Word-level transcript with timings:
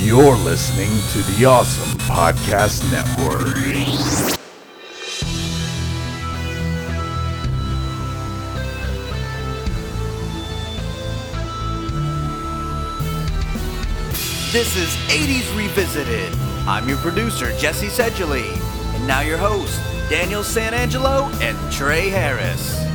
You're 0.00 0.36
listening 0.36 0.90
to 1.10 1.32
the 1.32 1.44
Awesome 1.44 1.98
Podcast 1.98 2.88
Network. 2.92 3.56
This 14.52 14.76
is 14.76 14.88
80s 15.08 15.56
Revisited. 15.58 16.32
I'm 16.68 16.88
your 16.88 16.98
producer, 16.98 17.50
Jesse 17.58 17.88
Sedgley. 17.88 18.48
And 18.94 19.06
now 19.08 19.20
your 19.22 19.36
hosts, 19.36 19.78
Daniel 20.08 20.42
Sanangelo 20.42 21.28
and 21.42 21.72
Trey 21.72 22.08
Harris. 22.08 22.87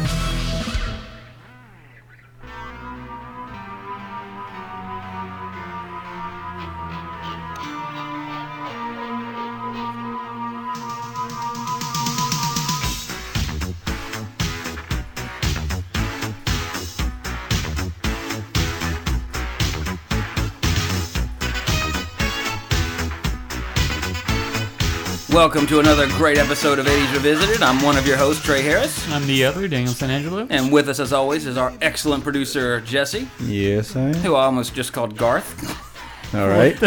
Welcome 25.33 25.65
to 25.67 25.79
another 25.79 26.07
great 26.09 26.37
episode 26.37 26.77
of 26.77 26.85
80s 26.85 27.11
Revisited. 27.13 27.63
I'm 27.63 27.81
one 27.81 27.97
of 27.97 28.05
your 28.05 28.17
hosts, 28.17 28.43
Trey 28.43 28.61
Harris. 28.61 29.09
I'm 29.09 29.25
the 29.25 29.43
other, 29.45 29.67
Daniel 29.67 29.91
San 29.93 30.11
Angelo. 30.11 30.45
And 30.49 30.71
with 30.71 30.87
us, 30.89 30.99
as 30.99 31.11
always, 31.11 31.47
is 31.47 31.57
our 31.57 31.73
excellent 31.81 32.23
producer, 32.23 32.79
Jesse, 32.81 33.27
Yes, 33.39 33.95
I 33.95 34.01
am. 34.09 34.13
who 34.15 34.35
I 34.35 34.45
almost 34.45 34.75
just 34.75 34.93
called 34.93 35.17
Garth. 35.17 36.35
All 36.35 36.47
right. 36.47 36.77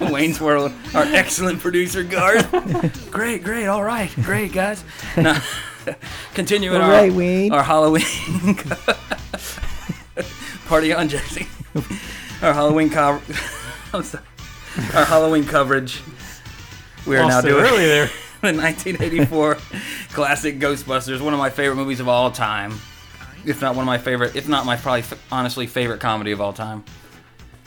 Wayne's 0.00 0.40
World, 0.40 0.72
our 0.94 1.04
excellent 1.04 1.60
producer, 1.60 2.02
Garth. 2.02 2.50
great, 3.12 3.44
great, 3.44 3.66
all 3.66 3.84
right, 3.84 4.10
great, 4.16 4.52
guys. 4.52 4.82
Now, 5.16 5.40
continuing 6.34 6.80
All 6.80 6.90
our, 6.90 7.10
Wayne. 7.12 7.52
our 7.52 7.62
Halloween 7.62 8.04
party 10.66 10.92
on, 10.92 11.08
Jesse. 11.08 11.46
Our 12.42 12.52
Halloween 12.52 12.90
cover. 12.90 13.22
I'm 13.94 14.02
sorry. 14.02 14.24
Our 14.94 15.04
Halloween 15.04 15.44
coverage. 15.44 16.02
We 17.06 17.16
are 17.16 17.28
now 17.28 17.40
doing 17.40 17.64
early 17.64 17.86
there. 17.86 18.06
the 18.42 18.52
1984 18.52 19.54
classic 20.12 20.58
Ghostbusters, 20.58 21.20
one 21.20 21.32
of 21.32 21.38
my 21.38 21.50
favorite 21.50 21.76
movies 21.76 22.00
of 22.00 22.08
all 22.08 22.30
time. 22.30 22.72
If 23.44 23.60
not 23.60 23.76
one 23.76 23.84
of 23.84 23.86
my 23.86 23.98
favorite, 23.98 24.34
if 24.34 24.48
not 24.48 24.66
my 24.66 24.76
probably 24.76 25.04
honestly 25.30 25.66
favorite 25.66 26.00
comedy 26.00 26.32
of 26.32 26.40
all 26.40 26.52
time. 26.52 26.84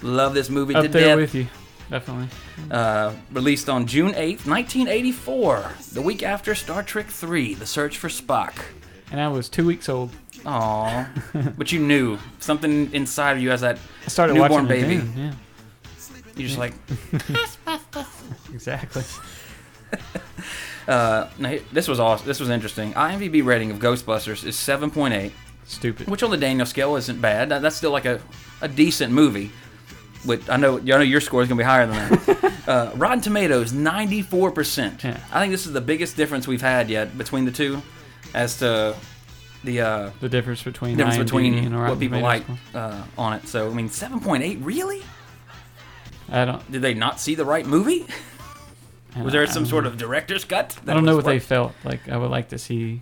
Love 0.01 0.33
this 0.33 0.49
movie 0.49 0.75
Up 0.75 0.83
to 0.83 0.89
there 0.89 1.07
death. 1.07 1.17
with 1.17 1.35
you, 1.35 1.47
definitely. 1.89 2.27
Uh, 2.69 3.13
released 3.31 3.69
on 3.69 3.85
June 3.87 4.11
8th, 4.13 4.45
1984, 4.45 5.71
the 5.93 6.01
week 6.01 6.21
after 6.23 6.53
Star 6.55 6.83
Trek 6.83 7.07
III: 7.23 7.53
The 7.55 7.65
Search 7.65 7.97
for 7.97 8.07
Spock. 8.09 8.53
And 9.11 9.19
I 9.19 9.27
was 9.29 9.49
two 9.49 9.65
weeks 9.65 9.89
old. 9.89 10.11
Aw, 10.45 11.09
but 11.57 11.71
you 11.71 11.79
knew 11.79 12.17
something 12.39 12.93
inside 12.93 13.37
of 13.37 13.43
you 13.43 13.51
as 13.51 13.61
that 13.61 13.77
I 14.05 14.09
started 14.09 14.33
newborn 14.33 14.65
watching 14.65 14.65
it 14.65 14.87
baby. 14.87 14.97
then, 14.97 15.13
Yeah, 15.17 15.33
You're 16.39 16.47
just 16.47 16.59
like, 16.59 16.73
exactly. 18.53 19.03
uh, 20.87 21.29
now, 21.37 21.57
this 21.71 21.87
was 21.87 21.99
awesome. 21.99 22.27
This 22.27 22.39
was 22.39 22.49
interesting. 22.49 22.93
IMDb 22.93 23.43
rating 23.43 23.71
of 23.71 23.79
Ghostbusters 23.79 24.45
is 24.45 24.55
7.8. 24.55 25.31
Stupid. 25.65 26.07
which 26.07 26.23
on 26.23 26.31
the 26.31 26.37
Daniel 26.37 26.65
scale 26.65 26.95
isn't 26.95 27.21
bad. 27.21 27.49
That, 27.49 27.61
that's 27.61 27.75
still 27.75 27.91
like 27.91 28.05
a, 28.05 28.19
a 28.61 28.67
decent 28.67 29.13
movie. 29.13 29.51
But 30.25 30.49
I 30.49 30.57
know 30.57 30.79
I 30.79 30.81
know 30.81 30.99
your 31.01 31.21
score 31.21 31.43
is 31.43 31.47
gonna 31.47 31.59
be 31.59 31.63
higher 31.63 31.85
than 31.85 31.95
that. 32.09 32.53
uh, 32.67 32.91
Rotten 32.95 33.21
Tomatoes, 33.21 33.71
ninety 33.71 34.21
four 34.21 34.51
percent. 34.51 35.03
Yeah. 35.03 35.17
I 35.31 35.39
think 35.39 35.51
this 35.51 35.65
is 35.67 35.71
the 35.71 35.79
biggest 35.79 36.17
difference 36.17 36.45
we've 36.47 36.59
had 36.61 36.89
yet 36.89 37.17
between 37.17 37.45
the 37.45 37.51
two, 37.51 37.81
as 38.33 38.57
to 38.59 38.95
the 39.63 39.79
uh, 39.79 40.09
The 40.19 40.27
difference 40.27 40.61
between 40.63 40.97
difference 40.97 41.17
IMDb 41.17 41.23
between 41.25 41.53
and 41.65 41.75
a 41.75 41.77
what 41.77 41.99
people 41.99 42.19
Tomatoes 42.19 42.23
like 42.23 42.43
score. 42.43 42.81
uh, 42.81 43.03
on 43.17 43.33
it. 43.33 43.47
So 43.47 43.69
I 43.69 43.73
mean, 43.73 43.89
seven 43.89 44.19
point 44.19 44.43
eight. 44.43 44.57
Really? 44.59 45.03
I 46.31 46.45
don't. 46.45 46.71
Did 46.71 46.81
they 46.81 46.93
not 46.93 47.19
see 47.19 47.35
the 47.35 47.45
right 47.45 47.65
movie? 47.65 48.05
Was 49.17 49.33
there 49.33 49.45
don't 49.45 49.53
some 49.53 49.63
know. 49.63 49.69
sort 49.69 49.85
of 49.85 49.97
director's 49.97 50.45
cut? 50.45 50.77
I 50.87 50.93
don't 50.93 51.03
know 51.05 51.15
what 51.15 51.25
they 51.25 51.39
felt 51.39 51.73
like. 51.83 52.07
I 52.07 52.17
would 52.17 52.29
like 52.29 52.49
to 52.49 52.57
see 52.57 53.01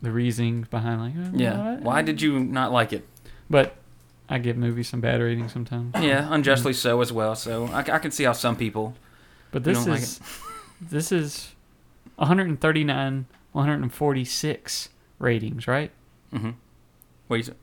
the 0.00 0.10
reasoning 0.10 0.66
behind, 0.70 1.00
like, 1.00 1.26
uh, 1.26 1.30
Yeah. 1.36 1.74
what? 1.74 1.80
Why 1.82 2.02
did 2.02 2.22
you 2.22 2.40
not 2.40 2.72
like 2.72 2.92
it? 2.92 3.06
But 3.50 3.76
I 4.28 4.38
give 4.38 4.56
movies 4.56 4.88
some 4.88 5.00
bad 5.00 5.20
ratings 5.20 5.52
sometimes. 5.52 5.94
Yeah, 6.00 6.26
unjustly 6.30 6.72
so 6.72 7.00
as 7.02 7.12
well. 7.12 7.34
So 7.36 7.66
I, 7.66 7.80
I 7.80 7.98
can 7.98 8.10
see 8.10 8.24
how 8.24 8.32
some 8.32 8.56
people. 8.56 8.94
But 9.50 9.64
this 9.64 9.78
don't 9.78 9.90
like 9.90 10.02
is 10.02 10.20
this 10.80 11.12
is 11.12 11.52
139, 12.16 13.26
146 13.52 14.88
ratings, 15.18 15.66
right? 15.68 15.90
Mm-hmm. 16.32 16.50
What 17.28 17.46
you, 17.46 17.54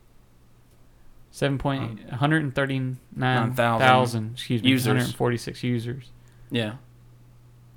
Seven 1.32 1.58
point 1.58 2.04
one 2.06 2.18
hundred 2.18 2.54
thirty 2.54 2.78
nine 2.78 2.96
9,000 3.14 3.54
thousand. 3.80 4.30
Excuse 4.34 4.62
me, 4.62 4.70
users. 4.70 4.86
one 4.88 4.96
hundred 4.98 5.14
forty 5.14 5.36
six 5.36 5.62
users. 5.62 6.10
yeah. 6.50 6.74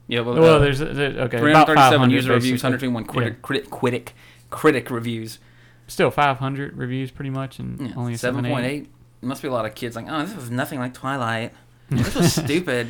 Yeah. 0.07 0.19
Well, 0.21 0.35
Well, 0.35 0.55
uh, 0.55 0.59
there's 0.59 0.81
a, 0.81 0.85
there, 0.85 1.09
okay 1.11 1.37
337 1.39 1.75
500 1.75 2.13
user 2.13 2.33
reviews, 2.33 2.61
basically. 2.61 2.87
121 2.89 3.05
critic, 3.05 3.41
critic, 3.41 3.69
critic, 3.69 4.13
critic 4.49 4.91
reviews. 4.91 5.39
Still 5.87 6.11
500 6.11 6.75
reviews, 6.77 7.09
pretty 7.11 7.29
much, 7.29 7.59
and 7.59 7.79
Yeah, 7.89 7.93
only 7.95 8.13
7.8. 8.13 8.87
Must 9.21 9.41
be 9.41 9.47
a 9.47 9.51
lot 9.51 9.65
of 9.65 9.75
kids 9.75 9.95
like, 9.95 10.05
oh, 10.09 10.25
this 10.25 10.35
was 10.35 10.49
nothing 10.51 10.79
like 10.79 10.93
Twilight. 10.93 11.53
This 11.89 12.15
was 12.15 12.33
stupid. 12.33 12.87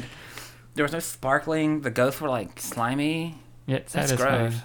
There 0.75 0.83
was 0.83 0.91
no 0.93 0.99
sparkling. 0.99 1.81
The 1.81 1.91
ghosts 1.91 2.19
were 2.21 2.29
like 2.29 2.59
slimy. 2.59 3.37
Yeah, 3.67 3.77
it's 3.77 3.93
That's 3.93 4.13
gross. 4.13 4.55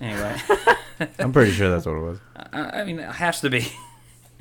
Anyway, 0.00 0.36
I'm 1.18 1.32
pretty 1.32 1.52
sure 1.52 1.70
that's 1.70 1.86
what 1.86 1.96
it 1.96 2.00
was. 2.00 2.18
I, 2.52 2.80
I 2.80 2.84
mean, 2.84 2.98
it 2.98 3.10
has 3.12 3.40
to 3.42 3.50
be. 3.50 3.66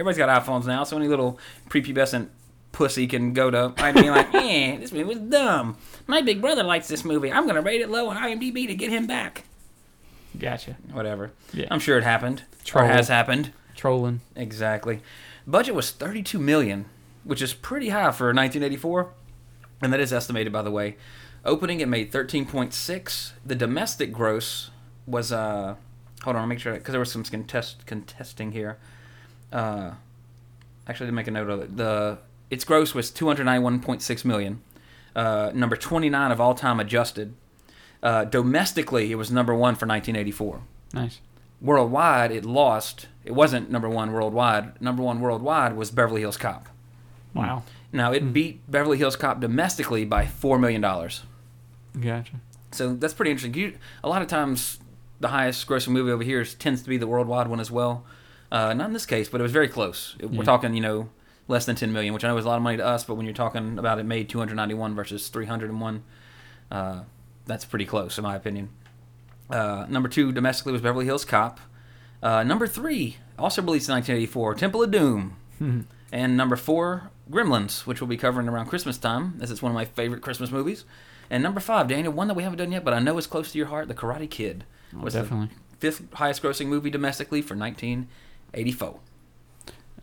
Everybody's 0.01 0.17
got 0.17 0.43
iPhones 0.43 0.65
now, 0.65 0.83
so 0.83 0.97
any 0.97 1.07
little 1.07 1.39
prepubescent 1.69 2.29
pussy 2.71 3.05
can 3.05 3.33
go 3.33 3.51
to 3.51 3.71
and 3.77 3.95
be 3.95 4.09
like, 4.09 4.29
"Yeah, 4.33 4.77
this 4.77 4.91
movie 4.91 5.03
was 5.03 5.19
dumb. 5.19 5.77
My 6.07 6.21
big 6.23 6.41
brother 6.41 6.63
likes 6.63 6.87
this 6.87 7.05
movie. 7.05 7.31
I'm 7.31 7.45
gonna 7.45 7.61
rate 7.61 7.81
it 7.81 7.89
low 7.89 8.09
on 8.09 8.17
IMDb 8.17 8.65
to 8.65 8.73
get 8.73 8.89
him 8.89 9.05
back." 9.05 9.43
Gotcha. 10.37 10.77
Whatever. 10.91 11.33
Yeah. 11.53 11.67
I'm 11.69 11.79
sure 11.79 11.99
it 11.99 12.03
happened 12.03 12.43
Troll. 12.65 12.85
or 12.85 12.87
has 12.87 13.09
happened. 13.09 13.51
Trolling. 13.75 14.21
Exactly. 14.35 15.01
Budget 15.45 15.75
was 15.75 15.91
32 15.91 16.39
million, 16.39 16.85
which 17.23 17.41
is 17.41 17.53
pretty 17.53 17.89
high 17.89 18.11
for 18.11 18.33
1984, 18.33 19.09
and 19.83 19.93
that 19.93 19.99
is 19.99 20.11
estimated 20.11 20.51
by 20.51 20.63
the 20.63 20.71
way. 20.71 20.95
Opening 21.45 21.79
it 21.79 21.87
made 21.87 22.11
13.6. 22.11 23.31
The 23.45 23.55
domestic 23.55 24.11
gross 24.11 24.71
was 25.05 25.31
uh 25.31 25.75
hold 26.23 26.35
on, 26.35 26.41
I'll 26.41 26.47
make 26.47 26.59
sure 26.59 26.73
because 26.73 26.91
there 26.91 26.99
was 26.99 27.11
some 27.11 27.23
contest 27.23 27.85
contesting 27.85 28.51
here. 28.53 28.79
Uh 29.51 29.91
actually 30.87 31.07
didn't 31.07 31.15
make 31.15 31.27
a 31.27 31.31
note 31.31 31.49
of 31.49 31.59
it. 31.61 31.77
The 31.77 32.17
its 32.49 32.63
gross 32.65 32.93
was 32.93 33.11
291.6 33.11 34.25
million. 34.25 34.61
Uh, 35.15 35.51
number 35.53 35.75
29 35.75 36.31
of 36.31 36.41
all 36.41 36.53
time 36.55 36.79
adjusted. 36.79 37.33
Uh, 38.03 38.25
domestically, 38.25 39.11
it 39.11 39.15
was 39.15 39.29
number 39.31 39.53
one 39.53 39.75
for 39.75 39.85
1984 39.85 40.61
Nice. 40.93 41.19
worldwide 41.61 42.31
it 42.31 42.43
lost 42.43 43.07
it 43.23 43.31
wasn't 43.33 43.69
number 43.69 43.87
one 43.87 44.11
worldwide 44.11 44.81
number 44.81 45.03
one 45.03 45.19
worldwide 45.21 45.75
was 45.77 45.91
beverly 45.91 46.21
hills 46.21 46.35
cop 46.35 46.67
Wow. 47.35 47.61
now 47.93 48.11
it 48.11 48.33
beat 48.33 48.59
beverly 48.69 48.97
hills 48.97 49.15
cop 49.15 49.39
domestically 49.39 50.03
by 50.03 50.25
four 50.25 50.57
million 50.57 50.81
dollars 50.81 51.21
Gotcha. 51.99 52.33
so 52.71 52.95
that's 52.95 53.13
pretty 53.13 53.29
interesting 53.31 53.53
you, 53.53 53.77
a 54.03 54.09
lot 54.09 54.23
of 54.23 54.27
times 54.27 54.79
the 55.19 55.27
highest 55.27 55.67
grossing 55.67 55.89
movie 55.89 56.11
over 56.11 56.23
here 56.23 56.41
is, 56.41 56.55
tends 56.55 56.81
to 56.81 56.89
be 56.89 56.97
the 56.97 57.05
worldwide 57.07 57.47
one 57.47 57.59
as 57.59 57.69
well 57.69 58.03
uh, 58.51 58.73
not 58.73 58.87
in 58.87 58.93
this 58.93 59.05
case 59.05 59.29
but 59.29 59.39
it 59.39 59.43
was 59.43 59.51
very 59.51 59.67
close 59.67 60.15
It- 60.19 60.29
we're 60.31 60.43
talking 60.43 60.73
you 60.73 60.81
know 60.81 61.09
less 61.47 61.65
than 61.65 61.75
10 61.75 61.91
million 61.91 62.13
which 62.13 62.23
i 62.23 62.27
know 62.27 62.37
is 62.37 62.45
a 62.45 62.47
lot 62.47 62.57
of 62.57 62.61
money 62.63 62.77
to 62.77 62.85
us 62.85 63.03
but 63.03 63.15
when 63.15 63.25
you're 63.25 63.33
talking 63.35 63.77
about 63.79 63.99
it 63.99 64.03
made 64.05 64.29
291 64.29 64.95
versus 64.95 65.27
301 65.29 66.03
uh, 66.71 67.01
that's 67.45 67.65
pretty 67.65 67.85
close 67.85 68.17
in 68.17 68.23
my 68.23 68.35
opinion 68.35 68.69
uh, 69.49 69.85
number 69.89 70.07
two 70.07 70.31
domestically 70.31 70.71
was 70.71 70.81
Beverly 70.81 71.03
Hills 71.03 71.25
Cop. 71.25 71.59
Uh, 72.23 72.41
number 72.41 72.67
three, 72.67 73.17
also 73.37 73.61
released 73.61 73.89
in 73.89 73.95
1984, 73.95 74.55
Temple 74.55 74.81
of 74.83 74.91
Doom. 74.91 75.35
and 76.13 76.37
number 76.37 76.55
four, 76.55 77.09
Gremlins, 77.29 77.85
which 77.85 77.99
we'll 77.99 78.07
be 78.07 78.15
covering 78.15 78.47
around 78.47 78.67
Christmas 78.67 78.97
time, 78.97 79.37
as 79.41 79.51
it's 79.51 79.61
one 79.61 79.71
of 79.71 79.75
my 79.75 79.83
favorite 79.83 80.21
Christmas 80.21 80.51
movies. 80.51 80.85
And 81.29 81.43
number 81.43 81.59
five, 81.59 81.89
Daniel, 81.89 82.13
one 82.13 82.29
that 82.29 82.35
we 82.35 82.43
haven't 82.43 82.59
done 82.59 82.71
yet, 82.71 82.85
but 82.85 82.93
I 82.93 82.99
know 82.99 83.17
is 83.17 83.27
close 83.27 83.51
to 83.51 83.57
your 83.57 83.67
heart, 83.67 83.89
The 83.89 83.93
Karate 83.93 84.29
Kid. 84.29 84.63
Oh, 84.95 84.99
was 85.01 85.15
definitely. 85.15 85.49
the 85.71 85.77
fifth 85.79 86.13
highest 86.13 86.41
grossing 86.43 86.67
movie 86.67 86.89
domestically 86.89 87.41
for 87.41 87.55
1984. 88.53 88.99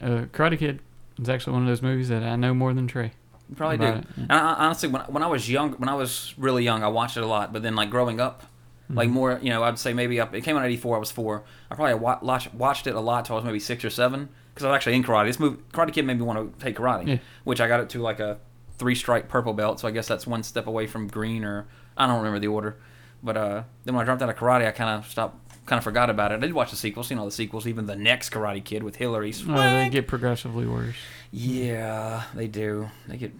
Uh, 0.00 0.26
Karate 0.32 0.58
Kid 0.58 0.80
is 1.20 1.28
actually 1.28 1.54
one 1.54 1.62
of 1.62 1.68
those 1.68 1.82
movies 1.82 2.08
that 2.08 2.22
I 2.22 2.36
know 2.36 2.54
more 2.54 2.72
than 2.72 2.86
Trey. 2.86 3.12
You 3.48 3.56
probably 3.56 3.78
do. 3.78 3.84
it. 3.84 4.04
And 4.16 4.32
I, 4.32 4.54
honestly, 4.54 4.88
when, 4.88 5.02
when 5.02 5.22
I 5.22 5.26
was 5.26 5.50
young, 5.50 5.72
when 5.72 5.88
I 5.88 5.94
was 5.94 6.34
really 6.36 6.64
young, 6.64 6.82
I 6.84 6.88
watched 6.88 7.16
it 7.16 7.22
a 7.22 7.26
lot. 7.26 7.52
But 7.52 7.62
then, 7.62 7.74
like 7.74 7.88
growing 7.90 8.20
up, 8.20 8.44
like 8.90 9.08
more, 9.10 9.38
you 9.42 9.50
know, 9.50 9.62
I'd 9.62 9.78
say 9.78 9.92
maybe 9.92 10.20
up. 10.20 10.34
It 10.34 10.42
came 10.42 10.56
out 10.56 10.60
in 10.64 10.70
'84. 10.70 10.96
I 10.96 10.98
was 10.98 11.10
four. 11.10 11.44
I 11.70 11.74
probably 11.74 11.94
watched, 11.94 12.54
watched 12.54 12.86
it 12.86 12.94
a 12.94 13.00
lot 13.00 13.24
till 13.24 13.36
I 13.36 13.38
was 13.38 13.44
maybe 13.44 13.58
six 13.60 13.84
or 13.84 13.90
seven 13.90 14.28
because 14.54 14.64
I 14.64 14.70
was 14.70 14.76
actually 14.76 14.96
in 14.96 15.02
karate. 15.04 15.26
This 15.26 15.40
movie, 15.40 15.62
Karate 15.72 15.92
Kid, 15.92 16.04
made 16.04 16.18
me 16.18 16.24
want 16.24 16.58
to 16.58 16.64
take 16.64 16.76
karate, 16.76 17.06
Yeah. 17.06 17.18
which 17.44 17.60
I 17.60 17.68
got 17.68 17.80
it 17.80 17.88
to 17.90 18.02
like 18.02 18.20
a 18.20 18.38
three 18.78 18.94
stripe 18.94 19.28
purple 19.28 19.52
belt. 19.54 19.80
So 19.80 19.88
I 19.88 19.90
guess 19.92 20.06
that's 20.08 20.26
one 20.26 20.42
step 20.42 20.66
away 20.66 20.86
from 20.86 21.06
green, 21.08 21.44
or 21.44 21.66
I 21.96 22.06
don't 22.06 22.16
remember 22.18 22.38
the 22.38 22.48
order. 22.48 22.76
But 23.22 23.36
uh, 23.36 23.62
then 23.84 23.94
when 23.94 24.02
I 24.02 24.04
dropped 24.04 24.22
out 24.22 24.28
of 24.30 24.36
karate, 24.36 24.66
I 24.66 24.70
kind 24.72 24.90
of 24.90 25.10
stopped, 25.10 25.47
kind 25.68 25.78
of 25.78 25.84
forgot 25.84 26.10
about 26.10 26.32
it. 26.32 26.36
I 26.36 26.38
did 26.38 26.52
watch 26.52 26.70
the 26.70 26.76
sequels, 26.76 27.08
seen 27.08 27.18
all 27.18 27.24
the 27.24 27.30
sequels, 27.30 27.66
even 27.66 27.86
the 27.86 27.96
next 27.96 28.30
Karate 28.30 28.64
Kid 28.64 28.82
with 28.82 28.96
Hillary. 28.96 29.32
Oh, 29.48 29.54
they 29.54 29.88
get 29.90 30.06
progressively 30.08 30.66
worse. 30.66 30.96
Yeah, 31.30 32.24
they 32.34 32.48
do. 32.48 32.90
They 33.06 33.16
get 33.16 33.32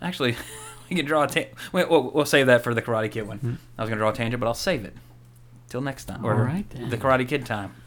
actually. 0.00 0.36
We 0.88 0.94
can 0.94 1.04
draw 1.04 1.24
a 1.24 1.26
ta- 1.26 1.50
we'll, 1.72 2.12
we'll 2.12 2.24
save 2.26 2.46
that 2.46 2.62
for 2.62 2.72
the 2.72 2.80
Karate 2.80 3.10
Kid 3.10 3.26
one. 3.26 3.38
Hmm. 3.38 3.54
I 3.76 3.82
was 3.82 3.88
gonna 3.88 3.98
draw 4.00 4.10
a 4.10 4.12
tangent, 4.12 4.38
but 4.38 4.46
I'll 4.46 4.54
save 4.54 4.84
it 4.84 4.94
till 5.68 5.80
next 5.80 6.04
time. 6.04 6.24
All 6.24 6.30
right, 6.32 6.64
then. 6.70 6.90
the 6.90 6.96
Karate 6.96 7.26
Kid 7.28 7.44
time. 7.44 7.74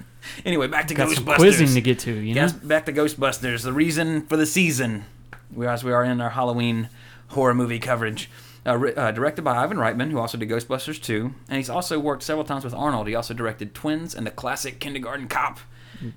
Anyway, 0.46 0.68
back 0.68 0.90
to 0.90 0.94
Got 0.94 1.12
some 1.12 1.24
Ghostbusters. 1.24 1.36
quizzing 1.38 1.68
to 1.76 1.80
get 1.80 2.00
to, 2.00 2.12
you 2.14 2.36
know. 2.36 2.42
Yes, 2.42 2.52
back 2.52 2.86
to 2.88 2.92
Ghostbusters. 2.92 3.64
The 3.64 3.72
reason 3.72 4.24
for 4.26 4.36
the 4.36 4.46
season, 4.46 5.06
we 5.50 5.66
as 5.66 5.82
we 5.82 5.94
are 5.94 6.04
in 6.04 6.20
our 6.20 6.32
Halloween 6.32 6.90
horror 7.30 7.54
movie 7.54 7.80
coverage. 7.80 8.30
Uh, 8.70 8.92
uh, 8.96 9.12
directed 9.12 9.42
by 9.42 9.58
Ivan 9.58 9.78
Reitman, 9.78 10.12
who 10.12 10.20
also 10.20 10.38
did 10.38 10.48
Ghostbusters 10.48 11.02
2, 11.02 11.34
and 11.48 11.58
he's 11.58 11.72
also 11.72 11.98
worked 11.98 12.22
several 12.22 12.46
times 12.46 12.64
with 12.64 12.76
Arnold. 12.76 13.08
He 13.08 13.16
also 13.16 13.34
directed 13.34 13.74
Twins 13.74 14.14
and 14.14 14.28
the 14.28 14.32
classic 14.32 14.80
Kindergarten 14.80 15.28
Cop, 15.28 15.58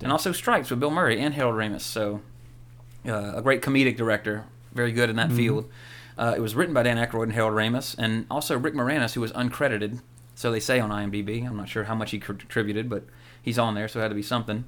and 0.03 0.11
also 0.11 0.31
Stripes 0.31 0.69
with 0.69 0.79
Bill 0.79 0.91
Murray 0.91 1.19
and 1.19 1.33
Harold 1.33 1.55
Ramis. 1.55 1.81
So, 1.81 2.21
uh, 3.07 3.33
a 3.37 3.41
great 3.41 3.63
comedic 3.63 3.97
director, 3.97 4.45
very 4.71 4.91
good 4.91 5.09
in 5.09 5.15
that 5.15 5.31
field. 5.31 5.67
Uh, 6.15 6.35
it 6.37 6.41
was 6.41 6.53
written 6.53 6.75
by 6.75 6.83
Dan 6.83 6.97
Aykroyd 6.97 7.23
and 7.23 7.33
Harold 7.33 7.53
Ramis, 7.53 7.95
and 7.97 8.27
also 8.29 8.55
Rick 8.55 8.75
Moranis, 8.75 9.13
who 9.13 9.21
was 9.21 9.31
uncredited. 9.31 10.01
So 10.35 10.51
they 10.51 10.59
say 10.59 10.79
on 10.79 10.91
IMDb. 10.91 11.47
I'm 11.47 11.57
not 11.57 11.69
sure 11.69 11.85
how 11.85 11.95
much 11.95 12.11
he 12.11 12.19
contributed, 12.19 12.87
but 12.87 13.03
he's 13.41 13.57
on 13.57 13.73
there, 13.73 13.87
so 13.87 13.97
it 13.97 14.03
had 14.03 14.09
to 14.09 14.15
be 14.15 14.21
something. 14.21 14.65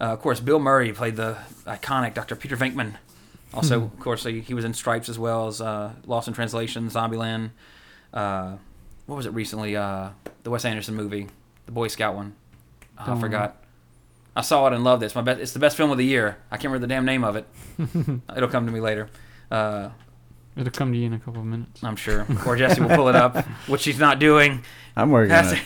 Uh, 0.00 0.04
of 0.04 0.20
course, 0.20 0.40
Bill 0.40 0.60
Murray 0.60 0.94
played 0.94 1.16
the 1.16 1.36
iconic 1.66 2.14
Dr. 2.14 2.36
Peter 2.36 2.56
Venkman. 2.56 2.94
Also, 3.54 3.82
of 3.84 3.98
course, 4.00 4.24
he, 4.24 4.40
he 4.40 4.52
was 4.54 4.64
in 4.64 4.74
Stripes 4.74 5.08
as 5.08 5.18
well 5.18 5.46
as 5.46 5.60
uh, 5.60 5.92
Lost 6.06 6.28
in 6.28 6.34
Translation, 6.34 6.88
Zombieland. 6.90 7.50
Uh, 8.12 8.56
what 9.06 9.16
was 9.16 9.26
it 9.26 9.30
recently? 9.32 9.74
Uh, 9.76 10.10
the 10.42 10.50
Wes 10.50 10.64
Anderson 10.64 10.94
movie, 10.94 11.28
the 11.66 11.72
Boy 11.72 11.88
Scout 11.88 12.14
one. 12.14 12.34
Oh, 12.98 13.02
I 13.02 13.06
Don't 13.06 13.20
forgot. 13.20 13.62
I 14.36 14.42
saw 14.42 14.66
it 14.66 14.72
and 14.74 14.84
loved 14.84 15.02
it. 15.02 15.06
It's 15.06 15.14
my 15.14 15.22
best. 15.22 15.40
It's 15.40 15.52
the 15.52 15.58
best 15.58 15.76
film 15.76 15.90
of 15.90 15.98
the 15.98 16.04
year. 16.04 16.36
I 16.50 16.56
can't 16.56 16.66
remember 16.66 16.86
the 16.86 16.92
damn 16.94 17.04
name 17.04 17.24
of 17.24 17.36
it. 17.36 17.46
It'll 18.36 18.48
come 18.48 18.66
to 18.66 18.72
me 18.72 18.80
later. 18.80 19.08
Uh, 19.50 19.90
It'll 20.56 20.70
come 20.72 20.92
to 20.92 20.98
you 20.98 21.06
in 21.06 21.12
a 21.14 21.18
couple 21.18 21.40
of 21.40 21.46
minutes. 21.46 21.82
I'm 21.82 21.96
sure. 21.96 22.26
Or 22.46 22.54
Jesse 22.56 22.80
will 22.80 22.94
pull 22.94 23.08
it 23.08 23.16
up, 23.16 23.36
which 23.66 23.80
she's 23.80 23.98
not 23.98 24.18
doing. 24.18 24.62
I'm 24.94 25.10
working 25.10 25.32
on 25.32 25.44
That's 25.44 25.60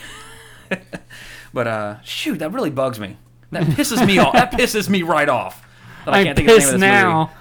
it. 0.71 0.81
but 1.53 1.67
uh, 1.67 2.01
shoot, 2.01 2.39
that 2.39 2.51
really 2.51 2.69
bugs 2.69 2.99
me. 2.99 3.17
That 3.51 3.63
pisses 3.63 4.05
me 4.07 4.17
off. 4.19 4.33
That 4.33 4.51
pisses 4.53 4.89
me 4.89 5.03
right 5.03 5.29
off. 5.29 5.67
That 6.05 6.13
I 6.13 6.19
I'm 6.19 6.25
can't 6.25 6.37
think 6.37 6.49
of 6.49 6.55
the 6.55 6.59
name 6.59 6.61
pissed 6.61 6.73
of 6.73 6.79
this 6.79 6.87
now. 6.87 7.19
movie. 7.19 7.33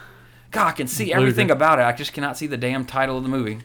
God, 0.52 0.69
I 0.69 0.72
can 0.72 0.87
see 0.87 1.12
everything 1.12 1.50
about 1.50 1.78
it. 1.78 1.82
I 1.82 1.93
just 1.93 2.12
cannot 2.12 2.37
see 2.37 2.46
the 2.46 2.56
damn 2.56 2.84
title 2.84 3.16
of 3.16 3.22
the 3.25 3.28
movie. 3.28 3.60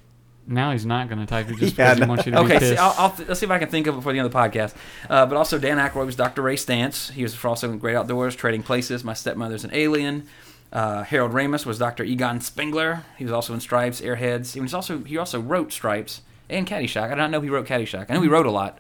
Now 0.50 0.72
he's 0.72 0.86
not 0.86 1.10
going 1.10 1.20
to 1.20 1.26
type 1.26 1.50
it 1.50 1.58
just 1.58 1.78
Yeah, 1.78 1.94
because 1.94 1.98
he 1.98 2.02
no. 2.06 2.08
wants 2.08 2.26
you 2.26 2.32
to 2.32 2.38
be 2.40 2.46
Okay, 2.46 2.60
pissed. 2.60 2.72
see, 2.72 2.78
I'll, 2.78 2.96
I'll, 2.98 3.16
let's 3.28 3.40
see 3.42 3.46
if 3.46 3.52
I 3.52 3.60
can 3.60 3.68
think 3.70 3.86
of 3.88 3.96
it 3.96 3.98
before 3.98 4.14
the 4.14 4.20
end 4.20 4.26
of 4.26 4.32
the 4.32 4.38
podcast. 4.38 4.74
Uh, 5.10 5.26
but 5.26 5.36
also, 5.36 5.60
Dan 5.60 5.78
Aykroyd 5.78 6.06
was 6.06 6.16
Dr. 6.16 6.42
Ray 6.42 6.56
Stantz. 6.56 7.12
He 7.12 7.22
was 7.24 7.44
also 7.44 7.70
in 7.70 7.78
Great 7.80 7.98
Outdoors, 7.98 8.34
Trading 8.36 8.64
Places, 8.64 9.04
My 9.04 9.14
Stepmother's 9.14 9.66
an 9.66 9.72
Alien. 9.74 10.26
Uh, 10.72 11.04
Harold 11.04 11.34
Ramis 11.34 11.66
was 11.66 11.78
Dr. 11.78 12.06
Egon 12.06 12.40
Spengler. 12.40 13.04
He 13.18 13.26
was 13.26 13.34
also 13.34 13.54
in 13.54 13.60
Stripes, 13.60 14.00
Airheads. 14.00 14.54
He 14.54 14.62
was 14.62 14.74
also 14.74 15.00
he 15.04 15.18
also 15.18 15.40
wrote 15.42 15.74
Stripes 15.74 16.22
and 16.50 16.66
Caddyshack. 16.66 17.04
I 17.08 17.10
did 17.10 17.18
not 17.18 17.32
know 17.32 17.42
he 17.42 17.50
wrote 17.50 17.68
Caddyshack. 17.68 18.06
I 18.10 18.14
know 18.14 18.22
he 18.22 18.28
wrote 18.30 18.46
a 18.46 18.52
lot, 18.52 18.80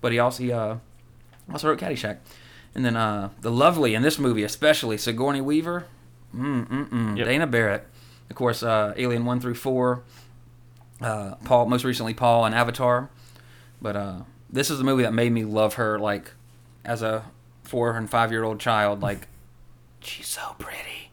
but 0.00 0.12
he 0.12 0.18
also 0.20 0.42
he, 0.44 0.52
uh, 0.52 0.76
also 1.52 1.68
wrote 1.68 1.80
Caddyshack. 1.80 2.18
And 2.76 2.84
then 2.84 2.96
uh, 2.96 3.30
the 3.40 3.50
lovely 3.50 3.94
in 3.96 4.02
this 4.02 4.18
movie, 4.20 4.44
especially 4.44 4.98
Sigourney 4.98 5.40
Weaver, 5.40 5.86
mm 6.34 6.66
mm 6.68 6.88
mm, 6.88 7.16
Yep. 7.18 7.26
Dana 7.26 7.46
Barrett, 7.46 7.86
of 8.30 8.36
course, 8.36 8.62
uh, 8.62 8.92
Alien 8.96 9.24
one 9.24 9.40
through 9.40 9.54
four. 9.54 10.02
Uh, 11.00 11.36
Paul, 11.44 11.66
most 11.66 11.84
recently 11.84 12.12
Paul 12.14 12.44
and 12.44 12.54
Avatar, 12.54 13.08
but 13.80 13.96
uh, 13.96 14.16
this 14.50 14.68
is 14.70 14.78
the 14.78 14.84
movie 14.84 15.04
that 15.04 15.14
made 15.14 15.32
me 15.32 15.44
love 15.44 15.74
her 15.74 15.98
like 15.98 16.32
as 16.84 17.02
a 17.02 17.24
four 17.62 17.96
and 17.96 18.10
five 18.10 18.32
year 18.32 18.42
old 18.44 18.58
child. 18.58 19.00
Like 19.00 19.28
she's 20.00 20.26
so 20.26 20.56
pretty. 20.58 21.10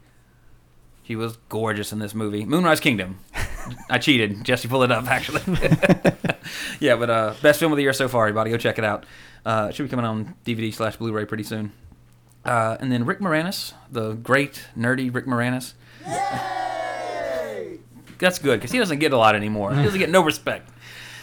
She 1.04 1.16
was 1.16 1.38
gorgeous 1.50 1.94
in 1.94 2.00
this 2.00 2.16
movie, 2.16 2.46
Moonrise 2.46 2.80
Kingdom. 2.80 3.20
I 3.90 4.00
cheated. 4.00 4.44
Jesse 4.44 4.68
pulled 4.68 4.86
it 4.86 4.92
up 4.92 5.06
actually. 5.06 5.42
yeah, 6.80 6.96
but 6.96 7.10
uh, 7.12 7.34
best 7.44 7.60
film 7.60 7.72
of 7.72 7.76
the 7.78 7.84
year 7.84 7.94
so 7.94 8.08
far. 8.08 8.24
Everybody, 8.26 8.50
go 8.50 8.58
check 8.58 8.80
it 8.80 8.84
out. 8.84 9.06
Uh, 9.46 9.68
it 9.70 9.76
should 9.76 9.84
be 9.84 9.90
coming 9.90 10.06
on 10.06 10.34
DVD 10.46 10.74
slash 10.74 10.96
Blu-ray 10.98 11.26
pretty 11.26 11.44
soon. 11.44 11.72
Uh, 12.46 12.78
and 12.80 12.92
then 12.92 13.06
Rick 13.06 13.20
Moranis, 13.20 13.74
the 13.92 14.14
great 14.14 14.66
nerdy 14.78 15.14
Rick 15.14 15.26
Moranis. 15.26 15.74
Yay! 16.06 17.80
That's 18.20 18.40
good 18.40 18.60
because 18.60 18.72
he 18.72 18.78
doesn't 18.80 19.00
get 19.00 19.12
a 19.14 19.18
lot 19.18 19.36
anymore. 19.36 19.74
He 19.74 19.84
doesn't 19.84 20.00
get 20.00 20.10
no 20.10 20.22
respect. 20.24 20.70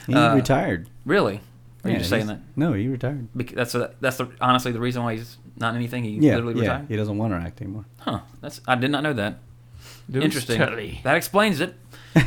He 0.07 0.15
Uh, 0.15 0.35
retired. 0.35 0.89
Really? 1.05 1.41
Or 1.85 1.89
are 1.89 1.93
you 1.93 1.99
just 1.99 2.11
saying 2.11 2.27
that? 2.27 2.41
No, 2.57 2.73
he 2.75 2.89
retired. 2.89 3.29
Bec- 3.35 3.51
That's 3.51 3.75
a, 3.75 3.95
that's 4.01 4.17
the, 4.19 4.29
honestly 4.41 4.73
the 4.73 4.81
reason 4.81 5.03
why 5.03 5.17
he's 5.17 5.37
not 5.57 5.71
in 5.71 5.77
anything. 5.77 6.05
He 6.05 6.11
Yeah, 6.19 6.35
literally 6.37 6.55
yeah. 6.57 6.61
retired. 6.73 6.87
He 6.89 6.97
doesn't 6.97 7.19
want 7.19 7.33
to 7.33 7.37
act 7.39 7.61
anymore. 7.61 7.85
Huh? 7.99 8.21
That's 8.41 8.61
I 8.69 8.75
did 8.77 8.91
not 8.91 9.03
know 9.03 9.13
that. 9.15 9.39
Deuce 10.11 10.25
Interesting. 10.25 10.59
Tully. 10.59 11.01
That 11.05 11.17
explains 11.17 11.61
it. 11.61 11.75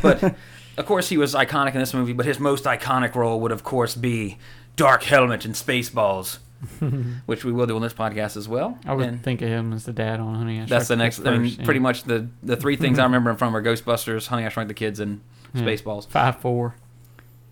But 0.01 0.23
of 0.77 0.85
course, 0.85 1.09
he 1.09 1.17
was 1.17 1.33
iconic 1.35 1.73
in 1.73 1.79
this 1.79 1.93
movie. 1.93 2.13
But 2.13 2.25
his 2.25 2.39
most 2.39 2.63
iconic 2.65 3.15
role 3.15 3.39
would, 3.41 3.51
of 3.51 3.63
course, 3.63 3.95
be 3.95 4.37
Dark 4.75 5.03
Helmet 5.03 5.45
in 5.45 5.51
Spaceballs, 5.51 6.39
which 7.25 7.43
we 7.45 7.51
will 7.51 7.65
do 7.67 7.75
on 7.75 7.81
this 7.81 7.93
podcast 7.93 8.37
as 8.37 8.47
well. 8.47 8.77
I 8.85 8.93
would 8.93 9.05
And 9.07 9.23
think 9.23 9.41
of 9.41 9.49
him 9.49 9.73
as 9.73 9.85
the 9.85 9.93
dad 9.93 10.19
on 10.19 10.35
Honey 10.35 10.61
I 10.61 10.65
that's 10.65 10.87
the 10.87 10.95
Shrunk 10.95 10.99
next. 11.05 11.17
the 11.17 11.29
I 11.31 11.37
mean, 11.37 11.55
yeah. 11.59 11.65
pretty 11.65 11.79
much 11.79 12.03
the 12.03 12.27
the 12.43 12.55
three 12.55 12.75
things 12.75 12.99
I 12.99 13.03
remember 13.09 13.29
him 13.31 13.37
from 13.37 13.55
are 13.55 13.61
Ghostbusters, 13.63 14.27
Honey 14.27 14.45
I 14.45 14.49
Shrunk 14.49 14.67
the 14.67 14.73
Kids, 14.73 14.99
and 14.99 15.21
Yeah. 15.53 15.61
Spaceballs. 15.63 16.07
Five 16.07 16.37
four. 16.41 16.75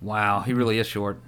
Wow, 0.01 0.41
he 0.41 0.53
really 0.53 0.79
is 0.79 0.87
short. 0.87 1.19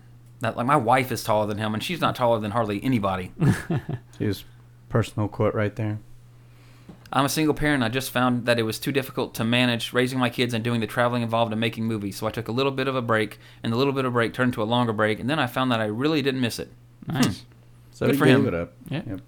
That, 0.41 0.57
like 0.57 0.65
my 0.65 0.75
wife 0.75 1.11
is 1.11 1.23
taller 1.23 1.47
than 1.47 1.57
him, 1.57 1.73
and 1.73 1.81
she's 1.81 2.01
not 2.01 2.15
taller 2.15 2.39
than 2.39 2.51
hardly 2.51 2.83
anybody. 2.83 3.31
His 4.19 4.43
personal 4.89 5.27
quote 5.29 5.53
right 5.55 5.73
there. 5.75 5.99
I'm 7.13 7.23
a 7.23 7.29
single 7.29 7.53
parent. 7.53 7.83
I 7.83 7.87
just 7.89 8.11
found 8.11 8.45
that 8.45 8.59
it 8.59 8.63
was 8.63 8.77
too 8.77 8.91
difficult 8.91 9.33
to 9.35 9.45
manage 9.45 9.93
raising 9.93 10.19
my 10.19 10.29
kids 10.29 10.53
and 10.53 10.61
doing 10.61 10.81
the 10.81 10.87
traveling 10.87 11.21
involved 11.23 11.53
in 11.53 11.59
making 11.59 11.85
movies. 11.85 12.17
So 12.17 12.27
I 12.27 12.31
took 12.31 12.49
a 12.49 12.51
little 12.51 12.73
bit 12.73 12.89
of 12.89 12.95
a 12.97 13.01
break, 13.01 13.39
and 13.63 13.71
the 13.71 13.77
little 13.77 13.93
bit 13.93 14.03
of 14.03 14.11
break 14.11 14.33
turned 14.33 14.49
into 14.49 14.61
a 14.61 14.65
longer 14.65 14.91
break, 14.91 15.21
and 15.21 15.29
then 15.29 15.39
I 15.39 15.47
found 15.47 15.71
that 15.71 15.79
I 15.79 15.85
really 15.85 16.21
didn't 16.21 16.41
miss 16.41 16.59
it. 16.59 16.69
Nice. 17.07 17.25
Hmm. 17.39 17.45
So 17.95 18.05
Good 18.05 18.15
he 18.15 18.19
for 18.19 18.25
gave 18.25 18.35
him. 18.35 18.47
it 18.47 18.53
up. 18.53 18.73
Yeah. 18.89 19.01
Yep. 19.07 19.21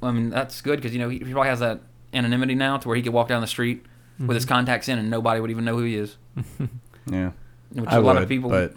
I 0.00 0.10
mean, 0.12 0.30
that's 0.30 0.60
good 0.60 0.76
because 0.76 0.92
you 0.92 1.00
know 1.00 1.08
he, 1.08 1.18
he 1.18 1.32
probably 1.32 1.48
has 1.48 1.58
that 1.58 1.80
anonymity 2.14 2.54
now 2.54 2.76
to 2.76 2.86
where 2.86 2.96
he 2.96 3.02
could 3.02 3.12
walk 3.12 3.26
down 3.26 3.40
the 3.40 3.48
street 3.48 3.84
with 4.18 4.36
his 4.36 4.44
mm-hmm. 4.44 4.54
contacts 4.54 4.88
in, 4.88 4.96
and 4.98 5.10
nobody 5.10 5.40
would 5.40 5.50
even 5.50 5.64
know 5.64 5.76
who 5.76 5.84
he 5.84 5.96
is. 5.96 6.16
Yeah. 7.10 7.32
Which 7.72 7.88
I 7.88 7.96
a 7.96 8.00
lot 8.00 8.14
would, 8.14 8.22
of 8.22 8.28
people. 8.28 8.48
but 8.48 8.76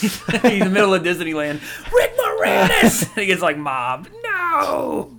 he's 0.00 0.26
in 0.44 0.60
the 0.60 0.70
middle 0.70 0.94
of 0.94 1.02
Disneyland. 1.02 1.60
Rick 1.92 2.16
Moranis. 2.16 3.02
and 3.02 3.18
he 3.18 3.26
gets 3.26 3.42
like 3.42 3.58
mobbed. 3.58 4.08
No. 4.22 5.14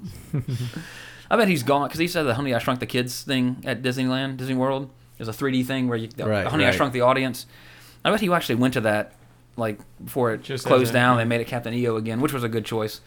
I 1.29 1.37
bet 1.37 1.47
he's 1.47 1.61
gone 1.61 1.87
because 1.87 1.99
he 1.99 2.07
said 2.07 2.23
the 2.23 2.33
Honey 2.33 2.51
I 2.55 2.57
Shrunk 2.57 2.79
the 2.79 2.87
Kids 2.87 3.21
thing 3.21 3.61
at 3.63 3.83
Disneyland, 3.83 4.37
Disney 4.37 4.55
World. 4.55 4.89
There's 5.17 5.27
a 5.27 5.31
3D 5.33 5.67
thing 5.67 5.87
where 5.87 5.99
you, 5.99 6.07
the 6.07 6.25
Right, 6.25 6.47
Honey 6.47 6.65
I. 6.65 6.71
Shrunk 6.71 6.93
the 6.93 7.01
Audience. 7.01 7.45
I 8.03 8.09
bet 8.09 8.21
he 8.21 8.31
actually 8.31 8.55
went 8.55 8.73
to 8.73 8.81
that, 8.81 9.13
like 9.55 9.77
before 10.03 10.33
it 10.33 10.41
Just 10.41 10.65
closed 10.65 10.89
a- 10.89 10.93
down. 10.93 11.17
They 11.17 11.25
made 11.25 11.41
it 11.41 11.47
Captain 11.47 11.75
EO 11.75 11.97
again, 11.97 12.21
which 12.21 12.33
was 12.33 12.43
a 12.43 12.49
good 12.49 12.65
choice. 12.65 13.01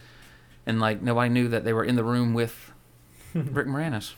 And 0.65 0.79
like 0.79 1.01
nobody 1.01 1.29
knew 1.29 1.47
that 1.49 1.63
they 1.65 1.73
were 1.73 1.83
in 1.83 1.95
the 1.95 2.03
room 2.03 2.33
with 2.33 2.71
Rick 3.33 3.67
Moranis. 3.67 4.13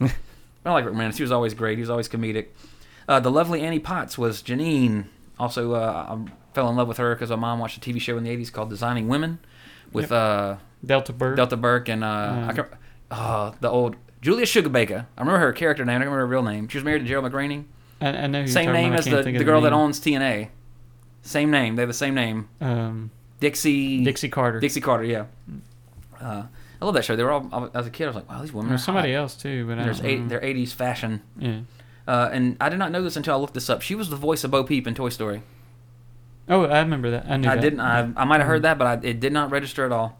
I 0.00 0.72
like 0.72 0.84
Rick 0.84 0.94
Moranis. 0.94 1.16
He 1.16 1.22
was 1.22 1.32
always 1.32 1.54
great. 1.54 1.78
He 1.78 1.82
was 1.82 1.90
always 1.90 2.08
comedic. 2.08 2.46
Uh, 3.08 3.20
the 3.20 3.30
lovely 3.30 3.60
Annie 3.60 3.78
Potts 3.78 4.16
was 4.18 4.42
Janine. 4.42 5.06
Also, 5.38 5.72
uh, 5.74 6.16
I 6.16 6.30
fell 6.54 6.68
in 6.70 6.76
love 6.76 6.88
with 6.88 6.96
her 6.98 7.14
because 7.14 7.30
my 7.30 7.36
mom 7.36 7.58
watched 7.58 7.76
a 7.76 7.80
TV 7.80 8.00
show 8.00 8.16
in 8.16 8.24
the 8.24 8.30
'80s 8.36 8.50
called 8.52 8.70
Designing 8.70 9.08
Women, 9.08 9.38
with 9.92 10.10
Yep. 10.10 10.12
uh, 10.12 10.56
Delta 10.84 11.12
Bird. 11.12 11.36
Delta 11.36 11.56
Burke 11.56 11.88
and 11.88 12.02
uh, 12.02 12.06
I 12.06 12.48
Um, 12.50 12.54
can, 12.56 12.64
oh, 13.10 13.54
the 13.60 13.68
old 13.70 13.96
Julia 14.22 14.46
Sugarbaker. 14.46 15.06
I 15.16 15.20
remember 15.20 15.38
her 15.40 15.52
character 15.52 15.84
name. 15.84 15.96
I 15.96 16.04
don't 16.04 16.12
remember 16.14 16.20
her 16.20 16.26
real 16.26 16.42
name. 16.42 16.68
She 16.68 16.78
was 16.78 16.84
married 16.84 17.00
to 17.00 17.04
Gerald 17.04 17.30
McRaney. 17.30 17.64
I, 18.00 18.08
I 18.08 18.26
know 18.26 18.46
Same 18.46 18.72
name 18.72 18.88
about. 18.92 19.00
As 19.00 19.04
the, 19.04 19.22
the 19.22 19.36
of 19.36 19.44
girl 19.44 19.60
that 19.60 19.70
name. 19.70 19.78
owns 19.78 20.00
TNA. 20.00 20.48
Same 21.22 21.50
name. 21.50 21.76
They 21.76 21.82
have 21.82 21.88
the 21.88 21.94
same 21.94 22.14
name. 22.14 22.48
um, 22.60 23.10
Dixie. 23.40 24.02
Dixie 24.04 24.28
Carter. 24.30 24.60
Dixie 24.60 24.80
Carter. 24.80 25.04
Yeah. 25.04 25.24
Uh, 26.20 26.46
I 26.80 26.84
love 26.84 26.94
that 26.94 27.04
show. 27.04 27.16
They 27.16 27.22
were 27.24 27.32
all 27.32 27.70
as 27.74 27.86
a 27.86 27.90
kid. 27.90 28.04
I 28.04 28.06
was 28.08 28.16
like, 28.16 28.28
wow, 28.28 28.40
these 28.42 28.52
women. 28.52 28.68
There's 28.70 28.84
somebody 28.84 29.12
hot. 29.12 29.18
else 29.20 29.36
too, 29.36 29.66
but 29.66 29.78
There's 29.78 29.98
don't 30.00 30.06
eight, 30.06 30.12
remember. 30.14 30.40
their 30.40 30.54
'80s 30.54 30.72
fashion. 30.74 31.22
Yeah. 31.38 31.60
Uh, 32.06 32.28
and 32.32 32.56
I 32.60 32.68
did 32.68 32.78
not 32.78 32.92
know 32.92 33.02
this 33.02 33.16
until 33.16 33.34
I 33.34 33.38
looked 33.38 33.54
this 33.54 33.70
up. 33.70 33.80
She 33.80 33.94
was 33.94 34.10
the 34.10 34.16
voice 34.16 34.44
of 34.44 34.50
Bo 34.50 34.64
Peep 34.64 34.86
in 34.86 34.94
Toy 34.94 35.08
Story. 35.08 35.42
Oh, 36.48 36.64
I 36.66 36.80
remember 36.80 37.10
that. 37.12 37.26
I 37.26 37.36
knew 37.38 37.48
I 37.48 37.54
that. 37.54 37.60
didn't. 37.62 37.80
I, 37.80 38.10
I 38.16 38.24
might 38.24 38.38
have 38.38 38.46
heard 38.46 38.62
that, 38.62 38.76
but 38.78 38.86
I, 38.86 39.06
it 39.06 39.20
did 39.20 39.32
not 39.32 39.50
register 39.50 39.86
at 39.86 39.92
all. 39.92 40.18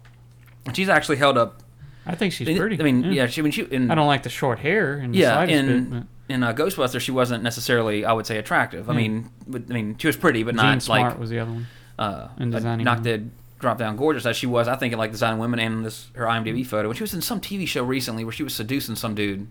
And 0.64 0.74
she's 0.74 0.88
actually 0.88 1.16
held 1.18 1.36
up. 1.36 1.62
I 2.06 2.14
think 2.14 2.32
she's 2.32 2.56
pretty. 2.58 2.80
I 2.80 2.82
mean, 2.82 3.12
yeah, 3.12 3.26
she. 3.26 3.40
I 3.40 3.44
mean, 3.44 3.52
she. 3.52 3.62
In, 3.64 3.90
I 3.90 3.94
don't 3.94 4.06
like 4.06 4.22
the 4.22 4.30
short 4.30 4.58
hair 4.60 4.94
and 4.94 5.12
the 5.12 5.18
Yeah, 5.18 5.44
in 5.44 5.90
bit, 5.90 6.02
in 6.30 6.42
uh, 6.42 6.54
Ghostbusters, 6.54 7.00
she 7.00 7.10
wasn't 7.10 7.42
necessarily, 7.42 8.06
I 8.06 8.12
would 8.14 8.24
say, 8.26 8.38
attractive. 8.38 8.88
I 8.88 8.94
mean, 8.94 9.28
but, 9.46 9.64
I 9.68 9.74
mean, 9.74 9.98
she 9.98 10.06
was 10.06 10.16
pretty, 10.16 10.42
but 10.42 10.54
Jean 10.54 10.64
not 10.64 10.82
Smart 10.82 11.12
like 11.12 11.18
was 11.18 11.28
the 11.28 11.40
other 11.40 11.52
one. 11.52 11.66
uh, 11.98 12.28
in 12.38 12.54
uh, 12.54 12.56
Designing 12.58 12.84
not 12.84 13.02
Women. 13.02 13.32
Drop 13.64 13.78
down 13.78 13.97
gorgeous 13.97 14.26
as 14.26 14.37
she 14.37 14.47
was. 14.47 14.68
I 14.68 14.76
think 14.76 14.92
in 14.92 14.99
like 14.99 15.11
Designing 15.11 15.38
Women 15.38 15.59
and 15.59 15.87
this 15.87 16.09
her 16.14 16.26
IMDb 16.26 16.66
photo, 16.66 16.90
and 16.90 16.97
she 16.99 17.02
was 17.02 17.14
in 17.14 17.23
some 17.23 17.40
TV 17.40 17.66
show 17.66 17.83
recently 17.83 18.23
where 18.23 18.30
she 18.30 18.42
was 18.42 18.54
seducing 18.54 18.94
some 18.94 19.14
dude. 19.14 19.47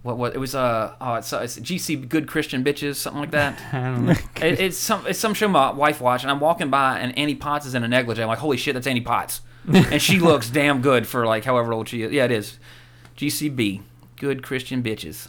what 0.00 0.16
what 0.16 0.34
it 0.34 0.38
was 0.38 0.54
uh 0.54 0.94
oh 0.98 1.16
it's, 1.16 1.30
uh, 1.30 1.40
it's 1.40 1.58
GC 1.58 2.08
Good 2.08 2.26
Christian 2.26 2.64
Bitches 2.64 2.94
something 2.94 3.20
like 3.20 3.30
that. 3.32 3.60
I 3.74 3.80
don't 3.90 4.06
know. 4.06 4.12
it, 4.36 4.58
it's 4.58 4.78
some 4.78 5.06
it's 5.06 5.18
some 5.18 5.34
show 5.34 5.48
my 5.48 5.70
wife 5.70 6.00
watched, 6.00 6.24
and 6.24 6.30
I'm 6.30 6.40
walking 6.40 6.70
by, 6.70 6.98
and 6.98 7.16
Annie 7.18 7.34
Potts 7.34 7.66
is 7.66 7.74
in 7.74 7.84
a 7.84 7.88
negligee. 7.88 8.22
I'm 8.22 8.28
like, 8.28 8.38
holy 8.38 8.56
shit, 8.56 8.72
that's 8.72 8.86
Annie 8.86 9.02
Potts, 9.02 9.42
and 9.70 10.00
she 10.00 10.18
looks 10.18 10.48
damn 10.48 10.80
good 10.80 11.06
for 11.06 11.26
like 11.26 11.44
however 11.44 11.74
old 11.74 11.90
she 11.90 12.00
is. 12.00 12.10
Yeah, 12.10 12.24
it 12.24 12.32
is. 12.32 12.58
GCB, 13.18 13.82
Good 14.16 14.42
Christian 14.42 14.82
Bitches. 14.82 15.28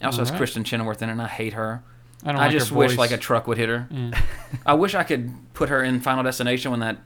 It 0.00 0.06
also 0.06 0.22
has 0.22 0.32
Alright. 0.32 0.48
Kristin 0.48 0.64
Chenoweth 0.64 1.02
in 1.02 1.08
it, 1.08 1.12
and 1.12 1.22
I 1.22 1.28
hate 1.28 1.52
her. 1.52 1.84
I 2.24 2.32
don't 2.32 2.40
I 2.40 2.44
like 2.46 2.52
just 2.52 2.70
wish 2.72 2.90
voice. 2.92 2.98
like 2.98 3.10
a 3.12 3.16
truck 3.16 3.46
would 3.46 3.56
hit 3.58 3.68
her. 3.68 3.88
Yeah. 3.90 4.20
I 4.66 4.74
wish 4.74 4.94
I 4.94 5.02
could 5.04 5.32
put 5.54 5.68
her 5.70 5.82
in 5.82 6.00
Final 6.00 6.22
Destination 6.22 6.70
when 6.70 6.80
that 6.80 6.98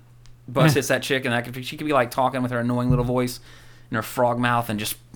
bus 0.49 0.75
hits 0.75 0.89
that 0.89 1.03
chick, 1.03 1.25
and 1.25 1.35
I 1.35 1.41
could 1.43 1.65
she 1.65 1.77
could 1.77 1.87
be 1.87 1.93
like 1.93 2.11
talking 2.11 2.43
with 2.43 2.51
her 2.51 2.59
annoying 2.59 2.91
little 2.91 3.05
voice 3.05 3.41
and 3.91 3.97
her 3.97 4.03
frog 4.03 4.39
mouth, 4.39 4.69
and 4.69 4.79
just 4.79 4.97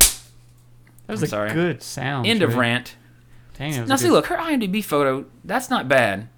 That 1.06 1.12
was 1.14 1.22
I'm 1.22 1.24
a 1.24 1.28
sorry. 1.28 1.52
good 1.52 1.82
sound. 1.82 2.26
end 2.26 2.42
of 2.42 2.56
rant. 2.56 2.94
Dang, 3.58 3.72
it 3.74 3.80
was 3.80 3.88
Now 3.88 3.96
see, 3.96 4.06
good- 4.08 4.12
look, 4.12 4.26
her 4.26 4.36
IMDb 4.36 4.84
photo 4.84 5.24
that's 5.44 5.68
not 5.70 5.88
bad, 5.88 6.28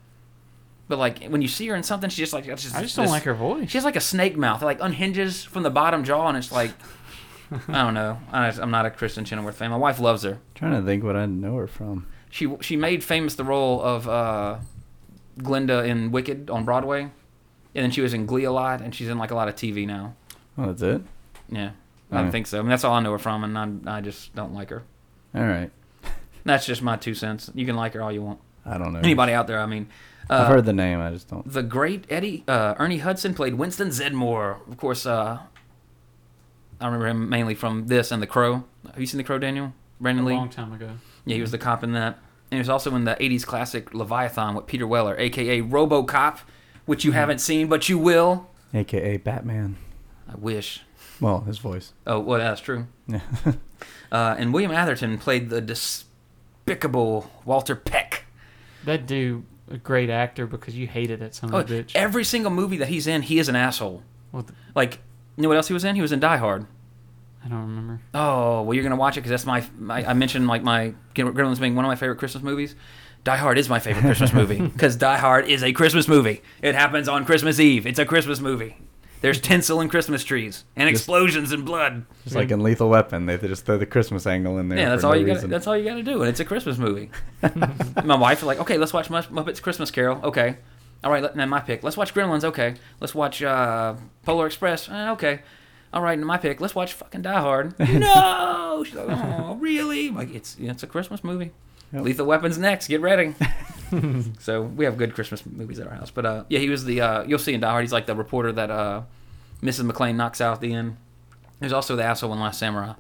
but 0.88 0.98
like 0.98 1.24
when 1.26 1.42
you 1.42 1.48
see 1.48 1.66
her 1.68 1.74
in 1.76 1.82
something, 1.82 2.08
she 2.08 2.22
just 2.22 2.32
like 2.32 2.44
just 2.46 2.74
I 2.74 2.80
just 2.82 2.96
don't 2.96 3.04
this- 3.06 3.12
like 3.12 3.24
her 3.24 3.34
voice. 3.34 3.68
She 3.70 3.76
has 3.76 3.84
like 3.84 3.96
a 3.96 4.00
snake 4.00 4.36
mouth, 4.36 4.62
it 4.62 4.64
like 4.64 4.80
unhinges 4.80 5.44
from 5.44 5.62
the 5.64 5.70
bottom 5.70 6.02
jaw, 6.04 6.28
and 6.28 6.38
it's 6.38 6.50
like 6.52 6.70
I 7.68 7.82
don't 7.82 7.94
know. 7.94 8.18
I, 8.32 8.48
I'm 8.48 8.70
not 8.70 8.86
a 8.86 8.90
Kristin 8.90 9.26
Chenoweth 9.26 9.56
fan. 9.56 9.70
My 9.70 9.76
wife 9.76 9.98
loves 9.98 10.22
her. 10.22 10.38
trying 10.54 10.72
to 10.72 10.82
think 10.86 11.02
what 11.04 11.16
I 11.16 11.26
know 11.26 11.56
her 11.56 11.66
from. 11.66 12.06
She 12.30 12.48
she 12.60 12.76
made 12.76 13.02
famous 13.04 13.34
the 13.34 13.44
role 13.44 13.82
of 13.82 14.08
uh, 14.08 14.58
Glinda 15.38 15.84
in 15.84 16.10
Wicked 16.12 16.48
on 16.50 16.64
Broadway, 16.64 17.02
and 17.02 17.12
then 17.74 17.90
she 17.90 18.00
was 18.00 18.14
in 18.14 18.24
Glee 18.26 18.44
a 18.44 18.52
lot, 18.52 18.80
and 18.80 18.94
she's 18.94 19.08
in 19.08 19.18
like 19.18 19.30
a 19.30 19.34
lot 19.34 19.48
of 19.48 19.56
TV 19.56 19.86
now. 19.86 20.14
Oh, 20.56 20.66
that's 20.66 20.82
it. 20.82 21.02
Yeah, 21.48 21.70
I 22.12 22.16
Alright. 22.18 22.32
think 22.32 22.46
so. 22.46 22.58
I 22.58 22.62
mean, 22.62 22.70
that's 22.70 22.84
all 22.84 22.94
I 22.94 23.00
know 23.00 23.12
her 23.12 23.18
from, 23.18 23.42
and 23.44 23.84
I 23.86 23.96
I 23.98 24.00
just 24.00 24.34
don't 24.34 24.54
like 24.54 24.70
her. 24.70 24.82
All 25.34 25.42
right. 25.44 25.70
That's 26.44 26.64
just 26.64 26.80
my 26.82 26.96
two 26.96 27.14
cents. 27.14 27.50
You 27.54 27.66
can 27.66 27.76
like 27.76 27.92
her 27.94 28.02
all 28.02 28.10
you 28.12 28.22
want. 28.22 28.38
I 28.64 28.78
don't 28.78 28.92
know. 28.92 29.00
Anybody 29.00 29.32
out 29.32 29.46
there? 29.46 29.60
I 29.60 29.66
mean, 29.66 29.88
uh, 30.30 30.34
I've 30.34 30.46
heard 30.48 30.64
the 30.64 30.72
name. 30.72 31.00
I 31.00 31.10
just 31.10 31.28
don't. 31.28 31.46
the 31.50 31.62
great 31.62 32.04
Eddie 32.08 32.44
uh, 32.48 32.74
Ernie 32.78 32.98
Hudson 32.98 33.34
played 33.34 33.54
Winston 33.54 33.88
Zeddemore. 33.88 34.66
Of 34.68 34.76
course, 34.76 35.04
uh, 35.04 35.38
I 36.80 36.84
remember 36.86 37.06
him 37.08 37.28
mainly 37.28 37.54
from 37.54 37.88
this 37.88 38.10
and 38.10 38.22
The 38.22 38.26
Crow. 38.26 38.64
Have 38.86 38.98
you 39.00 39.06
seen 39.06 39.18
The 39.18 39.24
Crow, 39.24 39.38
Daniel? 39.38 39.66
a 39.66 40.02
Brandon 40.02 40.24
Lee. 40.24 40.32
long 40.34 40.48
time 40.48 40.72
ago. 40.72 40.90
Yeah, 41.24 41.36
he 41.36 41.40
was 41.40 41.50
the 41.50 41.58
cop 41.58 41.82
in 41.84 41.92
that. 41.92 42.18
And 42.50 42.56
he 42.56 42.58
was 42.58 42.68
also 42.68 42.94
in 42.96 43.04
the 43.04 43.16
80s 43.20 43.44
classic 43.46 43.94
Leviathan 43.94 44.54
with 44.54 44.66
Peter 44.66 44.86
Weller, 44.86 45.14
aka 45.18 45.60
RoboCop, 45.62 46.38
which 46.86 47.04
you 47.04 47.12
haven't 47.12 47.38
seen, 47.40 47.68
but 47.68 47.88
you 47.88 47.98
will. 47.98 48.48
AKA 48.74 49.18
Batman. 49.18 49.76
I 50.28 50.34
wish. 50.36 50.82
Well, 51.20 51.40
his 51.42 51.58
voice. 51.58 51.92
Oh, 52.06 52.18
well, 52.20 52.38
that's 52.38 52.60
true. 52.60 52.86
Yeah. 53.06 53.20
Uh, 54.12 54.34
and 54.38 54.52
William 54.52 54.72
Atherton 54.72 55.16
played 55.18 55.48
the 55.50 55.60
despicable 56.66 57.30
Walter 57.44 57.76
Peck. 57.76 58.24
That 58.84 59.06
dude, 59.06 59.44
a 59.70 59.76
great 59.78 60.10
actor 60.10 60.46
because 60.46 60.76
you 60.76 60.86
hated 60.86 61.20
that 61.20 61.34
son 61.34 61.54
Oh, 61.54 61.58
of 61.58 61.70
a 61.70 61.74
bitch. 61.84 61.92
every 61.94 62.24
single 62.24 62.50
movie 62.50 62.76
that 62.78 62.88
he's 62.88 63.06
in, 63.06 63.22
he 63.22 63.38
is 63.38 63.48
an 63.48 63.56
asshole. 63.56 64.02
What 64.32 64.48
the- 64.48 64.54
Like, 64.74 64.98
you 65.36 65.42
know 65.42 65.48
what 65.48 65.56
else 65.56 65.68
he 65.68 65.74
was 65.74 65.84
in? 65.84 65.94
He 65.96 66.02
was 66.02 66.12
in 66.12 66.20
Die 66.20 66.36
Hard. 66.36 66.66
I 67.44 67.48
don't 67.48 67.60
remember. 67.62 68.00
Oh, 68.14 68.62
well, 68.62 68.74
you're 68.74 68.82
gonna 68.82 68.96
watch 68.96 69.16
it 69.16 69.20
because 69.20 69.30
that's 69.30 69.46
my, 69.46 69.64
my. 69.78 70.04
I 70.04 70.12
mentioned 70.12 70.46
like 70.46 70.62
my 70.62 70.94
Gremlins 71.14 71.60
being 71.60 71.74
one 71.74 71.84
of 71.84 71.88
my 71.88 71.96
favorite 71.96 72.18
Christmas 72.18 72.42
movies. 72.44 72.74
Die 73.24 73.36
Hard 73.36 73.58
is 73.58 73.68
my 73.68 73.78
favorite 73.78 74.02
Christmas 74.02 74.32
movie 74.32 74.60
because 74.72 74.96
Die 74.96 75.16
Hard 75.18 75.46
is 75.48 75.62
a 75.62 75.72
Christmas 75.72 76.08
movie. 76.08 76.42
It 76.62 76.74
happens 76.74 77.08
on 77.08 77.24
Christmas 77.24 77.60
Eve. 77.60 77.86
It's 77.86 77.98
a 77.98 78.04
Christmas 78.06 78.40
movie. 78.40 78.76
There's 79.20 79.38
tinsel 79.40 79.80
and 79.82 79.90
Christmas 79.90 80.24
trees 80.24 80.64
and 80.76 80.88
explosions 80.88 81.52
and 81.52 81.64
blood. 81.66 82.06
Just 82.24 82.34
like 82.34 82.50
in 82.50 82.62
Lethal 82.62 82.88
Weapon, 82.88 83.26
they 83.26 83.36
just 83.36 83.66
throw 83.66 83.76
the 83.76 83.84
Christmas 83.84 84.26
angle 84.26 84.56
in 84.58 84.70
there. 84.70 84.78
Yeah, 84.78 84.88
that's 84.88 85.02
for 85.02 85.08
all 85.08 85.12
no 85.14 85.20
you 85.20 85.26
got. 85.26 85.42
That's 85.48 85.66
all 85.66 85.76
you 85.76 85.84
got 85.84 85.96
to 85.96 86.02
do, 86.02 86.22
and 86.22 86.30
it's 86.30 86.40
a 86.40 86.44
Christmas 86.46 86.78
movie. 86.78 87.10
my 88.04 88.16
wife 88.16 88.40
was 88.40 88.46
like, 88.46 88.60
"Okay, 88.60 88.78
let's 88.78 88.94
watch 88.94 89.08
Muppets 89.08 89.60
Christmas 89.60 89.90
Carol." 89.90 90.20
Okay, 90.24 90.56
all 91.04 91.10
right. 91.10 91.22
let- 91.22 91.36
Now 91.36 91.44
my 91.44 91.60
pick. 91.60 91.82
Let's 91.82 91.98
watch 91.98 92.14
Gremlins. 92.14 92.44
Okay, 92.44 92.76
let's 93.00 93.14
watch 93.14 93.42
uh, 93.42 93.94
Polar 94.24 94.46
Express. 94.46 94.88
Eh, 94.88 95.10
okay, 95.10 95.40
all 95.92 96.02
right. 96.02 96.18
My 96.18 96.38
pick. 96.38 96.60
Let's 96.60 96.74
watch 96.74 96.92
fucking 96.92 97.22
Die 97.22 97.40
Hard. 97.40 97.78
no, 97.78 98.84
she's 98.84 98.94
like, 98.94 99.06
"Oh, 99.08 99.56
really?" 99.56 100.08
I'm 100.08 100.16
like 100.16 100.34
it's 100.34 100.56
it's 100.58 100.82
a 100.82 100.86
Christmas 100.86 101.24
movie. 101.24 101.50
Yep. 101.92 102.02
Lethal 102.04 102.26
Weapons 102.26 102.58
next. 102.58 102.86
Get 102.88 103.00
ready. 103.00 103.34
so 104.38 104.62
we 104.62 104.84
have 104.84 104.96
good 104.96 105.14
Christmas 105.14 105.44
movies 105.44 105.80
at 105.80 105.88
our 105.88 105.94
house. 105.94 106.10
But 106.10 106.26
uh, 106.26 106.44
yeah, 106.48 106.60
he 106.60 106.68
was 106.68 106.84
the 106.84 107.00
uh, 107.00 107.24
you'll 107.24 107.38
see 107.38 107.54
in 107.54 107.60
Die 107.60 107.68
Hard. 107.68 107.82
He's 107.82 107.92
like 107.92 108.06
the 108.06 108.14
reporter 108.14 108.52
that 108.52 108.70
uh, 108.70 109.02
Mrs. 109.62 109.90
McClane 109.90 110.14
knocks 110.14 110.40
out 110.40 110.54
at 110.54 110.60
the 110.60 110.72
end. 110.72 110.96
There's 111.58 111.72
also 111.72 111.96
the 111.96 112.04
asshole 112.04 112.32
in 112.32 112.40
Last 112.40 112.58
Samurai. 112.58 112.94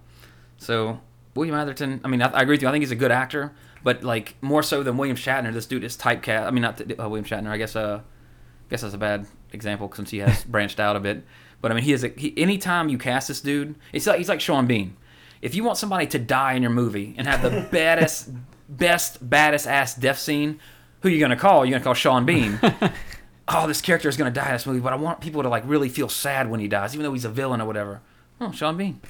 So 0.58 1.00
William 1.34 1.54
Atherton, 1.54 2.00
I 2.04 2.08
mean, 2.08 2.20
I, 2.20 2.26
I 2.30 2.42
agree 2.42 2.54
with 2.54 2.62
you. 2.62 2.68
I 2.68 2.72
think 2.72 2.82
he's 2.82 2.90
a 2.90 2.96
good 2.96 3.12
actor, 3.12 3.52
but 3.84 4.02
like 4.02 4.34
more 4.42 4.62
so 4.62 4.82
than 4.82 4.96
William 4.96 5.16
Shatner. 5.16 5.52
This 5.52 5.66
dude 5.66 5.84
is 5.84 5.96
typecast. 5.96 6.46
I 6.46 6.50
mean, 6.50 6.62
not 6.62 6.80
uh, 6.80 7.08
William 7.08 7.24
Shatner. 7.24 7.50
I 7.50 7.56
guess. 7.56 7.76
Uh, 7.76 8.00
I 8.02 8.70
guess 8.70 8.82
that's 8.82 8.94
a 8.94 8.98
bad 8.98 9.26
example 9.52 9.90
since 9.92 10.10
he 10.10 10.18
has 10.18 10.44
branched 10.48 10.78
out 10.78 10.94
a 10.94 11.00
bit. 11.00 11.24
But 11.60 11.70
I 11.70 11.74
mean, 11.74 11.84
he 11.84 11.92
is. 11.92 12.04
A, 12.04 12.08
he, 12.08 12.36
anytime 12.36 12.88
you 12.88 12.98
cast 12.98 13.28
this 13.28 13.40
dude, 13.40 13.74
it's 13.92 14.06
like 14.06 14.18
he's 14.18 14.28
like 14.28 14.40
Sean 14.40 14.66
Bean. 14.66 14.96
If 15.42 15.54
you 15.54 15.64
want 15.64 15.78
somebody 15.78 16.06
to 16.08 16.18
die 16.18 16.54
in 16.54 16.62
your 16.62 16.70
movie 16.70 17.14
and 17.16 17.26
have 17.26 17.42
the 17.42 17.66
baddest, 17.72 18.30
best, 18.68 19.28
baddest 19.28 19.66
ass 19.66 19.94
death 19.94 20.18
scene, 20.18 20.60
who 21.02 21.08
you 21.08 21.20
gonna 21.20 21.36
call? 21.36 21.64
You're 21.64 21.72
gonna 21.72 21.84
call 21.84 21.94
Sean 21.94 22.24
Bean. 22.24 22.58
oh, 23.48 23.66
this 23.66 23.80
character 23.80 24.08
is 24.08 24.16
gonna 24.16 24.30
die 24.30 24.46
in 24.46 24.52
this 24.52 24.66
movie, 24.66 24.80
but 24.80 24.92
I 24.92 24.96
want 24.96 25.20
people 25.20 25.42
to 25.42 25.48
like 25.48 25.62
really 25.66 25.88
feel 25.88 26.08
sad 26.08 26.50
when 26.50 26.60
he 26.60 26.68
dies, 26.68 26.94
even 26.94 27.04
though 27.04 27.12
he's 27.12 27.24
a 27.24 27.30
villain 27.30 27.60
or 27.60 27.66
whatever. 27.66 28.00
Oh, 28.40 28.52
Sean 28.52 28.76
Bean. 28.76 29.00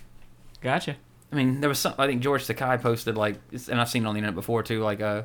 Gotcha. 0.61 0.97
I 1.33 1.37
mean, 1.37 1.61
there 1.61 1.69
was 1.69 1.79
some. 1.79 1.95
I 1.99 2.07
think 2.07 2.23
George 2.23 2.47
Takei 2.47 2.81
posted 2.81 3.17
like, 3.17 3.37
and 3.71 3.81
I've 3.81 3.89
seen 3.89 4.05
it 4.05 4.09
on 4.09 4.15
the 4.15 4.19
internet 4.19 4.35
before 4.35 4.63
too. 4.63 4.83
Like, 4.83 5.01
uh, 5.01 5.23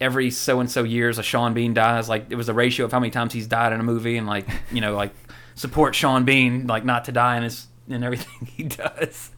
every 0.00 0.30
so 0.30 0.60
and 0.60 0.70
so 0.70 0.82
years, 0.82 1.18
a 1.18 1.22
Sean 1.22 1.54
Bean 1.54 1.74
dies. 1.74 2.08
Like, 2.08 2.26
it 2.30 2.34
was 2.34 2.48
the 2.48 2.54
ratio 2.54 2.84
of 2.84 2.92
how 2.92 2.98
many 2.98 3.10
times 3.10 3.32
he's 3.32 3.46
died 3.46 3.72
in 3.72 3.78
a 3.80 3.84
movie, 3.84 4.16
and 4.16 4.26
like, 4.26 4.48
you 4.72 4.80
know, 4.80 4.96
like 4.96 5.14
support 5.54 5.94
Sean 5.94 6.24
Bean, 6.24 6.66
like 6.66 6.84
not 6.84 7.04
to 7.06 7.12
die 7.12 7.36
in 7.36 7.42
his 7.42 7.66
in 7.88 8.02
everything 8.02 8.46
he 8.56 8.64
does. 8.64 9.30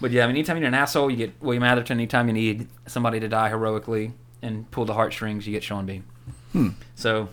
But 0.00 0.10
yeah, 0.10 0.24
I 0.24 0.26
mean, 0.26 0.36
anytime 0.36 0.58
you're 0.58 0.66
an 0.66 0.74
asshole, 0.74 1.10
you 1.10 1.16
get 1.16 1.40
William 1.40 1.62
Atherton. 1.62 1.98
Anytime 1.98 2.26
you 2.28 2.32
need 2.34 2.68
somebody 2.86 3.20
to 3.20 3.28
die 3.28 3.48
heroically 3.50 4.12
and 4.40 4.68
pull 4.70 4.84
the 4.84 4.94
heartstrings, 4.94 5.46
you 5.46 5.52
get 5.52 5.62
Sean 5.62 5.86
Bean. 5.86 6.04
Hmm. 6.52 6.68
So 6.96 7.28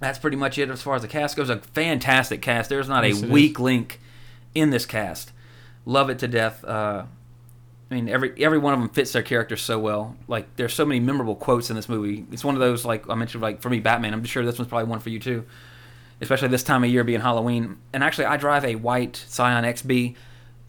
that's 0.00 0.18
pretty 0.18 0.36
much 0.36 0.58
it 0.58 0.68
as 0.68 0.82
far 0.82 0.96
as 0.96 1.02
the 1.02 1.08
cast 1.08 1.36
goes. 1.36 1.48
A 1.48 1.58
fantastic 1.58 2.42
cast. 2.42 2.68
There's 2.68 2.88
not 2.88 3.06
Yes, 3.06 3.22
a 3.22 3.26
weak 3.26 3.58
link 3.58 4.00
in 4.54 4.70
this 4.70 4.84
cast. 4.84 5.32
Love 5.86 6.10
it 6.10 6.18
to 6.18 6.28
death. 6.28 6.62
Uh, 6.64 7.04
I 7.90 7.94
mean, 7.94 8.08
every 8.08 8.32
every 8.44 8.58
one 8.58 8.74
of 8.74 8.80
them 8.80 8.88
fits 8.90 9.12
their 9.12 9.22
character 9.22 9.56
so 9.56 9.78
well. 9.78 10.16
Like, 10.28 10.56
there's 10.56 10.74
so 10.74 10.84
many 10.84 11.00
memorable 11.00 11.36
quotes 11.36 11.70
in 11.70 11.76
this 11.76 11.88
movie. 11.88 12.26
It's 12.32 12.44
one 12.44 12.54
of 12.54 12.60
those, 12.60 12.84
like 12.84 13.08
I 13.08 13.14
mentioned, 13.14 13.42
like 13.42 13.62
for 13.62 13.70
me, 13.70 13.80
Batman. 13.80 14.12
I'm 14.12 14.24
sure 14.24 14.44
this 14.44 14.58
one's 14.58 14.68
probably 14.68 14.88
one 14.90 15.00
for 15.00 15.10
you 15.10 15.20
too, 15.20 15.44
especially 16.24 16.48
this 16.48 16.62
time 16.62 16.84
of 16.84 16.90
year 16.90 17.04
being 17.04 17.20
Halloween. 17.20 17.78
And 17.92 18.02
actually, 18.02 18.26
I 18.26 18.36
drive 18.36 18.64
a 18.64 18.74
white 18.74 19.24
Scion 19.28 19.64
XB. 19.64 20.16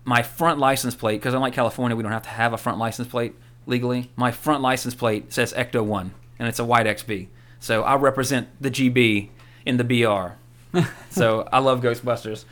My 0.03 0.21
front 0.21 0.59
license 0.59 0.93
plate, 0.93 1.17
because 1.17 1.33
unlike 1.33 1.53
California, 1.53 1.95
we 1.95 2.03
don't 2.03 2.11
have 2.11 2.23
to 2.23 2.29
have 2.29 2.53
a 2.53 2.57
front 2.57 2.77
license 2.77 3.07
plate 3.07 3.33
legally. 3.65 4.11
My 4.15 4.31
front 4.31 4.61
license 4.61 4.93
plate 4.93 5.33
says 5.33 5.51
Ecto 5.53 5.83
One, 5.83 6.13
and 6.37 6.47
it's 6.47 6.59
a 6.59 6.65
white 6.65 6.85
XB. 6.85 7.27
So 7.59 7.81
I 7.81 7.95
represent 7.95 8.47
the 8.61 8.69
GB 8.69 9.29
in 9.65 9.77
the 9.77 9.83
BR. 9.83 10.79
so 11.09 11.47
I 11.51 11.57
love 11.59 11.81
Ghostbusters, 11.81 12.45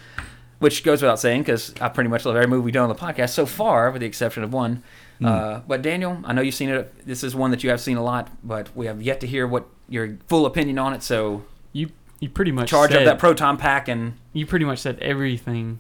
which 0.58 0.84
goes 0.84 1.02
without 1.04 1.20
saying 1.20 1.42
because 1.42 1.74
I 1.80 1.90
pretty 1.90 2.10
much 2.10 2.26
love 2.26 2.36
every 2.36 2.48
movie 2.48 2.64
we've 2.66 2.74
done 2.74 2.90
on 2.90 2.96
the 2.96 2.96
podcast 3.00 3.30
so 3.30 3.46
far, 3.46 3.92
with 3.92 4.00
the 4.00 4.08
exception 4.08 4.44
of 4.44 4.52
one. 4.52 4.82
Uh, 5.24 5.62
but 5.68 5.82
Daniel, 5.82 6.20
I 6.26 6.34
know 6.34 6.42
you've 6.42 6.56
seen 6.56 6.70
it. 6.70 7.06
This 7.06 7.24
is 7.24 7.36
one 7.36 7.52
that 7.52 7.64
you 7.64 7.70
have 7.70 7.80
seen 7.80 7.98
a 7.98 8.04
lot, 8.04 8.30
but 8.44 8.76
we 8.76 8.88
have 8.88 9.02
yet 9.02 9.22
to 9.22 9.28
hear 9.28 9.46
what 9.48 9.68
your 9.88 10.18
full 10.28 10.46
opinion 10.46 10.80
on 10.80 10.94
it. 10.94 11.04
So 11.04 11.44
You 11.72 11.92
you 12.24 12.30
pretty 12.30 12.52
much 12.54 12.70
charge 12.70 12.92
said, 12.92 13.00
up 13.02 13.06
that 13.06 13.20
proton 13.20 13.58
pack 13.58 13.88
and 13.90 14.14
You 14.32 14.46
pretty 14.46 14.66
much 14.66 14.80
said 14.80 14.98
everything 15.00 15.80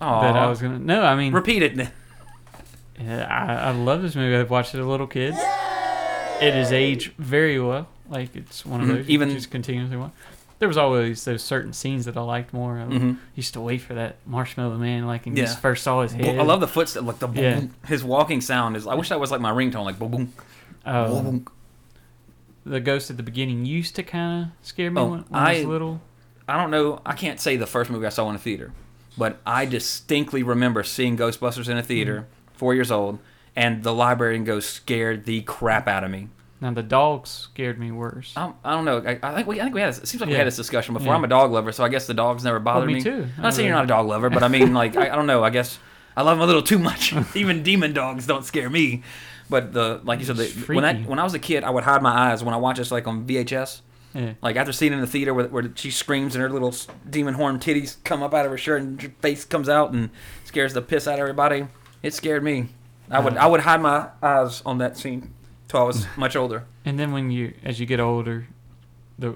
oh, 0.00 0.20
that 0.22 0.34
I 0.34 0.46
was 0.46 0.60
gonna. 0.62 0.78
No, 0.78 1.02
I 1.02 1.14
mean, 1.14 1.32
repeat 1.32 1.62
it. 1.62 1.76
yeah, 3.00 3.26
I, 3.28 3.68
I 3.68 3.70
love 3.72 4.02
this 4.02 4.14
movie. 4.16 4.34
I've 4.36 4.50
watched 4.50 4.74
it 4.74 4.78
as 4.78 4.84
a 4.86 4.88
little 4.88 5.06
kid. 5.06 5.34
It 6.40 6.54
has 6.54 6.72
aged 6.72 7.12
very 7.18 7.60
well. 7.60 7.86
Like 8.08 8.34
it's 8.34 8.64
one 8.64 8.80
of 8.80 8.86
Mhm. 8.88 8.94
those 8.96 9.08
Even- 9.08 9.30
just 9.30 9.50
continuously 9.50 9.96
one. 9.96 10.12
There 10.60 10.66
was 10.68 10.76
always 10.76 11.24
those 11.24 11.42
certain 11.42 11.72
scenes 11.72 12.06
that 12.06 12.16
I 12.16 12.20
liked 12.22 12.52
more. 12.52 12.78
I 12.80 12.84
Mhm. 12.84 13.18
used 13.36 13.52
to 13.54 13.60
wait 13.60 13.80
for 13.80 13.94
that 13.94 14.16
marshmallow 14.26 14.76
man, 14.78 15.06
like 15.06 15.24
when 15.26 15.36
Yeah. 15.36 15.54
first 15.54 15.84
saw 15.84 16.02
his 16.02 16.12
head. 16.12 16.36
I 16.38 16.42
love 16.42 16.58
the 16.60 16.66
footstep, 16.66 17.04
like 17.04 17.20
the 17.20 17.28
boom, 17.28 17.44
Yeah. 17.44 17.60
his 17.88 18.02
walking 18.02 18.40
sound 18.40 18.76
is. 18.76 18.84
I 18.86 18.94
wish 18.94 19.10
that 19.10 19.20
was 19.20 19.30
like 19.30 19.40
my 19.40 19.52
ringtone, 19.52 19.84
like 19.84 19.98
boom, 20.00 20.10
boom, 20.10 20.32
Um, 20.84 21.10
boom, 21.12 21.24
boom. 21.24 21.46
The 22.64 22.80
ghost 22.80 23.10
at 23.10 23.16
the 23.16 23.22
beginning 23.22 23.64
used 23.64 23.96
to 23.96 24.02
kind 24.02 24.44
of 24.44 24.66
scare 24.66 24.90
me 24.90 25.00
Oh, 25.00 25.06
when, 25.06 25.20
when 25.20 25.42
I 25.42 25.54
was 25.54 25.64
little. 25.64 26.00
I 26.46 26.56
don't 26.56 26.70
know. 26.70 27.00
I 27.04 27.14
can't 27.14 27.40
say 27.40 27.56
the 27.56 27.66
first 27.66 27.90
movie 27.90 28.06
I 28.06 28.10
saw 28.10 28.28
in 28.30 28.36
a 28.36 28.38
theater, 28.38 28.72
but 29.16 29.38
I 29.46 29.66
distinctly 29.66 30.42
remember 30.42 30.82
seeing 30.82 31.16
Ghostbusters 31.16 31.68
in 31.68 31.76
a 31.76 31.82
theater, 31.82 32.20
mm-hmm. 32.20 32.56
four 32.56 32.74
years 32.74 32.90
old, 32.90 33.18
and 33.54 33.82
the 33.82 33.92
librarian 33.92 34.44
ghost 34.44 34.70
scared 34.70 35.24
the 35.24 35.42
crap 35.42 35.88
out 35.88 36.04
of 36.04 36.10
me. 36.10 36.28
Now 36.60 36.72
the 36.72 36.82
dogs 36.82 37.30
scared 37.30 37.78
me 37.78 37.92
worse. 37.92 38.32
I, 38.36 38.52
I 38.64 38.72
don't 38.72 38.84
know. 38.84 38.98
I, 38.98 39.18
I 39.22 39.34
think 39.36 39.46
we. 39.46 39.60
I 39.60 39.64
think 39.64 39.74
we 39.74 39.80
had. 39.80 39.90
This, 39.90 39.98
it 39.98 40.08
seems 40.08 40.20
like 40.20 40.28
we 40.30 40.34
had 40.34 40.46
this 40.46 40.56
discussion 40.56 40.92
before. 40.92 41.08
Yeah. 41.08 41.14
I'm 41.14 41.24
a 41.24 41.28
dog 41.28 41.52
lover, 41.52 41.70
so 41.70 41.84
I 41.84 41.88
guess 41.88 42.06
the 42.06 42.14
dogs 42.14 42.42
never 42.42 42.58
bothered 42.58 42.88
me 42.88 42.94
me. 42.94 43.00
too. 43.00 43.28
I'm 43.36 43.42
not 43.42 43.54
saying 43.54 43.68
you're 43.68 43.76
not 43.76 43.84
a 43.84 43.88
dog 43.88 44.06
lover, 44.06 44.28
but 44.28 44.42
I 44.42 44.48
mean, 44.48 44.74
like, 44.74 44.96
I, 44.96 45.10
I 45.10 45.14
don't 45.14 45.26
know. 45.28 45.44
I 45.44 45.50
guess 45.50 45.78
I 46.16 46.22
love 46.22 46.36
him 46.36 46.42
a 46.42 46.46
little 46.46 46.62
too 46.62 46.80
much. 46.80 47.14
Even 47.36 47.62
demon 47.62 47.92
dogs 47.92 48.26
don't 48.26 48.44
scare 48.44 48.68
me. 48.68 49.04
But 49.50 49.72
the 49.72 50.00
like 50.04 50.18
you 50.20 50.26
said, 50.26 50.36
the, 50.36 50.46
when 50.74 50.84
I 50.84 50.94
when 51.02 51.18
I 51.18 51.24
was 51.24 51.34
a 51.34 51.38
kid, 51.38 51.64
I 51.64 51.70
would 51.70 51.84
hide 51.84 52.02
my 52.02 52.30
eyes 52.30 52.44
when 52.44 52.54
I 52.54 52.58
watch 52.58 52.76
this 52.78 52.90
like 52.90 53.06
on 53.06 53.24
VHS. 53.26 53.80
Yeah. 54.14 54.32
Like 54.42 54.56
after 54.56 54.72
seeing 54.72 54.92
it 54.92 54.96
in 54.96 55.00
the 55.00 55.06
theater 55.06 55.32
where, 55.34 55.48
where 55.48 55.70
she 55.74 55.90
screams 55.90 56.34
and 56.34 56.42
her 56.42 56.48
little 56.50 56.74
demon 57.08 57.34
horn 57.34 57.58
titties 57.58 57.96
come 58.04 58.22
up 58.22 58.32
out 58.34 58.44
of 58.46 58.50
her 58.50 58.58
shirt 58.58 58.80
and 58.82 59.00
her 59.02 59.10
face 59.20 59.44
comes 59.44 59.68
out 59.68 59.92
and 59.92 60.10
scares 60.44 60.72
the 60.74 60.80
piss 60.82 61.06
out 61.06 61.14
of 61.14 61.20
everybody. 61.20 61.66
It 62.02 62.14
scared 62.14 62.42
me. 62.42 62.68
I 63.10 63.20
would 63.20 63.36
Uh. 63.36 63.40
I 63.40 63.46
would 63.46 63.60
hide 63.60 63.80
my 63.82 64.08
eyes 64.22 64.62
on 64.66 64.78
that 64.78 64.96
scene 64.96 65.32
till 65.68 65.80
I 65.80 65.84
was 65.84 66.06
much 66.16 66.36
older. 66.36 66.64
And 66.84 66.98
then 66.98 67.12
when 67.12 67.30
you, 67.30 67.52
as 67.64 67.78
you 67.80 67.86
get 67.86 68.00
older, 68.00 68.46
the 69.18 69.34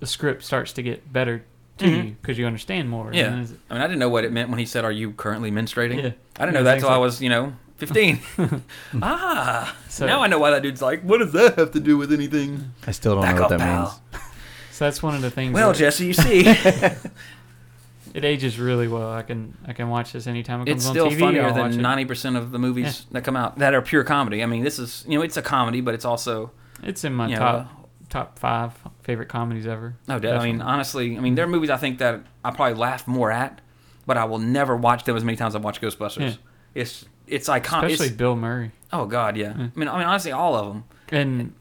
the 0.00 0.06
script 0.06 0.44
starts 0.44 0.72
to 0.74 0.82
get 0.82 1.10
better 1.12 1.44
to 1.78 1.84
Mhm. 1.84 2.04
you 2.04 2.16
because 2.20 2.38
you 2.38 2.46
understand 2.46 2.88
more. 2.88 3.10
Yeah. 3.12 3.28
I 3.32 3.36
mean, 3.36 3.58
I 3.70 3.86
didn't 3.86 3.98
know 3.98 4.08
what 4.10 4.24
it 4.24 4.32
meant 4.32 4.48
when 4.50 4.58
he 4.58 4.66
said, 4.66 4.84
"Are 4.84 4.92
you 4.92 5.12
currently 5.12 5.50
menstruating?" 5.50 6.02
Yeah. 6.02 6.10
I 6.38 6.44
didn't 6.44 6.54
Yeah, 6.54 6.60
know 6.60 6.62
that 6.64 6.72
things 6.72 6.82
till 6.84 6.92
I 6.92 6.96
was, 6.98 7.20
you 7.22 7.28
know, 7.30 7.52
fifteen. 7.76 8.20
ah, 9.02 9.76
So- 9.88 10.06
now 10.06 10.22
I 10.22 10.26
know 10.28 10.38
why 10.38 10.50
that 10.50 10.62
dude's 10.62 10.82
like, 10.82 11.02
"What 11.02 11.18
does 11.18 11.32
that 11.32 11.56
have 11.58 11.72
to 11.72 11.80
do 11.80 11.96
with 11.96 12.12
anything?" 12.12 12.72
I 12.86 12.90
still 12.92 13.14
don't 13.14 13.22
Back 13.24 13.36
know 13.36 13.42
what 13.42 13.52
up, 13.52 13.58
that 13.58 13.64
pal. 13.64 13.82
means. 14.12 14.24
So 14.72 14.84
that's 14.84 15.02
one 15.02 15.14
of 15.14 15.22
the 15.22 15.30
things. 15.30 15.54
Well, 15.54 15.68
where 15.68 15.74
Jesse, 15.74 16.06
you 16.06 16.12
see, 16.12 16.40
it 18.14 18.24
ages 18.24 18.58
really 18.58 18.88
well. 18.88 19.10
I 19.12 19.22
can 19.22 19.56
I 19.66 19.72
can 19.72 19.88
watch 19.88 20.12
this 20.12 20.26
anytime 20.26 20.62
it 20.62 20.68
it's 20.68 20.84
comes 20.84 20.94
still 20.94 21.06
on 21.06 21.12
TV. 21.12 21.18
funnier 21.20 21.42
I'll 21.44 21.54
watch 21.54 21.70
than 21.72 21.80
it. 21.80 21.82
ninety 21.82 22.04
percent 22.04 22.36
of 22.36 22.50
the 22.50 22.58
movies 22.58 23.06
that 23.12 23.24
come 23.24 23.36
out 23.36 23.58
that 23.58 23.74
are 23.74 23.82
pure 23.82 24.04
comedy. 24.04 24.42
I 24.42 24.46
mean, 24.46 24.64
this 24.64 24.78
is, 24.78 25.04
you 25.08 25.18
know, 25.18 25.24
it's 25.24 25.36
a 25.36 25.42
comedy, 25.42 25.80
but 25.80 25.94
it's 25.94 26.04
also, 26.04 26.50
It's 26.82 27.04
in 27.04 27.14
my 27.14 27.26
you 27.28 27.34
know, 27.34 27.38
top 27.40 27.88
top 28.08 28.38
five 28.38 28.72
favorite 29.02 29.28
comedies 29.28 29.66
ever. 29.66 29.96
no 30.06 30.18
doubt. 30.18 30.40
I 30.40 30.44
mean, 30.46 30.60
honestly, 30.62 31.16
I 31.16 31.20
mean, 31.20 31.34
there 31.34 31.44
are 31.44 31.48
movies 31.48 31.70
I 31.70 31.76
think 31.76 31.98
that 31.98 32.20
I 32.44 32.50
probably 32.52 32.74
laugh 32.78 33.06
more 33.08 33.32
at, 33.32 33.60
but 34.06 34.16
I 34.16 34.24
will 34.24 34.38
never 34.38 34.76
watch 34.76 35.04
them 35.04 35.16
as 35.16 35.24
many 35.24 35.36
times 35.36 35.54
I've 35.56 35.64
watched 35.64 35.82
Ghostbusters. 35.82 36.20
Yeah. 36.20 36.34
It's 36.74 37.04
it's 37.26 37.48
iconic. 37.48 37.84
especially 37.86 38.06
It's, 38.08 38.16
Bill 38.16 38.36
Murray. 38.36 38.72
oh 38.92 39.06
God, 39.06 39.36
yeah. 39.36 39.54
Yeah. 39.56 39.64
I 39.74 39.78
mean, 39.78 39.88
I 39.88 39.98
mean, 39.98 40.06
honestly, 40.06 40.32
all 40.32 40.54
of 40.54 40.66
them. 40.72 40.84
And 41.10 41.54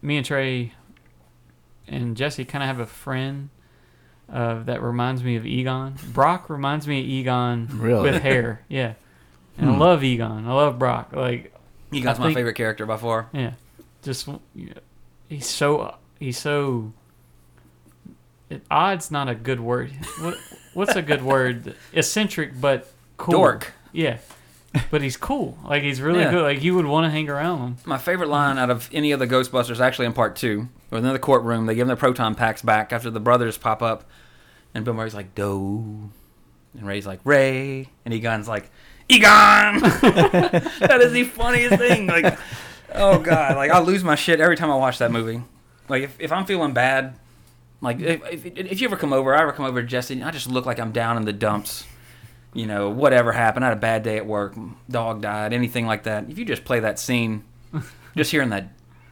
me 0.00 0.16
and 0.16 0.26
Trey 0.26 0.72
and 1.88 2.16
Jesse 2.16 2.44
kind 2.44 2.62
of 2.62 2.68
have 2.68 2.80
a 2.80 2.86
friend 2.86 3.48
uh, 4.32 4.62
that 4.64 4.82
reminds 4.82 5.22
me 5.22 5.36
of 5.36 5.44
Egon. 5.46 5.94
Brock 6.12 6.48
reminds 6.48 6.86
me 6.88 7.00
of 7.00 7.06
Egon 7.06 7.68
Really? 7.72 8.10
with 8.10 8.22
hair. 8.22 8.62
Yeah. 8.68 8.94
And 9.58 9.68
I 9.70 9.72
Hmm. 9.74 9.80
love 9.80 10.02
Egon. 10.04 10.46
I 10.46 10.52
love 10.52 10.78
Brock. 10.78 11.12
Like, 11.12 11.54
You 11.90 12.00
guys, 12.02 12.18
I 12.18 12.28
my 12.28 12.34
favorite 12.34 12.54
character 12.54 12.86
by 12.86 12.96
far. 12.96 13.28
yeah, 13.32 13.52
just 14.02 14.26
yeah, 14.54 14.72
he's 15.28 15.46
so 15.46 15.94
he's 16.18 16.38
so. 16.38 16.92
It, 18.48 18.62
odd's 18.70 19.10
not 19.10 19.28
a 19.28 19.34
good 19.34 19.60
word. 19.60 19.92
What 20.20 20.38
what's 20.74 20.96
a 20.96 21.02
good 21.02 21.22
word? 21.22 21.74
Eccentric, 21.92 22.58
but 22.60 22.90
cool. 23.18 23.32
Dork. 23.32 23.72
Yeah, 23.92 24.18
but 24.90 25.02
he's 25.02 25.16
cool. 25.16 25.58
Like 25.64 25.82
he's 25.82 26.00
really 26.00 26.20
Yeah. 26.20 26.30
good. 26.30 26.42
Like 26.42 26.62
you 26.62 26.74
would 26.74 26.86
want 26.86 27.04
to 27.06 27.10
hang 27.10 27.28
around 27.28 27.58
him. 27.60 27.76
My 27.84 27.98
favorite 27.98 28.28
line 28.28 28.58
out 28.58 28.70
of 28.70 28.88
any 28.92 29.12
of 29.12 29.18
the 29.18 29.26
Ghostbusters, 29.26 29.80
actually 29.80 30.06
in 30.06 30.12
part 30.12 30.36
two, 30.36 30.68
or 30.90 30.98
in 30.98 31.04
the 31.04 31.18
courtroom, 31.18 31.66
they 31.66 31.74
give 31.74 31.82
them 31.82 31.88
their 31.88 31.96
proton 31.96 32.34
packs 32.34 32.62
back 32.62 32.92
after 32.92 33.10
the 33.10 33.20
brothers 33.20 33.58
pop 33.58 33.82
up, 33.82 34.04
and 34.74 34.84
Bill 34.84 34.94
Murray's 34.94 35.14
like, 35.14 35.34
Doe. 35.34 36.10
And 36.74 36.86
Ray's 36.86 37.06
like, 37.06 37.20
Ray. 37.24 37.90
And 38.06 38.14
Egon's 38.14 38.48
like, 38.48 38.70
Egon! 39.10 39.80
that 39.80 40.98
is 41.02 41.12
the 41.12 41.24
funniest 41.24 41.76
thing. 41.76 42.06
Like, 42.06 42.38
oh, 42.94 43.18
God. 43.18 43.56
Like, 43.56 43.70
I 43.70 43.80
lose 43.80 44.02
my 44.02 44.14
shit 44.14 44.40
every 44.40 44.56
time 44.56 44.70
I 44.70 44.76
watch 44.76 44.96
that 44.98 45.12
movie. 45.12 45.42
Like, 45.90 46.04
if, 46.04 46.16
if 46.18 46.32
I'm 46.32 46.46
feeling 46.46 46.72
bad, 46.72 47.14
like, 47.82 48.00
if, 48.00 48.46
if, 48.46 48.46
if 48.56 48.80
you 48.80 48.88
ever 48.88 48.96
come 48.96 49.12
over, 49.12 49.34
I 49.34 49.42
ever 49.42 49.52
come 49.52 49.66
over 49.66 49.82
to 49.82 49.86
Jesse, 49.86 50.22
I 50.22 50.30
just 50.30 50.48
look 50.48 50.64
like 50.64 50.78
I'm 50.80 50.92
down 50.92 51.18
in 51.18 51.26
the 51.26 51.32
dumps. 51.34 51.84
You 52.54 52.66
know, 52.66 52.90
whatever 52.90 53.32
happened. 53.32 53.64
I 53.64 53.68
had 53.68 53.76
a 53.78 53.80
bad 53.80 54.02
day 54.02 54.16
at 54.18 54.26
work, 54.26 54.54
dog 54.90 55.22
died, 55.22 55.52
anything 55.52 55.86
like 55.86 56.02
that. 56.04 56.28
If 56.28 56.38
you 56.38 56.44
just 56.44 56.64
play 56.64 56.80
that 56.80 56.98
scene, 56.98 57.44
just 58.16 58.30
hearing 58.30 58.50
that 58.50 58.68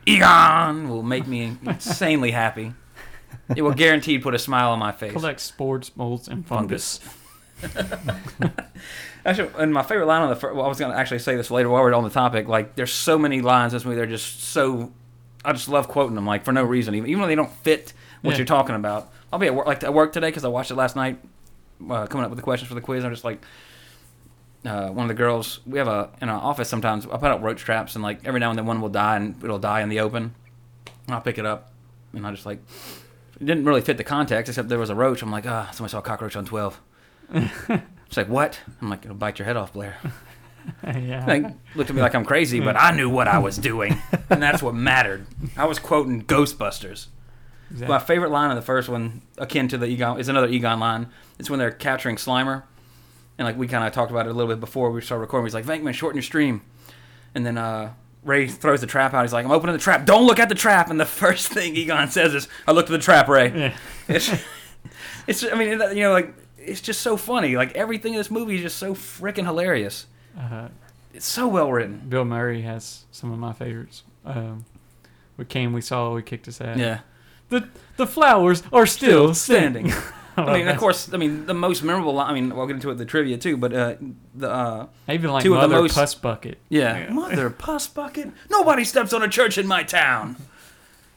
Egon 0.06 0.88
will 0.88 1.02
make 1.02 1.26
me 1.26 1.56
insanely 1.62 2.32
happy. 2.32 2.74
It 3.56 3.62
will 3.62 3.72
guaranteed 3.72 4.22
put 4.22 4.34
a 4.34 4.38
smile 4.38 4.70
on 4.72 4.78
my 4.78 4.92
face. 4.92 5.12
Collect 5.12 5.40
spores, 5.40 5.90
molds, 5.96 6.28
and 6.28 6.46
fungus. 6.46 7.00
Actually, 9.24 9.50
and 9.58 9.72
my 9.72 9.82
favorite 9.82 10.06
line 10.06 10.22
on 10.22 10.30
the 10.30 10.36
first, 10.36 10.54
well, 10.56 10.64
I 10.64 10.68
was 10.68 10.78
going 10.78 10.92
to 10.92 10.98
actually 10.98 11.18
say 11.18 11.36
this 11.36 11.50
later 11.50 11.68
while 11.68 11.82
we're 11.82 11.92
on 11.92 12.04
the 12.04 12.10
topic. 12.10 12.48
Like, 12.48 12.74
there's 12.74 12.92
so 12.92 13.18
many 13.18 13.42
lines 13.42 13.72
in 13.72 13.76
this 13.76 13.84
movie. 13.84 13.96
They're 13.96 14.06
just 14.06 14.42
so. 14.44 14.92
I 15.44 15.52
just 15.52 15.68
love 15.68 15.88
quoting 15.88 16.14
them, 16.14 16.26
like 16.26 16.44
for 16.44 16.52
no 16.52 16.62
reason, 16.64 16.94
even 16.94 17.08
even 17.08 17.20
though 17.22 17.26
they 17.26 17.34
don't 17.34 17.52
fit 17.52 17.92
what 18.22 18.32
Yeah. 18.32 18.38
you're 18.38 18.46
talking 18.46 18.74
about. 18.76 19.10
I'll 19.32 19.38
be 19.38 19.46
at 19.46 19.54
work, 19.54 19.66
like 19.66 19.82
at 19.84 19.92
work 19.94 20.12
today 20.12 20.28
because 20.28 20.44
I 20.44 20.48
watched 20.48 20.70
it 20.70 20.74
last 20.74 20.96
night, 20.96 21.18
uh, 21.88 22.06
coming 22.06 22.24
up 22.24 22.30
with 22.30 22.38
the 22.38 22.42
questions 22.42 22.68
for 22.68 22.74
the 22.74 22.80
quiz. 22.80 23.04
I'm 23.04 23.12
just 23.12 23.24
like, 23.24 23.42
uh, 24.64 24.88
one 24.88 25.04
of 25.04 25.08
the 25.08 25.14
girls. 25.14 25.60
We 25.66 25.78
have 25.78 25.88
a 25.88 26.10
in 26.20 26.28
our 26.28 26.40
office 26.40 26.68
sometimes. 26.68 27.06
I 27.06 27.16
put 27.16 27.30
out 27.30 27.42
roach 27.42 27.60
traps, 27.60 27.94
and 27.94 28.02
like 28.02 28.26
every 28.26 28.40
now 28.40 28.50
and 28.50 28.58
then 28.58 28.66
one 28.66 28.80
will 28.80 28.88
die, 28.88 29.16
and 29.16 29.42
it'll 29.42 29.58
die 29.58 29.80
in 29.82 29.88
the 29.88 30.00
open. 30.00 30.34
And 31.06 31.14
I'll 31.14 31.20
pick 31.20 31.38
it 31.38 31.46
up, 31.46 31.72
and 32.12 32.26
I 32.26 32.30
just 32.30 32.46
like. 32.46 32.60
It 33.40 33.46
didn't 33.46 33.64
really 33.64 33.80
fit 33.80 33.96
the 33.96 34.04
context, 34.04 34.50
except 34.50 34.68
there 34.68 34.78
was 34.78 34.90
a 34.90 34.94
roach. 34.94 35.22
I'm 35.22 35.30
like, 35.30 35.46
ah, 35.46 35.70
somebody 35.72 35.92
saw 35.92 36.00
a 36.00 36.02
cockroach 36.02 36.36
on 36.36 36.44
12. 36.44 36.78
It's 38.10 38.16
like, 38.16 38.28
what? 38.28 38.58
I'm 38.82 38.90
like, 38.90 39.04
it'll 39.04 39.16
bite 39.16 39.38
your 39.38 39.46
head 39.46 39.56
off, 39.56 39.72
Blair. 39.72 39.96
yeah. 40.84 41.24
Like, 41.24 41.44
looked 41.76 41.90
at 41.90 41.94
me 41.94 42.02
like 42.02 42.16
I'm 42.16 42.24
crazy, 42.24 42.58
but 42.58 42.76
I 42.76 42.90
knew 42.90 43.08
what 43.08 43.28
I 43.28 43.38
was 43.38 43.56
doing, 43.56 44.02
and 44.30 44.42
that's 44.42 44.60
what 44.60 44.74
mattered. 44.74 45.28
I 45.56 45.66
was 45.66 45.78
quoting 45.78 46.24
Ghostbusters. 46.24 47.06
Exactly. 47.70 47.88
My 47.88 47.98
favorite 47.98 48.30
line 48.30 48.50
of 48.50 48.56
the 48.56 48.62
first 48.62 48.88
one, 48.88 49.22
akin 49.38 49.68
to 49.68 49.78
the 49.78 49.86
Egon, 49.86 50.18
is 50.18 50.28
another 50.28 50.48
Egon 50.48 50.80
line. 50.80 51.06
It's 51.38 51.48
when 51.48 51.58
they're 51.58 51.70
capturing 51.70 52.16
Slimer, 52.16 52.64
and 53.38 53.46
like 53.46 53.56
we 53.56 53.68
kind 53.68 53.86
of 53.86 53.92
talked 53.92 54.10
about 54.10 54.26
it 54.26 54.30
a 54.30 54.32
little 54.32 54.52
bit 54.52 54.60
before 54.60 54.90
we 54.90 55.00
started 55.00 55.20
recording. 55.20 55.46
He's 55.46 55.54
like, 55.54 55.64
"Venkman, 55.66 55.94
shorten 55.94 56.16
your 56.16 56.22
stream," 56.22 56.62
and 57.34 57.46
then 57.46 57.56
uh, 57.56 57.92
Ray 58.24 58.48
throws 58.48 58.80
the 58.80 58.86
trap 58.88 59.14
out. 59.14 59.22
He's 59.22 59.32
like, 59.32 59.44
"I'm 59.44 59.52
opening 59.52 59.72
the 59.74 59.80
trap. 59.82 60.04
Don't 60.04 60.26
look 60.26 60.38
at 60.40 60.48
the 60.48 60.54
trap." 60.54 60.90
And 60.90 60.98
the 61.00 61.06
first 61.06 61.48
thing 61.52 61.76
Egon 61.76 62.10
says 62.10 62.34
is, 62.34 62.48
"I 62.66 62.72
looked 62.72 62.90
at 62.90 62.92
the 62.92 62.98
trap, 62.98 63.28
Ray." 63.28 63.48
Yeah. 63.56 63.76
It's, 65.26 65.42
it's. 65.44 65.44
I 65.52 65.54
mean, 65.54 65.68
you 65.70 66.02
know, 66.02 66.12
like 66.12 66.34
it's 66.58 66.80
just 66.80 67.00
so 67.02 67.16
funny. 67.16 67.54
Like 67.56 67.72
everything 67.76 68.14
in 68.14 68.18
this 68.18 68.30
movie 68.30 68.56
is 68.56 68.62
just 68.62 68.78
so 68.78 68.94
freaking 68.94 69.44
hilarious. 69.44 70.06
Uh, 70.36 70.68
It's 71.14 71.26
so 71.26 71.46
well 71.48 71.70
written. 71.70 72.02
Bill 72.08 72.24
Murray 72.24 72.62
has 72.62 73.04
some 73.12 73.30
of 73.32 73.38
my 73.38 73.52
favorites. 73.52 74.02
Um, 74.24 74.64
we 75.36 75.44
came, 75.44 75.72
we 75.72 75.80
saw, 75.80 76.14
we 76.14 76.22
kicked 76.22 76.46
his 76.46 76.60
ass. 76.60 76.78
Yeah. 76.78 77.00
The 77.50 77.68
the 77.96 78.06
flowers 78.06 78.62
are 78.72 78.86
still 78.86 79.34
standing. 79.34 79.92
I 80.36 80.58
mean, 80.58 80.68
of 80.68 80.78
course, 80.78 81.12
I 81.12 81.16
mean 81.16 81.46
the 81.46 81.54
most 81.54 81.82
memorable. 81.82 82.14
Line, 82.14 82.30
I 82.30 82.32
mean, 82.32 82.54
we'll 82.54 82.66
get 82.66 82.76
into 82.76 82.90
it 82.90 82.94
the 82.94 83.04
trivia 83.04 83.36
too, 83.36 83.56
but 83.56 83.72
uh, 83.72 83.94
the 84.34 84.50
uh, 84.50 84.86
I 85.08 85.14
even 85.14 85.30
like 85.30 85.42
two 85.42 85.54
of 85.54 85.60
the 85.60 85.68
Mother 85.68 85.82
most- 85.82 85.94
Puss 85.94 86.14
Bucket. 86.14 86.58
yeah, 86.68 87.10
mother 87.10 87.50
puss 87.50 87.88
bucket. 87.88 88.30
Nobody 88.48 88.84
steps 88.84 89.12
on 89.12 89.22
a 89.22 89.28
church 89.28 89.58
in 89.58 89.66
my 89.66 89.82
town. 89.82 90.36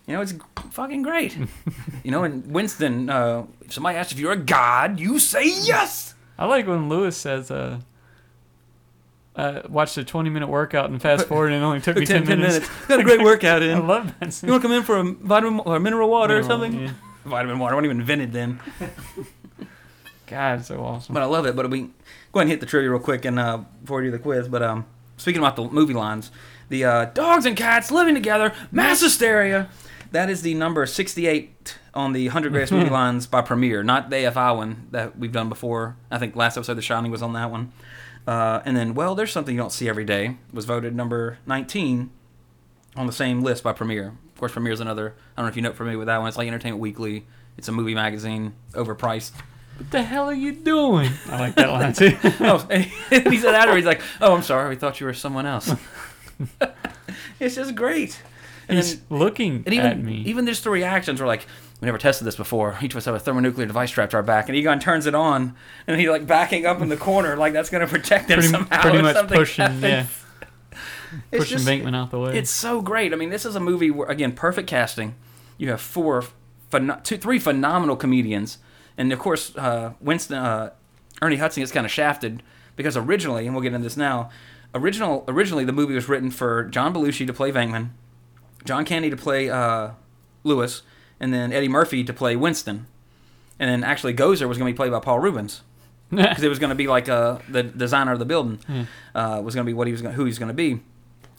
You 0.08 0.15
know, 0.15 0.22
it's 0.22 0.34
fucking 0.72 1.04
great. 1.04 1.38
you 2.04 2.12
know, 2.12 2.24
and 2.24 2.46
Winston, 2.48 3.10
uh, 3.10 3.46
if 3.62 3.72
somebody 3.72 3.98
asks 3.98 4.12
if 4.12 4.19
you're 4.19 4.34
a 4.34 4.38
god, 4.38 5.00
you 5.00 5.19
say 5.19 5.46
yes. 5.46 6.15
I 6.38 6.46
like 6.46 6.67
when 6.67 6.89
Lewis 6.89 7.15
says, 7.15 7.50
uh, 7.52 7.80
uh, 9.36 9.62
watched 9.67 9.98
a 9.98 10.04
20 10.04 10.30
minute 10.30 10.48
workout 10.48 10.89
and 10.89 11.02
fast 11.02 11.28
forward 11.28 11.52
and 11.52 11.62
it 11.63 11.65
only 11.65 11.82
took 11.82 11.98
me 11.98 12.06
10, 12.08 12.26
minutes. 12.28 12.67
Got 12.88 13.00
a 13.00 13.04
great 13.04 13.22
workout 13.22 13.62
in. 13.63 13.76
I 13.76 13.80
love 13.80 14.13
that. 14.19 14.43
You 14.43 14.52
want 14.52 14.62
to 14.62 14.67
come 14.67 14.78
in 14.78 14.84
for 14.84 14.98
a 14.98 15.04
vitamin 15.04 15.60
or 15.62 15.80
mineral 15.80 16.10
water 16.10 16.38
or 16.38 16.43
something? 16.43 16.74
yeah. 16.80 16.91
Vitamin 17.26 17.58
water 17.58 17.74
I 17.74 17.76
wasn't 17.78 17.86
even 17.86 18.00
invented 18.02 18.34
then. 18.34 18.60
God, 20.28 20.60
it's 20.60 20.67
so 20.67 20.84
awesome. 20.84 21.13
But 21.13 21.24
I 21.24 21.26
love 21.26 21.46
it. 21.46 21.56
But 21.56 21.69
we 21.69 21.82
go 21.82 21.88
ahead 22.39 22.41
and 22.43 22.50
hit 22.50 22.60
the 22.60 22.65
trivia 22.65 22.89
real 22.91 23.00
quick 23.00 23.26
and 23.26 23.39
uh, 23.39 23.60
before 23.82 24.00
we 24.00 24.06
do 24.06 24.12
the 24.12 24.19
quiz. 24.19 24.48
But 24.48 24.62
um, 24.63 24.86
speaking 25.17 25.39
about 25.39 25.56
the 25.56 25.63
movie 25.65 25.93
lines, 25.93 26.32
the 26.69 26.86
uh, 26.86 27.06
dogs 27.06 27.46
and 27.46 27.56
cats 27.56 27.91
living 27.91 28.13
together, 28.13 28.54
mass 28.72 29.02
hysteria. 29.02 29.69
That 30.12 30.30
is 30.30 30.43
the 30.43 30.54
number 30.54 30.86
68 30.86 31.78
on 31.96 32.13
the 32.13 32.28
100 32.28 32.52
greatest 32.52 32.72
movie 32.72 32.89
lines 32.89 33.26
by 33.26 33.41
Premiere, 33.41 33.84
not 33.84 34.12
the 34.12 34.17
AFI 34.17 34.56
one 34.56 34.88
that 34.91 35.17
we've 35.17 35.32
done 35.32 35.50
before. 35.50 35.96
I 36.12 36.19
think 36.19 36.36
last 36.36 36.56
episode, 36.56 36.76
The 36.76 36.84
Shining 36.84 37.12
was 37.12 37.24
on 37.24 37.34
that 37.34 37.50
one. 37.50 37.72
Uh, 38.25 38.62
and 38.65 38.75
then, 38.77 38.93
well, 38.93 39.15
there's 39.15 39.31
something 39.31 39.53
you 39.53 39.59
don't 39.62 39.71
see 39.71 39.89
every 39.89 40.05
day. 40.05 40.38
Was 40.53 40.65
voted 40.65 40.95
number 40.95 41.39
19 41.45 42.09
on 42.95 43.07
the 43.07 43.13
same 43.13 43.41
list 43.41 43.63
by 43.63 43.73
Premiere. 43.73 44.07
Of 44.33 44.39
course, 44.39 44.51
Premiere 44.53 44.73
is 44.73 44.79
another. 44.79 45.15
I 45.36 45.41
don't 45.41 45.45
know 45.47 45.49
if 45.49 45.55
you 45.55 45.62
know 45.62 45.73
familiar 45.73 45.97
with 45.97 46.07
that 46.07 46.19
one. 46.19 46.27
It's 46.27 46.38
like 46.38 46.47
Entertainment 46.47 46.81
Weekly. 46.81 47.25
It's 47.57 47.67
a 47.67 47.71
movie 47.71 47.95
magazine, 47.95 48.53
overpriced. 48.73 49.31
What 49.77 49.91
the 49.91 50.03
hell 50.03 50.25
are 50.29 50.33
you 50.33 50.53
doing? 50.53 51.09
I 51.29 51.39
like 51.39 51.55
that 51.55 51.69
line 51.69 51.93
too. 51.93 52.15
oh, 52.41 52.65
and 52.69 52.83
he 53.09 53.38
said 53.38 53.55
after 53.55 53.75
he's 53.75 53.86
like, 53.86 54.01
"Oh, 54.21 54.36
I'm 54.36 54.43
sorry, 54.43 54.69
we 54.69 54.75
thought 54.75 54.99
you 54.99 55.05
were 55.07 55.13
someone 55.13 55.45
else." 55.45 55.71
it's 57.39 57.55
just 57.55 57.75
great. 57.75 58.21
And 58.67 58.77
He's 58.77 58.99
then, 58.99 59.19
looking 59.19 59.55
and 59.65 59.73
even 59.73 59.86
at 59.86 59.99
me. 60.01 60.23
even 60.25 60.45
just 60.45 60.63
the 60.63 60.69
reactions 60.69 61.19
were 61.19 61.27
like, 61.27 61.45
"We 61.84 61.88
never 61.88 61.98
tested 61.98 62.26
this 62.26 62.38
before. 62.38 62.78
Each 62.82 62.93
of 62.93 62.98
us 62.98 63.04
have 63.06 63.13
a 63.15 63.19
thermonuclear 63.19 63.67
device 63.67 63.89
strapped 63.89 64.12
to 64.12 64.17
our 64.17 64.24
back." 64.24 64.48
And 64.48 64.56
Egon 64.58 64.80
turns 64.80 65.06
it 65.06 65.13
on, 65.13 65.54
and 65.86 66.00
he 66.00 66.10
like 66.10 66.26
backing 66.26 66.65
up 66.65 66.80
in 66.82 66.88
the 66.88 66.96
corner, 66.98 67.36
like 67.36 67.52
that's 67.52 67.69
going 67.69 67.86
to 67.86 67.91
protect 67.91 68.30
him 68.30 68.36
pretty, 68.39 68.48
somehow. 68.48 68.82
pretty 68.82 69.02
much 69.02 69.15
something 69.17 69.38
pushing, 69.38 69.62
happens. 69.65 69.84
yeah, 69.84 70.06
It's 71.32 71.43
pushing 71.43 71.58
just- 71.58 71.67
Venkman 71.67 71.93
out 71.96 72.10
the 72.12 72.19
way. 72.19 72.38
It's 72.38 72.50
so 72.50 72.82
great. 72.82 73.12
I 73.13 73.17
mean, 73.17 73.30
this 73.30 73.46
is 73.46 73.56
a 73.56 73.60
movie 73.60 73.91
where 73.91 74.08
again, 74.08 74.32
perfect 74.32 74.67
casting. 74.69 75.15
You 75.58 75.69
have 75.72 75.82
four, 75.82 76.24
phen- 76.72 77.04
two, 77.04 77.17
three 77.17 77.38
phenomenal 77.39 77.96
comedians, 77.98 78.60
and 78.98 79.12
of 79.12 79.19
course, 79.19 79.56
uh, 79.58 79.93
Winston, 80.00 80.38
uh, 80.38 80.69
Ernie 81.22 81.36
Hudson 81.36 81.62
gets 81.62 81.72
kind 81.72 81.86
of 81.86 81.91
shafted, 81.91 82.41
because 82.76 82.98
originally, 82.98 83.46
and 83.46 83.54
we'll 83.56 83.62
get 83.62 83.74
into 83.74 83.84
this 83.84 83.98
now, 83.98 84.30
original 84.74 85.24
originally 85.28 85.63
the 85.65 85.72
movie 85.72 85.93
was 85.93 86.10
written 86.10 86.32
for 86.32 86.63
John 86.63 86.93
Belushi 86.93 87.28
to 87.28 87.34
play 87.34 87.52
Venkman, 87.52 87.89
John 88.65 88.84
Candy 88.86 89.10
to 89.12 89.15
play 89.17 89.50
uh, 89.50 89.89
Lewis, 90.43 90.82
and 91.23 91.33
then 91.33 91.53
Eddie 91.53 91.69
Murphy 91.69 92.03
to 92.03 92.12
play 92.12 92.36
Winston, 92.36 92.86
and 93.57 93.69
then 93.69 93.81
actually 93.81 94.13
Gozer 94.13 94.45
was 94.45 94.57
going 94.57 94.67
to 94.67 94.73
be 94.73 94.75
played 94.75 94.91
by 94.91 94.99
Paul 94.99 95.19
Reubens 95.19 95.62
because 96.09 96.43
it 96.43 96.49
was 96.49 96.59
going 96.59 96.69
to 96.69 96.75
be 96.75 96.86
like 96.86 97.07
uh, 97.07 97.39
the 97.47 97.63
designer 97.63 98.12
of 98.12 98.19
the 98.19 98.25
building 98.25 98.59
uh, 99.15 99.41
was 99.41 99.55
going 99.55 99.65
to 99.65 99.69
be 99.69 99.73
what 99.73 99.88
he 99.88 99.93
was 99.93 100.01
gonna, 100.01 100.15
who 100.15 100.25
he 100.25 100.29
was 100.29 100.38
going 100.38 100.49
to 100.49 100.53
be. 100.53 100.81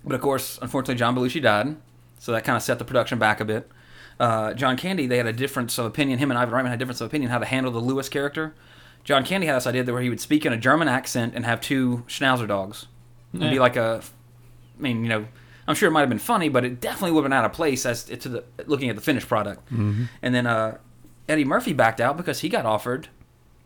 But 0.03 0.15
of 0.15 0.23
course, 0.23 0.59
unfortunately, 0.63 0.95
John 0.95 1.15
Belushi 1.15 1.43
died, 1.43 1.77
so 2.19 2.33
that 2.33 2.45
kind 2.45 2.57
of 2.57 2.63
set 2.63 2.79
the 2.79 2.85
production 2.87 3.19
back 3.19 3.41
a 3.41 3.45
bit. 3.45 3.71
Uh, 4.19 4.55
John 4.55 4.79
Candy, 4.79 5.07
they 5.07 5.19
had 5.19 5.27
a 5.27 5.35
difference 5.35 5.77
of 5.77 5.85
opinion. 5.85 6.19
Him 6.19 6.31
and 6.31 6.39
Ivan 6.39 6.55
Reitman 6.55 6.69
had 6.71 6.75
a 6.75 6.79
difference 6.79 7.03
of 7.03 7.07
opinion 7.07 7.31
how 7.31 7.39
to 7.39 7.45
handle 7.47 7.71
the 7.71 7.79
Lewis 7.79 8.09
character. 8.09 8.55
John 9.03 9.23
Candy 9.23 9.47
had 9.47 9.57
this 9.57 9.67
idea 9.67 9.85
that 9.85 9.93
where 9.93 10.01
he 10.01 10.09
would 10.09 10.21
speak 10.21 10.47
in 10.47 10.53
a 10.55 10.57
German 10.57 10.89
accent 10.89 11.35
and 11.37 11.45
have 11.45 11.61
two 11.61 12.05
Schnauzer 12.09 12.49
dogs. 12.49 12.87
It'd 13.35 13.51
be 13.51 13.59
like 13.59 13.77
a, 13.77 14.01
I 14.79 14.83
mean, 14.83 15.03
you 15.03 15.11
know, 15.11 15.27
I'm 15.67 15.75
sure 15.75 15.89
it 15.89 15.93
might 15.93 16.01
have 16.01 16.09
been 16.09 16.19
funny, 16.19 16.49
but 16.49 16.65
it 16.65 16.81
definitely 16.81 17.13
would 17.13 17.23
have 17.23 17.31
been 17.31 17.37
out 17.39 17.45
of 17.45 17.53
place 17.53 17.87
as 17.87 18.05
to 18.05 18.29
the 18.29 18.45
looking 18.67 18.91
at 18.91 18.97
the 18.97 19.03
finished 19.03 19.29
product. 19.29 19.71
And 19.71 20.09
then 20.35 20.47
uh, 20.47 20.79
Eddie 21.29 21.45
Murphy 21.45 21.73
backed 21.73 22.01
out 22.01 22.17
because 22.17 22.41
he 22.41 22.49
got 22.49 22.67
offered 22.67 23.09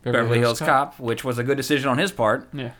Beverly, 0.03 0.39
Hills 0.39 0.59
Cop. 0.59 0.99
which 0.99 1.23
was 1.23 1.37
a 1.37 1.43
good 1.43 1.57
decision 1.57 1.89
on 1.89 1.97
his 1.97 2.11
part. 2.11 2.47
Yeah. 2.53 2.71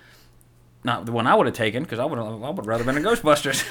Not 0.83 1.05
the 1.05 1.11
one 1.11 1.27
I 1.27 1.35
would 1.35 1.45
have 1.47 1.55
taken 1.55 1.83
because 1.83 1.99
I 1.99 2.05
would 2.05 2.17
I 2.17 2.49
would 2.49 2.65
rather 2.65 2.83
been 2.85 2.95
in 2.95 3.03
Ghostbusters. 3.03 3.67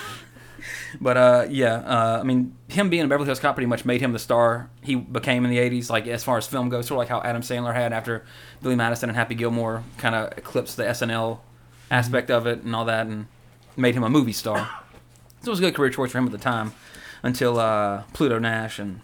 but 1.00 1.16
uh, 1.16 1.46
yeah, 1.48 1.76
uh, 1.76 2.18
I 2.20 2.22
mean, 2.24 2.54
him 2.68 2.90
being 2.90 3.04
a 3.04 3.08
Beverly 3.08 3.26
Hills 3.26 3.40
Cop 3.40 3.54
pretty 3.54 3.66
much 3.66 3.86
made 3.86 4.02
him 4.02 4.12
the 4.12 4.18
star 4.18 4.68
he 4.82 4.94
became 4.96 5.44
in 5.46 5.50
the 5.50 5.56
'80s. 5.58 5.88
Like 5.88 6.06
as 6.06 6.22
far 6.22 6.36
as 6.36 6.46
film 6.46 6.68
goes, 6.68 6.86
sort 6.86 6.96
of 6.96 6.98
like 6.98 7.08
how 7.08 7.26
Adam 7.26 7.40
Sandler 7.40 7.72
had 7.72 7.94
after 7.94 8.26
Billy 8.62 8.76
Madison 8.76 9.08
and 9.08 9.16
Happy 9.16 9.34
Gilmore 9.34 9.82
kind 9.96 10.14
of 10.14 10.36
eclipsed 10.36 10.76
the 10.76 10.84
SNL 10.84 11.38
aspect 11.90 12.30
of 12.30 12.46
it 12.46 12.62
and 12.62 12.76
all 12.76 12.84
that, 12.84 13.06
and 13.06 13.26
made 13.76 13.94
him 13.94 14.02
a 14.04 14.10
movie 14.10 14.32
star. 14.34 14.68
So 15.42 15.48
it 15.48 15.50
was 15.50 15.58
a 15.58 15.62
good 15.62 15.74
career 15.74 15.90
choice 15.90 16.10
for 16.12 16.18
him 16.18 16.26
at 16.26 16.32
the 16.32 16.38
time, 16.38 16.72
until 17.22 17.58
uh, 17.58 18.02
Pluto 18.12 18.38
Nash 18.38 18.78
and 18.78 19.00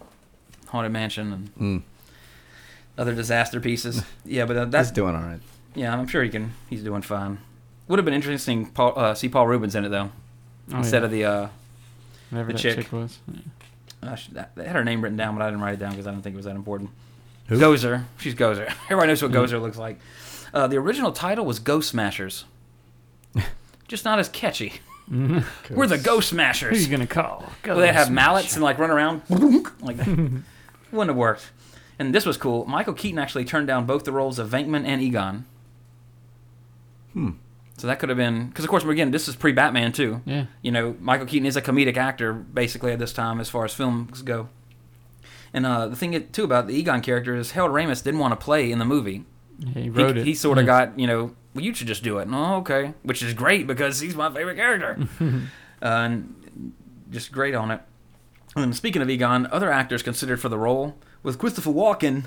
Haunted 0.67 0.91
Mansion 0.91 1.31
and 1.33 1.55
Mm. 1.57 1.83
other 2.97 3.13
disaster 3.15 3.59
pieces. 3.59 4.03
Yeah, 4.25 4.45
but 4.45 4.57
uh, 4.57 4.63
He's 4.65 4.71
that's 4.71 4.91
doing 4.91 5.15
all 5.15 5.21
right. 5.21 5.39
yeah, 5.75 5.93
I'm 5.93 6.07
sure 6.07 6.23
he 6.23 6.29
can. 6.29 6.53
He's 6.69 6.83
doing 6.83 7.01
fine. 7.01 7.39
Would 7.87 7.99
have 7.99 8.05
been 8.05 8.13
interesting 8.13 8.65
Paul, 8.67 8.93
uh, 8.97 9.13
see 9.13 9.29
Paul 9.29 9.47
Reubens 9.47 9.75
in 9.75 9.85
it 9.85 9.89
though, 9.89 10.11
Oh, 10.73 10.77
instead 10.77 11.01
yeah. 11.01 11.05
of 11.05 11.11
the. 11.11 11.25
Uh, 11.25 11.47
Whatever 12.31 12.47
the 12.47 12.53
that 12.53 12.59
chick. 12.59 12.75
chick, 12.77 12.91
was. 12.91 13.19
Yeah. 13.31 14.09
uh, 14.11 14.15
sh- 14.15 14.27
that- 14.33 14.55
they 14.55 14.65
had 14.65 14.75
her 14.75 14.83
name 14.83 15.01
written 15.01 15.17
down, 15.17 15.35
but 15.35 15.43
I 15.43 15.49
didn't 15.49 15.61
write 15.61 15.75
it 15.75 15.79
down 15.79 15.91
because 15.91 16.07
I 16.07 16.11
didn't 16.11 16.23
think 16.23 16.33
it 16.33 16.37
was 16.37 16.45
that 16.45 16.55
important. 16.55 16.89
Who? 17.47 17.59
Gozer. 17.59 18.05
She's 18.19 18.33
Gozer. 18.35 18.65
Everybody 18.85 19.07
knows 19.09 19.21
what 19.21 19.31
Mm. 19.31 19.35
Gozer 19.47 19.61
looks 19.61 19.77
like. 19.77 19.99
Uh, 20.53 20.65
the 20.67 20.77
original 20.77 21.11
title 21.11 21.45
was 21.45 21.59
Ghost 21.59 21.89
Smashers. 21.89 22.45
Just 23.87 24.03
not 24.05 24.17
as 24.19 24.27
catchy. 24.29 24.73
We're 25.09 25.87
the 25.87 25.97
Ghost 25.97 26.29
Who 26.29 26.35
Smashers. 26.35 26.85
you 26.85 26.91
gonna 26.91 27.07
call? 27.07 27.51
Well, 27.65 27.77
they 27.77 27.91
have 27.93 28.11
mallets 28.11 28.55
and 28.55 28.63
like 28.63 28.77
run 28.79 28.91
around 28.91 29.21
like 29.81 29.97
that. 29.97 30.07
Wouldn't 30.91 31.09
have 31.09 31.15
worked. 31.15 31.51
And 31.97 32.13
this 32.13 32.25
was 32.25 32.37
cool. 32.37 32.65
Michael 32.65 32.93
Keaton 32.93 33.19
actually 33.19 33.45
turned 33.45 33.67
down 33.67 33.85
both 33.85 34.03
the 34.03 34.11
roles 34.11 34.39
of 34.39 34.49
Venkman 34.49 34.85
and 34.85 35.01
Egon. 35.01 35.45
Hmm. 37.13 37.31
So 37.77 37.87
that 37.87 37.99
could 37.99 38.09
have 38.09 38.17
been 38.17 38.47
because, 38.47 38.63
of 38.63 38.69
course, 38.69 38.83
again, 38.83 39.11
this 39.11 39.27
is 39.27 39.35
pre-Batman 39.35 39.91
too. 39.91 40.21
Yeah. 40.25 40.45
You 40.61 40.71
know, 40.71 40.95
Michael 40.99 41.25
Keaton 41.25 41.45
is 41.45 41.57
a 41.57 41.61
comedic 41.61 41.97
actor 41.97 42.33
basically 42.33 42.91
at 42.91 42.99
this 42.99 43.13
time 43.13 43.39
as 43.39 43.49
far 43.49 43.65
as 43.65 43.73
films 43.73 44.21
go. 44.21 44.49
And 45.53 45.65
uh, 45.65 45.87
the 45.87 45.95
thing 45.95 46.29
too 46.31 46.43
about 46.43 46.67
the 46.67 46.73
Egon 46.73 47.01
character 47.01 47.35
is 47.35 47.51
Harold 47.51 47.71
Ramis 47.71 48.03
didn't 48.03 48.19
want 48.19 48.31
to 48.37 48.43
play 48.43 48.71
in 48.71 48.79
the 48.79 48.85
movie. 48.85 49.25
He 49.73 49.83
He, 49.83 49.89
it. 49.89 50.17
he 50.17 50.33
sort 50.35 50.57
of 50.57 50.65
Yeah. 50.65 50.85
got 50.87 50.99
you 50.99 51.07
know, 51.07 51.35
well, 51.53 51.63
you 51.63 51.73
should 51.73 51.87
just 51.87 52.03
do 52.03 52.17
it. 52.17 52.27
Oh, 52.31 52.55
okay, 52.57 52.93
which 53.03 53.21
is 53.23 53.33
great 53.33 53.67
because 53.67 53.99
he's 53.99 54.15
my 54.15 54.31
favorite 54.33 54.55
character, 54.55 55.07
uh, 55.21 55.85
and 55.85 56.73
just 57.11 57.31
great 57.31 57.55
on 57.55 57.71
it. 57.71 57.81
And 58.55 58.75
speaking 58.75 59.01
of 59.01 59.09
Egon, 59.09 59.47
other 59.51 59.71
actors 59.71 60.01
considered 60.03 60.39
for 60.39 60.49
the 60.49 60.57
role 60.57 60.95
with 61.23 61.37
Christopher 61.37 61.71
Walken, 61.71 62.25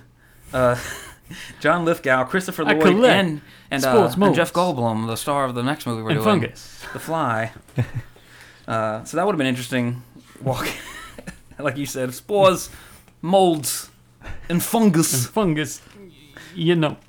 uh, 0.53 0.77
John 1.61 1.85
Lithgow, 1.85 2.25
Christopher 2.25 2.65
I 2.65 2.73
Lloyd, 2.73 3.05
and 3.05 3.41
and, 3.71 3.85
uh, 3.85 4.11
and 4.21 4.35
Jeff. 4.35 4.53
Goldblum, 4.53 5.07
the 5.07 5.17
star 5.17 5.45
of 5.45 5.55
the 5.55 5.63
next 5.63 5.87
movie 5.87 6.03
we're 6.03 6.11
and 6.11 6.19
doing, 6.23 6.41
fungus. 6.41 6.85
The 6.93 6.99
Fly. 6.99 7.53
uh, 8.69 9.05
so 9.05 9.17
that 9.17 9.27
would 9.27 9.33
have 9.33 9.39
been 9.39 9.47
interesting. 9.47 10.03
Walk, 10.43 10.69
like 11.59 11.77
you 11.77 11.87
said, 11.87 12.15
spores, 12.15 12.71
molds, 13.23 13.91
and 14.49 14.63
fungus. 14.63 15.13
And 15.25 15.33
fungus. 15.35 15.83
You 16.59 16.75
know. 16.75 16.97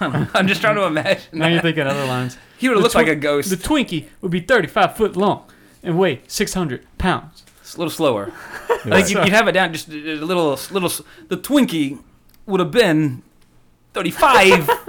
I'm 0.00 0.48
just 0.48 0.60
trying 0.60 0.76
to 0.76 0.84
imagine. 0.84 1.38
Now 1.38 1.48
you're 1.48 1.60
thinking 1.60 1.86
other 1.86 2.06
lines. 2.06 2.38
He 2.56 2.68
would 2.68 2.76
have 2.76 2.82
The 2.82 2.84
looked 2.84 2.94
like 2.94 3.08
a 3.08 3.14
ghost. 3.14 3.50
The 3.50 3.56
Twinkie 3.56 4.08
would 4.20 4.30
be 4.30 4.40
35 4.40 4.96
foot 4.96 5.16
long 5.16 5.44
and 5.82 5.98
weigh 5.98 6.20
600 6.26 6.86
pounds. 6.98 7.44
It's 7.60 7.74
a 7.74 7.78
little 7.78 7.90
slower. 7.90 8.32
Like 8.86 9.04
think 9.04 9.18
you'd, 9.18 9.24
you'd 9.26 9.34
have 9.34 9.46
it 9.46 9.52
down 9.52 9.74
just 9.74 9.90
a 9.90 9.92
a 9.92 10.24
little, 10.24 10.58
little. 10.70 10.88
The 11.28 11.36
Twinkie 11.36 11.98
would 12.46 12.60
have 12.60 12.70
been 12.70 13.22
35. 13.92 14.70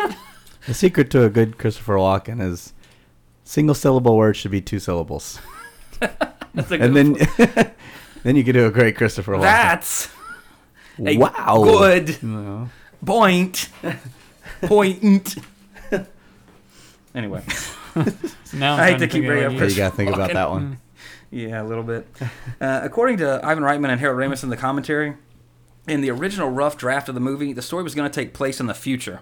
The 0.67 0.75
secret 0.75 1.09
to 1.09 1.23
a 1.23 1.29
good 1.29 1.57
Christopher 1.57 1.95
Walken 1.95 2.39
is 2.39 2.71
single 3.43 3.73
syllable 3.73 4.15
words 4.15 4.37
should 4.37 4.51
be 4.51 4.61
two 4.61 4.79
syllables, 4.79 5.39
That's 5.99 6.71
a 6.71 6.75
and 6.75 6.95
then 6.95 7.17
then 8.23 8.35
you 8.35 8.43
could 8.43 8.53
do 8.53 8.67
a 8.67 8.71
great 8.71 8.95
Christopher 8.95 9.33
Walken. 9.33 9.41
That's 9.41 10.09
a 10.99 11.17
wow. 11.17 11.63
good 11.63 12.21
No. 12.23 12.69
point. 13.05 13.69
Point. 14.63 15.35
anyway, 17.15 17.43
Now 18.53 18.73
I'm 18.75 18.79
I 18.79 18.91
hate 18.91 18.99
to 18.99 19.07
keep 19.07 19.25
bringing 19.25 19.45
up 19.45 19.51
you- 19.53 19.65
you 19.67 19.75
gotta 19.75 19.95
think 19.95 20.13
about 20.13 20.33
that 20.33 20.49
one. 20.49 20.77
yeah, 21.31 21.61
a 21.61 21.65
little 21.65 21.83
bit. 21.83 22.07
Uh, 22.59 22.81
according 22.83 23.17
to 23.17 23.39
Ivan 23.43 23.63
Reitman 23.63 23.89
and 23.89 23.99
Harold 23.99 24.19
Ramis 24.19 24.43
in 24.43 24.49
the 24.49 24.57
commentary, 24.57 25.15
in 25.87 26.01
the 26.01 26.11
original 26.11 26.49
rough 26.49 26.77
draft 26.77 27.09
of 27.09 27.15
the 27.15 27.21
movie, 27.21 27.53
the 27.53 27.61
story 27.61 27.83
was 27.83 27.95
going 27.95 28.09
to 28.09 28.13
take 28.13 28.33
place 28.33 28.59
in 28.59 28.67
the 28.67 28.73
future, 28.73 29.21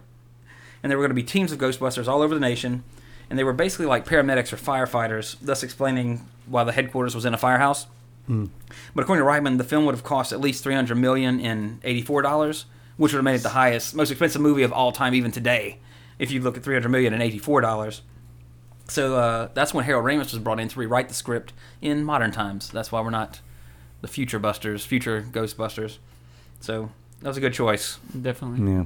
and 0.84 0.90
there 0.92 0.98
were 0.98 1.04
going 1.04 1.16
to 1.16 1.22
be 1.22 1.24
teams 1.24 1.52
of 1.52 1.58
Ghostbusters 1.60 2.08
all 2.08 2.22
over 2.22 2.34
the 2.34 2.40
nation, 2.42 2.84
and 3.30 3.40
they 3.40 3.44
were 3.44 3.54
basically 3.54 3.86
like 3.86 4.06
paramedics 4.06 4.52
or 4.52 4.58
firefighters, 4.58 5.38
thus 5.42 5.64
explaining 5.64 6.28
why 6.48 6.64
the 6.64 6.72
headquarters 6.74 7.16
was 7.16 7.26
in 7.26 7.34
a 7.34 7.38
firehouse. 7.38 7.88
But 8.94 9.02
according 9.02 9.26
to 9.26 9.30
Reitman, 9.30 9.58
the 9.58 9.64
film 9.64 9.86
would 9.86 9.96
have 9.96 10.04
cost 10.04 10.32
at 10.32 10.40
least 10.40 10.64
300 10.64 10.96
million 10.96 11.40
in 11.40 11.80
84 11.84 12.22
dollars, 12.22 12.66
which 12.98 13.12
would 13.12 13.18
have 13.18 13.24
made 13.26 13.36
it 13.36 13.44
the 13.44 13.50
highest, 13.50 13.96
most 13.96 14.12
expensive 14.12 14.42
movie 14.42 14.64
of 14.64 14.72
all 14.72 14.92
time, 14.92 15.16
even 15.16 15.32
today. 15.32 15.80
If 16.20 16.32
you 16.32 16.42
look 16.42 16.58
at 16.58 16.64
300 16.64 16.90
million 16.90 17.14
and 17.14 17.24
84 17.24 17.62
dollars. 17.62 18.02
So 18.88 19.16
uh, 19.16 19.50
that's 19.54 19.74
when 19.74 19.86
Harold 19.86 20.06
Ramis 20.06 20.32
was 20.32 20.40
brought 20.40 20.60
in 20.60 20.68
to 20.68 20.80
rewrite 20.80 21.10
the 21.10 21.16
script 21.16 21.54
in 21.82 22.04
modern 22.04 22.32
times. 22.32 22.70
That's 22.70 22.92
why 22.92 23.02
we're 23.02 23.12
not 23.12 23.40
the 24.02 24.08
future 24.08 24.40
Busters, 24.40 24.86
future 24.86 25.22
Ghostbusters. 25.22 25.98
So 26.60 26.90
that 27.22 27.28
was 27.28 27.38
a 27.38 27.42
good 27.42 27.54
choice. 27.54 28.00
Definitely. 28.20 28.72
Yeah. 28.72 28.86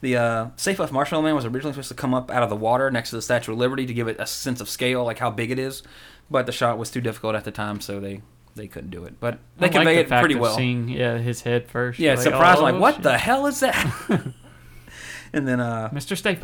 The 0.00 0.16
uh, 0.16 0.48
Stay 0.56 0.74
Puft 0.74 0.90
Marshmallow 0.90 1.22
Man 1.22 1.34
was 1.34 1.44
originally 1.44 1.72
supposed 1.72 1.88
to 1.88 1.94
come 1.94 2.14
up 2.14 2.30
out 2.30 2.42
of 2.42 2.50
the 2.50 2.56
water 2.56 2.90
next 2.90 3.10
to 3.10 3.16
the 3.16 3.22
Statue 3.22 3.52
of 3.52 3.58
Liberty 3.58 3.86
to 3.86 3.94
give 3.94 4.08
it 4.08 4.16
a 4.18 4.26
sense 4.26 4.60
of 4.60 4.68
scale, 4.68 5.04
like 5.04 5.18
how 5.18 5.30
big 5.30 5.50
it 5.50 5.58
is. 5.58 5.82
But 6.30 6.46
the 6.46 6.52
shot 6.52 6.78
was 6.78 6.90
too 6.90 7.00
difficult 7.00 7.34
at 7.34 7.44
the 7.44 7.50
time, 7.50 7.80
so 7.80 8.00
they, 8.00 8.22
they 8.54 8.68
couldn't 8.68 8.90
do 8.90 9.04
it. 9.04 9.18
But 9.20 9.38
they 9.58 9.66
I 9.66 9.68
like 9.68 9.72
convey 9.72 9.94
the 10.02 10.14
it 10.14 10.20
pretty 10.20 10.34
of 10.34 10.40
well. 10.40 10.56
Seeing, 10.56 10.88
yeah, 10.88 11.18
his 11.18 11.42
head 11.42 11.68
first. 11.68 11.98
Yeah, 11.98 12.14
like, 12.14 12.20
surprising. 12.22 12.60
oh, 12.62 12.70
like, 12.72 12.80
what 12.80 12.94
shit. 12.94 13.02
the 13.02 13.18
hell 13.18 13.46
is 13.46 13.60
that? 13.60 13.94
and 15.32 15.46
then, 15.48 15.60
uh, 15.60 15.90
Mr. 15.92 16.16
Stay 16.16 16.36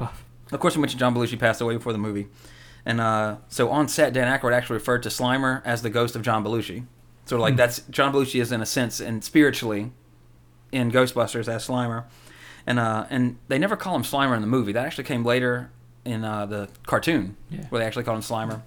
of 0.53 0.59
course, 0.59 0.75
we 0.75 0.81
mentioned 0.81 0.99
John 0.99 1.15
Belushi 1.15 1.39
passed 1.39 1.61
away 1.61 1.77
before 1.77 1.93
the 1.93 1.99
movie. 1.99 2.27
And 2.85 3.01
uh, 3.01 3.37
so 3.49 3.71
on 3.71 3.89
set, 3.89 4.13
Dan 4.13 4.27
Aykroyd 4.27 4.53
actually 4.53 4.75
referred 4.75 5.03
to 5.05 5.09
Slimer 5.09 5.63
as 5.65 5.83
the 5.83 5.91
ghost 5.91 6.17
of 6.17 6.23
John 6.23 6.43
Belushi. 6.45 6.87
So 7.27 7.39
like 7.39 7.55
that's 7.55 7.81
John 7.91 8.13
Belushi 8.13 8.41
is 8.41 8.51
in 8.51 8.61
a 8.61 8.67
sense 8.67 8.99
and 8.99 9.23
spiritually 9.23 9.93
in 10.73 10.91
Ghostbusters 10.91 11.47
as 11.47 11.69
Slimer, 11.69 12.05
and 12.67 12.81
uh, 12.81 13.07
and 13.11 13.39
they 13.47 13.59
never 13.59 13.77
call 13.77 13.95
him 13.95 14.03
Slimer 14.03 14.35
in 14.35 14.41
the 14.41 14.49
movie. 14.49 14.73
That 14.73 14.85
actually 14.87 15.05
came 15.05 15.25
later 15.25 15.71
in 16.05 16.25
uh, 16.25 16.47
the 16.47 16.69
cartoon 16.87 17.37
Yeah. 17.51 17.67
where 17.69 17.81
they 17.81 17.87
actually 17.87 18.03
called 18.05 18.17
him 18.17 18.23
Slimer. 18.23 18.63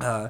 Uh, 0.00 0.28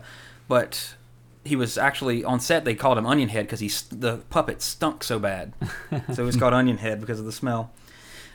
but 0.49 0.97
he 1.45 1.57
was 1.57 1.79
actually 1.79 2.25
on 2.25 2.41
set. 2.41 2.65
They 2.65 2.75
called 2.75 2.99
him 2.99 3.07
Onion 3.07 3.29
Head 3.29 3.47
because 3.47 3.61
he 3.61 3.71
the 3.95 4.19
puppet 4.31 4.63
stunk 4.63 5.03
so 5.05 5.19
bad, 5.19 5.55
so 6.13 6.23
it 6.23 6.27
was 6.27 6.37
called 6.37 6.55
Onion 6.55 6.79
Head 6.79 7.01
because 7.01 7.19
of 7.19 7.27
the 7.27 7.33
smell. 7.33 7.73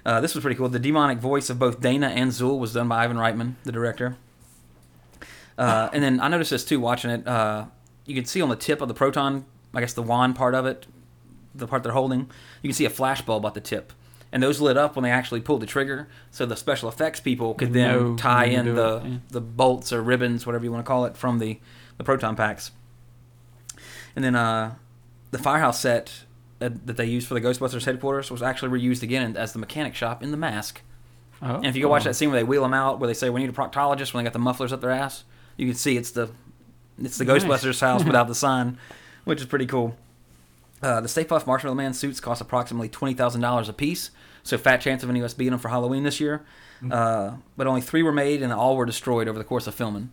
Uh, 0.06 0.20
this 0.20 0.36
was 0.36 0.42
pretty 0.42 0.58
cool. 0.58 0.70
The 0.70 0.80
demonic 0.80 1.20
voice 1.20 1.50
of 1.50 1.60
both 1.60 1.80
Dana 1.80 2.08
and 2.08 2.32
Zuul 2.32 2.60
was 2.60 2.74
done 2.74 2.88
by 2.88 3.04
Ivan 3.04 3.18
Reitman, 3.18 3.56
the 3.64 3.72
director. 3.72 4.18
Uh, 5.58 5.90
and 5.94 6.04
then 6.04 6.20
I 6.20 6.28
noticed 6.28 6.52
this 6.52 6.66
too 6.66 6.80
watching 6.80 7.12
it. 7.12 7.28
Uh, 7.28 7.66
you 8.06 8.16
can 8.16 8.26
see 8.26 8.42
on 8.42 8.50
the 8.50 8.56
tip 8.56 8.82
of 8.82 8.88
the 8.88 8.94
proton, 8.94 9.46
I 9.74 9.80
guess 9.80 9.94
the 9.94 10.02
wand 10.02 10.36
part 10.36 10.56
of 10.56 10.66
it, 10.66 10.88
the 11.56 11.68
part 11.68 11.84
they're 11.84 11.94
holding, 11.94 12.30
you 12.62 12.70
can 12.70 12.74
see 12.74 12.86
a 12.86 12.90
flash 12.90 13.22
bulb 13.22 13.46
at 13.46 13.54
the 13.54 13.62
tip. 13.62 13.94
And 14.32 14.42
those 14.42 14.60
lit 14.60 14.78
up 14.78 14.96
when 14.96 15.04
they 15.04 15.12
actually 15.12 15.42
pulled 15.42 15.62
the 15.62 15.68
trigger, 15.68 16.08
so 16.32 16.48
the 16.48 16.56
special 16.56 16.90
effects 16.90 17.20
people 17.20 17.54
could 17.54 17.72
then 17.72 18.00
Know 18.00 18.16
tie 18.16 18.46
in 18.46 18.74
the 18.74 19.02
yeah. 19.06 19.18
the 19.30 19.40
bolts 19.40 19.94
or 19.94 20.02
ribbons, 20.02 20.46
whatever 20.48 20.66
you 20.66 20.72
want 20.72 20.84
to 20.84 20.88
call 20.88 21.06
it, 21.06 21.16
from 21.16 21.38
the, 21.38 21.60
the 21.98 22.04
proton 22.04 22.36
packs. 22.36 22.72
And 24.16 24.24
then 24.24 24.36
uh, 24.36 24.76
the 25.32 25.40
firehouse 25.40 25.80
set 25.80 26.12
that, 26.60 26.86
that 26.88 26.98
they 26.98 27.06
used 27.06 27.28
for 27.28 27.34
the 27.34 27.42
Ghostbusters 27.42 27.86
headquarters 27.86 28.30
was 28.32 28.42
actually 28.42 28.80
reused 28.80 29.04
again 29.04 29.36
as 29.36 29.54
the 29.54 29.60
mechanic 29.60 29.96
shop 29.96 30.22
in 30.24 30.32
The 30.32 30.38
Mask. 30.38 30.82
Oh, 31.42 31.56
And 31.56 31.66
if 31.66 31.76
you 31.76 31.82
go 31.82 31.90
watch 31.90 32.04
that 32.06 32.16
scene 32.16 32.30
where 32.30 32.40
they 32.40 32.44
wheel 32.44 32.62
them 32.64 32.74
out, 32.74 33.00
where 33.00 33.08
they 33.08 33.14
say 33.14 33.30
we 33.30 33.42
need 33.42 33.50
a 33.50 33.54
proctologist 33.54 34.14
when 34.14 34.24
they 34.24 34.28
got 34.30 34.34
the 34.34 34.40
mufflers 34.40 34.72
up 34.72 34.82
their 34.82 34.92
ass, 34.92 35.24
you 35.58 35.66
can 35.68 35.76
see 35.76 35.98
it's 35.98 36.12
the 36.12 36.30
it's 37.02 37.18
the 37.18 37.26
Nice. 37.26 37.44
Ghostbusters 37.44 37.82
house 37.82 38.04
without 38.06 38.28
the 38.28 38.36
sign, 38.36 38.78
which 39.26 39.42
is 39.42 39.48
pretty 39.48 39.66
cool. 39.66 39.98
Uh, 40.82 41.02
the 41.02 41.08
Stay 41.08 41.24
Puft 41.26 41.48
Marshmallow 41.48 41.76
Man 41.76 41.94
suits 41.94 42.20
cost 42.20 42.40
approximately 42.42 42.88
twenty 42.88 43.14
thousand 43.14 43.42
dollars 43.42 43.68
a 43.68 43.74
piece, 43.74 44.12
so 44.44 44.58
fat 44.58 44.78
chance 44.78 45.04
of 45.04 45.10
any 45.10 45.20
of 45.20 45.26
us 45.26 45.34
beating 45.34 45.52
them 45.52 45.60
for 45.60 45.70
Halloween 45.70 46.04
this 46.04 46.20
year. 46.20 46.46
Uh, 46.90 47.36
but 47.58 47.66
only 47.68 47.82
three 47.82 48.04
were 48.04 48.12
made, 48.12 48.42
and 48.42 48.52
all 48.54 48.76
were 48.78 48.86
destroyed 48.86 49.28
over 49.28 49.38
the 49.40 49.46
course 49.46 49.68
of 49.68 49.74
filming. 49.76 50.12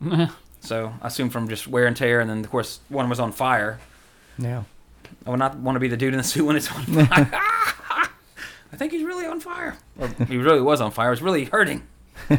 So 0.62 0.94
I 1.02 1.08
assume 1.08 1.28
from 1.28 1.48
just 1.48 1.66
wear 1.68 1.86
and 1.86 1.96
tear, 1.96 2.20
and 2.20 2.30
then 2.30 2.38
of 2.40 2.50
course 2.50 2.80
one 2.88 3.08
was 3.08 3.20
on 3.20 3.32
fire. 3.32 3.78
Yeah. 4.38 4.62
I 5.26 5.30
would 5.30 5.38
not 5.38 5.56
want 5.58 5.76
to 5.76 5.80
be 5.80 5.88
the 5.88 5.96
dude 5.96 6.14
in 6.14 6.18
the 6.18 6.24
suit 6.24 6.44
when 6.46 6.56
it's 6.56 6.70
on 6.72 6.82
fire. 6.84 7.06
I 8.72 8.76
think 8.76 8.92
he's 8.92 9.02
really 9.04 9.26
on 9.26 9.40
fire. 9.40 9.76
Or 9.98 10.08
he 10.26 10.38
really 10.38 10.60
was 10.62 10.80
on 10.80 10.90
fire. 10.92 11.08
It 11.08 11.10
was 11.10 11.22
really 11.22 11.44
hurting. 11.44 11.82
I 12.30 12.38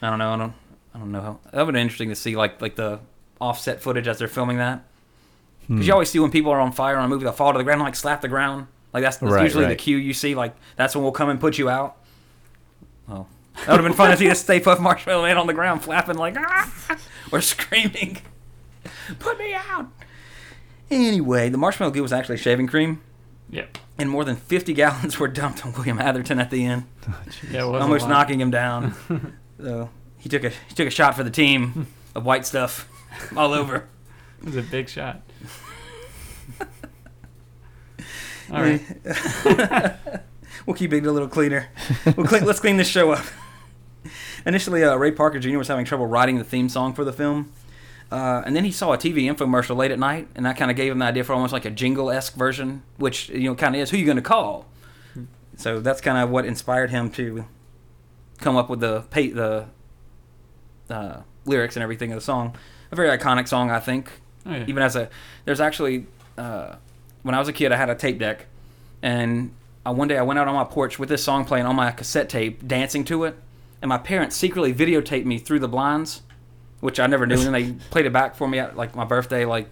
don't 0.00 0.18
know. 0.18 0.32
I 0.34 0.36
don't. 0.36 0.52
I 0.94 0.98
don't 0.98 1.10
know 1.12 1.20
how. 1.20 1.38
That 1.52 1.66
would 1.66 1.74
be 1.74 1.80
interesting 1.80 2.08
to 2.10 2.14
see, 2.14 2.36
like 2.36 2.60
like 2.60 2.76
the 2.76 3.00
offset 3.40 3.82
footage 3.82 4.06
as 4.06 4.18
they're 4.18 4.28
filming 4.28 4.58
that. 4.58 4.84
Because 5.66 5.82
Hmm. 5.82 5.86
you 5.88 5.92
always 5.92 6.08
see 6.10 6.20
when 6.20 6.30
people 6.30 6.52
are 6.52 6.60
on 6.60 6.70
fire 6.72 6.96
on 6.96 7.04
a 7.04 7.08
movie, 7.08 7.24
they'll 7.24 7.32
fall 7.32 7.52
to 7.52 7.58
the 7.58 7.64
ground, 7.64 7.80
and, 7.80 7.86
like 7.88 7.96
slap 7.96 8.20
the 8.20 8.28
ground. 8.28 8.68
Like 8.92 9.02
that's, 9.02 9.16
that's 9.16 9.32
Right, 9.32 9.42
usually 9.42 9.66
the 9.66 9.74
cue 9.76 9.96
you 9.96 10.12
see. 10.14 10.34
Like 10.36 10.54
that's 10.76 10.94
when 10.94 11.02
we'll 11.02 11.12
come 11.12 11.28
and 11.28 11.40
put 11.40 11.58
you 11.58 11.68
out. 11.68 11.96
Well, 13.08 13.26
that 13.56 13.68
would 13.68 13.80
have 13.80 13.84
been 13.84 13.92
fun 13.94 14.10
to 14.12 14.16
see 14.16 14.28
a 14.28 14.34
Stay 14.34 14.60
Puft 14.60 14.80
Marshmallow 14.80 15.22
Man 15.24 15.36
on 15.36 15.46
the 15.48 15.52
ground 15.54 15.82
flapping 15.82 16.16
like 16.16 16.36
ah, 16.38 16.72
or 17.32 17.40
screaming, 17.40 18.18
"Put 19.18 19.38
me 19.38 19.54
out!" 19.54 19.86
Anyway, 20.90 21.48
the 21.48 21.58
marshmallow 21.58 21.92
goo 21.92 22.02
was 22.02 22.12
actually 22.12 22.36
shaving 22.36 22.66
cream, 22.68 23.00
Yep. 23.50 23.78
and 23.98 24.08
more 24.08 24.24
than 24.24 24.36
50 24.36 24.72
gallons 24.72 25.18
were 25.18 25.26
dumped 25.28 25.66
on 25.66 25.72
William 25.72 25.98
Atherton 25.98 26.38
at 26.38 26.50
the 26.50 26.64
end, 26.64 26.84
oh, 27.08 27.22
Yeah, 27.50 27.60
it 27.68 27.80
almost 27.82 28.08
knocking 28.08 28.40
him 28.40 28.50
down. 28.50 28.94
so 29.60 29.90
he 30.18 30.28
took 30.28 30.44
a 30.44 30.50
he 30.50 30.74
took 30.74 30.86
a 30.86 30.90
shot 30.90 31.16
for 31.16 31.24
the 31.24 31.30
team 31.30 31.86
of 32.14 32.24
white 32.24 32.46
stuff 32.46 32.88
all 33.36 33.52
over. 33.52 33.88
It 34.40 34.44
was 34.46 34.56
a 34.56 34.62
big 34.62 34.88
shot. 34.88 35.22
All 38.52 38.60
right. 38.62 38.80
we'll 40.66 40.76
keep 40.76 40.92
it 40.92 41.04
a 41.04 41.10
little 41.10 41.28
cleaner. 41.28 41.68
We'll 42.16 42.26
clean, 42.26 42.44
let's 42.44 42.60
clean 42.60 42.76
this 42.76 42.86
show 42.88 43.10
up. 43.10 43.24
Initially, 44.46 44.84
uh, 44.84 44.94
Ray 44.94 45.10
Parker 45.10 45.40
Jr. 45.40 45.58
was 45.58 45.68
having 45.68 45.84
trouble 45.84 46.06
writing 46.06 46.38
the 46.38 46.44
theme 46.44 46.68
song 46.68 46.94
for 46.94 47.04
the 47.04 47.12
film. 47.12 47.52
Uh, 48.10 48.42
and 48.46 48.54
then 48.54 48.64
he 48.64 48.70
saw 48.70 48.92
a 48.92 48.98
TV 48.98 49.24
infomercial 49.24 49.76
late 49.76 49.90
at 49.90 49.98
night, 49.98 50.28
and 50.36 50.46
that 50.46 50.56
kind 50.56 50.70
of 50.70 50.76
gave 50.76 50.92
him 50.92 51.00
the 51.00 51.04
idea 51.04 51.24
for 51.24 51.32
almost 51.32 51.52
like 51.52 51.64
a 51.64 51.70
jingle 51.70 52.08
esque 52.08 52.34
version, 52.34 52.84
which 52.98 53.28
you 53.30 53.48
know 53.48 53.54
kind 53.56 53.74
of 53.74 53.82
is 53.82 53.90
who 53.90 53.96
you 53.96 54.04
going 54.04 54.16
to 54.16 54.22
call. 54.22 54.66
So 55.56 55.80
that's 55.80 56.00
kind 56.00 56.18
of 56.18 56.30
what 56.30 56.44
inspired 56.44 56.90
him 56.90 57.10
to 57.12 57.46
come 58.38 58.56
up 58.56 58.68
with 58.68 58.80
the 58.80 59.00
pay, 59.10 59.30
the 59.30 59.66
uh, 60.88 61.22
lyrics 61.46 61.74
and 61.74 61.82
everything 61.82 62.12
of 62.12 62.16
the 62.16 62.24
song. 62.24 62.54
A 62.92 62.96
very 62.96 63.16
iconic 63.16 63.48
song, 63.48 63.70
I 63.70 63.80
think. 63.80 64.10
Oh, 64.44 64.52
yeah. 64.52 64.64
Even 64.68 64.82
as 64.82 64.94
a 64.94 65.10
there's 65.44 65.60
actually 65.60 66.06
uh, 66.38 66.76
when 67.22 67.34
I 67.34 67.40
was 67.40 67.48
a 67.48 67.52
kid, 67.52 67.72
I 67.72 67.76
had 67.76 67.90
a 67.90 67.96
tape 67.96 68.20
deck, 68.20 68.46
and 69.02 69.52
uh, 69.84 69.92
one 69.92 70.06
day 70.06 70.16
I 70.16 70.22
went 70.22 70.38
out 70.38 70.46
on 70.46 70.54
my 70.54 70.64
porch 70.64 70.96
with 70.96 71.08
this 71.08 71.24
song 71.24 71.44
playing 71.44 71.66
on 71.66 71.74
my 71.74 71.90
cassette 71.90 72.28
tape, 72.28 72.68
dancing 72.68 73.04
to 73.06 73.24
it, 73.24 73.36
and 73.86 73.88
my 73.88 73.98
parents 73.98 74.34
secretly 74.34 74.74
videotaped 74.74 75.24
me 75.24 75.38
through 75.38 75.60
the 75.60 75.68
blinds, 75.68 76.22
which 76.80 76.98
I 76.98 77.06
never 77.06 77.24
knew, 77.24 77.38
and 77.40 77.54
they 77.54 77.72
played 77.90 78.04
it 78.04 78.12
back 78.12 78.34
for 78.34 78.48
me 78.48 78.58
at 78.58 78.76
like 78.76 78.96
my 78.96 79.04
birthday, 79.04 79.44
like 79.44 79.68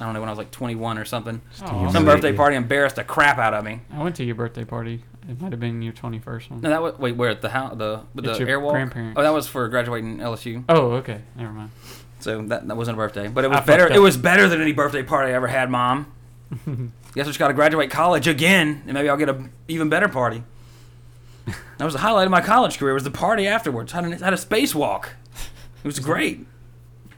I 0.00 0.04
don't 0.04 0.14
know 0.14 0.20
when 0.20 0.30
I 0.30 0.32
was 0.32 0.38
like 0.38 0.50
21 0.50 0.96
or 0.96 1.04
something. 1.04 1.42
Oh, 1.66 1.92
Some 1.92 2.06
birthday 2.06 2.32
party 2.32 2.56
embarrassed 2.56 2.96
the 2.96 3.04
crap 3.04 3.36
out 3.36 3.52
of 3.52 3.62
me. 3.64 3.80
I 3.92 4.02
went 4.02 4.16
to 4.16 4.24
your 4.24 4.34
birthday 4.34 4.64
party. 4.64 5.04
It 5.28 5.38
might 5.38 5.52
have 5.52 5.60
been 5.60 5.82
your 5.82 5.92
21st 5.92 6.50
one. 6.50 6.60
No, 6.62 6.70
that 6.70 6.80
was 6.82 6.98
wait 6.98 7.16
where 7.16 7.28
at 7.28 7.42
the 7.42 7.50
house 7.50 7.76
the 7.76 8.00
with 8.14 8.24
It's 8.26 8.38
the 8.38 8.46
your 8.46 8.58
airwalk. 8.60 8.70
grandparents. 8.72 9.18
Oh, 9.18 9.22
that 9.22 9.34
was 9.34 9.46
for 9.46 9.68
graduating 9.68 10.16
LSU. 10.18 10.64
Oh, 10.70 10.92
okay. 10.92 11.20
Never 11.36 11.52
mind. 11.52 11.70
So 12.20 12.40
that, 12.46 12.66
that 12.66 12.76
wasn't 12.78 12.96
a 12.96 12.98
birthday, 12.98 13.28
but 13.28 13.44
it 13.44 13.48
was 13.48 13.56
fucked 13.58 13.66
better. 13.66 13.88
It 13.92 13.98
was 14.00 14.16
better 14.16 14.48
than 14.48 14.60
any 14.62 14.72
birthday 14.72 15.02
party 15.02 15.32
I 15.32 15.34
ever 15.34 15.48
had, 15.48 15.70
Mom. 15.70 16.10
Guess 17.14 17.26
I 17.26 17.28
just 17.28 17.38
got 17.38 17.48
to 17.48 17.54
graduate 17.54 17.90
college 17.90 18.26
again, 18.26 18.82
and 18.86 18.94
maybe 18.94 19.08
I'll 19.08 19.16
get 19.18 19.28
a 19.28 19.48
even 19.68 19.88
better 19.90 20.08
party. 20.08 20.44
That 21.80 21.86
was 21.86 21.94
the 21.94 22.00
highlight 22.00 22.26
of 22.26 22.30
my 22.30 22.42
college 22.42 22.76
career. 22.76 22.92
Was 22.92 23.04
the 23.04 23.10
party 23.10 23.46
afterwards? 23.46 23.92
Had 23.92 24.04
a, 24.04 24.14
had 24.22 24.34
a 24.34 24.36
spacewalk. 24.36 25.06
It 25.82 25.86
was 25.86 25.98
great, 25.98 26.44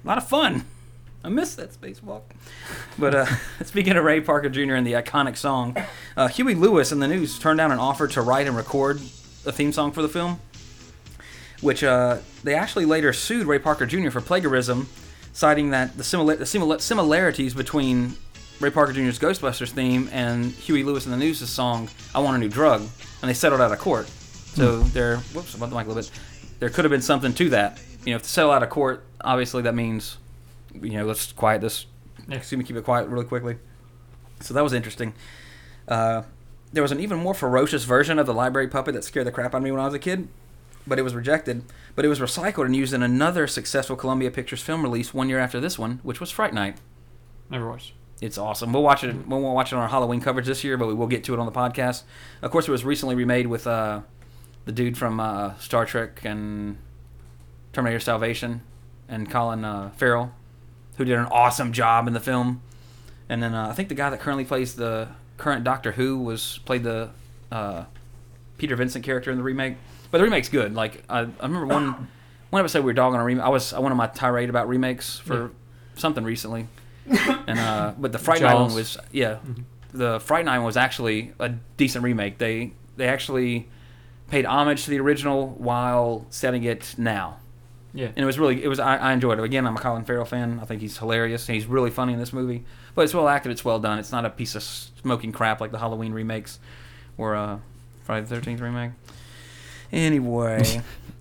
a 0.05 0.07
lot 0.07 0.19
of 0.19 0.29
fun. 0.29 0.67
I 1.25 1.31
miss 1.31 1.57
that 1.57 1.73
spacewalk. 1.73 2.23
But 2.97 3.13
uh, 3.13 3.27
speaking 3.65 3.97
of 3.97 4.05
Ray 4.05 4.21
Parker 4.21 4.49
Jr. 4.49 4.75
and 4.75 4.87
the 4.87 4.93
iconic 4.93 5.37
song, 5.37 5.77
uh, 6.17 6.29
Huey 6.29 6.55
Lewis 6.55 6.93
and 6.93 7.03
the 7.03 7.09
News 7.09 7.41
turned 7.41 7.59
down 7.59 7.73
an 7.73 7.81
offer 7.81 8.07
to 8.07 8.23
write 8.23 8.47
and 8.47 8.57
record 8.57 9.01
a 9.45 9.51
theme 9.51 9.73
song 9.73 9.91
for 9.91 10.01
the 10.01 10.09
film 10.09 10.39
which 11.61 11.83
uh, 11.83 12.19
they 12.45 12.55
actually 12.55 12.85
later 12.85 13.13
sued 13.13 13.49
Ray 13.49 13.59
Parker 13.59 13.85
Jr. 13.85 14.11
for 14.11 14.21
plagiarism, 14.21 14.89
citing 15.33 15.71
that 15.71 15.97
the, 15.97 16.05
simila- 16.05 16.39
the 16.39 16.45
simila- 16.45 16.81
similarities 16.81 17.53
between 17.53 18.15
Ray 18.61 18.71
Parker 18.71 18.93
Jr.'s 18.93 19.19
Ghostbusters 19.19 19.71
theme 19.71 20.09
and 20.13 20.53
Huey 20.53 20.85
Lewis 20.85 21.05
and 21.05 21.13
the 21.13 21.19
News' 21.19 21.49
song 21.49 21.89
"I 22.15 22.21
Want 22.21 22.37
a 22.37 22.39
New 22.39 22.49
Drug," 22.49 22.81
and 22.81 23.29
they 23.29 23.35
settled 23.35 23.61
out 23.61 23.73
of 23.73 23.79
court. 23.81 24.09
So 24.55 24.81
there, 24.81 25.17
whoops, 25.17 25.55
bumped 25.55 25.73
the 25.73 25.79
mic 25.79 25.87
a 25.87 25.89
little 25.93 26.03
bit. 26.03 26.11
There 26.61 26.69
could 26.69 26.85
have 26.85 26.91
been 26.91 27.03
something 27.03 27.33
to 27.35 27.49
that. 27.51 27.81
You 28.05 28.11
know, 28.11 28.17
if 28.17 28.23
to 28.23 28.29
settle 28.29 28.51
out 28.51 28.63
of 28.63 28.71
court, 28.71 29.05
obviously 29.23 29.63
that 29.63 29.75
means, 29.75 30.19
you 30.75 30.93
know, 30.93 31.07
let's 31.07 31.33
quiet 31.33 31.61
this. 31.61 31.87
Yeah. 32.29 32.37
Excuse 32.37 32.59
me, 32.59 32.65
keep 32.65 32.77
it 32.77 32.85
quiet 32.85 33.09
really 33.09 33.25
quickly. 33.25 33.57
So 34.41 34.55
that 34.55 34.63
was 34.63 34.73
interesting. 34.73 35.15
Uh, 35.89 36.23
there 36.73 36.83
was 36.83 36.93
an 36.93 37.01
even 37.01 37.19
more 37.19 37.35
ferocious 37.35 37.85
version 37.85 38.19
of 38.19 38.27
the 38.27 38.35
library 38.35 38.69
puppet 38.69 38.95
that 38.95 39.05
scared 39.05 39.27
the 39.27 39.33
crap 39.33 39.55
out 39.55 39.59
of 39.59 39.63
me 39.63 39.71
when 39.71 39.81
I 39.81 39.85
was 39.85 39.95
a 39.95 39.99
kid, 39.99 40.29
but 40.87 40.99
it 40.99 41.03
was 41.03 41.15
rejected. 41.15 41.65
But 41.95 42.05
it 42.05 42.09
was 42.09 42.21
recycled 42.21 42.67
and 42.67 42.77
used 42.77 42.95
in 42.95 43.03
another 43.03 43.47
successful 43.47 43.97
Columbia 43.97 44.31
Pictures 44.31 44.63
film 44.63 44.83
release 44.83 45.13
one 45.13 45.29
year 45.29 45.39
after 45.39 45.61
this 45.61 45.79
one, 45.79 46.01
which 46.03 46.21
was 46.21 46.31
Fright 46.31 46.55
Night. 46.55 46.79
Never 47.51 47.69
watched. 47.69 47.93
It's 48.21 48.39
awesome. 48.39 48.73
We'll 48.73 48.83
watch 48.83 49.03
it. 49.05 49.15
We 49.15 49.23
won't 49.23 49.55
watch 49.55 49.73
it 49.73 49.77
on 49.77 49.83
our 49.83 49.89
Halloween 49.89 50.21
coverage 50.21 50.47
this 50.47 50.63
year, 50.63 50.77
but 50.77 50.87
we 50.87 50.95
will 50.95 51.09
get 51.09 51.25
to 51.25 51.35
it 51.35 51.41
on 51.41 51.47
the 51.47 51.53
podcast. 51.53 52.05
Of 52.41 52.51
course, 52.51 52.69
it 52.69 52.71
was 52.71 52.85
recently 52.85 53.17
remade 53.17 53.49
with 53.49 53.67
uh, 53.67 54.03
the 54.65 54.73
dude 54.73 54.97
from 54.97 55.21
uh, 55.21 55.57
Star 55.59 55.85
Trek 55.85 56.21
and 56.25 56.79
Terminator 57.73 58.01
Salvation 58.01 58.63
and 59.09 59.31
Colin 59.31 59.65
uh, 59.65 59.91
Farrell, 59.97 60.33
who 60.97 61.05
did 61.05 61.19
an 61.19 61.27
awesome 61.27 61.73
job 61.73 62.07
in 62.07 62.13
the 62.13 62.21
film. 62.21 62.63
And 63.29 63.43
then 63.43 63.55
uh, 63.55 63.69
I 63.69 63.73
think 63.73 63.89
the 63.89 63.95
guy 63.95 64.11
that 64.11 64.21
currently 64.21 64.45
plays 64.45 64.75
the 64.75 65.09
current 65.37 65.65
Doctor 65.65 65.93
Who 65.93 66.19
was 66.19 66.61
played 66.65 66.85
the 66.85 67.11
uh, 67.51 67.85
Peter 68.59 68.77
Vincent 68.77 69.05
character 69.05 69.31
in 69.31 69.37
the 69.37 69.43
remake. 69.43 69.77
But 70.11 70.19
the 70.19 70.25
remake's 70.25 70.49
good. 70.49 70.75
Like 70.75 71.03
I, 71.09 71.21
I 71.21 71.23
remember 71.43 71.67
one 71.67 72.09
one 72.51 72.61
episode 72.61 72.81
we 72.81 72.87
were 72.87 72.93
dogging 72.93 73.21
a 73.21 73.25
remake. 73.25 73.45
I 73.45 73.49
was 73.49 73.73
I 73.73 73.79
went 73.79 73.93
on 73.93 73.97
my 73.97 74.07
tirade 74.07 74.51
about 74.51 74.69
remakes 74.69 75.19
for 75.19 75.51
something 75.95 76.25
recently, 76.25 76.69
and 77.07 77.59
uh, 77.59 77.95
but 77.99 78.13
the 78.13 78.19
Fright 78.19 78.43
Night 78.43 78.55
one 78.55 78.75
was 78.75 78.99
yeah, 79.11 79.39
the 79.93 80.21
Fright 80.21 80.45
Night 80.45 80.59
one 80.59 80.67
was 80.67 80.77
actually 80.77 81.33
a 81.39 81.49
decent 81.77 82.05
remake. 82.05 82.39
They 82.39 82.73
they 82.97 83.09
actually 83.09 83.69
paid 84.33 84.47
homage 84.47 84.85
to 84.85 84.91
the 84.91 84.99
original 84.99 85.49
while 85.59 86.25
setting 86.31 86.65
it 86.65 86.95
now 86.97 87.37
Yeah. 87.93 88.07
and 88.07 88.19
it 88.19 88.25
was 88.25 88.39
really 88.39 88.65
it 88.65 88.69
was 88.69 88.81
I, 88.81 88.97
I 88.97 89.13
enjoyed 89.13 89.39
it. 89.39 89.45
Again, 89.45 89.67
I'm 89.67 89.77
a 89.77 89.79
Colin 89.79 90.05
Farrell 90.05 90.25
fan. 90.25 90.59
I 90.63 90.65
think 90.65 90.81
he's 90.81 90.97
hilarious. 90.99 91.47
He's 91.47 91.67
really 91.67 91.91
funny 91.91 92.15
in 92.15 92.19
this 92.19 92.33
movie. 92.33 92.65
But 92.95 93.03
it's 93.03 93.15
well 93.15 93.29
acted. 93.29 93.53
It's 93.53 93.65
well 93.65 93.79
done. 93.79 93.99
It's 93.99 94.11
not 94.11 94.25
a 94.25 94.31
piece 94.31 94.55
of 94.55 94.63
smoking 94.63 95.33
crap 95.33 95.61
like 95.61 95.71
the 95.71 95.79
Halloween 95.79 96.13
remakes 96.13 96.59
or 97.19 97.35
uh, 97.37 97.59
Friday 98.05 98.27
the 98.27 98.35
Thirteenth 98.35 98.61
remake. 98.61 98.93
Anyway, 99.93 100.81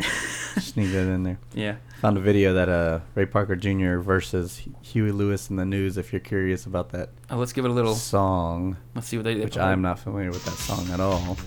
Just 0.56 0.78
need 0.78 0.88
that 0.88 1.08
in 1.08 1.24
there. 1.24 1.38
yeah. 1.54 1.76
Found 2.00 2.17
a 2.17 2.21
video 2.21 2.54
that 2.54 2.67
uh 2.69 3.00
Ray 3.15 3.26
Parker 3.26 3.56
Jr. 3.56 3.97
versus 3.97 4.62
Huey 4.82 5.12
Lewis 5.12 5.50
and 5.50 5.60
the 5.60 5.65
News. 5.65 5.97
If 5.97 6.12
you're 6.13 6.19
curious 6.21 6.65
about 6.65 6.89
that 6.91 7.10
Oh, 7.30 7.38
let's 7.38 7.54
give 7.54 7.65
it 7.65 7.69
a 7.71 7.74
little. 7.74 7.93
song, 7.95 8.78
Let's 8.95 9.08
see 9.08 9.17
what 9.17 9.24
they. 9.26 9.36
they 9.36 9.43
which 9.43 9.58
I'm 9.58 9.82
not 9.82 10.00
familiar 10.00 10.30
with 10.32 10.43
that 10.45 10.54
song 10.56 10.89
at 10.89 11.00
all. 11.00 11.38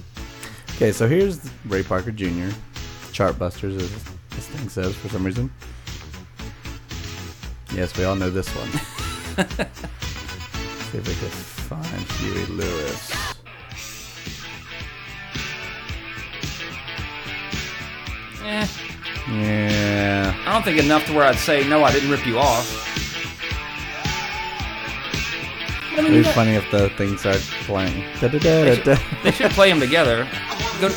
Okay, 0.77 0.91
so 0.93 1.07
here's 1.07 1.41
Ray 1.67 1.83
Parker 1.83 2.11
Jr. 2.11 2.51
Chartbusters, 3.13 3.77
as 3.77 4.05
this 4.31 4.49
thing 4.49 4.69
says 4.69 4.95
for 4.97 5.09
some 5.09 5.25
reason. 5.25 5.51
Yes, 7.73 7.97
we 7.97 8.05
all 8.05 8.17
know 8.17 8.31
this 8.31 8.49
one. 8.49 8.69
see 10.91 10.99
if 10.99 11.07
we 11.09 11.15
can 11.15 11.29
find 11.31 12.03
Huey 12.13 12.47
Lewis. 12.47 13.13
Eh, 18.45 18.67
Yeah. 19.33 20.35
I 20.47 20.53
don't 20.53 20.63
think 20.65 20.79
enough 20.79 21.07
to 21.07 21.15
where 21.15 21.25
I'd 21.25 21.37
say 21.37 21.67
no. 21.67 21.83
I 21.83 21.93
didn't 21.93 22.11
rip 22.11 22.27
you 22.27 22.39
off. 22.39 22.83
I 25.93 25.97
mean, 26.03 26.07
It'd 26.13 26.25
be 26.25 26.31
funny 26.33 26.53
if 26.55 26.69
the 26.71 26.91
things 26.91 27.21
started 27.21 27.41
playing. 27.65 28.05
Da-da-da-da-da. 28.21 29.01
they 29.23 29.31
should 29.31 29.53
play 29.53 29.71
them 29.71 29.81
together. 29.81 30.29
Go, 30.81 30.89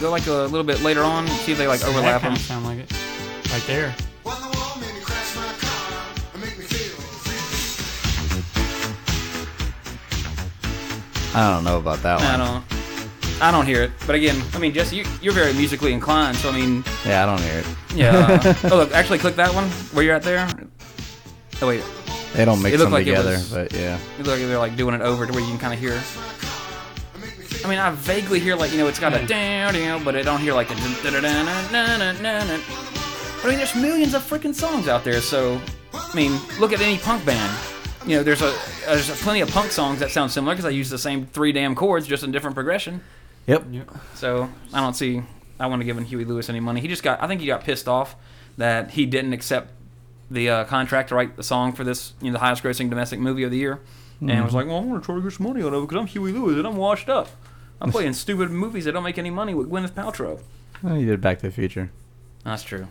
go 0.00 0.10
like 0.10 0.26
a 0.26 0.32
little 0.32 0.64
bit 0.64 0.82
later 0.82 1.02
on. 1.02 1.26
See 1.28 1.52
if 1.52 1.58
they 1.58 1.66
like 1.66 1.80
That 1.80 1.88
overlap 1.90 2.20
kind 2.22 2.34
them. 2.34 2.40
of 2.40 2.46
sound 2.46 2.64
like 2.66 2.78
it. 2.78 2.92
Right 3.50 3.62
there. 3.66 3.90
When 4.22 4.36
the 4.36 4.48
wall 4.58 4.76
made 4.80 4.94
me 4.94 5.00
crash 5.00 5.34
my 5.36 5.52
car 5.58 6.12
and 6.34 6.42
make 6.42 6.58
me 6.58 6.64
feel 6.64 6.96
free. 7.24 7.38
I 11.34 11.50
don't 11.54 11.64
know 11.64 11.78
about 11.78 12.02
that 12.02 12.16
one. 12.20 12.26
I 12.26 12.36
don't. 12.36 12.64
I 13.42 13.50
don't 13.50 13.66
hear 13.66 13.82
it. 13.82 13.90
But 14.06 14.14
again, 14.14 14.40
I 14.54 14.58
mean, 14.58 14.72
Jesse, 14.72 14.96
you, 14.96 15.04
you're 15.20 15.32
very 15.32 15.52
musically 15.54 15.92
inclined, 15.92 16.36
so 16.36 16.50
I 16.50 16.52
mean, 16.52 16.84
Yeah, 17.04 17.24
I 17.24 17.26
don't 17.26 17.40
hear 17.40 17.58
it. 17.60 17.66
yeah. 17.94 18.54
oh, 18.70 18.76
look, 18.76 18.92
actually, 18.92 19.18
click 19.18 19.34
that 19.36 19.52
one 19.52 19.64
where 19.92 20.04
you're 20.04 20.14
at 20.14 20.22
there. 20.22 20.46
Oh 21.60 21.66
wait, 21.68 21.82
They 22.34 22.44
don't 22.44 22.62
mix 22.62 22.74
It 22.74 22.78
looked 22.78 22.86
them 22.86 22.92
like 22.92 23.06
it 23.06 23.10
together, 23.10 23.32
was- 23.32 23.50
but 23.52 23.72
yeah. 23.72 23.98
it 24.18 24.26
look 24.26 24.38
like 24.38 24.46
they're 24.46 24.58
like 24.58 24.76
doing 24.76 24.94
it 24.94 25.00
over 25.00 25.26
to 25.26 25.32
where 25.32 25.40
you 25.42 25.48
can 25.48 25.58
kind 25.58 25.74
of 25.74 25.80
hear. 25.80 26.00
I 27.64 27.68
mean, 27.68 27.78
I 27.78 27.90
vaguely 27.90 28.40
hear 28.40 28.56
like 28.56 28.72
you 28.72 28.78
know 28.78 28.88
it's 28.88 28.98
got 28.98 29.14
a 29.14 29.26
down 29.26 29.72
down, 29.72 30.04
but 30.04 30.14
I 30.14 30.22
don't 30.22 30.40
hear 30.40 30.52
like 30.52 30.68
dun. 30.68 30.76
But 31.02 31.14
I 33.44 33.48
mean, 33.48 33.56
there's 33.56 33.74
millions 33.74 34.14
of 34.14 34.22
freaking 34.22 34.54
songs 34.54 34.86
out 34.86 35.02
there. 35.02 35.20
So, 35.22 35.60
I 35.94 36.14
mean, 36.14 36.38
look 36.60 36.72
at 36.72 36.80
any 36.80 36.98
punk 36.98 37.24
band. 37.24 37.58
You 38.06 38.16
know, 38.16 38.22
there's 38.22 38.42
a 38.42 38.54
there's 38.84 39.10
plenty 39.22 39.40
of 39.40 39.50
punk 39.50 39.70
songs 39.70 40.00
that 40.00 40.10
sound 40.10 40.30
similar 40.30 40.54
because 40.54 40.66
I 40.66 40.70
use 40.70 40.90
the 40.90 40.98
same 40.98 41.26
three 41.26 41.52
damn 41.52 41.74
chords, 41.74 42.06
just 42.06 42.22
in 42.22 42.32
different 42.32 42.54
progression. 42.54 43.02
Yep. 43.46 43.64
So 44.14 44.50
I 44.72 44.80
don't 44.80 44.94
see. 44.94 45.22
I 45.58 45.66
want 45.66 45.80
to 45.80 45.86
give 45.86 45.98
Huey 45.98 46.24
Lewis 46.26 46.50
any 46.50 46.60
money. 46.60 46.82
He 46.82 46.88
just 46.88 47.02
got. 47.02 47.22
I 47.22 47.26
think 47.26 47.40
he 47.40 47.46
got 47.46 47.64
pissed 47.64 47.88
off 47.88 48.14
that 48.58 48.90
he 48.90 49.06
didn't 49.06 49.32
accept 49.32 49.72
the 50.30 50.50
uh, 50.50 50.64
contract 50.64 51.08
to 51.10 51.14
write 51.14 51.36
the 51.36 51.42
song 51.42 51.72
for 51.72 51.84
this, 51.84 52.12
you 52.20 52.26
know, 52.26 52.34
the 52.34 52.40
highest 52.40 52.62
grossing 52.62 52.90
domestic 52.90 53.20
movie 53.20 53.42
of 53.42 53.50
the 53.50 53.58
year, 53.58 53.80
and 54.20 54.44
was 54.44 54.54
like, 54.54 54.66
"Well, 54.66 54.76
I'm 54.76 54.88
gonna 54.88 55.00
try 55.00 55.14
to 55.14 55.22
get 55.22 55.32
some 55.32 55.46
money 55.46 55.62
out 55.62 55.72
of 55.72 55.82
it 55.82 55.86
because 55.86 56.00
I'm 56.00 56.06
Huey 56.06 56.32
Lewis 56.32 56.58
and 56.58 56.66
I'm 56.66 56.76
washed 56.76 57.08
up. 57.08 57.28
I'm 57.80 57.90
playing 57.90 58.12
stupid 58.14 58.50
movies 58.50 58.84
that 58.84 58.92
don't 58.92 59.02
make 59.04 59.18
any 59.18 59.30
money 59.30 59.54
with 59.54 59.70
Gwyneth 59.70 59.92
Paltrow." 59.92 60.40
Well, 60.82 60.96
you 60.98 61.06
did 61.06 61.20
Back 61.20 61.38
to 61.40 61.46
the 61.46 61.52
Future. 61.52 61.90
That's 62.44 62.62
true. 62.62 62.86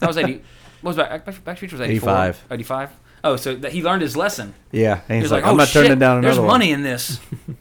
That 0.00 0.06
was 0.08 0.16
eighty. 0.16 0.42
What 0.80 0.90
was 0.90 0.96
back? 0.96 1.24
Back, 1.24 1.24
back 1.24 1.34
to 1.34 1.44
the 1.44 1.56
Future 1.56 1.76
was 1.76 1.80
84? 1.88 2.10
85. 2.10 2.44
85? 2.50 2.90
Oh, 3.24 3.36
so 3.36 3.54
that 3.54 3.70
he 3.72 3.82
learned 3.84 4.02
his 4.02 4.16
lesson. 4.16 4.54
Yeah, 4.72 4.94
and 4.94 5.02
He 5.08 5.14
he's 5.16 5.22
was 5.24 5.30
like, 5.32 5.42
like, 5.44 5.48
I'm 5.48 5.54
"Oh 5.54 5.58
not 5.58 5.68
shit, 5.68 5.84
turning 5.84 5.98
down 6.00 6.18
another 6.18 6.26
there's 6.34 6.38
one. 6.40 6.48
money 6.48 6.72
in 6.72 6.82
this." 6.82 7.20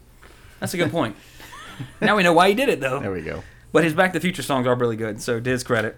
That's 0.59 0.73
a 0.73 0.77
good 0.77 0.89
point. 0.91 1.15
now 2.01 2.15
we 2.17 2.23
know 2.23 2.33
why 2.33 2.49
he 2.49 2.55
did 2.55 2.69
it, 2.69 2.79
though. 2.79 2.99
There 2.99 3.11
we 3.11 3.21
go. 3.21 3.43
But 3.71 3.83
his 3.83 3.93
Back 3.93 4.13
to 4.13 4.19
the 4.19 4.21
Future 4.23 4.41
songs 4.41 4.65
are 4.67 4.73
really 4.75 4.95
good, 4.95 5.21
so 5.21 5.39
to 5.39 5.49
his 5.49 5.63
credit. 5.63 5.97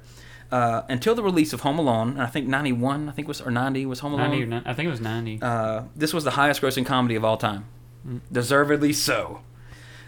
Uh, 0.52 0.84
until 0.90 1.16
the 1.16 1.24
release 1.24 1.54
of 1.54 1.62
Home 1.62 1.80
Alone, 1.80 2.10
and 2.12 2.22
I 2.22 2.28
think 2.28 2.48
91, 2.48 3.10
I 3.10 3.12
think 3.14 3.28
was 3.28 3.40
or 3.42 3.50
90 3.50 3.86
was 3.88 4.00
Home 4.02 4.14
Alone. 4.14 4.30
90 4.32 4.44
or 4.44 4.46
ni- 4.48 4.62
I 4.66 4.74
think 4.74 4.88
it 4.88 4.92
was 4.92 5.02
90. 5.02 5.40
Uh, 5.42 5.84
this 5.96 6.14
was 6.14 6.26
the 6.26 6.32
highest 6.32 6.62
grossing 6.62 6.86
comedy 6.86 7.16
of 7.16 7.24
all 7.26 7.38
time. 7.38 7.66
Deservedly 8.32 8.94
so. 8.94 9.42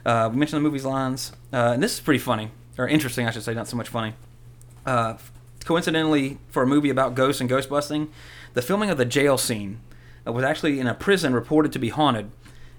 Uh, 0.05 0.29
we 0.31 0.37
mentioned 0.37 0.57
the 0.57 0.63
movie's 0.63 0.85
lines, 0.85 1.31
uh, 1.51 1.71
and 1.73 1.81
this 1.81 1.93
is 1.93 1.99
pretty 1.99 2.19
funny, 2.19 2.51
or 2.77 2.87
interesting, 2.87 3.27
I 3.27 3.31
should 3.31 3.43
say, 3.43 3.53
not 3.53 3.67
so 3.67 3.75
much 3.75 3.89
funny. 3.89 4.13
Uh, 4.85 5.15
coincidentally, 5.63 6.37
for 6.49 6.63
a 6.63 6.67
movie 6.67 6.89
about 6.89 7.15
ghosts 7.15 7.41
and 7.41 7.49
ghost 7.49 7.69
busting, 7.69 8.09
the 8.53 8.61
filming 8.61 8.89
of 8.89 8.97
the 8.97 9.05
jail 9.05 9.37
scene 9.37 9.79
uh, 10.25 10.31
was 10.31 10.43
actually 10.43 10.79
in 10.79 10.87
a 10.87 10.93
prison 10.93 11.33
reported 11.33 11.71
to 11.73 11.79
be 11.79 11.89
haunted. 11.89 12.29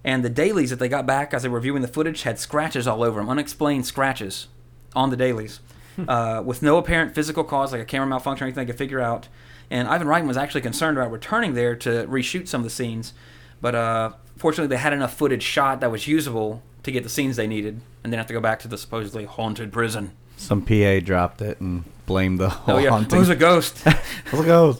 And 0.04 0.24
the 0.24 0.30
dailies 0.30 0.70
that 0.70 0.78
they 0.78 0.88
got 0.88 1.04
back 1.04 1.34
as 1.34 1.42
they 1.42 1.48
were 1.48 1.58
viewing 1.58 1.82
the 1.82 1.88
footage 1.88 2.22
had 2.22 2.38
scratches 2.38 2.86
all 2.86 3.02
over 3.02 3.18
them, 3.18 3.28
unexplained 3.28 3.86
scratches 3.86 4.46
on 4.94 5.10
the 5.10 5.16
dailies, 5.16 5.58
uh, 6.06 6.42
with 6.46 6.62
no 6.62 6.78
apparent 6.78 7.12
physical 7.12 7.42
cause, 7.42 7.72
like 7.72 7.80
a 7.80 7.84
camera 7.84 8.06
malfunction 8.06 8.44
or 8.44 8.46
anything 8.46 8.64
they 8.64 8.72
could 8.72 8.78
figure 8.78 9.00
out. 9.00 9.26
And 9.68 9.88
Ivan 9.88 10.06
Reitman 10.06 10.28
was 10.28 10.36
actually 10.36 10.60
concerned 10.60 10.96
about 10.96 11.10
returning 11.10 11.54
there 11.54 11.74
to 11.74 12.06
reshoot 12.06 12.46
some 12.46 12.60
of 12.60 12.64
the 12.64 12.70
scenes, 12.70 13.14
but 13.60 13.74
uh, 13.74 14.12
fortunately 14.36 14.68
they 14.68 14.80
had 14.80 14.92
enough 14.92 15.14
footage 15.14 15.42
shot 15.42 15.80
that 15.80 15.90
was 15.90 16.06
usable 16.06 16.62
to 16.86 16.92
get 16.92 17.02
the 17.02 17.08
scenes 17.10 17.34
they 17.36 17.48
needed, 17.48 17.80
and 18.02 18.12
then 18.12 18.18
have 18.18 18.28
to 18.28 18.32
go 18.32 18.40
back 18.40 18.60
to 18.60 18.68
the 18.68 18.78
supposedly 18.78 19.24
haunted 19.24 19.72
prison. 19.72 20.12
Some 20.36 20.62
PA 20.62 21.00
dropped 21.00 21.42
it 21.42 21.60
and 21.60 21.82
blamed 22.06 22.38
the 22.38 22.48
whole 22.48 22.76
Oh 22.76 22.78
yeah, 22.78 22.90
haunting. 22.90 23.16
it 23.16 23.20
was 23.20 23.28
a 23.28 23.34
ghost. 23.36 23.84
Let's 24.32 24.44
go. 24.44 24.78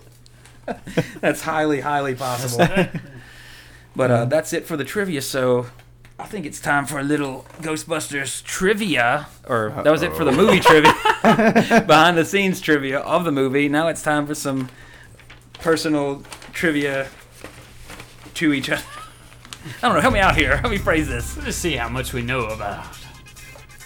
That's 1.21 1.43
highly, 1.43 1.81
highly 1.81 2.15
possible. 2.15 2.65
but 3.97 4.11
uh, 4.11 4.25
that's 4.27 4.53
it 4.53 4.67
for 4.67 4.77
the 4.77 4.85
trivia. 4.85 5.23
So 5.23 5.67
I 6.19 6.25
think 6.25 6.45
it's 6.47 6.61
time 6.61 6.87
for 6.87 6.99
a 6.99 7.05
little 7.05 7.45
Ghostbusters 7.61 8.43
trivia, 8.43 9.27
or 9.49 9.73
that 9.85 9.91
was 9.91 10.03
it 10.03 10.13
for 10.15 10.25
the 10.25 10.33
movie 10.33 10.59
trivia, 10.61 10.93
behind 11.87 12.17
the 12.17 12.25
scenes 12.25 12.61
trivia 12.61 12.99
of 12.99 13.25
the 13.25 13.31
movie. 13.33 13.69
Now 13.69 13.87
it's 13.89 14.03
time 14.03 14.27
for 14.27 14.35
some 14.35 14.69
personal 15.55 16.23
trivia 16.53 17.09
to 18.35 18.53
each 18.53 18.71
other. 18.71 18.83
I 19.83 19.87
don't 19.87 19.95
know. 19.95 20.01
Help 20.01 20.15
me 20.15 20.21
out 20.21 20.37
here. 20.37 20.57
Help 20.57 20.71
me 20.71 20.79
phrase 20.79 21.09
this. 21.09 21.37
Let's 21.37 21.57
see 21.57 21.77
how 21.77 21.89
much 21.89 22.13
we 22.13 22.23
know 22.23 22.47
about. 22.47 22.85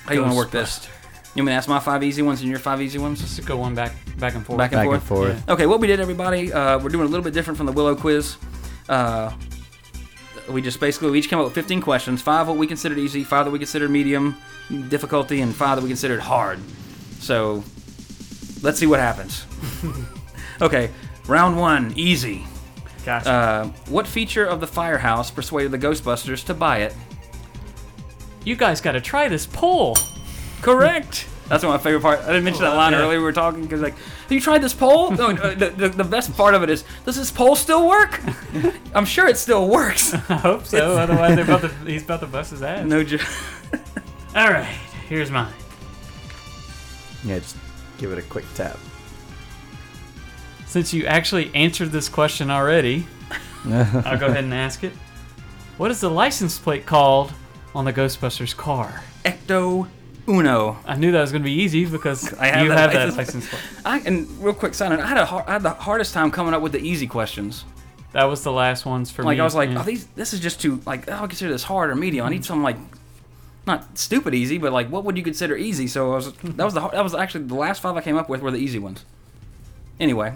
How 0.04 0.14
you 0.14 0.20
want 0.20 0.32
to 0.32 0.36
work 0.36 0.50
this? 0.50 0.88
You 1.34 1.42
want 1.42 1.46
me 1.46 1.52
to 1.52 1.56
ask 1.56 1.68
my 1.68 1.78
five 1.78 2.02
easy 2.02 2.22
ones 2.22 2.40
and 2.40 2.50
your 2.50 2.58
five 2.58 2.82
easy 2.82 2.98
ones? 2.98 3.20
Let's 3.20 3.38
go 3.40 3.56
one 3.56 3.74
back, 3.74 3.92
back 4.18 4.34
and 4.34 4.44
forth. 4.44 4.58
Back 4.58 4.72
and 4.72 4.78
Back 4.80 5.02
forth. 5.02 5.30
and 5.30 5.38
forth. 5.38 5.48
Okay, 5.50 5.66
what 5.66 5.80
we 5.80 5.86
did, 5.86 6.00
everybody, 6.00 6.52
uh, 6.52 6.78
we're 6.80 6.88
doing 6.88 7.06
a 7.06 7.10
little 7.10 7.22
bit 7.22 7.32
different 7.32 7.56
from 7.56 7.66
the 7.66 7.72
Willow 7.72 7.94
quiz. 7.94 8.36
Uh, 8.88 9.32
we 10.48 10.60
just 10.60 10.80
basically 10.80 11.10
we 11.10 11.18
each 11.20 11.28
came 11.28 11.38
up 11.38 11.44
with 11.44 11.54
15 11.54 11.80
questions. 11.80 12.20
Five 12.20 12.48
what 12.48 12.56
we 12.56 12.66
considered 12.66 12.98
easy, 12.98 13.22
five 13.22 13.44
that 13.44 13.52
we 13.52 13.58
considered 13.58 13.90
medium 13.90 14.36
difficulty, 14.88 15.40
and 15.40 15.54
five 15.54 15.76
that 15.76 15.82
we 15.82 15.88
considered 15.88 16.20
hard. 16.20 16.58
So 17.20 17.62
let's 18.62 18.78
see 18.78 18.86
what 18.86 18.98
happens. 18.98 19.46
okay, 20.60 20.90
round 21.28 21.56
one, 21.56 21.92
easy. 21.96 22.44
Gotcha. 23.04 23.30
Uh, 23.30 23.64
what 23.88 24.06
feature 24.06 24.44
of 24.44 24.60
the 24.60 24.66
firehouse 24.66 25.30
persuaded 25.30 25.72
the 25.72 25.78
Ghostbusters 25.78 26.44
to 26.46 26.54
buy 26.54 26.78
it? 26.78 26.94
you 28.42 28.56
guys 28.56 28.80
got 28.80 28.92
to 28.92 29.00
try 29.02 29.28
this 29.28 29.44
pole. 29.46 29.98
Correct. 30.62 31.26
That's 31.48 31.62
one 31.64 31.74
of 31.74 31.80
my 31.80 31.84
favorite 31.84 32.00
part. 32.02 32.20
I 32.20 32.26
didn't 32.28 32.44
mention 32.44 32.62
that 32.62 32.74
line 32.76 32.92
Yeah. 32.92 33.00
earlier. 33.00 33.18
We 33.18 33.24
were 33.24 33.32
talking 33.32 33.62
because 33.62 33.82
like, 33.82 33.94
have 33.98 34.32
you 34.32 34.40
tried 34.40 34.62
this 34.62 34.72
pole? 34.72 35.10
No, 35.10 35.30
uh, 35.30 35.54
the, 35.54 35.68
the, 35.70 35.88
the 35.90 36.04
best 36.04 36.34
part 36.36 36.54
of 36.54 36.62
it 36.62 36.70
is, 36.70 36.84
does 37.04 37.16
this 37.16 37.30
pole 37.30 37.54
still 37.56 37.86
work? 37.88 38.18
I'm 38.94 39.04
sure 39.04 39.26
it 39.28 39.36
still 39.36 39.68
works. 39.68 40.14
I 40.30 40.36
hope 40.36 40.64
so. 40.64 40.96
Otherwise, 40.96 41.34
they're 41.36 41.44
about 41.44 41.60
to, 41.62 41.68
he's 41.84 42.02
about 42.04 42.20
to 42.20 42.26
bust 42.28 42.52
his 42.52 42.62
ass. 42.62 42.86
No 42.86 43.02
joke. 43.04 43.20
All 44.34 44.48
right, 44.50 44.64
here's 45.08 45.30
mine. 45.30 45.52
Yeah, 47.24 47.40
just 47.40 47.56
give 47.98 48.12
it 48.12 48.18
a 48.18 48.22
quick 48.22 48.44
tap. 48.54 48.78
Since 50.70 50.94
you 50.94 51.04
actually 51.06 51.52
answered 51.52 51.90
this 51.90 52.08
question 52.08 52.48
already, 52.48 53.04
I'll 53.64 54.16
go 54.16 54.26
ahead 54.26 54.44
and 54.44 54.54
ask 54.54 54.84
it. 54.84 54.92
What 55.78 55.90
is 55.90 56.00
the 56.00 56.08
license 56.08 56.60
plate 56.60 56.86
called 56.86 57.32
on 57.74 57.84
the 57.84 57.92
Ghostbusters 57.92 58.56
car? 58.56 59.02
Ecto 59.24 59.88
Uno. 60.28 60.78
I 60.86 60.94
knew 60.94 61.10
that 61.10 61.20
was 61.22 61.32
going 61.32 61.42
to 61.42 61.44
be 61.44 61.54
easy 61.54 61.86
because 61.86 62.32
I 62.34 62.46
have 62.46 62.62
you 62.62 62.68
that 62.68 62.78
have 62.78 62.92
that 62.92 63.16
license- 63.16 63.16
license 63.16 63.48
plate. 63.48 63.62
I 63.84 63.98
and 64.06 64.28
real 64.40 64.54
quick 64.54 64.74
side 64.74 64.90
note, 64.90 65.00
I 65.00 65.06
had 65.08 65.16
a 65.16 65.24
har- 65.24 65.44
I 65.44 65.54
had 65.54 65.64
the 65.64 65.70
hardest 65.70 66.14
time 66.14 66.30
coming 66.30 66.54
up 66.54 66.62
with 66.62 66.70
the 66.70 66.80
easy 66.80 67.08
questions. 67.08 67.64
That 68.12 68.26
was 68.26 68.44
the 68.44 68.52
last 68.52 68.86
ones 68.86 69.10
for 69.10 69.24
Like 69.24 69.34
me. 69.34 69.38
Like 69.38 69.40
I 69.40 69.44
was 69.44 69.56
like, 69.56 69.70
yeah. 69.70 69.80
oh, 69.80 69.82
these 69.82 70.06
this 70.14 70.32
is 70.32 70.38
just 70.38 70.60
too 70.60 70.80
like 70.86 71.10
oh, 71.10 71.24
I 71.24 71.26
consider 71.26 71.50
this 71.50 71.64
hard 71.64 71.90
or 71.90 71.96
medium. 71.96 72.24
I 72.24 72.28
need 72.30 72.42
mm. 72.42 72.44
something 72.44 72.62
like 72.62 72.76
not 73.66 73.98
stupid 73.98 74.36
easy, 74.36 74.58
but 74.58 74.72
like 74.72 74.88
what 74.88 75.02
would 75.02 75.16
you 75.16 75.24
consider 75.24 75.56
easy? 75.56 75.88
So 75.88 76.12
I 76.12 76.14
was 76.14 76.32
that 76.32 76.64
was 76.64 76.74
the 76.74 76.88
that 76.90 77.02
was 77.02 77.12
actually 77.12 77.46
the 77.46 77.56
last 77.56 77.82
five 77.82 77.96
I 77.96 78.02
came 78.02 78.16
up 78.16 78.28
with 78.28 78.40
were 78.40 78.52
the 78.52 78.58
easy 78.58 78.78
ones. 78.78 79.04
Anyway, 79.98 80.32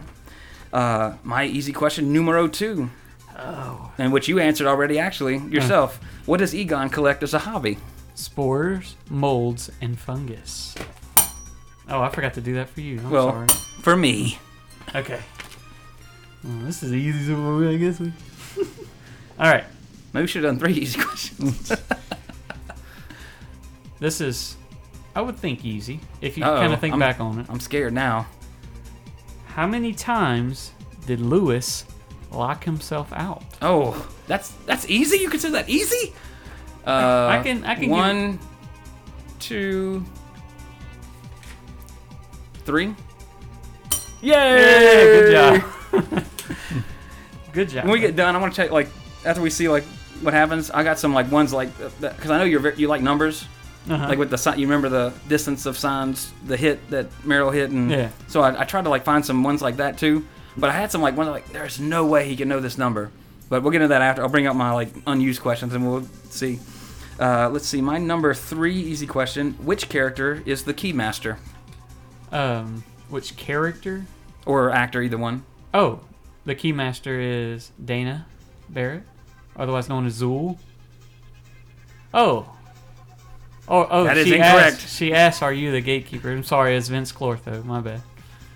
uh, 0.75 1.15
my 1.23 1.45
easy 1.47 1.73
question 1.73 2.13
numero 2.13 2.47
two. 2.49 2.91
Oh. 3.39 3.93
And 3.99 4.13
which 4.13 4.29
you 4.29 4.39
answered 4.39 4.67
already, 4.67 4.99
actually 4.99 5.39
yourself. 5.39 5.99
What 6.27 6.39
does 6.39 6.55
Egon 6.55 6.89
collect 6.91 7.23
as 7.23 7.33
a 7.35 7.39
hobby? 7.41 7.79
spores, 8.17 8.95
molds, 9.11 9.71
and 9.81 9.99
fungus. 9.99 10.75
Oh, 11.89 12.01
I 12.01 12.11
forgot 12.11 12.35
to 12.35 12.41
do 12.41 12.55
that 12.55 12.69
for 12.69 12.81
you. 12.81 12.99
I'm 13.01 13.11
Well- 13.11 13.31
sorry. 13.31 13.49
For 13.83 13.97
me, 13.97 14.39
Okay. 14.95 15.19
Well, 16.45 16.59
this 16.67 16.83
is 16.85 16.93
easy, 16.93 17.27
so 17.27 17.69
I 17.69 17.77
guess 17.77 17.99
we. 17.99 18.13
All 19.41 19.51
right. 19.51 19.65
maybe 20.13 20.23
we 20.23 20.27
should 20.29 20.45
have 20.45 20.53
done 20.53 20.61
three 20.61 20.75
easy 20.75 21.01
questions. 21.03 21.73
This 23.99 24.21
is, 24.21 24.57
I 25.15 25.21
would 25.23 25.37
think 25.37 25.65
easy 25.65 26.01
if 26.21 26.37
you 26.39 26.45
Uh-oh, 26.45 26.57
kind 26.61 26.73
of 26.73 26.81
think 26.81 26.93
I'm- 26.93 27.01
back 27.01 27.19
on 27.21 27.41
it. 27.41 27.47
I'm 27.49 27.61
scared 27.61 27.93
now. 27.93 28.27
How 29.55 29.67
many 29.67 29.93
times 29.93 30.73
did 31.07 31.21
Louis 31.21 31.85
lock 32.33 32.65
himself 32.65 33.13
out? 33.13 33.43
Oh, 33.63 34.09
that's 34.27 34.51
that's 34.67 34.89
easy. 34.91 35.19
You 35.19 35.31
consider 35.31 35.53
that 35.53 35.69
easy? 35.69 36.13
Uh, 36.87 37.29
I 37.31 37.41
can- 37.43 37.65
I 37.65 37.75
can 37.75 37.83
give- 37.85 37.91
One, 37.91 38.39
two, 39.39 40.05
three. 42.65 42.95
Yay! 44.21 44.33
Yeah, 44.33 45.05
good 45.05 45.33
job. 45.33 45.65
good 47.53 47.69
job. 47.69 47.85
When 47.85 47.93
we 47.93 48.01
get 48.01 48.17
done, 48.17 48.35
I 48.35 48.39
want 48.39 48.53
to 48.55 48.57
check 48.63 48.71
like 48.71 48.89
after 49.25 49.41
we 49.43 49.51
see 49.51 49.69
like 49.69 49.85
what 50.23 50.35
happens. 50.35 50.71
I 50.71 50.83
got 50.83 50.99
some 50.99 51.15
like 51.15 51.31
ones 51.31 51.53
like 51.53 51.71
because 52.01 52.31
I 52.31 52.39
know 52.39 52.45
you're 52.45 52.73
you 52.75 52.89
like 52.89 53.03
numbers. 53.03 53.47
Uh-huh. 53.89 54.09
Like 54.09 54.19
with 54.19 54.31
the 54.31 54.39
sign, 54.39 54.59
you 54.59 54.67
remember 54.67 54.89
the 54.89 55.13
distance 55.29 55.67
of 55.67 55.77
signs, 55.77 56.33
the 56.47 56.57
hit 56.57 56.89
that 56.91 57.11
Meryl 57.23 57.53
hit, 57.53 57.71
and 57.71 57.91
Yeah. 57.91 58.09
so 58.29 58.41
I, 58.41 58.63
I 58.63 58.65
tried 58.65 58.85
to 58.85 58.89
like 58.91 59.05
find 59.05 59.25
some 59.25 59.43
ones 59.45 59.61
like 59.61 59.77
that 59.77 59.99
too. 59.99 60.25
But 60.57 60.71
I 60.71 60.73
had 60.73 60.91
some 60.91 61.03
like 61.03 61.17
ones 61.17 61.29
like 61.29 61.49
there's 61.53 61.79
no 61.81 62.07
way 62.07 62.29
he 62.29 62.37
can 62.37 62.49
know 62.49 62.61
this 62.61 62.79
number. 62.79 63.11
But 63.51 63.63
we'll 63.63 63.73
get 63.73 63.83
into 63.83 63.89
that 63.89 64.01
after. 64.03 64.23
I'll 64.23 64.29
bring 64.31 64.47
up 64.47 64.57
my 64.57 64.73
like 64.73 64.89
unused 65.07 65.43
questions 65.43 65.75
and 65.75 65.87
we'll 65.87 66.07
see. 66.31 66.61
Uh, 67.21 67.49
let's 67.51 67.67
see. 67.67 67.81
My 67.83 67.99
number 67.99 68.33
three 68.35 68.75
easy 68.77 69.07
question: 69.07 69.53
Which 69.63 69.89
character 69.89 70.43
is 70.47 70.65
the 70.65 70.73
Keymaster 70.75 71.37
um, 72.33 72.83
which 73.09 73.37
character? 73.37 74.07
or 74.47 74.71
actor, 74.71 75.01
either 75.03 75.17
one? 75.19 75.45
Oh, 75.73 76.01
the 76.45 76.55
keymaster 76.55 77.19
is 77.55 77.71
Dana 77.83 78.27
Barrett, 78.69 79.03
otherwise 79.57 79.89
known 79.89 80.05
as 80.07 80.21
Zuul. 80.21 80.59
Oh, 82.13 82.49
Oh, 83.69 83.87
oh, 83.91 84.05
That 84.05 84.19
is 84.19 84.27
she 84.29 84.35
incorrect. 84.35 84.77
Asked, 84.77 84.89
she 84.97 85.15
asked, 85.15 85.43
"Are 85.43 85.53
you 85.53 85.73
the 85.73 85.81
gatekeeper?" 85.81 86.31
I'm 86.31 86.45
sorry, 86.45 86.77
it's 86.77 86.89
Vince 86.89 87.13
Clortho. 87.13 87.65
My 87.65 87.81
bad. 87.81 88.03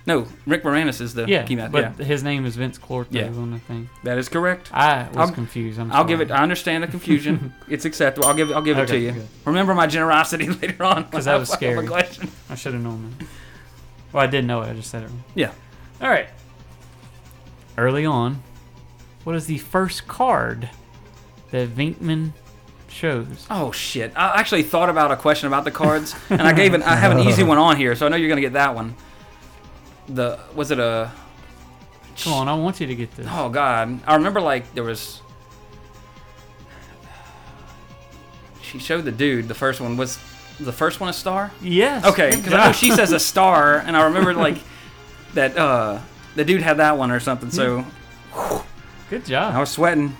No, 0.05 0.27
Rick 0.47 0.63
Moranis 0.63 1.01
is 1.01 1.13
the 1.13 1.27
Yeah, 1.27 1.45
but 1.67 1.99
Yeah, 1.99 2.05
his 2.05 2.23
name 2.23 2.45
is 2.45 2.55
Vince 2.55 2.77
Clortho 2.79 3.07
Yeah. 3.11 3.27
on 3.27 3.51
the 3.51 3.59
thing. 3.59 3.89
that 4.03 4.17
is 4.17 4.27
correct. 4.29 4.69
I 4.73 5.07
was 5.09 5.17
I'll- 5.17 5.31
confused. 5.31 5.79
I'm 5.79 5.91
I'll 5.91 6.03
give 6.03 6.21
it. 6.21 6.31
I 6.31 6.41
understand 6.41 6.83
the 6.83 6.87
confusion. 6.87 7.53
it's 7.69 7.85
acceptable. 7.85 8.27
I'll 8.27 8.33
give. 8.33 8.49
it. 8.49 8.53
I'll 8.53 8.61
give 8.61 8.77
it 8.77 8.87
to 8.87 8.97
you. 8.97 9.11
good. 9.11 9.27
Remember 9.45 9.73
my 9.75 9.87
generosity 9.87 10.47
later 10.61 10.83
on. 10.83 11.03
Because 11.03 11.25
that 11.25 11.35
I 11.35 11.37
was 11.37 11.49
scary. 11.49 11.85
question. 11.87 12.29
I 12.49 12.55
should 12.55 12.73
have 12.73 12.81
known 12.83 13.13
that. 13.19 13.27
Well, 14.13 14.23
I 14.23 14.27
didn't 14.27 14.47
know 14.47 14.61
it. 14.61 14.69
I 14.69 14.73
just 14.73 14.89
said 14.89 15.03
it 15.03 15.07
wrong. 15.09 15.23
Yeah. 15.35 15.51
All 16.01 16.09
right. 16.09 16.29
Early 17.77 18.05
on, 18.05 18.41
what 19.23 19.35
is 19.35 19.45
the 19.45 19.57
first 19.59 20.07
card 20.07 20.69
that 21.51 21.69
Venkman 21.69 22.31
shows? 22.89 23.45
Oh 23.49 23.71
shit! 23.71 24.11
I 24.15 24.39
actually 24.39 24.63
thought 24.63 24.89
about 24.89 25.11
a 25.11 25.15
question 25.15 25.47
about 25.47 25.63
the 25.63 25.71
cards, 25.71 26.15
and 26.29 26.41
I 26.41 26.53
gave 26.53 26.73
it. 26.73 26.81
I 26.81 26.95
have 26.95 27.11
an 27.11 27.19
easy 27.19 27.43
one 27.53 27.57
on 27.57 27.77
here, 27.77 27.95
so 27.95 28.05
I 28.05 28.09
know 28.09 28.15
you're 28.17 28.29
gonna 28.29 28.41
get 28.41 28.53
that 28.53 28.75
one. 28.75 28.95
The 30.07 30.39
was 30.55 30.71
it 30.71 30.79
a? 30.79 31.11
Come 32.23 32.33
on, 32.33 32.47
I 32.49 32.53
want 32.55 32.79
you 32.81 32.87
to 32.87 32.95
get 32.95 33.15
this. 33.15 33.27
Oh 33.29 33.49
god, 33.49 33.99
I 34.05 34.15
remember 34.15 34.41
like 34.41 34.73
there 34.73 34.83
was. 34.83 35.21
She 38.61 38.79
showed 38.79 39.05
the 39.05 39.11
dude. 39.11 39.47
The 39.47 39.55
first 39.55 39.81
one 39.81 39.97
was 39.97 40.17
the 40.59 40.73
first 40.73 40.99
one 40.99 41.09
a 41.09 41.13
star. 41.13 41.51
Yes. 41.61 42.05
Okay, 42.05 42.29
because 42.35 42.53
I 42.53 42.67
know 42.67 42.71
she 42.73 42.91
says 42.91 43.11
a 43.11 43.19
star, 43.19 43.77
and 43.85 43.95
I 43.97 44.05
remember 44.05 44.33
like 44.33 44.57
that. 45.33 45.57
uh 45.57 45.99
The 46.35 46.45
dude 46.45 46.61
had 46.61 46.77
that 46.77 46.97
one 46.97 47.11
or 47.11 47.19
something. 47.19 47.51
So 47.51 47.85
Good 49.09 49.25
job. 49.25 49.55
I 49.55 49.59
was 49.59 49.69
sweating. 49.71 50.15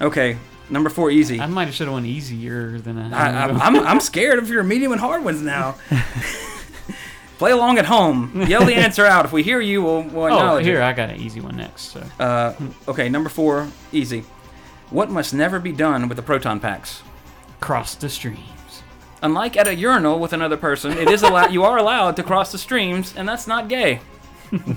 Okay, 0.00 0.38
number 0.70 0.90
four, 0.90 1.10
easy. 1.10 1.40
I 1.40 1.46
might 1.46 1.66
have 1.66 1.74
should 1.74 1.86
have 1.86 1.94
went 1.94 2.06
easier 2.06 2.78
than 2.78 2.98
a. 2.98 3.14
I, 3.14 3.44
I'm, 3.44 3.60
I'm, 3.60 3.86
I'm 3.86 4.00
scared 4.00 4.38
of 4.38 4.48
your 4.48 4.62
medium 4.62 4.92
and 4.92 5.00
hard 5.00 5.24
ones 5.24 5.40
now. 5.40 5.76
Play 7.38 7.50
along 7.50 7.78
at 7.78 7.86
home. 7.86 8.42
Yell 8.46 8.64
the 8.64 8.76
answer 8.76 9.04
out. 9.04 9.24
If 9.24 9.32
we 9.32 9.42
hear 9.42 9.60
you, 9.60 9.82
we'll, 9.82 10.02
we'll 10.02 10.32
oh, 10.32 10.58
here 10.58 10.80
it. 10.80 10.84
I 10.84 10.92
got 10.92 11.10
an 11.10 11.20
easy 11.20 11.40
one 11.40 11.56
next. 11.56 11.92
So 11.92 12.02
Uh, 12.20 12.54
okay, 12.86 13.08
number 13.08 13.28
four, 13.28 13.68
easy. 13.90 14.24
What 14.90 15.10
must 15.10 15.34
never 15.34 15.58
be 15.58 15.72
done 15.72 16.08
with 16.08 16.16
the 16.16 16.22
proton 16.22 16.60
packs? 16.60 17.02
cross 17.64 17.94
the 17.94 18.10
streams. 18.10 18.82
Unlike 19.22 19.56
at 19.56 19.66
a 19.66 19.74
urinal 19.74 20.18
with 20.18 20.34
another 20.34 20.58
person, 20.58 20.92
it 20.92 21.08
is 21.08 21.22
allowed. 21.22 21.50
you 21.50 21.64
are 21.64 21.78
allowed 21.78 22.14
to 22.16 22.22
cross 22.22 22.52
the 22.52 22.58
streams, 22.58 23.14
and 23.16 23.26
that's 23.26 23.46
not 23.46 23.68
gay. 23.68 24.00
All 24.52 24.68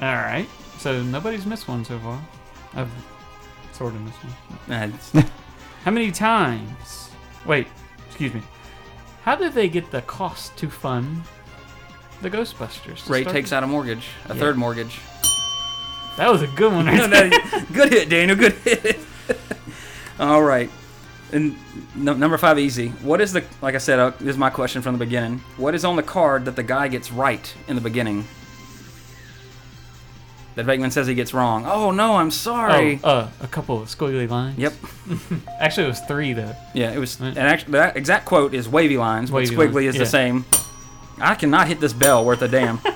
right. 0.00 0.46
So 0.78 1.02
nobody's 1.02 1.44
missed 1.44 1.66
one 1.66 1.84
so 1.84 1.98
far. 1.98 2.24
I've 2.74 2.90
sort 3.78 3.94
of 3.94 4.00
missed 4.02 4.18
one. 4.66 4.92
Nah, 5.14 5.22
How 5.84 5.90
many 5.92 6.10
times? 6.10 7.10
Wait, 7.46 7.68
excuse 8.08 8.34
me. 8.34 8.42
How 9.22 9.36
did 9.36 9.52
they 9.52 9.68
get 9.68 9.90
the 9.90 10.02
cost 10.02 10.56
to 10.58 10.68
fund 10.68 11.22
the 12.20 12.28
Ghostbusters? 12.28 13.08
Ray 13.08 13.22
takes 13.24 13.50
with? 13.50 13.52
out 13.54 13.62
a 13.62 13.66
mortgage, 13.66 14.08
a 14.28 14.34
Yeah. 14.34 14.40
third 14.40 14.56
mortgage. 14.58 14.98
That 16.16 16.30
was 16.32 16.42
a 16.42 16.48
good 16.48 16.72
one. 16.72 16.86
Right 16.86 17.08
there. 17.08 17.30
good 17.72 17.92
hit, 17.92 18.08
Daniel. 18.08 18.36
Good 18.36 18.52
hit. 18.54 18.98
All 20.18 20.42
right. 20.42 20.68
And 21.30 21.56
no, 21.94 22.14
number 22.14 22.38
five, 22.38 22.58
easy. 22.58 22.88
What 23.02 23.20
is 23.20 23.32
the? 23.32 23.44
Like 23.62 23.74
I 23.74 23.78
said, 23.78 23.98
uh, 23.98 24.10
this 24.18 24.30
is 24.30 24.38
my 24.38 24.50
question 24.50 24.82
from 24.82 24.94
the 24.94 25.04
beginning. 25.04 25.40
What 25.58 25.74
is 25.74 25.84
on 25.84 25.94
the 25.94 26.02
card 26.02 26.46
that 26.46 26.56
the 26.56 26.62
guy 26.62 26.88
gets 26.88 27.12
right 27.12 27.54
in 27.68 27.76
the 27.76 27.82
beginning? 27.82 28.26
That 30.58 30.66
Venkman 30.66 30.90
says 30.90 31.06
he 31.06 31.14
gets 31.14 31.32
wrong. 31.32 31.66
Oh 31.66 31.92
no, 31.92 32.16
I'm 32.16 32.32
sorry. 32.32 32.98
Oh, 33.04 33.08
uh, 33.08 33.30
a 33.40 33.46
couple 33.46 33.80
of 33.80 33.86
squiggly 33.86 34.28
lines. 34.28 34.58
Yep. 34.58 34.72
Actually, 35.60 35.84
it 35.84 35.90
was 35.90 36.00
three 36.00 36.32
though. 36.32 36.52
Yeah, 36.74 36.90
it 36.90 36.98
was. 36.98 37.20
Right. 37.20 37.28
And 37.28 37.38
actually, 37.38 37.74
that 37.74 37.96
exact 37.96 38.24
quote 38.24 38.54
is 38.54 38.68
wavy 38.68 38.98
lines, 38.98 39.30
but 39.30 39.44
squiggly 39.44 39.74
lines, 39.74 39.86
is 39.86 39.94
yeah. 39.94 40.00
the 40.00 40.06
same. 40.06 40.44
I 41.20 41.36
cannot 41.36 41.68
hit 41.68 41.78
this 41.78 41.92
bell 41.92 42.24
worth 42.24 42.42
a 42.42 42.48
damn. 42.48 42.80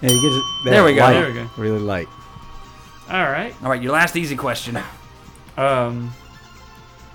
Yeah, 0.00 0.10
you 0.10 0.20
get 0.20 0.32
it. 0.32 0.44
There 0.64 0.84
we 0.84 0.94
go. 0.94 1.02
Light, 1.02 1.12
There 1.12 1.28
we 1.28 1.34
go. 1.34 1.50
Really 1.56 1.78
light. 1.78 2.08
All 3.08 3.22
right. 3.22 3.54
All 3.62 3.70
right, 3.70 3.80
your 3.80 3.92
last 3.92 4.16
easy 4.16 4.36
question. 4.36 4.78
Um, 5.54 6.14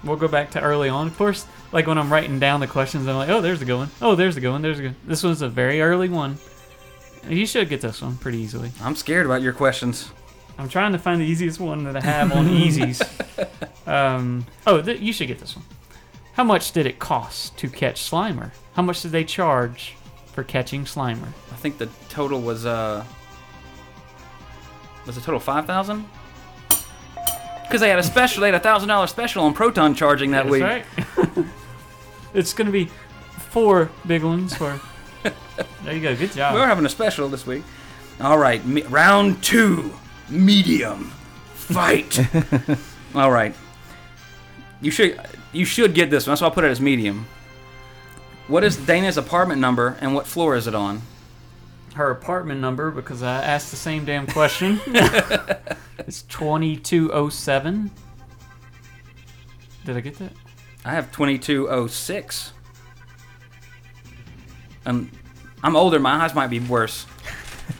we'll 0.03 0.15
go 0.15 0.27
back 0.27 0.51
to 0.51 0.61
early 0.61 0.89
on. 0.89 1.07
Of 1.07 1.17
course, 1.17 1.47
like 1.71 1.87
when 1.87 1.97
I'm 1.97 2.13
writing 2.13 2.37
down 2.37 2.59
the 2.59 2.67
questions, 2.67 3.07
I'm 3.07 3.15
like, 3.15 3.29
oh, 3.29 3.41
there's 3.41 3.63
a 3.63 3.65
good 3.65 3.77
one. 3.77 3.89
Oh, 3.99 4.13
there's 4.13 4.37
a 4.37 4.41
good 4.41 4.51
one. 4.51 4.61
There's 4.61 4.77
a 4.77 4.83
good. 4.83 4.95
This 5.05 5.23
was 5.23 5.41
a 5.41 5.49
very 5.49 5.81
early 5.81 6.07
one. 6.07 6.37
You 7.29 7.45
should 7.45 7.69
get 7.69 7.81
this 7.81 8.01
one 8.01 8.17
pretty 8.17 8.39
easily. 8.39 8.71
I'm 8.81 8.95
scared 8.95 9.25
about 9.25 9.41
your 9.41 9.53
questions. 9.53 10.11
I'm 10.57 10.69
trying 10.69 10.93
to 10.93 10.99
find 10.99 11.21
the 11.21 11.25
easiest 11.25 11.59
one 11.59 11.83
that 11.83 11.95
I 11.95 12.01
have 12.01 12.31
on 12.31 12.47
easies. 12.47 13.01
Um, 13.87 14.45
oh, 14.65 14.81
th- 14.81 14.99
you 14.99 15.13
should 15.13 15.27
get 15.27 15.39
this 15.39 15.55
one. 15.55 15.63
How 16.33 16.43
much 16.43 16.73
did 16.73 16.85
it 16.85 16.99
cost 16.99 17.57
to 17.59 17.69
catch 17.69 18.01
Slimer? 18.01 18.51
How 18.73 18.81
much 18.81 19.01
did 19.01 19.11
they 19.11 19.23
charge 19.23 19.95
for 20.33 20.43
catching 20.43 20.83
Slimer? 20.83 21.29
I 21.51 21.55
think 21.55 21.77
the 21.77 21.87
total 22.09 22.41
was 22.41 22.65
uh 22.65 23.05
was 25.05 25.15
the 25.15 25.21
total 25.21 25.39
five 25.39 25.65
thousand? 25.65 26.05
Because 27.63 27.79
they 27.79 27.89
had 27.89 27.97
a 27.99 28.03
special, 28.03 28.41
they 28.41 28.47
had 28.47 28.55
a 28.55 28.59
thousand 28.59 28.89
dollar 28.89 29.07
special 29.07 29.43
on 29.45 29.53
proton 29.53 29.95
charging 29.95 30.31
that 30.31 30.47
week. 30.47 30.61
That's 30.61 31.17
week. 31.17 31.37
right. 31.37 31.45
it's 32.33 32.53
gonna 32.53 32.71
be 32.71 32.89
four 33.51 33.89
big 34.05 34.23
ones 34.23 34.53
for. 34.53 34.79
There 35.83 35.95
you 35.95 36.01
go. 36.01 36.15
Good 36.15 36.31
job. 36.31 36.53
We're 36.53 36.67
having 36.67 36.85
a 36.85 36.89
special 36.89 37.27
this 37.29 37.45
week. 37.45 37.63
All 38.19 38.37
right, 38.37 38.65
me- 38.65 38.83
round 38.83 39.43
two, 39.43 39.93
medium, 40.29 41.11
fight. 41.53 42.19
All 43.15 43.31
right, 43.31 43.55
you 44.81 44.91
should 44.91 45.19
you 45.53 45.65
should 45.65 45.93
get 45.93 46.09
this 46.09 46.27
one. 46.27 46.31
That's 46.31 46.41
why 46.41 46.47
I 46.47 46.51
put 46.51 46.63
it 46.63 46.71
as 46.71 46.81
medium. 46.81 47.27
What 48.47 48.63
is 48.63 48.77
Dana's 48.77 49.17
apartment 49.17 49.59
number 49.59 49.97
and 49.99 50.15
what 50.15 50.25
floor 50.25 50.55
is 50.55 50.67
it 50.67 50.75
on? 50.75 51.01
her 51.97 52.11
apartment 52.11 52.61
number 52.61 52.91
because 52.91 53.21
I 53.21 53.43
asked 53.43 53.71
the 53.71 53.77
same 53.77 54.05
damn 54.05 54.27
question. 54.27 54.79
it's 54.85 56.21
2207. 56.23 57.91
Did 59.83 59.97
I 59.97 59.99
get 59.99 60.17
that? 60.19 60.31
I 60.85 60.91
have 60.91 61.11
2206. 61.11 62.53
Um, 64.87 65.11
I'm 65.63 65.75
older. 65.75 65.99
My 65.99 66.23
eyes 66.23 66.33
might 66.33 66.47
be 66.49 66.59
worse. 66.59 67.05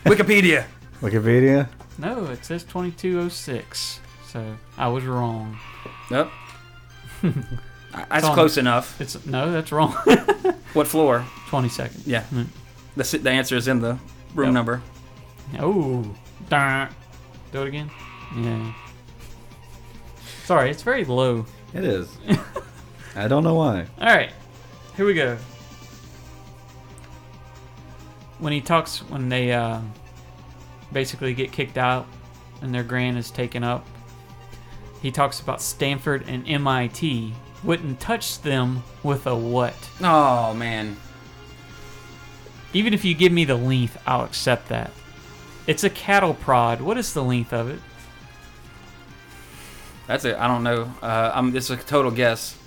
Wikipedia. 0.04 0.66
Wikipedia. 1.02 1.70
No, 1.98 2.26
it 2.26 2.44
says 2.46 2.64
2206. 2.66 4.00
So 4.28 4.58
I 4.78 4.88
was 4.90 5.04
wrong. 5.06 5.58
Yep. 6.12 6.30
That's 8.10 8.26
on- 8.26 8.34
close 8.34 8.58
enough. 8.58 9.00
It's 9.02 9.26
no, 9.26 9.52
that's 9.52 9.72
wrong. 9.72 9.96
What 10.74 10.86
floor? 10.88 11.26
22nd. 11.50 12.02
Yeah. 12.06 12.22
Hmm. 12.26 12.44
The, 12.96 13.18
the 13.18 13.32
answer 13.32 13.56
is 13.56 13.68
in 13.68 13.80
the 13.80 13.98
room 14.36 14.50
Yep. 14.50 14.54
number. 14.54 14.82
Oh, 15.60 16.06
darn. 16.50 16.90
Do 17.52 17.64
it 17.64 17.70
again. 17.70 17.90
Yeah. 18.38 18.74
Sorry, 20.46 20.70
it's 20.70 20.84
very 20.84 21.06
low. 21.06 21.46
It 21.74 21.84
is. 21.84 22.16
I 23.16 23.28
don't 23.28 23.44
know 23.44 23.56
why. 23.56 23.88
All 24.00 24.06
right, 24.08 24.32
here 24.96 25.06
we 25.06 25.14
go. 25.16 25.38
When 28.40 28.54
he 28.54 28.62
talks, 28.62 29.00
when 29.00 29.30
they 29.30 29.52
uh, 29.52 29.82
basically 30.92 31.34
get 31.34 31.52
kicked 31.52 31.78
out 31.78 32.06
and 32.62 32.74
their 32.74 32.84
grant 32.84 33.18
is 33.18 33.32
taken 33.32 33.64
up, 33.64 33.86
he 35.02 35.12
talks 35.12 35.40
about 35.40 35.62
Stanford 35.62 36.26
and 36.28 36.48
MIT 36.48 37.34
wouldn't 37.64 38.00
touch 38.00 38.42
them 38.42 38.84
with 39.04 39.26
a 39.28 39.36
what. 39.36 39.76
Oh 40.02 40.54
man. 40.54 40.98
Even 42.74 42.94
if 42.94 43.04
you 43.04 43.16
give 43.16 43.32
me 43.32 43.46
the 43.46 43.56
length, 43.56 44.02
I'll 44.06 44.26
accept 44.26 44.70
that. 44.70 44.92
It's 45.66 45.84
a 45.84 45.90
cattle 45.90 46.34
prod. 46.34 46.82
What 46.82 46.98
is 46.98 47.14
the 47.14 47.24
length 47.24 47.54
of 47.54 47.70
it? 47.70 47.80
That's 50.08 50.24
it. 50.24 50.38
I 50.38 50.48
don't 50.48 50.64
know. 50.64 50.92
Uh, 51.02 51.32
I'm. 51.34 51.52
This 51.52 51.70
is 51.70 51.80
a 51.80 51.84
total 51.84 52.12
guess. 52.12 52.58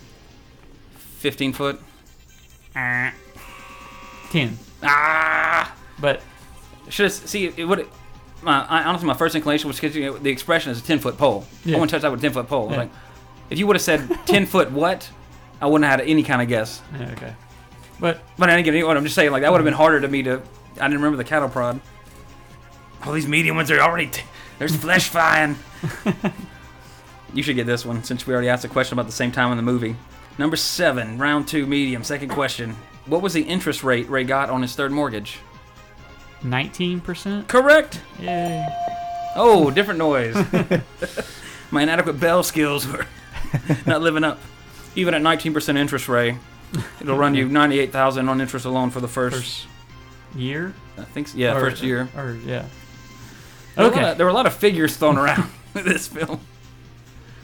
15 1.21 1.53
foot. 1.55 1.81
Ten. 4.31 4.59
Ah. 4.83 5.75
But 5.99 6.23
Should 6.89 7.05
have 7.05 7.13
see 7.13 7.47
it 7.47 7.65
would. 7.65 7.87
My 8.43 8.65
I, 8.65 8.85
honestly, 8.85 9.07
my 9.07 9.15
first 9.15 9.35
inclination 9.35 9.69
was 9.69 9.79
because 9.79 9.95
you 9.95 10.07
know, 10.07 10.19
the 10.19 10.31
expression 10.31 10.73
is 10.73 10.81
a 10.81 10.83
10 10.83 10.99
foot 11.01 11.19
pole. 11.19 11.45
Yeah. 11.65 11.77
I 11.77 11.81
wouldn't 11.81 11.91
touch 11.91 12.03
that 12.03 12.11
with 12.11 12.21
a 12.21 12.23
10 12.23 12.33
foot 12.33 12.49
pole. 12.49 12.69
Yeah. 12.71 12.77
Like, 12.79 12.91
if 13.51 13.59
you 13.59 13.67
would 13.67 13.77
have 13.77 13.83
said 13.83 14.09
10 14.27 14.47
foot 14.47 14.71
what, 14.73 15.11
I 15.61 15.67
wouldn't 15.67 15.89
have 15.89 16.01
had 16.01 16.09
any 16.09 16.23
kind 16.23 16.41
of 16.41 16.49
guess. 16.49 16.81
yeah, 16.99 17.11
okay. 17.13 17.35
But 17.99 18.23
But 18.39 18.49
I 18.49 18.55
didn't 18.57 18.65
get 18.65 18.75
any. 18.75 18.83
What 18.83 18.97
I'm 18.97 19.05
just 19.05 19.15
saying, 19.15 19.31
like 19.31 19.43
that 19.43 19.53
would 19.53 19.59
have 19.59 19.65
been 19.67 19.75
harder 19.75 20.01
to 20.01 20.09
me 20.09 20.23
to. 20.23 20.41
I 20.77 20.85
didn't 20.89 20.95
remember 21.01 21.17
the 21.19 21.25
cattle 21.25 21.49
prod. 21.51 21.81
All 23.05 23.13
these 23.13 23.27
medium 23.29 23.57
ones 23.57 23.71
are 23.71 23.79
already. 23.81 24.07
T- 24.07 24.23
there's 24.59 24.75
flesh 24.75 25.09
flying. 25.11 25.57
you 27.35 27.43
should 27.43 27.57
get 27.57 27.67
this 27.67 27.85
one 27.85 28.03
since 28.05 28.27
we 28.27 28.33
already 28.33 28.49
asked 28.49 28.65
a 28.65 28.69
question 28.69 28.95
about 28.99 29.07
the 29.07 29.13
same 29.13 29.33
time 29.33 29.51
in 29.51 29.57
the 29.57 29.63
movie. 29.63 29.97
Number 30.39 30.57
seven, 30.57 31.19
round 31.19 31.47
two, 31.49 31.67
medium. 31.67 32.05
Second 32.05 32.31
question. 32.31 32.77
What 33.11 33.23
was 33.23 33.33
the 33.33 33.43
interest 33.43 33.83
rate 33.83 34.09
Ray 34.09 34.23
got 34.25 34.51
on 34.51 34.63
his 34.63 34.75
third 34.75 34.93
mortgage? 34.93 35.41
nineteen 36.43 37.01
percent. 37.01 37.49
Correct. 37.49 38.01
Yay. 38.21 38.67
Oh, 39.37 39.71
different 39.75 39.99
noise. 39.99 40.35
My 41.73 41.83
inadequate 41.83 42.19
bell 42.21 42.43
skills 42.43 42.87
were 42.87 43.05
not 43.87 44.01
living 44.01 44.25
up. 44.25 44.39
Even 44.97 45.15
at 45.15 45.23
19% 45.23 45.77
interest 45.77 46.09
rate, 46.09 46.35
it'll 47.01 47.17
run 47.17 47.35
you 47.37 47.49
98,000 47.49 48.29
on 48.29 48.41
interest 48.41 48.65
alone 48.67 48.91
for 48.91 49.01
the 49.01 49.07
first. 49.07 49.37
First 49.37 49.67
year. 50.35 50.75
I 50.99 51.03
think 51.05 51.29
so. 51.29 51.39
yeah, 51.39 51.55
Or- 51.57 51.61
first 51.61 51.83
year. 51.83 52.09
Or 52.17 52.37
yeah. 52.45 52.65
There 53.77 53.85
were 53.87 53.91
Okay. 53.93 54.11
of- 54.11 54.17
there 54.19 54.27
were 54.27 54.31
a 54.31 54.35
lot 54.35 54.47
of 54.47 54.55
figures 54.55 54.97
thrown 54.97 55.17
around 55.19 55.49
in 55.77 55.85
this 55.85 56.09
film. 56.09 56.41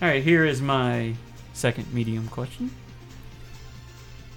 All 0.03 0.09
right, 0.09 0.23
here 0.23 0.45
is 0.45 0.61
my 0.63 1.15
second 1.53 1.93
medium 1.95 2.27
question. 2.29 2.71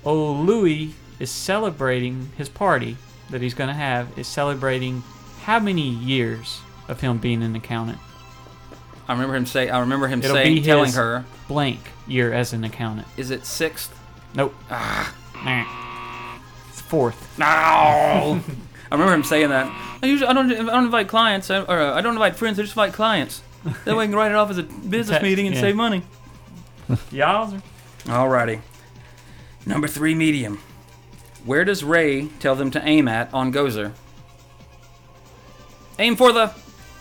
Oh, 0.06 0.34
Louis 0.34 0.94
is 1.20 1.30
celebrating 1.30 2.32
his 2.38 2.50
party 2.50 2.98
that 3.30 3.42
he's 3.42 3.54
going 3.54 3.68
to 3.68 3.74
have 3.74 4.18
is 4.18 4.28
celebrating 4.28 5.04
how 5.44 5.60
many 5.60 5.88
years 5.90 6.62
of 6.88 7.02
him 7.02 7.18
being 7.18 7.44
an 7.44 7.56
accountant? 7.56 8.00
I 9.08 9.14
remember 9.14 9.36
him 9.36 9.46
say. 9.46 9.70
I 9.70 9.80
remember 9.80 10.08
him 10.08 10.20
It'll 10.20 10.36
saying, 10.36 10.56
be 10.56 10.62
telling 10.62 10.92
her, 10.94 11.26
Blank 11.48 11.80
year 12.08 12.32
as 12.32 12.54
an 12.54 12.64
accountant. 12.64 13.08
"Is 13.18 13.32
it 13.32 13.46
sixth? 13.46 13.98
Nope. 14.36 14.54
Ah. 14.70 15.16
Nah. 15.44 16.70
It's 16.70 16.82
fourth. 16.82 17.38
No." 17.40 17.46
I 17.46 18.42
remember 18.92 19.14
him 19.14 19.24
saying 19.24 19.50
that. 19.50 19.68
I 20.02 20.06
usually 20.06 20.30
I 20.30 20.34
don't 20.34 20.52
I 20.52 20.56
don't 20.56 20.86
invite 20.86 21.08
clients 21.08 21.50
or 21.50 21.70
uh, 21.70 21.96
I 21.96 22.02
don't 22.02 22.14
invite 22.14 22.36
friends. 22.36 22.60
I 22.60 22.64
just 22.64 22.74
invite 22.74 22.94
clients. 22.94 23.42
That 23.86 23.96
way 23.96 24.06
I 24.06 24.08
can 24.08 24.16
write 24.16 24.32
it 24.32 24.36
off 24.36 24.50
as 24.50 24.58
a 24.58 24.64
business 24.64 25.22
meeting 25.22 25.46
and 25.48 25.56
yeah. 25.56 25.62
save 25.62 25.76
money. 25.76 26.04
Y'all. 27.12 27.62
Alrighty. 28.06 28.62
Number 29.66 29.88
three 29.88 30.16
medium. 30.16 30.60
Where 31.46 31.64
does 31.66 31.84
Ray 31.84 32.28
tell 32.40 32.56
them 32.56 32.70
to 32.72 32.86
aim 32.86 33.08
at 33.08 33.34
on 33.34 33.52
Gozer? 33.54 33.94
Aim 35.98 36.16
for 36.16 36.32
the 36.32 36.54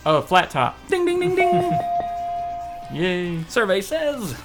Oh, 0.05 0.21
flat 0.21 0.49
top. 0.49 0.77
ding 0.87 1.05
ding 1.05 1.19
ding 1.19 1.35
ding. 1.35 1.79
Yay. 2.93 3.43
Survey 3.49 3.81
says. 3.81 4.35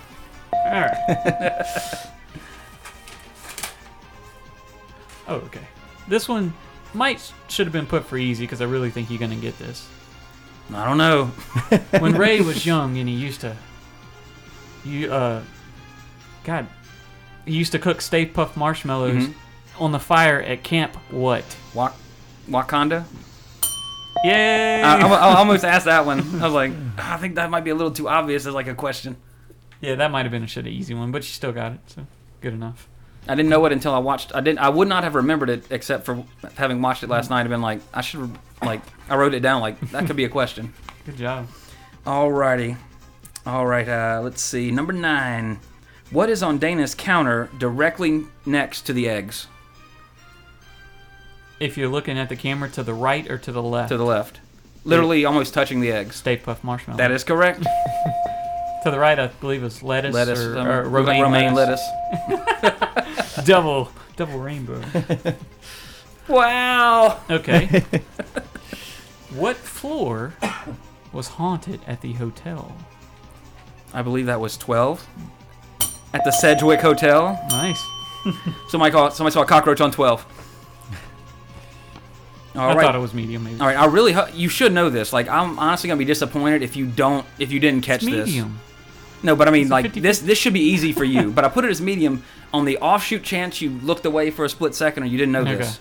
All 0.52 0.70
right. 0.70 1.66
oh, 5.28 5.36
okay. 5.36 5.60
This 6.08 6.28
one 6.28 6.52
might 6.92 7.32
should 7.48 7.66
have 7.66 7.72
been 7.72 7.86
put 7.86 8.04
for 8.04 8.16
easy 8.18 8.44
because 8.44 8.60
I 8.60 8.64
really 8.66 8.90
think 8.90 9.10
you're 9.10 9.18
gonna 9.20 9.36
get 9.36 9.58
this. 9.58 9.88
I 10.72 10.84
don't 10.86 10.98
know. 10.98 11.26
When 12.00 12.14
Ray 12.16 12.40
was 12.40 12.64
young 12.66 12.98
and 12.98 13.08
he 13.08 13.14
used 13.14 13.40
to, 13.42 13.56
you 14.84 15.12
uh, 15.12 15.42
God, 16.44 16.66
he 17.46 17.52
used 17.52 17.72
to 17.72 17.78
cook 17.78 18.00
Stay 18.00 18.26
Puft 18.26 18.56
marshmallows 18.56 19.24
Mhm. 19.28 19.34
On 19.78 19.92
the 19.92 19.98
fire 19.98 20.40
at 20.40 20.62
camp. 20.62 20.94
What? 21.10 21.44
Wak- 21.74 21.96
Waconda. 22.48 23.04
Yay! 24.24 24.82
I, 24.82 24.98
I, 25.00 25.06
I 25.08 25.36
almost 25.38 25.64
asked 25.64 25.84
that 25.86 26.06
one. 26.06 26.20
I 26.40 26.44
was 26.44 26.52
like, 26.54 26.72
I 26.98 27.16
think 27.16 27.34
that 27.34 27.50
might 27.50 27.64
be 27.64 27.70
a 27.70 27.74
little 27.74 27.90
too 27.92 28.08
obvious 28.08 28.46
as 28.46 28.54
like 28.54 28.68
a 28.68 28.74
question. 28.74 29.16
yeah, 29.80 29.96
that 29.96 30.10
might 30.10 30.22
have 30.22 30.30
been 30.32 30.44
a 30.44 30.46
shit 30.46 30.66
easy 30.66 30.94
one, 30.94 31.10
but 31.12 31.22
you 31.22 31.28
still 31.28 31.52
got 31.52 31.72
it, 31.72 31.80
so 31.86 32.06
good 32.40 32.54
enough. 32.54 32.88
I 33.26 33.34
didn't 33.34 33.48
know 33.48 33.64
it 33.66 33.72
until 33.72 33.92
I 33.94 33.98
watched. 33.98 34.34
I 34.34 34.40
didn't. 34.40 34.60
I 34.60 34.68
would 34.68 34.86
not 34.88 35.02
have 35.02 35.14
remembered 35.14 35.48
it 35.50 35.64
except 35.70 36.04
for 36.04 36.24
having 36.56 36.80
watched 36.82 37.02
it 37.02 37.08
last 37.08 37.30
night. 37.30 37.40
and 37.40 37.48
been 37.50 37.62
like, 37.62 37.80
I 37.92 38.00
should 38.02 38.30
like. 38.62 38.82
I 39.08 39.16
wrote 39.16 39.32
it 39.34 39.40
down. 39.40 39.60
Like 39.62 39.80
that 39.92 40.06
could 40.06 40.16
be 40.16 40.24
a 40.24 40.28
question. 40.28 40.72
Good 41.06 41.16
job. 41.16 41.48
Alrighty. 42.06 42.76
All 43.46 43.66
right. 43.66 43.88
Uh, 43.88 44.20
let's 44.22 44.42
see. 44.42 44.70
Number 44.70 44.92
nine. 44.92 45.58
What 46.10 46.28
is 46.28 46.42
on 46.42 46.58
Dana's 46.58 46.94
counter 46.94 47.48
directly 47.58 48.24
next 48.44 48.82
to 48.82 48.92
the 48.92 49.08
eggs? 49.08 49.48
If 51.60 51.76
you're 51.76 51.88
looking 51.88 52.18
at 52.18 52.28
the 52.28 52.36
camera 52.36 52.68
to 52.70 52.82
the 52.82 52.94
right 52.94 53.28
or 53.30 53.38
to 53.38 53.52
the 53.52 53.62
left, 53.62 53.88
To 53.90 53.96
the 53.96 54.04
left. 54.04 54.40
Literally 54.84 55.24
almost 55.24 55.54
touching 55.54 55.80
the 55.80 55.92
eggs. 55.92 56.16
Stay 56.16 56.36
Puft 56.36 56.62
marshmallow. 56.62 56.98
That 56.98 57.10
is 57.10 57.24
correct. 57.24 57.64
To 58.84 58.90
the 58.90 58.98
right, 58.98 59.18
I 59.18 59.28
believe 59.28 59.64
is 59.64 59.82
lettuce, 59.82 60.12
Lettuce. 60.14 60.38
or, 60.40 60.58
um, 60.58 60.66
or 60.66 60.82
romaine, 60.86 61.22
romaine 61.22 61.54
lettuce. 61.54 61.80
double, 63.46 63.90
double 64.16 64.38
rainbow. 64.38 64.82
Wow. 66.28 67.20
Okay. 67.30 67.82
what 69.30 69.56
floor 69.56 70.34
was 71.12 71.28
haunted 71.28 71.80
at 71.86 72.00
the 72.02 72.12
hotel? 72.14 72.76
I 73.92 74.02
believe 74.02 74.26
that 74.26 74.40
was 74.40 74.56
12. 74.56 75.06
At 76.14 76.24
the 76.24 76.30
Sedgwick 76.30 76.80
Hotel. 76.80 77.38
Nice. 77.50 77.82
Somebody, 78.68 78.92
call, 78.92 79.10
somebody 79.10 79.32
saw 79.34 79.42
a 79.42 79.46
cockroach 79.46 79.80
on 79.80 79.90
12. 79.90 80.24
All 82.56 82.70
I 82.70 82.74
right. 82.74 82.84
thought 82.84 82.94
it 82.94 82.98
was 83.00 83.12
medium, 83.14 83.44
maybe. 83.44 83.60
All 83.60 83.66
right, 83.66 83.76
I 83.76 83.86
really 83.86 84.12
ho- 84.12 84.28
you 84.32 84.48
should 84.48 84.72
know 84.72 84.88
this. 84.90 85.12
Like 85.12 85.28
I'm 85.28 85.58
honestly 85.58 85.88
gonna 85.88 85.98
be 85.98 86.04
disappointed 86.04 86.62
if 86.62 86.76
you 86.76 86.86
don't 86.86 87.26
if 87.38 87.50
you 87.52 87.58
didn't 87.60 87.82
catch 87.82 88.02
It's 88.02 88.12
this. 88.12 88.26
medium. 88.26 88.60
No, 89.22 89.34
but 89.34 89.48
I 89.48 89.50
mean 89.50 89.62
It's 89.62 89.70
like 89.70 89.86
50 89.86 90.00
this 90.00 90.18
this 90.20 90.38
should 90.38 90.52
be 90.54 90.60
easy 90.60 90.92
for 90.92 91.04
you. 91.04 91.30
but 91.32 91.44
I 91.44 91.48
put 91.48 91.64
it 91.64 91.70
as 91.70 91.80
medium 91.92 92.22
on 92.52 92.64
the 92.64 92.78
offshoot 92.78 93.22
chance 93.24 93.60
you 93.60 93.70
looked 93.70 94.06
away 94.06 94.30
for 94.30 94.44
a 94.44 94.48
split 94.48 94.74
second 94.74 95.02
or 95.02 95.06
you 95.06 95.18
didn't 95.18 95.32
know 95.32 95.40
Okay. 95.42 95.56
this. 95.56 95.78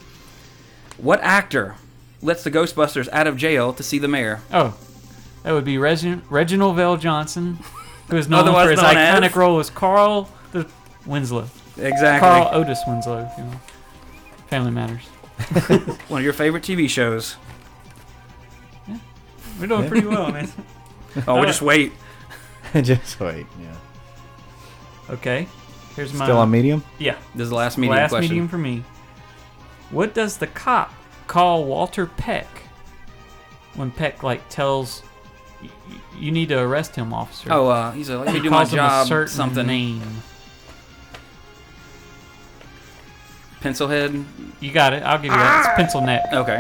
What 0.97 1.19
actor 1.21 1.76
lets 2.21 2.43
the 2.43 2.49
Ghostbusters 2.51 3.07
out 3.11 3.28
of 3.28 3.38
jail 3.38 3.74
to 3.74 3.84
see 3.84 3.99
the 3.99 4.07
mayor? 4.07 4.41
Oh, 4.51 4.76
that 5.43 5.51
would 5.51 5.65
be 5.65 5.78
Regin- 5.78 6.21
Reginald 6.30 6.78
VelJohnson, 6.78 7.57
who 8.09 8.15
is 8.17 8.28
known 8.30 8.45
for 8.45 8.69
his 8.71 8.82
known 8.82 8.95
as- 8.97 9.21
iconic 9.21 9.36
role 9.36 9.59
as 9.59 9.69
Carl 9.69 10.30
the 10.51 10.67
Winslow. 11.05 11.49
Exactly. 11.78 12.19
Carl 12.19 12.49
Otis 12.53 12.80
Winslow, 12.88 13.30
you 13.38 13.43
know. 13.43 13.59
Family 14.47 14.71
Matters. 14.71 15.01
One 16.10 16.22
of 16.22 16.24
your 16.24 16.34
favorite 16.34 16.64
TV 16.64 16.89
shows. 16.89 17.36
We're 19.60 19.68
doing 19.68 19.88
pretty 19.88 20.08
well, 20.08 20.32
man. 20.32 20.50
Oh, 21.28 21.39
we 21.39 21.46
just 21.46 21.62
wait. 21.62 21.94
Just 22.82 23.20
wait. 23.20 23.46
Yeah. 23.62 23.76
Okay. 25.12 25.48
Here's 25.96 26.12
my 26.12 26.26
Still 26.26 26.39
on 26.39 26.50
medium. 26.50 26.84
Yeah. 26.98 27.18
This 27.36 27.44
is 27.44 27.50
the 27.52 27.56
last 27.56 27.78
medium 27.78 27.96
last 27.98 28.10
question. 28.10 28.30
medium 28.32 28.48
for 28.48 28.58
me. 28.58 28.84
What 29.91 30.16
does 30.16 30.38
the 30.38 30.48
cop 30.48 30.91
call 31.28 31.66
Walter 31.66 32.08
Peck 32.08 32.48
when 33.76 33.91
Peck 33.91 34.24
like 34.24 34.50
tells 34.50 35.04
y- 35.62 35.70
y- 35.88 35.96
you 36.18 36.32
need 36.32 36.50
to 36.50 36.58
arrest 36.60 36.96
him, 36.96 37.14
officer? 37.14 37.50
Oh, 37.54 37.68
uh, 37.68 37.91
he's 37.91 38.10
a 38.10 38.18
let 38.18 38.28
me 38.30 38.34
he 38.34 38.39
do 38.39 38.50
my 38.50 38.58
calls 38.64 38.74
him 38.74 38.80
a 38.80 38.82
job. 38.82 39.08
certain 39.08 39.34
Something. 39.36 39.68
name. 39.68 40.02
Pencilhead. 43.64 44.24
You 44.59 44.72
got 44.72 44.93
it. 44.93 45.03
I'll 45.03 45.18
give 45.18 45.32
you 45.32 45.38
that. 45.38 45.66
It's 45.66 45.76
pencil 45.78 46.01
neck, 46.01 46.24
Okay. 46.34 46.59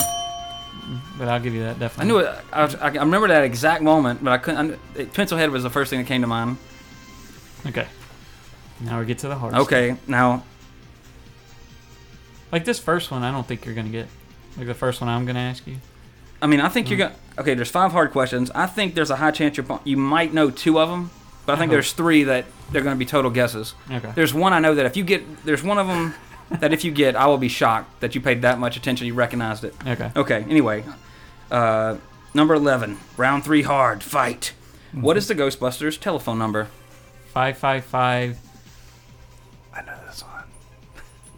but 1.17 1.27
I'll 1.27 1.39
give 1.39 1.53
you 1.53 1.63
that 1.63 1.79
definitely. 1.79 2.05
I 2.05 2.07
knew 2.21 2.25
it. 2.25 2.35
I, 2.51 2.63
was- 2.63 2.75
I 2.75 2.87
I 2.87 3.03
remember 3.03 3.27
that 3.27 3.43
exact 3.43 3.83
moment, 3.83 4.23
but 4.23 4.31
I 4.33 4.37
couldn't. 4.37 4.59
I, 4.59 4.67
kn- 4.69 4.79
it, 4.95 5.13
Pencilhead 5.13 5.51
was 5.51 5.63
the 5.63 5.69
first 5.69 5.89
thing 5.89 5.99
that 5.99 6.07
came 6.07 6.21
to 6.21 6.27
mind. 6.27 6.57
Okay. 7.67 7.87
Now 8.81 8.99
we 8.99 9.05
get 9.05 9.19
to 9.19 9.27
the 9.27 9.35
hard. 9.35 9.53
Okay, 9.53 9.95
now. 10.07 10.43
Like 12.51 12.65
this 12.65 12.79
first 12.79 13.09
one, 13.11 13.23
I 13.23 13.31
don't 13.31 13.47
think 13.47 13.65
you're 13.65 13.75
gonna 13.75 13.89
get. 13.89 14.07
Like 14.57 14.67
the 14.67 14.73
first 14.73 15.01
one, 15.01 15.09
I'm 15.09 15.25
gonna 15.25 15.39
ask 15.39 15.65
you. 15.67 15.77
I 16.41 16.47
mean, 16.47 16.59
I 16.61 16.69
think 16.69 16.87
Mm. 16.87 16.89
you're 16.91 16.99
gonna. 16.99 17.15
Okay, 17.39 17.53
there's 17.55 17.71
five 17.71 17.91
hard 17.91 18.11
questions. 18.11 18.51
I 18.53 18.67
think 18.67 18.93
there's 18.95 19.09
a 19.09 19.15
high 19.15 19.31
chance 19.31 19.57
you're, 19.57 19.79
you 19.83 19.97
might 19.97 20.33
know 20.33 20.51
two 20.51 20.79
of 20.79 20.89
them, 20.89 21.09
but 21.45 21.53
I 21.53 21.55
think 21.57 21.69
hope. 21.69 21.75
there's 21.77 21.93
three 21.93 22.23
that 22.25 22.45
they're 22.71 22.83
going 22.83 22.95
to 22.95 22.99
be 22.99 23.05
total 23.07 23.31
guesses. 23.31 23.73
Okay. 23.89 24.11
There's 24.13 24.33
one 24.35 24.53
I 24.53 24.59
know 24.59 24.75
that 24.75 24.85
if 24.85 24.95
you 24.95 25.03
get, 25.03 25.43
there's 25.45 25.63
one 25.63 25.79
of 25.79 25.87
them 25.87 26.13
that 26.59 26.73
if 26.73 26.83
you 26.83 26.91
get, 26.91 27.15
I 27.15 27.27
will 27.27 27.37
be 27.37 27.49
shocked 27.49 27.99
that 28.01 28.15
you 28.15 28.21
paid 28.21 28.41
that 28.43 28.59
much 28.59 28.77
attention, 28.77 29.07
you 29.07 29.13
recognized 29.13 29.63
it. 29.63 29.75
Okay. 29.85 30.11
Okay. 30.15 30.45
Anyway, 30.49 30.83
uh, 31.51 31.97
number 32.33 32.53
eleven, 32.53 32.97
round 33.17 33.43
three, 33.43 33.61
hard 33.63 34.03
fight. 34.03 34.53
What 34.91 35.17
is 35.17 35.27
the 35.27 35.35
Ghostbusters 35.35 35.99
telephone 35.99 36.37
number? 36.37 36.67
Five 37.33 37.57
five 37.57 37.83
five 37.83 38.37
I 39.73 39.81
know 39.81 39.97
this 40.05 40.23
one. 40.23 40.43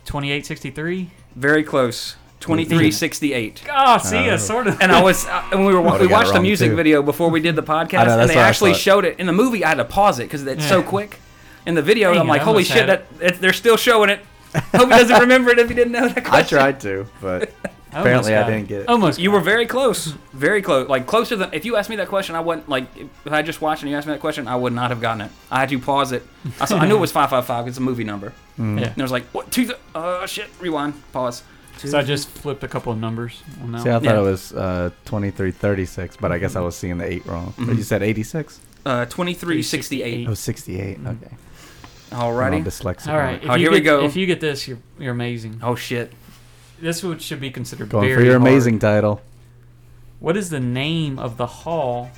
twenty 0.05 0.31
eight 0.31 0.45
sixty 0.45 0.71
three. 0.71 1.11
Very 1.35 1.63
close. 1.63 2.15
Twenty-three 2.41 2.91
sixty-eight. 2.91 3.63
Oh, 3.73 3.97
see, 3.97 4.29
Oh. 4.29 4.37
sort 4.37 4.67
of. 4.67 4.79
And 4.79 4.91
I 4.91 5.01
was, 5.01 5.25
uh, 5.25 5.49
and 5.51 5.65
we 5.65 5.73
were, 5.73 5.81
we 5.97 6.05
watched 6.05 6.33
the 6.33 6.41
music 6.41 6.69
too. 6.69 6.75
video 6.75 7.01
before 7.01 7.31
we 7.31 7.39
did 7.39 7.55
the 7.55 7.63
podcast, 7.63 8.05
know, 8.05 8.19
and 8.19 8.29
they 8.29 8.37
actually 8.37 8.75
showed 8.75 9.03
it 9.03 9.19
in 9.19 9.25
the 9.25 9.33
movie. 9.33 9.65
I 9.65 9.69
had 9.69 9.75
to 9.75 9.85
pause 9.85 10.19
it 10.19 10.23
because 10.23 10.45
it's 10.45 10.67
so 10.67 10.83
quick. 10.83 11.17
In 11.65 11.73
the 11.73 11.81
video, 11.81 12.11
Dang 12.11 12.21
I'm 12.21 12.27
like, 12.27 12.43
holy 12.43 12.63
shit, 12.63 12.85
that 12.85 13.05
it, 13.19 13.41
they're 13.41 13.51
still 13.53 13.77
showing 13.77 14.11
it. 14.11 14.19
Hope 14.75 14.83
he 14.91 14.97
doesn't 14.97 15.19
remember 15.21 15.51
it 15.51 15.59
if 15.59 15.69
he 15.69 15.75
didn't 15.75 15.93
know 15.93 16.07
that 16.07 16.23
question. 16.25 16.27
I 16.27 16.39
question. 16.41 16.57
tried 16.57 16.79
to, 16.81 17.07
but 17.21 17.51
apparently 17.91 18.35
I 18.35 18.41
got 18.41 18.49
didn't 18.49 18.67
get 18.67 18.81
it. 18.81 18.87
Almost. 18.89 19.19
You 19.19 19.31
were 19.31 19.39
very 19.39 19.65
close, 19.65 20.07
very 20.33 20.61
close, 20.61 20.87
like 20.89 21.05
closer 21.07 21.35
than. 21.35 21.49
If 21.53 21.65
you 21.65 21.75
asked 21.75 21.89
me 21.89 21.95
that 21.97 22.07
question, 22.09 22.35
I 22.35 22.41
wouldn't 22.41 22.67
like. 22.69 22.85
If 22.97 23.31
I 23.31 23.41
just 23.41 23.61
watched 23.61 23.81
and 23.83 23.89
you 23.91 23.97
asked 23.97 24.07
me 24.07 24.13
that 24.13 24.19
question, 24.21 24.47
I 24.47 24.55
would 24.55 24.73
not 24.73 24.89
have 24.91 25.01
gotten 25.01 25.21
it. 25.21 25.31
I 25.51 25.59
had 25.61 25.69
to 25.69 25.79
pause 25.79 26.11
it. 26.11 26.23
I, 26.59 26.65
saw, 26.65 26.77
I 26.77 26.87
knew 26.87 26.95
it 26.97 26.99
was 26.99 27.11
five 27.11 27.29
five 27.29 27.45
five. 27.45 27.67
It's 27.67 27.77
a 27.77 27.81
movie 27.81 28.03
number, 28.03 28.33
Yeah. 28.57 28.63
and 28.63 28.97
I 28.97 29.01
was 29.01 29.11
like, 29.11 29.25
what? 29.27 29.51
Two? 29.51 29.65
th- 29.65 29.79
Uh, 29.93 30.25
shit. 30.27 30.47
Rewind. 30.59 30.93
Pause. 31.11 31.43
So 31.77 31.97
I 31.99 32.03
just 32.03 32.29
flipped 32.29 32.63
a 32.63 32.69
couple 32.69 32.93
of 32.93 32.97
numbers 32.99 33.43
on 33.61 33.73
that 33.73 33.83
See, 33.83 33.89
I 33.89 33.93
one. 33.95 34.03
thought 34.05 34.13
Yeah. 34.15 34.19
it 34.19 34.23
was 34.23 34.53
uh, 34.53 34.89
2336, 35.05 36.15
but 36.17 36.31
I 36.31 36.37
guess 36.37 36.55
I 36.55 36.61
was 36.61 36.75
seeing 36.75 36.97
the 36.97 37.05
8 37.05 37.25
wrong. 37.25 37.53
But 37.57 37.67
Mhm. 37.67 37.77
you 37.77 37.83
said 37.83 38.01
86? 38.01 38.59
Uh, 38.85 39.05
twenty-three 39.05 39.61
sixty-eight. 39.61 40.27
Oh, 40.29 40.33
68. 40.35 41.03
Mhm. 41.03 41.17
Okay. 42.15 42.25
I'm 42.25 42.33
Alrighty. 42.33 42.63
dyslexic. 42.65 43.07
All 43.11 43.17
right. 43.17 43.43
If 43.43 43.49
Oh, 43.49 43.53
you 43.55 43.59
here 43.61 43.69
get, 43.71 43.75
we 43.75 43.81
go. 43.81 44.03
If 44.05 44.15
you 44.15 44.25
get 44.25 44.39
this, 44.39 44.67
you're 44.67 44.79
you're 44.99 45.11
amazing. 45.11 45.59
Oh 45.61 45.75
shit. 45.75 46.11
This 46.79 47.03
would 47.03 47.21
should 47.21 47.39
be 47.39 47.51
considered 47.51 47.89
Going 47.89 48.05
very 48.07 48.15
for 48.15 48.21
your 48.23 48.39
hard. 48.39 48.49
amazing 48.49 48.79
title. 48.79 49.21
What 50.19 50.35
is 50.37 50.49
the 50.49 50.59
name 50.59 51.19
of 51.19 51.37
the 51.37 51.45
hall 51.47 52.09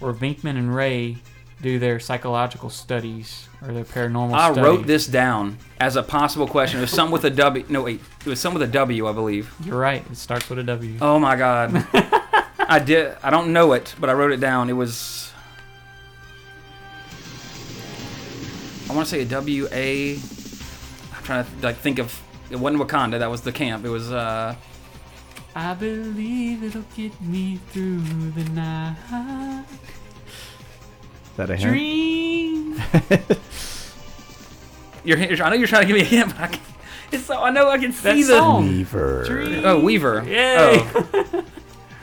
where 0.00 0.12
Venkman 0.12 0.56
and 0.58 0.74
Ray 0.74 1.18
do 1.60 1.78
their 1.78 2.00
psychological 2.00 2.68
studies 2.70 3.48
or 3.64 3.72
their 3.72 3.84
paranormal 3.84 4.34
I 4.34 4.46
studies. 4.52 4.62
wrote 4.64 4.86
this 4.86 5.06
down 5.06 5.58
as 5.80 5.94
a 5.94 6.02
possible 6.02 6.48
question. 6.48 6.78
It 6.78 6.82
was 6.82 6.90
some 6.90 7.10
with 7.12 7.24
a 7.24 7.30
W. 7.30 7.64
No, 7.68 7.82
wait. 7.84 8.00
It 8.20 8.26
was 8.26 8.40
some 8.40 8.52
with 8.52 8.62
a 8.62 8.66
W, 8.66 9.06
I 9.06 9.12
believe. 9.12 9.54
You're 9.64 9.78
right. 9.78 10.04
It 10.10 10.16
starts 10.16 10.48
with 10.50 10.58
a 10.58 10.64
W. 10.64 10.98
Oh 11.00 11.18
my 11.20 11.36
God. 11.36 11.86
I 12.58 12.80
did. 12.84 13.16
I 13.22 13.30
don't 13.30 13.52
know 13.52 13.72
it, 13.74 13.94
but 14.00 14.10
I 14.10 14.12
wrote 14.12 14.32
it 14.32 14.40
down. 14.40 14.70
It 14.70 14.74
was. 14.74 15.31
I 18.92 18.94
want 18.94 19.08
to 19.08 19.10
say 19.14 19.22
a 19.22 19.24
W 19.24 19.68
A. 19.72 20.16
I'm 20.16 21.22
trying 21.24 21.44
to 21.46 21.50
like 21.62 21.76
think 21.78 21.98
of. 21.98 22.20
It 22.50 22.56
wasn't 22.56 22.80
Waconda. 22.80 23.18
That 23.20 23.30
was 23.30 23.40
the 23.40 23.52
camp. 23.52 23.86
It 23.86 23.88
was. 23.88 24.12
uh 24.12 24.54
I 25.54 25.72
believe 25.74 26.62
it'll 26.62 26.84
get 26.94 27.18
me 27.22 27.58
through 27.70 28.02
the 28.32 28.44
night. 28.50 29.64
Is 30.26 31.36
that 31.36 31.48
a 31.50 31.56
hint? 31.56 31.70
Dream. 31.72 32.82
You're. 35.04 35.18
I 35.42 35.48
know 35.48 35.56
you're 35.56 35.66
trying 35.66 35.82
to 35.82 35.86
give 35.88 35.96
me 35.96 36.02
a 36.02 36.04
hint. 36.04 36.28
But 36.36 36.40
I 36.42 36.46
can, 36.48 36.60
it's 37.12 37.24
so. 37.24 37.42
I 37.42 37.50
know 37.50 37.68
I 37.70 37.78
can 37.78 37.92
see 37.92 38.02
That 38.22 38.28
the. 38.28 38.38
song. 38.38 38.68
Weaver. 38.68 39.24
Dream. 39.24 39.62
Oh, 39.64 39.80
Weaver. 39.80 40.22
Yay. 40.26 40.56
Oh. 40.94 41.44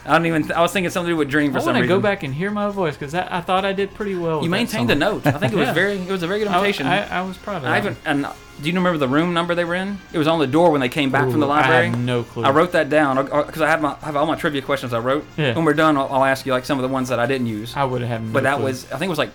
I 0.10 0.14
don't 0.14 0.26
even. 0.26 0.52
I 0.52 0.62
was 0.62 0.74
thinking 0.74 0.90
something 0.90 1.08
to 1.10 1.14
do 1.14 1.18
with 1.18 1.30
Dream 1.30 1.52
for 1.52 1.60
I 1.60 1.62
some 1.62 1.68
want 1.68 1.78
to 1.78 1.82
reason. 1.84 1.98
go 1.98 2.02
back 2.02 2.24
and 2.24 2.34
hear 2.34 2.50
my 2.50 2.70
voice 2.70 2.96
because 2.98 3.14
I 3.14 3.42
thought 3.42 3.64
I 3.64 3.74
did 3.74 3.94
pretty 3.94 4.16
well. 4.16 4.44
You 4.44 4.50
maintained 4.50 4.90
the 4.90 4.96
note. 4.96 5.26
I 5.28 5.32
think 5.34 5.54
it 5.54 5.56
was 5.56 5.68
Yeah. 5.68 5.74
very. 5.74 5.98
It 6.00 6.10
was 6.12 6.24
a 6.24 6.28
very 6.28 6.40
good 6.40 6.48
imitation. 6.48 6.88
I, 6.88 7.20
I 7.20 7.22
was 7.22 7.38
proud 7.38 7.58
of. 7.58 7.66
I 7.66 7.76
haven't. 7.76 7.98
And 8.06 8.26
do 8.62 8.68
you 8.70 8.76
remember 8.76 8.98
the 8.98 9.08
room 9.08 9.34
number 9.34 9.54
they 9.56 9.64
were 9.66 9.76
in? 9.76 10.00
It 10.12 10.18
was 10.18 10.28
on 10.28 10.40
the 10.40 10.48
door 10.48 10.72
when 10.72 10.82
they 10.82 10.90
came 10.90 11.12
back 11.12 11.30
from 11.30 11.40
the 11.40 11.46
library. 11.46 11.86
I 11.88 11.90
have 11.92 12.00
no 12.00 12.24
clue. 12.24 12.44
I 12.44 12.50
wrote 12.50 12.72
that 12.72 12.90
down 12.90 13.24
because 13.24 13.62
I 13.62 13.70
have 13.70 13.82
my 13.82 13.96
I 14.02 14.06
have 14.06 14.16
all 14.16 14.26
my 14.26 14.36
trivia 14.36 14.62
questions 14.64 14.94
I 14.94 15.00
wrote. 15.00 15.26
Yeah. 15.38 15.56
When 15.56 15.64
we're 15.64 15.74
done, 15.74 15.96
I'll, 15.96 16.08
I'll 16.12 16.26
ask 16.26 16.46
you 16.46 16.52
like 16.54 16.66
some 16.66 16.80
of 16.80 16.82
the 16.84 16.90
ones 16.94 17.10
that 17.10 17.20
I 17.20 17.28
didn't 17.28 17.48
use. 17.48 17.76
I 17.76 17.84
would 17.84 18.02
have 18.02 18.22
no 18.24 18.34
but 18.34 18.44
that 18.44 18.56
clue. 18.56 18.66
was 18.66 18.86
I 18.92 18.98
think 18.98 19.10
it 19.10 19.10
was 19.10 19.20
like 19.20 19.32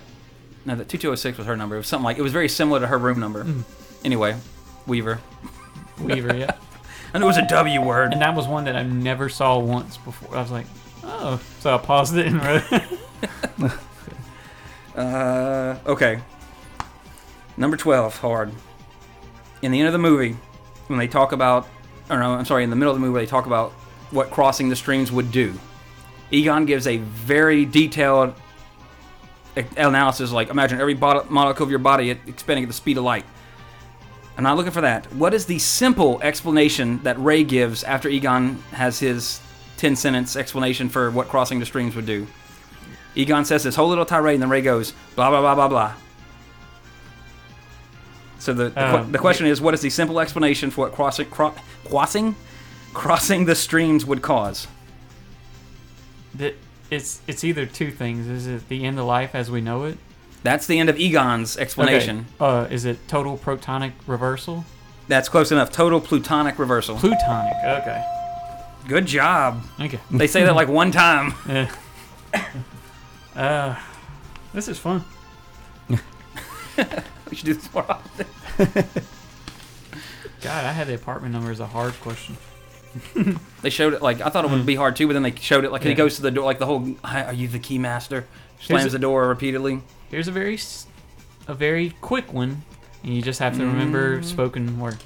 no, 0.65 0.75
the 0.75 0.83
two 0.83 0.97
two 0.97 1.07
zero 1.07 1.15
six 1.15 1.37
was 1.37 1.47
her 1.47 1.55
number. 1.55 1.75
It 1.75 1.79
was 1.79 1.87
something 1.87 2.03
like 2.03 2.17
it 2.17 2.21
was 2.21 2.33
very 2.33 2.49
similar 2.49 2.79
to 2.81 2.87
her 2.87 2.97
room 2.97 3.19
number. 3.19 3.45
Mm. 3.45 3.63
Anyway, 4.03 4.35
Weaver. 4.87 5.19
Weaver, 6.01 6.35
yeah. 6.35 6.51
And 7.15 7.23
it 7.23 7.27
was 7.27 7.37
a 7.37 7.47
W 7.47 7.81
word. 7.81 8.11
And 8.11 8.21
that 8.21 8.35
was 8.35 8.45
one 8.45 8.65
that 8.65 8.75
I 8.75 8.83
never 8.83 9.29
saw 9.29 9.57
once 9.57 9.95
before. 9.95 10.35
I 10.35 10.41
was 10.41 10.51
like, 10.51 10.65
oh. 11.01 11.41
So 11.61 11.73
I 11.73 11.77
paused 11.77 12.17
it 12.17 12.27
and 12.27 12.43
wrote 12.43 12.63
it. 12.71 13.71
Uh, 14.95 15.77
okay. 15.85 16.21
Number 17.57 17.75
12, 17.75 18.17
hard. 18.19 18.53
In 19.61 19.73
the 19.73 19.79
end 19.79 19.87
of 19.87 19.91
the 19.91 19.99
movie, 19.99 20.37
when 20.87 20.97
they 20.97 21.07
talk 21.09 21.33
about, 21.33 21.67
or 22.09 22.17
no, 22.17 22.33
I'm 22.33 22.45
sorry, 22.45 22.63
in 22.63 22.69
the 22.69 22.77
middle 22.77 22.93
of 22.93 23.01
the 23.01 23.05
movie, 23.05 23.19
they 23.19 23.25
talk 23.25 23.45
about 23.45 23.73
what 24.11 24.31
crossing 24.31 24.69
the 24.69 24.75
streams 24.77 25.11
would 25.11 25.33
do. 25.33 25.53
Egon 26.31 26.65
gives 26.65 26.87
a 26.87 26.95
very 26.95 27.65
detailed 27.65 28.35
analysis, 29.75 30.31
like 30.31 30.49
imagine 30.49 30.79
every 30.79 30.93
bod- 30.93 31.29
molecule 31.29 31.65
of 31.65 31.69
your 31.69 31.79
body 31.79 32.09
expanding 32.09 32.63
at 32.63 32.69
the 32.69 32.73
speed 32.73 32.97
of 32.97 33.03
light. 33.03 33.25
I'm 34.37 34.43
not 34.43 34.57
looking 34.57 34.71
for 34.71 34.81
that. 34.81 35.05
What 35.13 35.33
is 35.33 35.45
the 35.45 35.59
simple 35.59 36.21
explanation 36.21 36.99
that 37.03 37.17
Ray 37.19 37.43
gives 37.43 37.83
after 37.83 38.09
Egon 38.09 38.61
has 38.73 38.99
his 38.99 39.39
10 39.77 39.95
sentence 39.95 40.35
explanation 40.35 40.89
for 40.89 41.09
what 41.09 41.27
crossing 41.29 41.59
the 41.59 41.65
streams 41.65 41.95
would 41.95 42.05
do? 42.05 42.27
Egon 43.15 43.45
says 43.45 43.63
this 43.63 43.75
whole 43.75 43.87
little 43.87 44.05
tirade, 44.05 44.33
and 44.35 44.43
then 44.43 44.49
Ray 44.49 44.61
goes 44.61 44.91
blah 45.15 45.29
blah 45.29 45.39
blah 45.39 45.55
blah 45.55 45.67
blah. 45.69 45.93
So 48.39 48.53
the 48.53 48.69
the, 48.69 48.95
Um, 48.99 49.11
the 49.11 49.17
question 49.17 49.45
is, 49.47 49.61
what 49.61 49.73
is 49.73 49.81
the 49.81 49.89
simple 49.89 50.19
explanation 50.19 50.69
for 50.69 50.81
what 50.81 50.93
crossing 50.93 51.29
cro- 51.29 51.55
crossing 51.87 52.35
crossing 52.93 53.45
the 53.45 53.55
streams 53.55 54.05
would 54.05 54.21
cause? 54.21 54.67
that 56.33 56.55
it's 56.91 57.21
it's 57.27 57.45
either 57.45 57.65
two 57.65 57.89
things. 57.91 58.27
Is 58.27 58.45
it 58.47 58.67
the 58.67 58.83
end 58.83 58.99
of 58.99 59.05
life 59.05 59.33
as 59.33 59.49
we 59.49 59.61
know 59.61 59.85
it? 59.85 59.97
That's 60.45 60.67
the 60.67 60.77
end 60.77 60.89
of 60.89 60.99
Egon's 60.99 61.57
explanation. 61.57 62.27
Okay. 62.39 62.45
Uh, 62.45 62.65
is 62.65 62.85
it 62.85 63.07
total 63.07 63.35
protonic 63.35 63.93
reversal? 64.05 64.63
That's 65.07 65.27
close 65.27 65.51
enough. 65.51 65.71
Total 65.71 65.99
plutonic 65.99 66.59
reversal. 66.59 66.97
Plutonic. 66.97 67.53
Okay. 67.65 68.05
Good 68.87 69.07
job. 69.07 69.63
Okay. 69.81 69.99
They 70.11 70.27
say 70.27 70.43
that 70.43 70.55
like 70.55 70.67
one 70.67 70.91
time. 70.91 71.33
Yeah. 72.35 72.45
uh, 73.35 73.75
this 74.53 74.67
is 74.67 74.77
fun. 74.77 75.03
We 77.29 77.35
should 77.35 77.45
do 77.45 77.53
this 77.55 77.73
more 77.73 77.89
often. 77.89 78.27
God, 80.41 80.65
I 80.65 80.71
had 80.73 80.87
the 80.87 80.93
apartment 80.95 81.33
number 81.33 81.49
as 81.49 81.59
a 81.59 81.65
hard 81.65 81.93
question. 82.01 82.37
They 83.61 83.69
showed 83.69 83.93
it 83.93 84.01
like 84.01 84.21
I 84.21 84.29
thought 84.29 84.45
it 84.45 84.51
would 84.51 84.65
be 84.65 84.75
hard 84.75 84.95
too, 84.95 85.07
but 85.07 85.13
then 85.13 85.23
they 85.23 85.33
showed 85.35 85.65
it 85.65 85.71
like 85.71 85.83
he 85.83 85.93
goes 85.93 86.17
to 86.17 86.21
the 86.21 86.31
door, 86.31 86.45
like 86.45 86.59
the 86.59 86.65
whole 86.65 86.95
"Are 87.03 87.33
you 87.33 87.47
the 87.47 87.59
key 87.59 87.77
master?" 87.77 88.25
Slams 88.59 88.83
Here's 88.83 88.93
the 88.93 88.99
door 88.99 89.27
repeatedly. 89.27 89.81
Here's 90.09 90.27
a 90.27 90.31
very 90.31 90.55
s- 90.55 90.87
a 91.47 91.53
very 91.53 91.91
quick 92.01 92.33
one, 92.33 92.63
and 93.03 93.13
you 93.13 93.21
just 93.21 93.39
have 93.39 93.57
to 93.57 93.65
remember 93.65 94.19
mm. 94.19 94.23
spoken 94.25 94.79
word. 94.79 94.97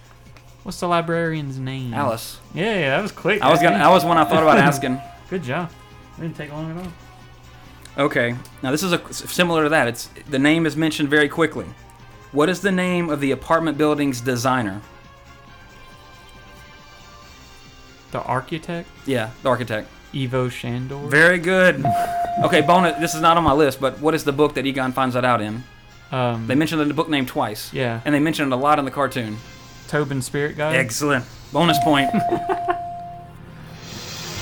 What's 0.64 0.80
the 0.80 0.88
librarian's 0.88 1.58
name? 1.58 1.94
Alice. 1.94 2.40
Yeah, 2.54 2.78
yeah, 2.78 2.96
that 2.96 3.02
was 3.02 3.12
quick. 3.12 3.42
I 3.42 3.50
was 3.50 3.62
gonna. 3.62 3.78
Hey, 3.78 3.84
That 3.84 3.90
was 3.90 4.06
one 4.06 4.18
I 4.18 4.24
thought 4.26 4.44
about 4.44 4.58
asking. 4.70 5.00
Good 5.30 5.44
job. 5.44 5.72
Didn't 6.20 6.36
take 6.36 6.52
long 6.52 6.72
at 6.72 6.86
all. 6.86 8.06
Okay. 8.06 8.36
Now 8.62 8.72
this 8.72 8.84
is 8.84 8.94
a 8.94 9.14
similar 9.14 9.64
to 9.64 9.70
that. 9.70 9.88
It's 9.88 10.10
the 10.30 10.40
name 10.40 10.66
is 10.66 10.76
mentioned 10.78 11.10
very 11.10 11.28
quickly. 11.30 11.66
What 12.32 12.48
is 12.50 12.62
the 12.62 12.72
name 12.72 13.10
of 13.10 13.20
the 13.20 13.32
apartment 13.32 13.78
building's 13.78 14.22
designer? 14.22 14.82
The 18.12 18.22
architect, 18.22 18.90
Yeah, 19.06 19.32
the 19.44 19.50
architect. 19.50 19.88
Ivo 20.14 20.50
Shandor. 20.50 21.08
Very 21.10 21.38
good. 21.40 21.84
Okay, 22.44 22.62
bonus. 22.62 22.98
This 23.00 23.16
is 23.16 23.22
not 23.22 23.38
on 23.38 23.44
my 23.44 23.54
list, 23.54 23.80
but 23.80 24.00
what 24.00 24.14
is 24.16 24.24
the 24.24 24.32
book 24.32 24.54
that 24.56 24.66
Egon 24.66 24.92
finds 24.92 25.14
that 25.16 25.26
out 25.26 25.42
in? 25.42 25.64
um, 26.12 26.48
They 26.48 26.56
mentioned 26.56 26.82
the 26.90 26.94
book 26.94 27.10
name 27.10 27.26
twice. 27.26 27.72
yeah, 27.74 28.02
And 28.06 28.16
they 28.16 28.20
mentioned 28.20 28.52
it 28.52 28.56
a 28.56 28.60
lot 28.60 28.80
in 28.80 28.86
the 28.86 28.92
cartoon. 28.92 29.38
Tobin 29.88 30.22
Spirit 30.22 30.56
Guide. 30.58 30.76
Excellent. 30.76 31.26
Bonus 31.52 31.78
point. 31.84 32.10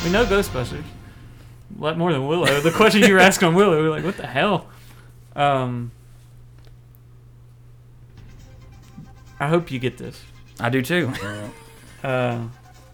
We 0.05 0.11
know 0.11 0.25
Ghostbusters. 0.25 0.83
A 1.77 1.81
lot 1.83 1.97
more 1.97 2.13
than 2.13 2.27
Willow. 2.27 2.61
The 2.61 2.71
question 2.71 3.01
you 3.01 3.13
were 3.13 3.19
asking 3.19 3.49
on 3.49 3.55
Willow, 3.55 3.81
we 3.81 3.87
are 3.87 3.89
like, 3.89 4.05
what 4.05 4.15
the 4.15 4.27
hell? 4.27 4.67
Um, 5.35 5.91
I 9.39 9.47
hope 9.47 9.71
you 9.71 9.79
get 9.79 9.97
this. 9.97 10.21
I 10.59 10.69
do 10.69 10.81
too. 10.81 11.11
Uh, 12.03 12.43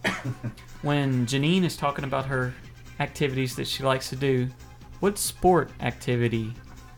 when 0.82 1.26
Janine 1.26 1.64
is 1.64 1.76
talking 1.76 2.04
about 2.04 2.26
her 2.26 2.54
activities 3.00 3.56
that 3.56 3.66
she 3.66 3.82
likes 3.82 4.08
to 4.10 4.16
do, 4.16 4.48
what 5.00 5.18
sport 5.18 5.70
activity 5.80 6.52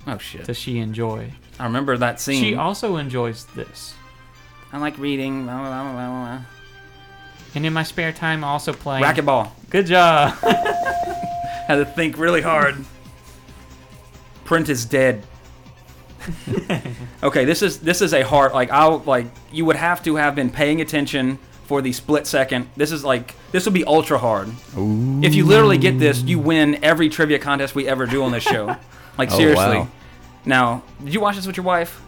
Oh 0.06 0.18
shit. 0.18 0.44
does 0.44 0.58
she 0.58 0.78
enjoy? 0.78 1.32
I 1.58 1.64
remember 1.64 1.96
that 1.96 2.20
scene. 2.20 2.42
She 2.42 2.54
also 2.54 2.96
enjoys 2.96 3.44
this. 3.46 3.94
I 4.72 4.78
like 4.78 4.98
reading. 4.98 5.44
blah, 5.44 5.58
blah, 5.58 5.92
blah. 5.92 6.40
And 7.54 7.64
in 7.64 7.72
my 7.72 7.82
spare 7.82 8.12
time, 8.12 8.44
I 8.44 8.48
also 8.48 8.72
play. 8.72 9.00
Racquetball. 9.00 9.50
Good 9.70 9.86
job. 9.86 10.34
Had 11.66 11.76
to 11.76 11.84
think 11.86 12.18
really 12.18 12.42
hard. 12.42 12.76
Print 14.44 14.68
is 14.68 14.84
dead. 14.84 15.24
okay, 17.22 17.44
this 17.44 17.62
is 17.62 17.80
this 17.80 18.02
is 18.02 18.12
a 18.12 18.22
hard 18.22 18.52
like 18.52 18.70
I'll 18.70 18.98
like 18.98 19.26
you 19.52 19.64
would 19.64 19.76
have 19.76 20.02
to 20.04 20.16
have 20.16 20.34
been 20.34 20.50
paying 20.50 20.80
attention 20.80 21.38
for 21.66 21.82
the 21.82 21.92
split 21.92 22.26
second. 22.26 22.68
This 22.76 22.92
is 22.92 23.04
like 23.04 23.34
this 23.52 23.64
will 23.66 23.72
be 23.72 23.84
ultra 23.84 24.18
hard. 24.18 24.48
If 24.76 25.34
you 25.34 25.44
literally 25.44 25.78
get 25.78 25.98
this, 25.98 26.22
you 26.22 26.38
win 26.38 26.82
every 26.84 27.08
trivia 27.08 27.38
contest 27.38 27.74
we 27.74 27.88
ever 27.88 28.06
do 28.06 28.22
on 28.22 28.32
this 28.32 28.42
show. 28.44 28.76
Like 29.18 29.32
Oh, 29.32 29.38
seriously. 29.38 29.78
wow. 29.78 29.88
Now, 30.44 30.82
did 31.02 31.14
you 31.14 31.20
watch 31.20 31.36
this 31.36 31.46
with 31.46 31.56
your 31.56 31.64
wife? 31.64 32.02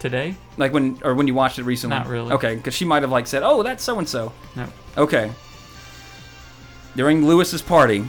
Today? 0.00 0.34
Like 0.58 0.72
when 0.74 0.98
or 1.02 1.14
when 1.14 1.26
you 1.26 1.32
watched 1.34 1.58
it 1.58 1.62
recently? 1.64 1.96
Not 1.96 2.08
really. 2.08 2.32
Okay, 2.32 2.56
because 2.56 2.74
she 2.74 2.84
might 2.84 3.02
have 3.02 3.10
like 3.10 3.26
said, 3.26 3.42
"Oh, 3.42 3.62
that's 3.62 3.82
so 3.82 3.98
and 3.98 4.06
so." 4.06 4.30
No. 4.54 4.66
Okay. 4.98 5.30
During 6.96 7.26
Louis's 7.26 7.62
party, 7.62 8.04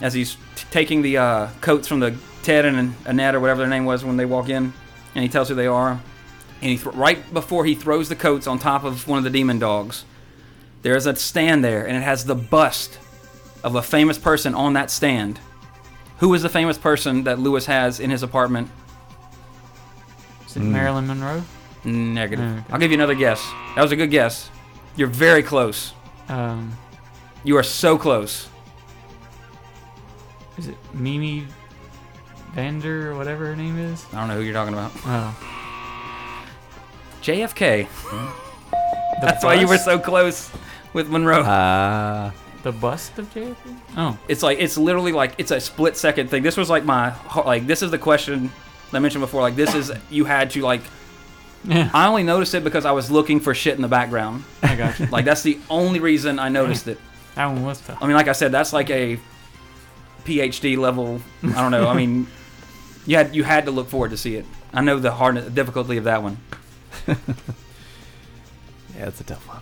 as 0.00 0.14
he's 0.14 0.34
t- 0.56 0.64
taking 0.70 1.02
the 1.02 1.18
uh, 1.18 1.48
coats 1.60 1.86
from 1.86 2.00
the 2.00 2.16
Ted 2.42 2.64
and 2.64 2.94
Annette 3.04 3.34
or 3.34 3.40
whatever 3.40 3.60
their 3.60 3.68
name 3.70 3.84
was 3.84 4.04
when 4.04 4.16
they 4.16 4.24
walk 4.24 4.48
in, 4.48 4.72
and 5.14 5.22
he 5.22 5.28
tells 5.28 5.48
who 5.48 5.54
they 5.54 5.66
are, 5.66 6.00
and 6.60 6.70
he 6.70 6.76
th- 6.76 6.94
right 6.94 7.32
before 7.32 7.64
he 7.64 7.74
throws 7.74 8.08
the 8.08 8.16
coats 8.16 8.46
on 8.46 8.58
top 8.58 8.84
of 8.84 9.06
one 9.08 9.18
of 9.18 9.24
the 9.24 9.30
demon 9.30 9.58
dogs, 9.58 10.04
there's 10.82 11.06
a 11.06 11.14
stand 11.16 11.64
there, 11.64 11.86
and 11.86 11.96
it 11.96 12.02
has 12.02 12.24
the 12.24 12.34
bust 12.34 12.98
of 13.64 13.74
a 13.74 13.82
famous 13.82 14.18
person 14.18 14.54
on 14.54 14.72
that 14.74 14.90
stand. 14.90 15.40
Who 16.18 16.32
is 16.34 16.42
the 16.42 16.48
famous 16.48 16.78
person 16.78 17.24
that 17.24 17.38
Louis 17.38 17.64
has 17.66 18.00
in 18.00 18.10
his 18.10 18.22
apartment? 18.22 18.70
Is 20.46 20.56
it 20.56 20.60
Marilyn 20.60 21.06
Monroe? 21.06 21.42
Negative. 21.84 22.44
Okay. 22.58 22.64
I'll 22.72 22.78
give 22.78 22.90
you 22.90 22.96
another 22.96 23.14
guess. 23.14 23.40
That 23.76 23.82
was 23.82 23.92
a 23.92 23.96
good 23.96 24.10
guess. 24.10 24.50
You're 24.96 25.08
very 25.08 25.42
close. 25.42 25.92
Um, 26.28 26.72
You 27.44 27.56
are 27.56 27.62
so 27.62 27.96
close. 27.96 28.48
is 30.56 30.66
it 30.68 30.76
Mimi 30.92 31.46
Vander 32.52 33.12
or 33.12 33.16
whatever 33.16 33.46
her 33.46 33.54
name 33.56 33.78
is? 33.78 34.04
I 34.12 34.18
don't 34.18 34.28
know 34.28 34.34
who 34.36 34.42
you're 34.42 34.54
talking 34.54 34.74
about. 34.74 34.90
Oh. 35.04 35.36
JFK. 37.28 37.86
The 38.10 39.26
That's 39.26 39.44
why 39.44 39.54
you 39.54 39.66
were 39.66 39.74
bust? 39.74 39.84
so 39.84 39.98
close 39.98 40.50
with 40.94 41.10
Monroe. 41.10 41.42
Ah, 41.44 42.32
The 42.62 42.72
bust 42.72 43.18
of 43.18 43.26
JFK? 43.34 43.54
Oh. 43.98 44.18
it's 44.28 44.42
like 44.42 44.58
it's 44.60 44.78
literally 44.78 45.12
like 45.12 45.34
it's 45.36 45.50
a 45.50 45.60
split 45.60 45.96
second 45.98 46.30
thing. 46.30 46.42
This 46.42 46.56
was 46.56 46.70
like 46.70 46.84
my 46.86 47.10
ho- 47.10 47.42
like 47.46 47.66
this 47.66 47.82
is 47.82 47.90
the 47.90 47.98
question 47.98 48.50
I 48.94 48.98
mentioned 48.98 49.20
before, 49.20 49.42
like 49.42 49.56
this 49.56 49.74
is 49.74 49.92
you 50.08 50.24
had 50.24 50.50
to 50.52 50.62
like. 50.62 50.80
Yeah, 51.64 51.90
I 51.92 52.06
only 52.06 52.22
noticed 52.22 52.54
it 52.54 52.64
because 52.64 52.86
I 52.86 52.92
was 52.92 53.10
looking 53.10 53.40
for 53.40 53.52
shit 53.52 53.74
in 53.74 53.82
the 53.82 53.88
background. 53.88 54.44
I 54.62 54.74
got 54.76 54.98
you. 54.98 55.06
Like 55.06 55.26
that's 55.26 55.42
the 55.42 55.58
only 55.68 56.00
reason 56.00 56.38
I 56.38 56.48
noticed 56.48 56.88
it. 56.88 56.98
That 57.34 57.46
one 57.46 57.62
was 57.62 57.80
tough. 57.82 57.98
I 58.00 58.06
mean, 58.06 58.16
like 58.16 58.28
I 58.28 58.32
said, 58.32 58.52
that's 58.52 58.72
like 58.72 58.88
a 58.88 59.18
PhD 60.24 60.78
level. 60.78 61.20
I 61.42 61.60
don't 61.60 61.72
know. 61.72 61.88
I 61.88 61.94
mean, 61.94 62.26
you 63.06 63.16
had 63.16 63.34
you 63.36 63.42
had 63.44 63.66
to 63.66 63.70
look 63.70 63.88
forward 63.88 64.12
to 64.12 64.16
see 64.16 64.36
it. 64.36 64.46
I 64.72 64.80
know 64.80 64.98
the 64.98 65.10
hardness, 65.10 65.44
the 65.44 65.50
difficulty 65.50 65.98
of 65.98 66.04
that 66.04 66.22
one. 66.22 66.38
Yeah, 68.96 69.06
it's 69.06 69.20
a 69.20 69.24
tough 69.24 69.46
one. 69.46 69.60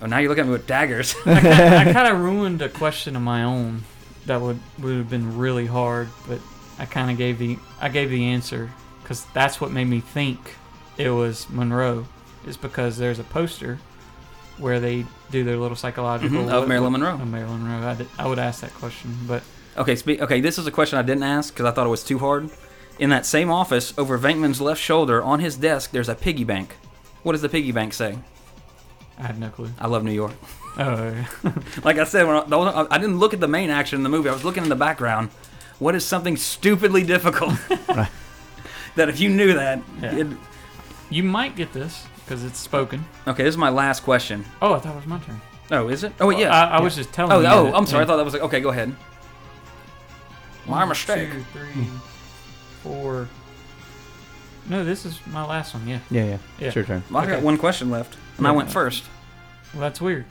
Oh, 0.00 0.06
now 0.06 0.18
you 0.18 0.28
look 0.28 0.38
at 0.38 0.46
me 0.46 0.52
with 0.52 0.66
daggers. 0.66 1.14
I 1.26 1.92
kind 1.92 2.08
of 2.08 2.20
ruined 2.20 2.62
a 2.62 2.68
question 2.68 3.16
of 3.16 3.22
my 3.22 3.42
own 3.42 3.82
that 4.26 4.40
would 4.40 4.60
would 4.78 4.96
have 4.96 5.10
been 5.10 5.36
really 5.36 5.66
hard, 5.66 6.08
but 6.28 6.40
I 6.78 6.86
kind 6.86 7.10
of 7.10 7.18
gave 7.18 7.38
the 7.38 7.58
I 7.80 7.88
gave 7.88 8.10
the 8.10 8.24
answer 8.26 8.70
because 9.02 9.24
that's 9.34 9.60
what 9.60 9.70
made 9.72 9.86
me 9.86 10.00
think 10.00 10.54
it 10.96 11.10
was 11.10 11.48
Monroe. 11.50 12.06
Is 12.46 12.56
because 12.56 12.96
there's 12.96 13.18
a 13.18 13.24
poster 13.24 13.78
where 14.58 14.80
they 14.80 15.04
do 15.30 15.44
their 15.44 15.56
little 15.56 15.76
psychological 15.76 16.44
Mhm, 16.44 16.50
of 16.50 16.66
Marilyn 16.68 16.92
Monroe. 16.92 17.14
Of 17.14 17.28
Marilyn 17.28 17.62
Monroe. 17.62 17.88
I, 17.90 17.94
did, 17.94 18.08
I 18.18 18.26
would 18.26 18.38
ask 18.38 18.60
that 18.62 18.72
question, 18.74 19.14
but 19.26 19.42
Okay, 19.76 19.94
spe- 19.96 20.20
okay. 20.20 20.40
This 20.40 20.56
is 20.58 20.66
a 20.66 20.70
question 20.72 20.98
I 20.98 21.02
didn't 21.02 21.22
ask 21.24 21.52
because 21.52 21.66
I 21.66 21.72
thought 21.72 21.86
it 21.86 21.90
was 21.90 22.02
too 22.02 22.18
hard. 22.18 22.48
In 22.98 23.10
that 23.10 23.24
same 23.26 23.50
office, 23.50 23.94
over 23.96 24.18
Venkman's 24.18 24.60
left 24.60 24.80
shoulder, 24.80 25.22
on 25.22 25.40
his 25.40 25.56
desk, 25.56 25.92
there's 25.92 26.08
a 26.08 26.14
piggy 26.14 26.44
bank. 26.44 26.74
What 27.22 27.32
does 27.32 27.42
the 27.42 27.48
piggy 27.48 27.70
bank 27.72 27.92
say? 27.92 28.18
I 29.18 29.22
have 29.22 29.38
no 29.38 29.50
clue. 29.50 29.70
I 29.78 29.86
love 29.86 30.04
New 30.04 30.12
York. 30.12 30.32
Oh, 30.80 31.12
Like 31.82 31.98
I 31.98 32.04
said, 32.04 32.24
when 32.28 32.36
I, 32.36 32.86
I 32.88 32.98
didn't 32.98 33.18
look 33.18 33.34
at 33.34 33.40
the 33.40 33.48
main 33.48 33.68
action 33.68 33.96
in 33.96 34.04
the 34.04 34.08
movie. 34.08 34.28
I 34.28 34.32
was 34.32 34.44
looking 34.44 34.62
in 34.62 34.68
the 34.68 34.76
background. 34.76 35.30
What 35.80 35.96
is 35.96 36.04
something 36.04 36.36
stupidly 36.36 37.02
difficult 37.02 37.54
that 38.94 39.08
if 39.08 39.18
you 39.18 39.28
knew 39.28 39.54
that? 39.54 39.82
Yeah. 40.00 40.14
it'd- 40.14 40.36
you 41.10 41.24
might 41.24 41.56
get 41.56 41.72
this 41.72 42.06
because 42.24 42.44
it's 42.44 42.60
spoken. 42.60 43.04
okay, 43.26 43.42
this 43.42 43.54
is 43.54 43.58
my 43.58 43.70
last 43.70 44.04
question. 44.04 44.44
Oh, 44.62 44.74
I 44.74 44.78
thought 44.78 44.92
it 44.92 44.96
was 44.96 45.06
my 45.06 45.18
turn. 45.18 45.40
Oh, 45.72 45.88
is 45.88 46.04
it? 46.04 46.12
Oh, 46.20 46.30
yeah. 46.30 46.50
I, 46.54 46.76
I 46.78 46.80
was 46.80 46.94
just 46.94 47.12
telling 47.12 47.32
Oh, 47.32 47.40
you. 47.40 47.46
oh, 47.48 47.64
that- 47.64 47.74
I'm 47.74 47.86
sorry. 47.86 48.04
I 48.04 48.06
thought 48.06 48.18
that 48.18 48.24
was 48.24 48.34
like. 48.34 48.42
Okay, 48.42 48.60
go 48.60 48.68
ahead. 48.68 48.94
My 50.66 50.80
One, 50.80 50.90
mistake. 50.90 51.32
Two, 51.32 51.42
three, 51.52 51.86
four. 52.92 53.28
No, 54.68 54.84
this 54.84 55.04
is 55.06 55.18
my 55.26 55.44
last 55.44 55.74
one. 55.74 55.86
Yeah. 55.88 56.00
Yeah, 56.10 56.24
yeah. 56.24 56.38
Yeah. 56.58 56.66
It's 56.68 56.76
your 56.76 56.84
turn. 56.84 57.02
Well, 57.10 57.22
I 57.22 57.26
got 57.26 57.34
Okay. 57.36 57.44
one 57.44 57.56
question 57.58 57.90
left, 57.90 58.16
and 58.36 58.46
I 58.46 58.50
Yeah. 58.50 58.56
went 58.56 58.70
first. 58.70 59.04
Well, 59.72 59.80
that's 59.82 60.00
weird. 60.00 60.24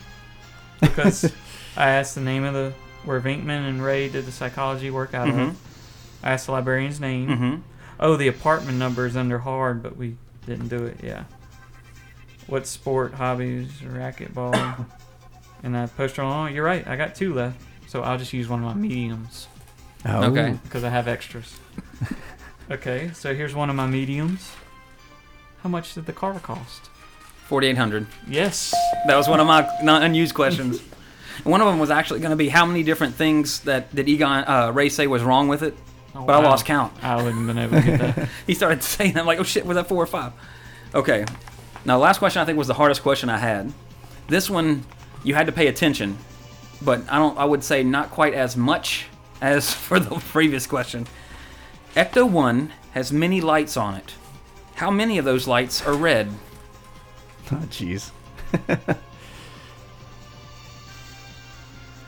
Because 0.82 1.32
I 1.78 1.90
asked 1.90 2.16
the 2.16 2.22
name 2.22 2.44
of 2.44 2.54
the 2.54 2.74
where 3.04 3.22
Venkman 3.22 3.68
and 3.70 3.84
Ray 3.84 4.10
did 4.10 4.26
the 4.26 4.32
psychology 4.32 4.90
work 4.92 5.14
out 5.14 5.28
Mhm. 5.28 5.50
of. 5.50 5.58
I 6.24 6.32
asked 6.34 6.48
the 6.48 6.52
librarian's 6.52 7.00
name. 7.00 7.30
Mm-hmm. 7.30 7.56
Oh, 8.00 8.16
the 8.16 8.28
apartment 8.28 8.78
number 8.78 9.06
is 9.06 9.16
under 9.16 9.40
hard, 9.40 9.82
but 9.82 9.96
we 9.98 10.18
didn't 10.46 10.68
do 10.68 10.84
it. 10.86 11.00
Yeah. 11.04 11.24
What 12.48 12.68
sport, 12.68 13.14
hobbies, 13.16 13.70
racquetball, 13.84 14.86
and 15.64 15.76
I 15.78 15.86
poster 15.88 16.22
on. 16.22 16.48
Oh, 16.50 16.54
you're 16.54 16.64
right. 16.66 16.86
I 16.88 16.96
got 16.96 17.16
two 17.16 17.34
left, 17.34 17.60
so 17.88 18.02
I'll 18.04 18.18
just 18.18 18.34
use 18.34 18.48
one 18.48 18.60
of 18.64 18.66
my 18.66 18.74
mediums 18.80 19.48
Oh, 20.06 20.26
Okay. 20.26 20.58
because 20.64 20.84
I 20.84 20.90
have 20.90 21.08
extras. 21.08 21.58
okay, 22.72 23.12
so 23.14 23.34
here's 23.36 23.56
one 23.56 23.70
of 23.70 23.76
my 23.76 23.88
mediums. 23.88 24.52
How 25.64 25.70
much 25.70 25.94
did 25.96 26.06
the 26.06 26.14
car 26.14 26.40
cost? 26.40 26.90
Forty-eight 27.48 27.78
hundred. 27.78 28.08
Yes. 28.28 28.74
That 29.08 29.16
was 29.16 29.28
one 29.28 29.40
of 29.40 29.48
my 29.48 29.68
not 29.82 30.04
unused 30.04 30.36
questions. 30.36 30.82
And 31.44 31.46
one 31.52 31.62
of 31.62 31.68
them 31.68 31.80
was 31.80 31.90
actually 31.90 32.20
going 32.20 32.32
to 32.32 32.36
be 32.38 32.50
how 32.50 32.66
many 32.66 32.84
different 32.84 33.16
things 33.16 33.62
that 33.62 33.94
did 33.96 34.10
Egon 34.10 34.44
uh, 34.48 34.72
Ray 34.74 34.90
say 34.90 35.08
was 35.08 35.24
wrong 35.24 35.48
with 35.48 35.64
it, 35.64 35.76
Oh, 36.14 36.26
but 36.26 36.34
I 36.36 36.40
wow. 36.40 36.46
lost 36.50 36.66
count. 36.66 36.94
I 37.04 37.16
wouldn't 37.16 37.36
have 37.36 37.48
been 37.48 37.58
able 37.58 37.80
to 37.82 37.98
get 37.98 38.16
that. 38.16 38.30
He 38.48 38.54
started 38.54 38.84
saying, 38.84 39.14
that, 39.14 39.22
"I'm 39.22 39.26
like, 39.28 39.40
oh 39.40 39.44
shit, 39.44 39.66
was 39.66 39.76
that 39.76 39.88
four 39.88 40.02
or 40.02 40.08
five? 40.08 40.34
Okay. 40.96 41.26
Now, 41.86 41.98
last 42.00 42.18
question 42.18 42.42
I 42.42 42.46
think 42.46 42.58
was 42.58 42.68
the 42.68 42.74
hardest 42.74 43.02
question 43.02 43.30
I 43.30 43.38
had. 43.38 43.72
This 44.28 44.50
one 44.50 44.84
you 45.24 45.36
had 45.36 45.46
to 45.46 45.52
pay 45.52 45.68
attention, 45.68 46.18
but 46.82 47.02
I 47.10 47.18
don't. 47.18 47.38
I 47.38 47.46
would 47.46 47.64
say 47.64 47.84
not 47.84 48.10
quite 48.12 48.34
as 48.34 48.58
much 48.58 49.06
as 49.42 49.72
for 49.86 50.00
the 50.00 50.16
previous 50.16 50.68
question. 50.68 51.08
Ecto 51.98 52.30
One 52.30 52.72
has 52.92 53.12
many 53.12 53.42
lights 53.42 53.76
on 53.76 53.96
it. 53.96 54.14
How 54.76 54.92
many 54.92 55.18
of 55.18 55.26
those 55.26 55.48
lights 55.48 55.82
are 55.86 55.96
red? 55.96 56.30
Oh, 57.52 57.56
jeez. 57.72 58.12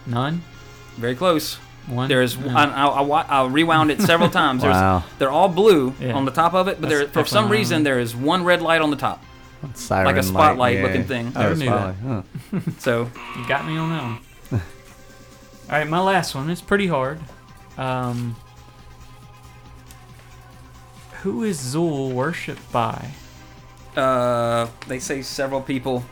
None. 0.05 0.43
Very 0.97 1.15
close. 1.15 1.55
One. 1.87 2.07
There's 2.07 2.37
No. 2.37 2.55
I, 2.55 2.65
I, 2.65 3.01
I, 3.01 3.21
I 3.43 3.47
rewound 3.47 3.89
it 3.91 4.01
several 4.01 4.29
times. 4.41 4.61
There's, 4.61 4.73
Wow. 4.73 5.03
They're 5.17 5.31
all 5.31 5.49
blue 5.49 5.93
Yeah. 5.99 6.13
on 6.13 6.25
the 6.25 6.31
top 6.31 6.53
of 6.53 6.67
it, 6.67 6.79
but 6.79 6.89
there, 6.89 7.07
for 7.07 7.25
some 7.25 7.49
reason 7.49 7.79
not- 7.79 7.85
there 7.85 7.99
is 7.99 8.15
one 8.15 8.43
red 8.43 8.61
light 8.61 8.81
on 8.81 8.91
the 8.91 8.95
top. 8.95 9.23
Siren 9.73 10.05
Like 10.05 10.15
a 10.15 10.19
light, 10.19 10.25
spotlight 10.25 10.77
yeah. 10.77 10.83
looking 10.83 11.03
thing. 11.03 11.33
Never 11.33 11.55
knew 11.55 11.65
that. 11.65 11.95
huh. 11.95 12.21
So 12.77 13.09
You 13.37 13.47
got 13.47 13.65
me 13.65 13.75
on 13.77 13.89
that 13.89 14.03
one. 14.03 14.19
All 15.69 15.77
right, 15.77 15.87
my 15.87 15.99
last 15.99 16.33
one 16.33 16.49
is 16.49 16.61
pretty 16.61 16.87
hard. 16.87 17.19
Um, 17.77 18.35
who 21.23 21.43
is 21.43 21.59
Zuul 21.59 22.11
worshipped 22.13 22.71
by? 22.71 23.09
uh, 23.95 24.67
they 24.87 24.99
say 24.99 25.21
several 25.21 25.61
people. 25.61 26.03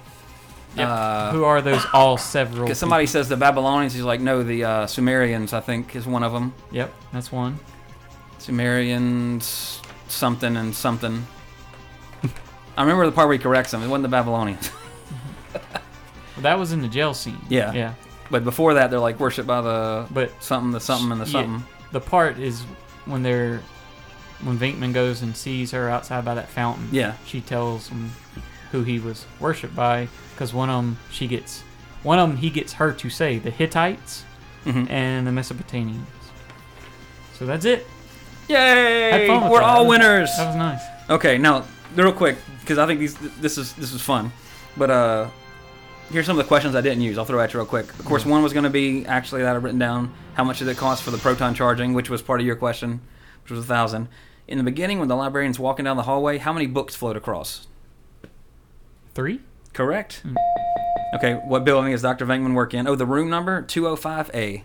Uh, 0.77 1.31
who 1.31 1.43
are 1.43 1.61
those 1.61 1.83
all 1.93 2.17
several? 2.17 2.65
Because 2.65 2.77
somebody 2.77 3.07
says 3.07 3.29
the 3.29 3.37
Babylonians, 3.37 3.93
he's 3.93 4.03
like, 4.03 4.19
no, 4.21 4.43
the 4.43 4.63
uh, 4.63 4.85
Sumerians, 4.87 5.53
I 5.53 5.59
think, 5.59 5.95
is 5.95 6.05
one 6.05 6.21
of 6.23 6.31
them. 6.33 6.53
Yep, 6.71 6.93
that's 7.13 7.31
one. 7.31 7.57
Sumerians, 8.37 9.81
something 10.07 10.55
and 10.57 10.75
something. 10.75 11.25
I 12.77 12.81
remember 12.81 13.05
the 13.05 13.11
part 13.11 13.27
where 13.27 13.37
he 13.37 13.41
corrects 13.43 13.71
them. 13.71 13.81
It 13.81 13.87
wasn't 13.87 14.03
the 14.03 14.09
Babylonians. 14.09 14.69
Well, 16.35 16.43
that 16.43 16.59
was 16.59 16.71
in 16.71 16.83
the 16.83 16.87
jail 16.87 17.15
scene. 17.15 17.39
Yeah. 17.49 17.73
Yeah. 17.73 17.93
But 18.29 18.43
before 18.43 18.75
that, 18.75 18.91
they're 18.91 18.99
like 18.99 19.19
worshipped 19.19 19.47
by 19.47 19.61
the 19.61 20.05
But 20.11 20.31
something, 20.43 20.69
the 20.69 20.79
something, 20.79 21.11
and 21.11 21.19
the 21.19 21.25
Yeah. 21.25 21.31
something. 21.31 21.63
the 21.91 21.99
part 21.99 22.37
is 22.37 22.61
when 23.05 23.23
they're 23.23 23.63
when 24.43 24.57
Venkman 24.57 24.93
goes 24.93 25.21
and 25.21 25.35
sees 25.35 25.71
her 25.71 25.89
outside 25.89 26.23
by 26.25 26.35
that 26.35 26.49
fountain. 26.49 26.89
Yeah. 26.91 27.13
She 27.25 27.41
tells 27.41 27.87
him 27.89 28.11
who 28.71 28.83
he 28.83 28.99
was 28.99 29.25
worshipped 29.39 29.75
by 29.75 30.07
because 30.33 30.53
one 30.53 30.69
of 30.69 30.75
them 30.83 30.97
she 31.11 31.25
gets 31.27 31.61
one 32.03 32.19
of 32.19 32.27
them 32.29 32.37
he 32.37 32.49
gets 32.49 32.73
her 32.73 32.91
to 32.93 33.09
say 33.09 33.39
the 33.39 33.49
Hittites 33.49 34.23
Mhm. 34.65 34.89
and 34.89 35.25
the 35.25 35.31
Mesopotamians. 35.31 36.03
So 37.37 37.45
that's 37.45 37.65
it. 37.65 37.85
Yay! 38.49 39.11
Had 39.11 39.27
fun 39.27 39.43
with 39.43 39.51
We're 39.51 39.59
that. 39.59 39.65
all 39.65 39.87
winners. 39.87 40.29
That 40.37 40.47
was 40.47 40.55
nice. 40.55 40.81
Okay, 41.09 41.37
now 41.37 41.63
real 41.95 42.11
quick 42.11 42.37
because 42.61 42.77
I 42.77 42.85
think 42.85 42.99
these 42.99 43.15
this 43.39 43.57
is 43.57 43.73
this 43.73 43.93
is 43.93 44.01
fun, 44.01 44.31
but 44.75 44.89
uh, 44.89 45.27
here's 46.11 46.25
some 46.25 46.37
of 46.37 46.43
the 46.45 46.47
questions 46.47 46.75
I 46.75 46.81
didn't 46.81 47.01
use. 47.01 47.17
I'll 47.17 47.25
throw 47.25 47.39
at 47.39 47.53
you 47.53 47.59
real 47.59 47.67
quick. 47.67 47.87
Of 47.99 48.05
course, 48.05 48.25
one 48.25 48.43
was 48.43 48.53
going 48.53 48.63
to 48.63 48.69
be 48.69 49.05
actually 49.05 49.41
that 49.43 49.55
I've 49.55 49.63
written 49.63 49.79
down. 49.79 50.13
How 50.35 50.43
much 50.43 50.59
did 50.59 50.67
it 50.67 50.77
cost 50.77 51.03
for 51.03 51.11
the 51.11 51.17
proton 51.17 51.53
charging, 51.55 51.93
which 51.93 52.09
was 52.09 52.21
part 52.21 52.39
of 52.41 52.45
your 52.45 52.55
question, 52.55 53.01
which 53.43 53.51
was 53.51 53.61
a 53.61 53.67
thousand. 53.67 54.07
In 54.47 54.57
the 54.57 54.63
beginning, 54.63 54.99
when 54.99 55.07
the 55.07 55.15
librarian's 55.15 55.59
walking 55.59 55.85
down 55.85 55.97
the 55.97 56.03
hallway, 56.03 56.37
how 56.37 56.53
many 56.53 56.67
books 56.67 56.95
float 56.95 57.17
across? 57.17 57.67
Three. 59.13 59.41
Correct. 59.73 60.21
Hmm. 60.23 60.35
Okay, 61.15 61.33
what 61.33 61.65
building 61.65 61.91
is 61.91 62.01
Dr. 62.01 62.25
Venkman 62.25 62.53
work 62.53 62.73
in? 62.73 62.87
Oh, 62.87 62.95
the 62.95 63.05
room 63.05 63.29
number 63.29 63.63
205A 63.63 64.63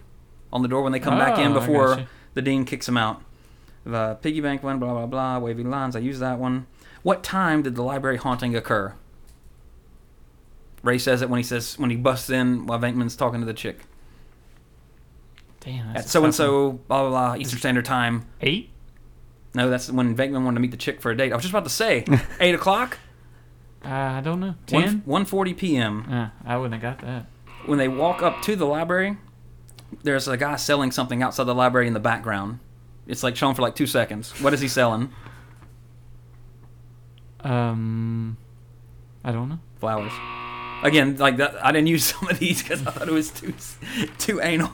on 0.52 0.62
the 0.62 0.68
door 0.68 0.82
when 0.82 0.92
they 0.92 1.00
come 1.00 1.18
back 1.18 1.38
in 1.38 1.52
Oh, 1.52 1.54
before 1.54 2.06
the 2.34 2.42
dean 2.42 2.64
kicks 2.64 2.86
them 2.86 2.96
out. 2.96 3.22
The 3.84 4.18
piggy 4.22 4.40
bank 4.40 4.62
one, 4.62 4.78
blah 4.78 4.92
blah 4.92 5.06
blah, 5.06 5.38
wavy 5.38 5.64
lines. 5.64 5.96
I 5.96 6.00
use 6.00 6.20
that 6.20 6.38
one. 6.38 6.66
What 7.02 7.24
time 7.24 7.62
did 7.62 7.74
the 7.74 7.82
library 7.82 8.16
haunting 8.16 8.54
occur? 8.54 8.94
Ray 10.82 10.98
says 10.98 11.22
it 11.22 11.30
when 11.30 11.38
he 11.38 11.44
says 11.44 11.78
when 11.78 11.90
he 11.90 11.96
busts 11.96 12.30
in 12.30 12.66
while 12.66 12.78
Venkman's 12.78 13.16
talking 13.16 13.40
to 13.40 13.46
the 13.46 13.54
chick 13.54 13.80
Damn. 15.60 15.96
At 15.96 16.08
so 16.08 16.24
and 16.24 16.34
so 16.34 16.72
blah 16.72 17.08
blah 17.08 17.10
blah 17.10 17.36
Eastern 17.36 17.58
Standard 17.58 17.84
Time. 17.84 18.26
Eight. 18.40 18.70
No, 19.55 19.68
that's 19.68 19.90
when 19.90 20.16
Venkman 20.16 20.44
wanted 20.44 20.55
to 20.57 20.61
meet 20.61 20.70
the 20.70 20.76
chick 20.76 21.00
for 21.00 21.11
a 21.11 21.16
date. 21.16 21.32
I 21.32 21.36
was 21.36 21.42
just 21.42 21.53
about 21.53 21.64
to 21.64 21.70
say 21.70 22.05
eight 22.40 22.55
o'clock, 22.55 22.98
Uh, 23.84 23.88
I 23.88 24.20
don't 24.22 24.40
know. 24.40 24.55
one 24.70 24.82
Ten. 24.82 25.03
one 25.05 25.24
forty 25.24 25.53
p.m. 25.55 26.07
Uh, 26.11 26.28
I 26.44 26.57
wouldn't 26.57 26.80
have 26.82 26.98
got 26.98 27.07
that. 27.07 27.26
when 27.66 27.78
they 27.78 27.88
walk 27.88 28.22
up 28.22 28.40
to 28.42 28.57
the 28.57 28.64
library, 28.66 29.18
there's 30.03 30.26
a 30.28 30.36
guy 30.36 30.57
selling 30.57 30.90
something 30.90 31.22
outside 31.22 31.44
the 31.44 31.55
library 31.55 31.86
in 31.86 31.92
the 31.92 32.00
background. 32.00 32.61
It's 33.07 33.22
like 33.22 33.36
shown 33.36 33.55
for 33.55 33.62
like 33.62 33.74
two 33.74 33.86
seconds. 33.86 34.32
What 34.40 34.55
is 34.55 34.61
he 34.61 34.68
selling? 34.68 35.12
Um, 37.40 38.36
I 39.24 39.32
don't 39.32 39.48
know. 39.48 39.59
Flowers. 39.80 40.12
Again, 40.82 41.16
like 41.16 41.36
that, 41.38 41.64
I 41.64 41.72
didn't 41.72 41.88
use 41.88 42.05
some 42.14 42.28
of 42.28 42.38
these 42.38 42.62
because 42.62 42.86
I 42.86 42.90
thought 42.90 43.09
it 43.09 43.12
was 43.12 43.30
too 43.30 43.53
too 44.18 44.40
anal. 44.40 44.70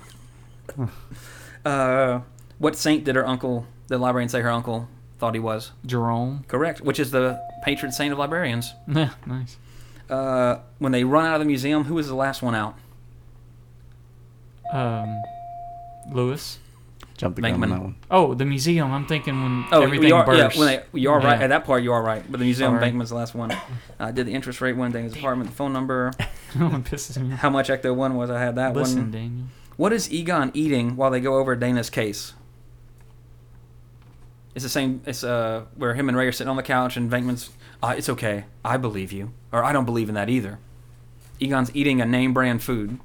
uh, 1.65 2.21
what 2.59 2.77
saint 2.77 3.05
did 3.05 3.17
her 3.17 3.27
uncle, 3.27 3.67
the 3.89 3.99
librarian, 3.99 4.29
say 4.29 4.41
her 4.41 4.51
uncle 4.51 4.89
thought 5.19 5.35
he 5.35 5.41
was? 5.41 5.73
Jerome. 5.85 6.45
Correct. 6.49 6.81
Which 6.81 7.01
is 7.01 7.11
the 7.11 7.43
patron 7.65 7.91
saint 7.93 8.13
of 8.13 8.19
librarians. 8.19 8.75
Yeah, 8.89 9.11
nice. 9.27 9.57
Uh, 10.09 10.61
when 10.79 10.93
they 10.93 11.05
run 11.05 11.27
out 11.27 11.35
of 11.35 11.41
the 11.41 11.45
museum, 11.47 11.85
who 11.85 11.95
was 11.95 12.09
the 12.09 12.15
last 12.15 12.41
one 12.41 12.55
out? 12.55 12.77
Um, 14.73 15.23
Louis. 16.11 16.59
Jumped 17.17 17.37
the 17.37 17.43
gun 17.43 17.55
on 17.63 17.71
that 17.71 17.81
one. 17.81 17.97
Oh, 18.11 18.33
the 18.35 18.45
museum. 18.45 18.93
I'm 18.93 19.05
thinking 19.07 19.43
when 19.43 19.65
Oh, 19.73 19.83
everything 19.83 20.09
you 20.09 20.15
are, 20.15 20.25
burst. 20.25 20.55
yeah, 20.57 20.61
when 20.61 20.69
they, 20.93 21.01
you 21.01 21.11
are 21.11 21.19
right. 21.19 21.37
Yeah. 21.39 21.45
At 21.45 21.49
that 21.49 21.65
part, 21.65 21.83
you 21.83 21.93
are 21.93 22.03
right. 22.03 22.23
But 22.31 22.39
the 22.39 22.45
museum 22.45 22.71
Sorry. 22.73 22.81
Bankman's 22.81 23.09
the 23.11 23.17
last 23.17 23.35
one. 23.35 23.55
I 23.99 24.13
did 24.13 24.27
the 24.27 24.33
interest 24.33 24.61
rate 24.61 24.77
one, 24.77 24.93
Daniel's 24.93 25.17
apartment, 25.17 25.51
the 25.51 25.57
phone 25.57 25.73
number, 25.73 26.13
No 26.55 26.69
one 26.69 26.85
pisses 26.85 27.21
me 27.21 27.35
how 27.35 27.51
much 27.51 27.69
Ecto 27.69 27.95
one 27.95 28.15
was. 28.15 28.31
I 28.31 28.41
had 28.41 28.55
that 28.55 28.75
Listen, 28.75 28.99
one. 29.01 29.11
Daniel. 29.11 29.47
What 29.77 29.93
is 29.93 30.11
Egon 30.13 30.53
eating 30.55 30.95
while 30.97 31.11
they 31.11 31.21
go 31.21 31.39
over 31.39 31.57
Dana's 31.57 31.91
case? 31.91 32.35
It's 34.59 34.65
the 34.65 34.69
same. 34.69 35.03
It's 35.07 35.23
uh 35.23 35.67
where 35.77 35.95
him 35.95 36.09
and 36.09 36.19
Ray 36.19 36.27
are 36.27 36.33
sitting 36.33 36.51
on 36.51 36.57
the 36.57 36.65
couch 36.65 36.97
and 36.97 37.09
Venkman's. 37.09 37.51
Uh, 37.81 37.95
it's 37.97 38.09
okay. 38.09 38.45
I 38.65 38.77
believe 38.77 39.13
you, 39.13 39.31
or 39.53 39.63
I 39.63 39.73
don't 39.73 39.85
believe 39.85 40.09
in 40.09 40.17
that 40.17 40.29
either. 40.29 40.59
Egon's 41.39 41.71
eating 41.77 42.01
a 42.01 42.05
name 42.05 42.35
brand 42.35 42.61
food. 42.61 42.99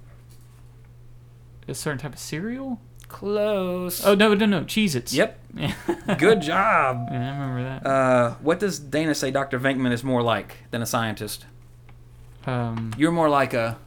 A 1.67 1.75
certain 1.75 1.99
type 1.99 2.13
of 2.13 2.19
cereal? 2.19 2.81
Close. 3.07 4.03
Oh 4.03 4.15
no, 4.15 4.33
no, 4.33 4.47
no, 4.47 4.61
Cheez-Its. 4.61 5.13
Yep. 5.13 5.39
Good 6.17 6.41
job. 6.41 7.07
I 7.11 7.13
remember 7.13 7.63
that. 7.63 7.85
Uh, 7.87 8.33
what 8.41 8.59
does 8.59 8.79
Dana 8.79 9.13
say 9.13 9.29
Dr. 9.29 9.59
Venkman 9.59 9.91
is 9.91 10.03
more 10.03 10.23
like 10.23 10.55
than 10.71 10.81
a 10.81 10.87
scientist? 10.87 11.45
um, 12.47 12.93
You're 12.97 13.11
more 13.11 13.29
like 13.29 13.53
a 13.53 13.77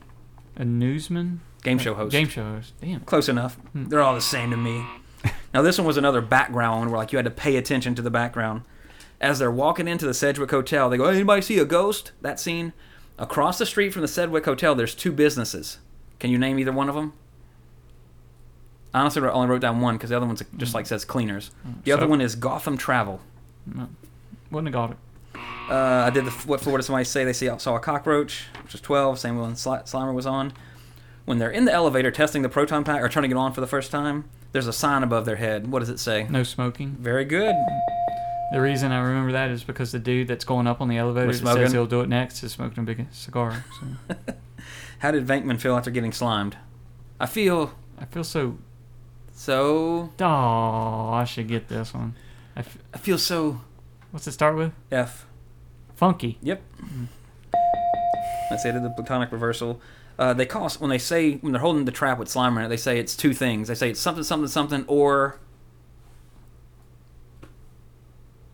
a 0.54 0.64
newsman. 0.64 1.40
game 1.64 1.78
show 1.78 1.94
host. 1.94 2.12
Game 2.12 2.28
show 2.28 2.44
host. 2.44 2.74
Damn. 2.80 3.00
Close 3.00 3.28
enough. 3.28 3.56
Hmm. 3.72 3.86
They're 3.86 4.02
all 4.02 4.14
the 4.14 4.20
same 4.20 4.52
to 4.52 4.56
me. 4.56 4.84
Now 5.57 5.62
this 5.62 5.78
one 5.78 5.86
was 5.86 5.96
another 5.96 6.20
background 6.20 6.80
one 6.80 6.90
where 6.90 6.98
like 6.98 7.12
you 7.12 7.16
had 7.16 7.24
to 7.24 7.30
pay 7.30 7.57
attention 7.57 7.94
to 7.94 8.02
the 8.02 8.11
background. 8.11 8.61
As 9.22 9.38
they're 9.38 9.50
walking 9.50 9.88
into 9.88 10.04
the 10.04 10.12
Sedgwick 10.12 10.50
Hotel, 10.50 10.90
they 10.90 10.98
go, 10.98 11.07
"Anybody 11.07 11.40
see 11.40 11.59
a 11.59 11.64
ghost?" 11.64 12.12
That 12.20 12.38
scene. 12.38 12.74
Across 13.18 13.57
the 13.57 13.64
street 13.64 13.94
from 13.94 14.02
the 14.02 14.09
Sedgwick 14.09 14.44
Hotel, 14.44 14.74
there's 14.74 14.94
two 14.94 15.12
businesses. 15.12 15.78
Can 16.18 16.30
you 16.30 16.36
name 16.36 16.59
either 16.59 16.72
one 16.72 16.90
of 16.90 16.94
them? 16.94 17.14
Honestly, 18.92 19.22
I 19.22 19.30
only 19.30 19.48
wrote 19.48 19.62
down 19.62 19.80
one 19.80 19.94
because 19.94 20.11
the 20.11 20.16
other 20.18 20.26
one's 20.26 20.42
just 20.59 20.74
like 20.74 20.84
says 20.84 21.07
cleaners. 21.07 21.50
The 21.84 21.92
other 21.92 22.07
one 22.07 22.20
is 22.20 22.34
Gotham 22.34 22.76
Travel. 22.76 23.22
No, 23.64 23.88
wouldn't 24.50 24.74
have 24.74 24.90
got 24.90 24.90
it. 24.90 25.40
Uh, 25.70 26.04
I 26.07 26.11
did 26.11 26.26
the 26.26 26.32
what 26.44 26.61
Florida 26.61 26.84
somebody 26.84 27.07
say 27.07 27.24
they 27.24 27.32
see 27.32 27.48
saw 27.57 27.76
a 27.76 27.80
cockroach, 27.80 28.44
which 28.62 28.72
was 28.72 28.82
12, 28.82 29.18
same 29.18 29.38
one 29.38 29.54
Sli- 29.54 29.84
Slimer 29.84 30.12
was 30.12 30.26
on. 30.26 30.52
When 31.27 31.39
they're 31.39 31.51
in 31.51 31.64
the 31.64 31.72
elevator 31.72 32.11
testing 32.11 32.43
the 32.43 32.49
proton 32.49 32.85
pack 32.85 33.03
or 33.03 33.09
turning 33.09 33.33
it 33.33 33.37
on 33.37 33.53
for 33.53 33.61
the 33.61 33.66
first 33.66 33.91
time, 33.91 34.24
there's 34.53 34.68
a 34.68 34.72
sign 34.72 35.03
above 35.03 35.24
their 35.27 35.37
head. 35.37 35.66
What 35.66 35.81
does 35.81 35.89
it 35.89 35.99
say? 35.99 36.27
No 36.31 36.45
smoking. 36.45 36.97
Very 37.01 37.24
good. 37.24 37.55
The 38.53 38.61
reason 38.61 38.93
I 38.93 39.01
remember 39.01 39.33
that 39.33 39.51
is 39.51 39.64
because 39.64 39.91
the 39.91 39.99
dude 39.99 40.29
that's 40.29 40.45
going 40.45 40.68
up 40.68 40.81
on 40.81 40.89
the 40.89 40.97
elevator 40.97 41.33
that 41.33 41.55
says 41.55 41.72
he'll 41.72 41.85
do 41.87 42.01
it 42.01 42.09
next 42.09 42.45
is 42.45 42.53
smoking 42.53 42.85
a 42.85 42.87
big 42.87 43.07
cigar. 43.12 43.64
So 44.09 44.14
How 45.01 45.11
did 45.11 45.27
Venkman 45.27 45.61
feel 45.61 45.74
after 45.77 45.91
getting 45.91 46.12
slimed? 46.12 46.57
I 47.18 47.27
feel 47.27 47.74
I 47.99 48.05
feel 48.05 48.22
so. 48.24 48.59
so. 49.35 50.11
Oh, 50.20 51.11
I 51.12 51.24
should 51.24 51.49
get 51.49 51.68
this 51.68 51.93
one. 51.93 52.14
I 52.55 52.61
f- 52.61 52.79
I 52.95 52.99
feel 52.99 53.18
so. 53.18 53.62
what's 54.12 54.29
it 54.29 54.33
start 54.33 54.55
with? 54.57 54.72
F. 54.93 55.27
Funky. 55.97 56.39
Yep. 56.43 56.62
Let's 58.51 58.62
say 58.62 58.70
to 58.70 58.79
the 58.79 58.91
platonic 58.91 59.33
reversal. 59.33 59.81
Uh, 60.18 60.32
they 60.32 60.46
call 60.46 60.68
when 60.78 60.90
they 60.90 60.98
say 60.98 61.34
when 61.36 61.52
they're 61.52 61.60
holding 61.60 61.84
the 61.84 61.92
trap 61.92 62.18
with 62.18 62.28
Slimer 62.28 62.58
in 62.58 62.64
it. 62.64 62.68
They 62.68 62.76
say 62.76 62.98
it's 62.98 63.14
two 63.14 63.34
things. 63.34 63.68
They 63.68 63.74
say 63.74 63.90
it's 63.90 64.00
something, 64.00 64.24
something, 64.24 64.48
something, 64.48 64.84
or 64.88 65.38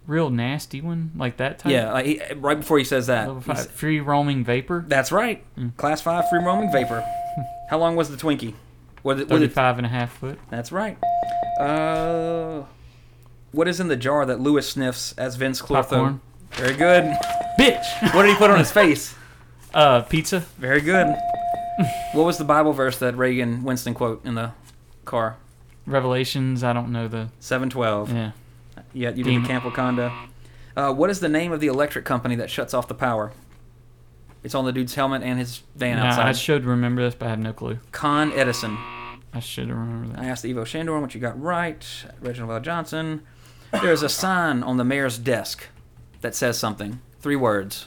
Real 0.06 0.30
nasty 0.30 0.80
one 0.80 1.12
like 1.16 1.36
that 1.36 1.60
type. 1.60 1.70
yeah. 1.70 1.92
Like 1.92 2.06
he, 2.06 2.20
right 2.34 2.58
before 2.58 2.78
he 2.78 2.84
says 2.84 3.06
that, 3.06 3.28
Level 3.28 3.42
five. 3.42 3.70
Free 3.70 4.00
roaming 4.00 4.44
vapor. 4.44 4.84
That's 4.88 5.12
right. 5.12 5.44
Mm. 5.56 5.76
Class 5.76 6.00
5 6.00 6.28
free 6.28 6.40
roaming 6.40 6.72
vapor. 6.72 7.04
How 7.70 7.78
long 7.78 7.94
was 7.94 8.10
the 8.10 8.16
Twinkie? 8.16 8.54
Was 9.04 9.20
it, 9.20 9.28
was 9.28 9.42
it, 9.42 9.52
35 9.52 9.78
and 9.78 9.86
a 9.86 9.90
half 9.90 10.12
foot. 10.12 10.38
that's 10.50 10.70
right. 10.72 10.96
Uh, 11.58 12.64
what 13.52 13.68
is 13.68 13.80
in 13.80 13.88
the 13.88 13.96
jar 13.96 14.26
that 14.26 14.40
Louis 14.40 14.68
sniffs 14.68 15.12
as 15.16 15.36
Vince 15.36 15.62
Clortho? 15.62 15.82
Popcorn. 15.82 16.20
Very 16.52 16.74
good. 16.74 17.04
Bitch. 17.58 18.14
What 18.14 18.22
did 18.22 18.32
he 18.32 18.36
put 18.36 18.50
on 18.50 18.58
his 18.58 18.70
face? 18.72 19.14
Uh, 19.72 20.02
pizza. 20.02 20.40
Very 20.58 20.80
good. 20.80 21.16
What 22.12 22.24
was 22.24 22.38
the 22.38 22.44
Bible 22.44 22.72
verse 22.72 22.98
that 22.98 23.16
Reagan 23.16 23.62
Winston 23.64 23.94
quote 23.94 24.24
in 24.24 24.34
the 24.34 24.52
car? 25.04 25.36
Revelations. 25.86 26.62
I 26.62 26.72
don't 26.72 26.90
know 26.92 27.08
the. 27.08 27.28
712. 27.40 28.12
Yeah. 28.12 28.32
Yeah, 28.92 29.10
you 29.10 29.24
did 29.24 29.42
the 29.42 29.46
Camp 29.46 29.64
Waconda. 29.64 30.12
Uh, 30.76 30.92
what 30.92 31.10
is 31.10 31.20
the 31.20 31.28
name 31.28 31.52
of 31.52 31.60
the 31.60 31.66
electric 31.66 32.04
company 32.04 32.34
that 32.36 32.50
shuts 32.50 32.72
off 32.74 32.88
the 32.88 32.94
power? 32.94 33.32
It's 34.42 34.54
on 34.54 34.64
the 34.64 34.72
dude's 34.72 34.94
helmet 34.94 35.22
and 35.22 35.38
his 35.38 35.62
van 35.76 35.96
Nah, 35.98 36.06
outside. 36.06 36.26
I 36.28 36.32
should 36.32 36.64
remember 36.64 37.02
this, 37.02 37.14
but 37.14 37.26
I 37.26 37.30
have 37.30 37.38
no 37.38 37.52
clue. 37.52 37.78
Con 37.92 38.32
Edison. 38.32 38.76
I 39.32 39.40
should 39.40 39.68
remember 39.70 40.14
that. 40.14 40.22
I 40.22 40.26
asked 40.28 40.44
Ivo 40.44 40.64
Shandor 40.64 41.00
what 41.00 41.14
you 41.14 41.20
got 41.20 41.40
right. 41.40 41.86
Reginald 42.20 42.62
VelJohnson. 42.64 43.20
There's 43.70 44.02
a 44.02 44.08
sign 44.08 44.62
on 44.62 44.76
the 44.76 44.84
mayor's 44.84 45.16
desk 45.18 45.68
that 46.20 46.34
says 46.34 46.58
something. 46.58 47.00
Three 47.20 47.36
words. 47.36 47.86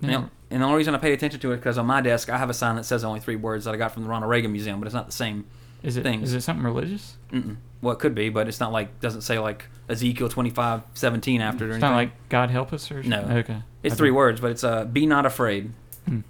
Yeah. 0.00 0.26
And, 0.52 0.60
the 0.62 0.66
only 0.66 0.76
reason 0.76 0.94
I 0.94 0.98
paid 0.98 1.12
attention 1.14 1.40
to 1.40 1.52
it 1.52 1.56
because 1.56 1.78
on 1.78 1.86
my 1.86 2.00
desk 2.00 2.28
I 2.28 2.36
have 2.36 2.50
a 2.50 2.54
sign 2.54 2.76
that 2.76 2.84
says 2.84 3.04
only 3.04 3.20
three 3.20 3.36
words 3.36 3.64
that 3.64 3.74
I 3.74 3.76
got 3.78 3.92
from 3.92 4.02
the 4.02 4.08
Ronald 4.08 4.30
Reagan 4.30 4.52
Museum, 4.52 4.78
but 4.80 4.86
it's 4.86 4.94
not 4.94 5.06
the 5.06 5.12
same. 5.12 5.46
Is 5.82 5.96
it? 5.96 6.02
things. 6.02 6.28
Is 6.28 6.34
it 6.34 6.42
something 6.42 6.64
religious? 6.64 7.16
Mm-mm. 7.32 7.56
Well, 7.80 7.92
it 7.94 7.98
could 7.98 8.14
be, 8.14 8.28
but 8.28 8.46
it's 8.46 8.60
not 8.60 8.70
like 8.70 9.00
doesn't 9.00 9.22
say 9.22 9.38
like 9.40 9.64
Ezekiel 9.88 10.28
twenty 10.28 10.50
five 10.50 10.82
seventeen 10.94 11.40
after 11.40 11.64
it 11.64 11.68
or 11.68 11.70
It's 11.70 11.82
anything. 11.82 11.90
not 11.90 11.96
like 11.96 12.28
God 12.28 12.50
help 12.50 12.72
us 12.72 12.90
or 12.92 13.02
No. 13.02 13.22
Okay. 13.22 13.62
It's 13.82 13.96
three 13.96 14.12
words, 14.12 14.40
but 14.40 14.52
it's 14.52 14.62
uh, 14.62 14.84
"Be 14.84 15.06
not 15.06 15.26
afraid." 15.26 15.72
Hmm. 16.06 16.20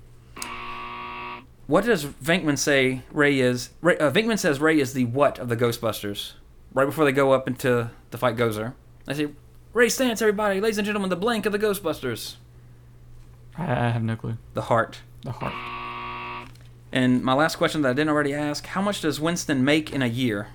What 1.67 1.85
does 1.85 2.05
Venkman 2.05 2.59
say? 2.59 3.03
Ray 3.13 3.41
is. 3.41 3.71
Ray, 3.81 3.97
uh, 3.99 4.11
Venkman 4.11 4.39
says 4.39 4.61
Ray 4.61 4.81
is 4.81 4.95
the 4.95 5.05
what 5.05 5.39
of 5.39 5.49
the 5.49 5.57
Ghostbusters. 5.57 6.33
Right 6.75 6.87
before 6.87 7.05
they 7.05 7.13
go 7.13 7.33
up 7.33 7.47
into 7.47 7.91
the 8.11 8.19
fight 8.19 8.37
Gozer, 8.37 8.73
I 9.07 9.13
say, 9.13 9.29
"Ray 9.75 9.89
Stantz, 9.89 10.23
everybody, 10.23 10.61
ladies 10.61 10.79
and 10.79 10.87
gentlemen, 10.87 11.11
the 11.11 11.17
blank 11.17 11.45
of 11.45 11.53
the 11.53 11.59
Ghostbusters, 11.59 12.37
I, 13.57 13.65
I 13.65 13.89
have 13.91 14.03
no 14.03 14.17
clue. 14.17 14.37
the 14.55 14.63
heart." 14.63 15.01
The 15.23 15.33
heart. 15.33 15.55
And 16.93 17.23
my 17.23 17.33
last 17.33 17.57
question 17.57 17.83
that 17.83 17.91
I 17.91 17.93
didn't 17.93 18.11
already 18.11 18.35
ask: 18.35 18.67
How 18.67 18.83
much 18.83 19.01
does 19.01 19.21
Winston 19.21 19.65
make 19.65 19.93
in 19.93 20.03
a 20.03 20.07
year? 20.07 20.49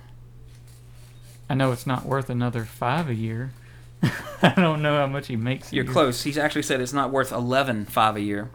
I 1.50 1.54
know 1.54 1.72
it's 1.72 1.86
not 1.86 2.04
worth 2.04 2.28
another 2.28 2.64
five 2.64 3.08
a 3.08 3.14
year. 3.14 3.52
I 4.42 4.52
don't 4.56 4.82
know 4.82 4.96
how 4.96 5.06
much 5.06 5.26
he 5.28 5.36
makes. 5.36 5.72
a 5.72 5.76
You're 5.76 5.84
close. 5.84 6.22
He's 6.22 6.38
actually 6.38 6.62
said 6.62 6.80
it's 6.80 6.92
not 6.92 7.10
worth 7.10 7.32
eleven 7.32 7.84
five 7.86 8.16
a 8.16 8.20
year. 8.20 8.50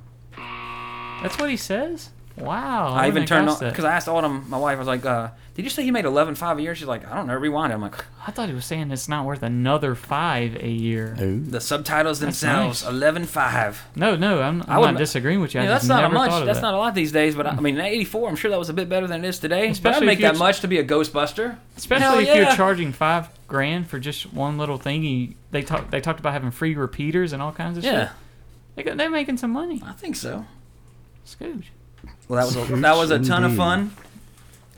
That's 1.22 1.38
what 1.40 1.50
he 1.50 1.58
says. 1.58 2.10
Wow. 2.38 2.94
I 2.94 3.08
even 3.08 3.26
turned 3.26 3.48
have 3.48 3.62
on 3.62 3.70
because. 3.70 3.86
I 3.86 3.94
asked 3.94 4.08
Autumn, 4.08 4.50
my 4.50 4.58
wife, 4.58 4.76
I 4.78 4.80
was 4.80 4.88
like, 4.88 5.06
uh, 5.06 5.30
"Did 5.54 5.64
you 5.66 5.70
say 5.70 5.84
he 5.84 5.92
made 5.92 6.06
eleven 6.06 6.34
five 6.34 6.58
a 6.58 6.62
year?" 6.64 6.74
She's 6.74 6.88
like, 6.88 7.08
"I 7.10 7.16
don't 7.16 7.28
know." 7.28 7.36
Rewind. 7.36 7.72
I'm 7.72 7.80
like, 7.82 7.94
I 8.26 8.32
thought 8.32 8.50
he 8.50 8.56
was 8.56 8.66
saying 8.66 8.90
it's 8.90 9.08
not 9.08 9.24
worth 9.26 9.44
another 9.44 9.94
five 9.94 10.56
a 10.56 10.68
year. 10.68 11.16
Ooh. 11.22 11.40
the 11.40 11.62
subtitles 11.62 12.20
That's 12.20 12.40
themselves, 12.42 12.84
nice. 12.84 12.92
eleven 12.92 13.26
five. 13.26 13.84
No, 13.96 14.16
no, 14.16 14.42
I'm, 14.42 14.64
I 14.64 14.74
I'm 14.74 14.80
wouldn't- 14.80 14.96
not 14.96 15.00
disagreeing 15.00 15.42
with 15.42 15.54
you. 15.54 15.60
I 15.60 15.66
Yeah, 15.66 15.70
that's 15.70 15.86
not 15.88 16.04
a 16.06 16.10
much. 16.10 16.32
That's 16.46 16.58
that. 16.58 16.62
not 16.64 16.74
a 16.74 16.78
lot 16.78 16.96
these 16.96 17.12
days. 17.12 17.36
But 17.36 17.46
I 17.46 17.56
mean, 17.60 17.76
in 17.76 17.82
'84, 17.82 18.30
I'm 18.30 18.36
sure 18.36 18.50
that 18.50 18.58
was 18.60 18.70
a 18.70 18.74
bit 18.74 18.90
better 18.90 19.06
than 19.06 19.24
it 19.24 19.28
is 19.28 19.38
today. 19.38 19.68
but 19.68 19.72
Especially 19.74 20.08
I'd 20.08 20.08
make 20.08 20.20
that 20.22 20.38
much 20.38 20.62
to 20.62 20.68
be 20.68 20.80
a 20.80 20.84
Ghostbuster. 20.84 21.58
Especially 21.78 22.04
Hell 22.06 22.18
if 22.20 22.28
yeah. 22.28 22.36
you're 22.48 22.56
charging 22.56 22.92
five 22.94 23.30
grand 23.48 23.88
for 23.88 24.00
just 24.00 24.34
one 24.34 24.58
little 24.58 24.80
thingy. 24.80 25.36
They 25.52 25.62
talk. 25.62 25.92
They 25.92 26.02
talked 26.02 26.20
about 26.20 26.34
having 26.34 26.50
free 26.50 26.74
repeaters 26.74 27.32
and 27.32 27.44
all 27.44 27.52
kinds 27.52 27.78
of 27.78 27.84
stuff. 27.84 27.94
Yeah, 27.94 28.10
shit. 28.84 28.86
they, 28.88 28.96
they're 28.96 29.12
making 29.12 29.38
some 29.38 29.52
money. 29.52 29.84
I 29.86 29.92
think 29.92 30.16
so. 30.16 30.46
Scooge. 31.28 31.66
Well, 32.28 32.40
that 32.40 32.56
was 32.56 32.70
a, 32.70 32.76
that 32.76 32.96
was 32.96 33.12
a 33.12 33.20
ton 33.20 33.44
of 33.44 33.56
fun. 33.56 33.96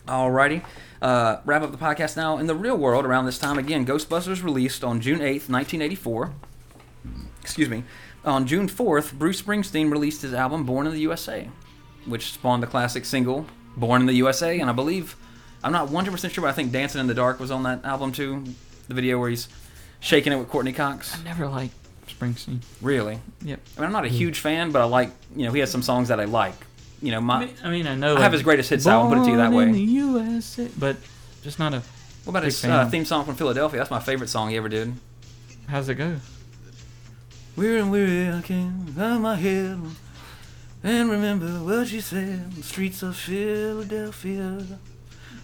Alrighty. 0.07 0.63
Uh, 1.01 1.39
wrap 1.45 1.61
up 1.61 1.71
the 1.71 1.77
podcast 1.77 2.17
now. 2.17 2.37
In 2.37 2.47
the 2.47 2.55
real 2.55 2.77
world, 2.77 3.05
around 3.05 3.25
this 3.25 3.37
time 3.37 3.57
again, 3.57 3.85
Ghostbusters 3.85 4.43
released 4.43 4.83
on 4.83 5.01
June 5.01 5.19
8th, 5.19 5.49
1984. 5.49 6.33
Excuse 7.41 7.69
me. 7.69 7.83
On 8.23 8.47
June 8.47 8.67
4th, 8.67 9.13
Bruce 9.13 9.41
Springsteen 9.41 9.91
released 9.91 10.23
his 10.23 10.33
album 10.33 10.65
Born 10.65 10.87
in 10.87 10.93
the 10.93 10.99
USA, 11.01 11.47
which 12.05 12.33
spawned 12.33 12.63
the 12.63 12.67
classic 12.67 13.05
single 13.05 13.45
Born 13.77 14.01
in 14.01 14.07
the 14.07 14.13
USA. 14.13 14.59
And 14.59 14.69
I 14.69 14.73
believe, 14.73 15.15
I'm 15.63 15.71
not 15.71 15.89
100% 15.89 16.31
sure, 16.31 16.41
but 16.41 16.47
I 16.47 16.53
think 16.53 16.71
Dancing 16.71 17.01
in 17.01 17.07
the 17.07 17.13
Dark 17.13 17.39
was 17.39 17.51
on 17.51 17.63
that 17.63 17.85
album 17.85 18.11
too. 18.11 18.43
The 18.87 18.95
video 18.95 19.19
where 19.19 19.29
he's 19.29 19.47
shaking 19.99 20.33
it 20.33 20.37
with 20.37 20.49
Courteney 20.49 20.73
Cox. 20.73 21.15
I 21.19 21.23
never 21.23 21.47
liked 21.47 21.75
Springsteen. 22.07 22.61
Really? 22.81 23.19
Yep. 23.43 23.59
I 23.77 23.79
mean, 23.79 23.85
I'm 23.87 23.93
not 23.93 24.05
a 24.05 24.09
huge 24.09 24.39
fan, 24.39 24.71
but 24.71 24.81
I 24.81 24.85
like, 24.85 25.11
you 25.35 25.45
know, 25.45 25.51
he 25.51 25.59
has 25.59 25.69
some 25.69 25.83
songs 25.83 26.07
that 26.07 26.19
I 26.19 26.25
like. 26.25 26.55
You 27.01 27.11
know, 27.11 27.21
my. 27.21 27.49
I 27.63 27.69
mean, 27.69 27.87
I, 27.87 27.91
I 27.91 27.95
know. 27.95 28.15
I 28.15 28.21
have 28.21 28.31
his 28.31 28.41
greatest 28.41 28.69
hits 28.69 28.87
album, 28.87 29.11
put 29.11 29.21
it 29.21 29.25
to 29.25 29.31
you 29.31 29.37
that 29.37 29.51
way. 29.51 29.63
in 29.63 29.71
the 29.71 29.81
USA, 29.81 30.69
but 30.77 30.97
just 31.43 31.59
not 31.59 31.73
a. 31.73 31.81
What 32.23 32.31
about 32.31 32.43
his 32.43 32.63
uh, 32.65 32.89
theme 32.89 33.05
song 33.05 33.25
from 33.25 33.35
Philadelphia? 33.35 33.79
That's 33.79 33.91
my 33.91 33.99
favorite 33.99 34.29
song 34.29 34.49
he 34.49 34.57
ever 34.57 34.69
did. 34.69 34.93
How's 35.67 35.89
it 35.89 35.95
go? 35.95 36.17
We're 37.55 37.77
and 37.77 37.91
weary, 37.91 38.29
I 38.29 38.41
came 38.41 38.95
out 38.99 39.21
my 39.21 39.35
head 39.35 39.79
and 40.83 41.09
remember 41.09 41.47
what 41.63 41.91
you 41.91 42.01
said. 42.01 42.51
The 42.51 42.63
streets 42.63 43.01
of 43.01 43.15
Philadelphia. 43.15 44.65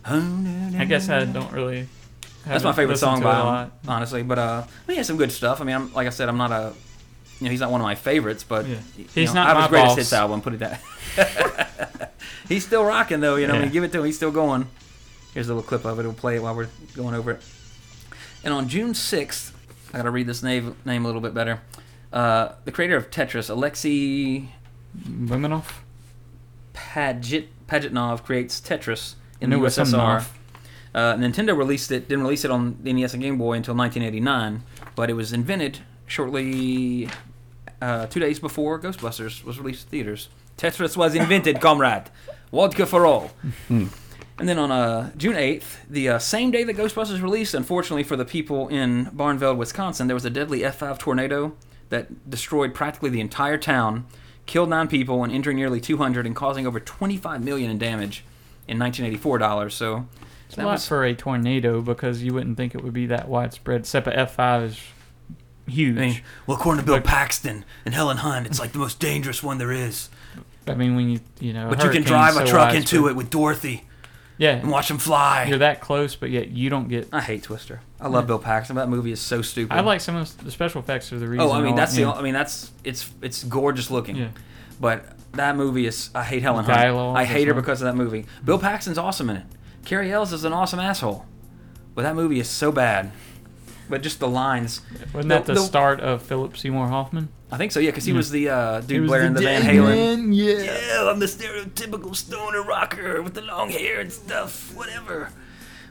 I 0.06 0.86
guess 0.88 1.10
I 1.10 1.26
don't 1.26 1.52
really. 1.52 1.88
That's 2.46 2.64
my 2.64 2.74
favorite 2.74 2.98
song 2.98 3.22
by 3.22 3.40
him, 3.40 3.46
lot. 3.46 3.72
honestly. 3.88 4.24
But 4.24 4.40
uh, 4.40 4.64
he 4.88 4.96
has 4.98 5.08
some 5.08 5.18
good 5.18 5.32
stuff. 5.32 5.62
I 5.62 5.64
mean, 5.64 5.76
I'm, 5.76 5.94
like 5.94 6.08
I 6.08 6.10
said, 6.10 6.28
I'm 6.28 6.38
not 6.38 6.52
a, 6.52 6.74
you 7.42 7.46
know, 7.46 7.52
he's 7.52 7.60
not 7.60 7.72
one 7.72 7.82
of 7.82 7.86
my 7.86 7.96
favorites, 7.96 8.44
but 8.46 8.66
Yeah. 8.68 8.78
you 8.98 9.06
He's 9.14 9.34
know, 9.34 9.44
not 9.44 9.58
my 9.58 9.68
greatest 9.68 9.90
boss. 9.90 9.98
hits 9.98 10.14
album. 10.14 10.42
Put 10.42 10.54
it 10.54 10.60
that. 10.60 12.14
he's 12.48 12.66
still 12.66 12.86
rocking 12.86 13.20
though. 13.20 13.36
You 13.36 13.48
know, 13.48 13.56
Yeah. 13.56 13.62
mean, 13.64 13.72
give 13.72 13.84
it 13.84 13.92
to 13.92 14.00
him. 14.00 14.06
He's 14.06 14.16
still 14.16 14.32
going. 14.32 14.68
Here's 15.34 15.48
a 15.50 15.54
little 15.54 15.68
clip 15.68 15.84
of 15.84 16.00
it. 16.00 16.04
We'll 16.04 16.14
play 16.14 16.36
it 16.38 16.44
while 16.44 16.56
we're 16.56 16.70
going 16.96 17.16
over 17.16 17.32
it. 17.32 17.42
And 18.44 18.54
on 18.54 18.70
June 18.70 18.94
6th, 18.94 19.52
I 19.94 19.98
got 19.98 20.04
to 20.04 20.12
read 20.12 20.28
this 20.28 20.42
name, 20.44 20.76
name 20.86 21.04
a 21.04 21.08
little 21.08 21.22
bit 21.22 21.34
better. 21.34 21.62
Uh, 22.14 22.50
the 22.66 22.72
creator 22.72 22.96
of 22.96 23.10
Tetris, 23.10 23.50
Alexei 23.50 24.50
Limonov? 25.08 25.66
Paget, 26.74 27.50
Pajitnov, 27.68 28.24
creates 28.24 28.60
Tetris 28.62 29.16
in 29.40 29.50
the 29.50 29.56
USSR. 29.58 30.26
Uh, 30.94 31.14
Nintendo 31.16 31.56
released 31.58 31.92
it, 31.92 32.10
didn't 32.10 32.24
release 32.24 32.44
it 32.44 32.52
on 32.52 32.78
the 32.84 32.92
NES 32.92 33.14
and 33.14 33.24
Game 33.24 33.38
Boy 33.38 33.54
until 33.54 33.74
1989, 33.76 34.64
but 34.96 35.10
it 35.10 35.14
was 35.14 35.32
invented 35.32 35.80
shortly, 36.06 37.08
uh, 37.82 38.06
two 38.08 38.20
days 38.20 38.40
before 38.40 38.80
Ghostbusters 38.80 39.44
was 39.44 39.60
released 39.60 39.84
to 39.86 39.90
theaters. 39.90 40.30
Tetris 40.58 40.96
was 40.96 41.16
invented, 41.16 41.60
comrade. 41.62 42.10
Vodka 42.52 42.86
for 42.86 43.06
all. 43.06 43.32
And 43.70 44.50
then 44.50 44.58
on 44.58 44.72
uh, 44.72 45.12
June 45.18 45.36
8th, 45.36 45.78
the 45.90 46.10
uh, 46.10 46.20
same 46.20 46.52
day 46.52 46.64
that 46.64 46.76
Ghostbusters 46.76 47.22
released, 47.22 47.54
unfortunately 47.54 48.04
for 48.04 48.16
the 48.16 48.26
people 48.26 48.68
in 48.70 49.06
Barneveld, 49.08 49.58
Wisconsin, 49.58 50.08
there 50.08 50.16
was 50.16 50.26
a 50.26 50.30
deadly 50.30 50.62
F5 50.62 50.98
tornado 50.98 51.54
that 51.90 52.30
destroyed 52.30 52.74
practically 52.74 53.10
the 53.10 53.22
entire 53.22 53.58
town, 53.58 54.06
killed 54.46 54.70
nine 54.70 54.88
people, 54.88 55.24
and 55.24 55.32
injuring 55.32 55.58
nearly 55.58 55.80
200, 55.80 56.26
and 56.26 56.36
causing 56.36 56.66
over 56.66 56.80
25 56.80 57.44
million 57.44 57.70
in 57.70 57.78
damage 57.78 58.24
in 58.68 58.80
1984 58.80 59.38
dollars. 59.38 59.74
So 59.76 60.08
It's 60.48 60.56
that 60.56 60.64
a 60.64 60.66
lot 60.66 60.74
was 60.74 60.88
for 60.88 61.04
a 61.04 61.14
tornado 61.14 61.82
because 61.82 62.24
you 62.24 62.34
wouldn't 62.34 62.58
think 62.58 62.74
it 62.74 62.84
would 62.84 62.94
be 62.94 63.06
that 63.08 63.28
widespread. 63.28 63.82
Except 63.82 64.08
a 64.08 64.12
F5 64.12 64.66
is 64.66 64.80
huge. 65.72 65.98
I 65.98 66.02
mean, 66.02 66.22
Well, 66.48 66.58
according 66.58 66.82
to 66.82 66.86
Bill 66.86 67.02
Paxton 67.02 67.66
and 67.86 67.94
Helen 67.94 68.18
Hunt, 68.18 68.46
it's 68.48 68.60
like 68.60 68.72
the 68.74 68.80
most 68.80 69.00
dangerous 69.00 69.42
one 69.42 69.58
there 69.58 69.72
is. 69.72 70.10
I 70.68 70.76
mean, 70.76 70.96
when 70.96 71.10
you 71.10 71.20
you 71.40 71.54
know, 71.54 71.70
But 71.70 71.84
you 71.84 71.90
can 71.90 72.04
drive 72.04 72.36
a 72.36 72.46
so 72.46 72.46
truck 72.46 72.74
into 72.76 73.08
it 73.08 73.16
with 73.16 73.30
Dorothy 73.30 73.86
Yeah, 74.38 74.52
and 74.58 74.70
watch 74.70 74.88
them 74.90 74.98
fly. 75.00 75.46
you're 75.46 75.58
that 75.58 75.82
close, 75.82 76.16
but 76.16 76.30
yet 76.30 76.50
you 76.50 76.70
don't 76.70 76.88
get. 76.88 77.08
I 77.12 77.22
hate 77.22 77.44
Twister. 77.44 77.82
I 78.00 78.08
love 78.08 78.28
Bill 78.28 78.40
Paxton. 78.40 78.76
That 78.76 78.90
movie 78.90 79.12
is 79.12 79.20
so 79.20 79.42
stupid. 79.42 79.74
I 79.76 79.82
like 79.82 80.02
some 80.02 80.16
of 80.16 80.44
the 80.44 80.52
special 80.52 80.82
effects 80.82 81.12
are 81.12 81.20
the 81.20 81.28
reason. 81.28 81.48
Oh, 81.48 81.52
I 81.52 81.62
mean 81.62 81.76
that's 81.76 81.96
the. 81.96 82.06
I 82.06 82.22
mean 82.22 82.34
that's 82.34 82.72
it's 82.84 83.10
it's 83.22 83.44
gorgeous 83.44 83.90
looking. 83.92 84.16
Yeah. 84.16 84.30
But 84.80 85.06
that 85.34 85.56
movie 85.56 85.86
is. 85.86 86.10
I 86.16 86.24
hate 86.24 86.42
Helen 86.44 86.66
Hunt. 86.66 86.78
I 86.78 87.24
hate 87.26 87.48
her 87.48 87.54
well. 87.54 87.62
because 87.62 87.82
of 87.82 87.86
that 87.86 87.96
movie. 87.96 88.26
Bill 88.44 88.58
Paxton's 88.60 88.98
awesome 88.98 89.30
in 89.30 89.38
it. 89.38 89.46
Cary 89.86 90.12
Elwes 90.12 90.34
is 90.34 90.44
an 90.44 90.54
awesome 90.54 90.80
asshole. 90.80 91.26
But 91.96 92.04
that 92.04 92.16
movie 92.16 92.40
is 92.40 92.50
so 92.50 92.72
bad. 92.72 93.12
But 93.92 94.02
just 94.02 94.20
the 94.20 94.28
lines. 94.28 94.82
Wasn't 95.14 95.30
the- 95.30 95.36
that 95.36 95.46
the, 95.46 95.54
the- 95.54 95.60
start 95.62 96.00
of 96.00 96.24
Philip 96.24 96.58
Seymour 96.58 96.88
Hoffman? 96.88 97.30
I 97.52 97.58
think 97.58 97.72
so. 97.74 97.80
Yeah, 97.82 97.92
because 97.92 98.06
he 98.06 98.14
was 98.14 98.32
the 98.32 98.48
uh, 98.50 98.80
dude 98.82 99.02
was 99.02 99.10
blaring 99.10 99.34
the 99.34 99.42
the, 99.42 99.46
Van 99.46 99.62
Halen. 99.62 100.30
yeah, 100.34 100.64
yeah, 100.64 101.10
I'm 101.10 101.20
the 101.20 101.26
stereotypical 101.26 102.16
stoner 102.16 102.64
rocker 102.64 103.22
with 103.22 103.34
the 103.34 103.42
long 103.42 103.70
hair 103.70 104.00
and 104.00 104.12
stuff. 104.12 104.74
Whatever. 104.74 105.30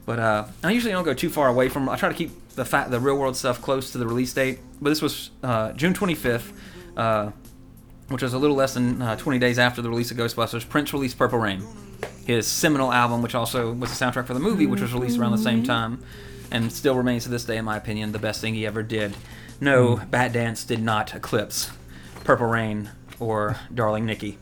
But 0.06 0.18
uh, 0.18 0.46
I 0.64 0.70
usually 0.72 0.92
don't 0.92 1.04
go 1.04 1.12
too 1.14 1.28
far 1.28 1.48
away 1.48 1.68
from. 1.68 1.88
I 1.88 1.96
try 1.96 2.08
to 2.08 2.14
keep 2.14 2.32
the 2.54 2.64
fact 2.64 2.90
the 2.90 2.98
real 2.98 3.16
world 3.18 3.36
stuff 3.36 3.60
close 3.60 3.92
to 3.92 3.98
the 3.98 4.06
release 4.06 4.32
date. 4.32 4.58
But 4.80 4.88
this 4.88 5.02
was 5.02 5.30
uh, 5.42 5.72
June 5.72 5.92
25th, 5.92 6.50
uh, 6.96 7.30
which 8.08 8.22
was 8.22 8.32
a 8.32 8.38
little 8.38 8.56
less 8.56 8.72
than 8.74 9.02
uh, 9.02 9.16
20 9.16 9.38
days 9.38 9.58
after 9.58 9.82
the 9.82 9.90
release 9.90 10.10
of 10.10 10.16
Ghostbusters. 10.16 10.66
Prince 10.66 10.94
released 10.94 11.18
Purple 11.18 11.38
Rain, 11.38 11.62
his 12.26 12.46
seminal 12.46 12.90
album, 12.90 13.20
which 13.20 13.34
also 13.34 13.72
was 13.74 13.96
the 13.96 14.02
soundtrack 14.04 14.26
for 14.26 14.32
the 14.34 14.40
movie, 14.40 14.64
which 14.66 14.80
was 14.80 14.94
released 14.94 15.18
around 15.18 15.32
the 15.32 15.38
same 15.38 15.62
time, 15.62 16.02
and 16.50 16.72
still 16.72 16.94
remains 16.94 17.24
to 17.24 17.28
this 17.30 17.44
day, 17.44 17.56
in 17.56 17.64
my 17.64 17.76
opinion, 17.76 18.12
the 18.12 18.18
best 18.18 18.40
thing 18.40 18.54
he 18.54 18.66
ever 18.66 18.82
did. 18.82 19.16
No, 19.60 19.96
Batdance 19.96 20.66
did 20.66 20.82
not 20.82 21.14
eclipse 21.14 21.70
Purple 22.24 22.46
Rain 22.46 22.90
or 23.18 23.56
Darling 23.74 24.06
Nikki. 24.06 24.38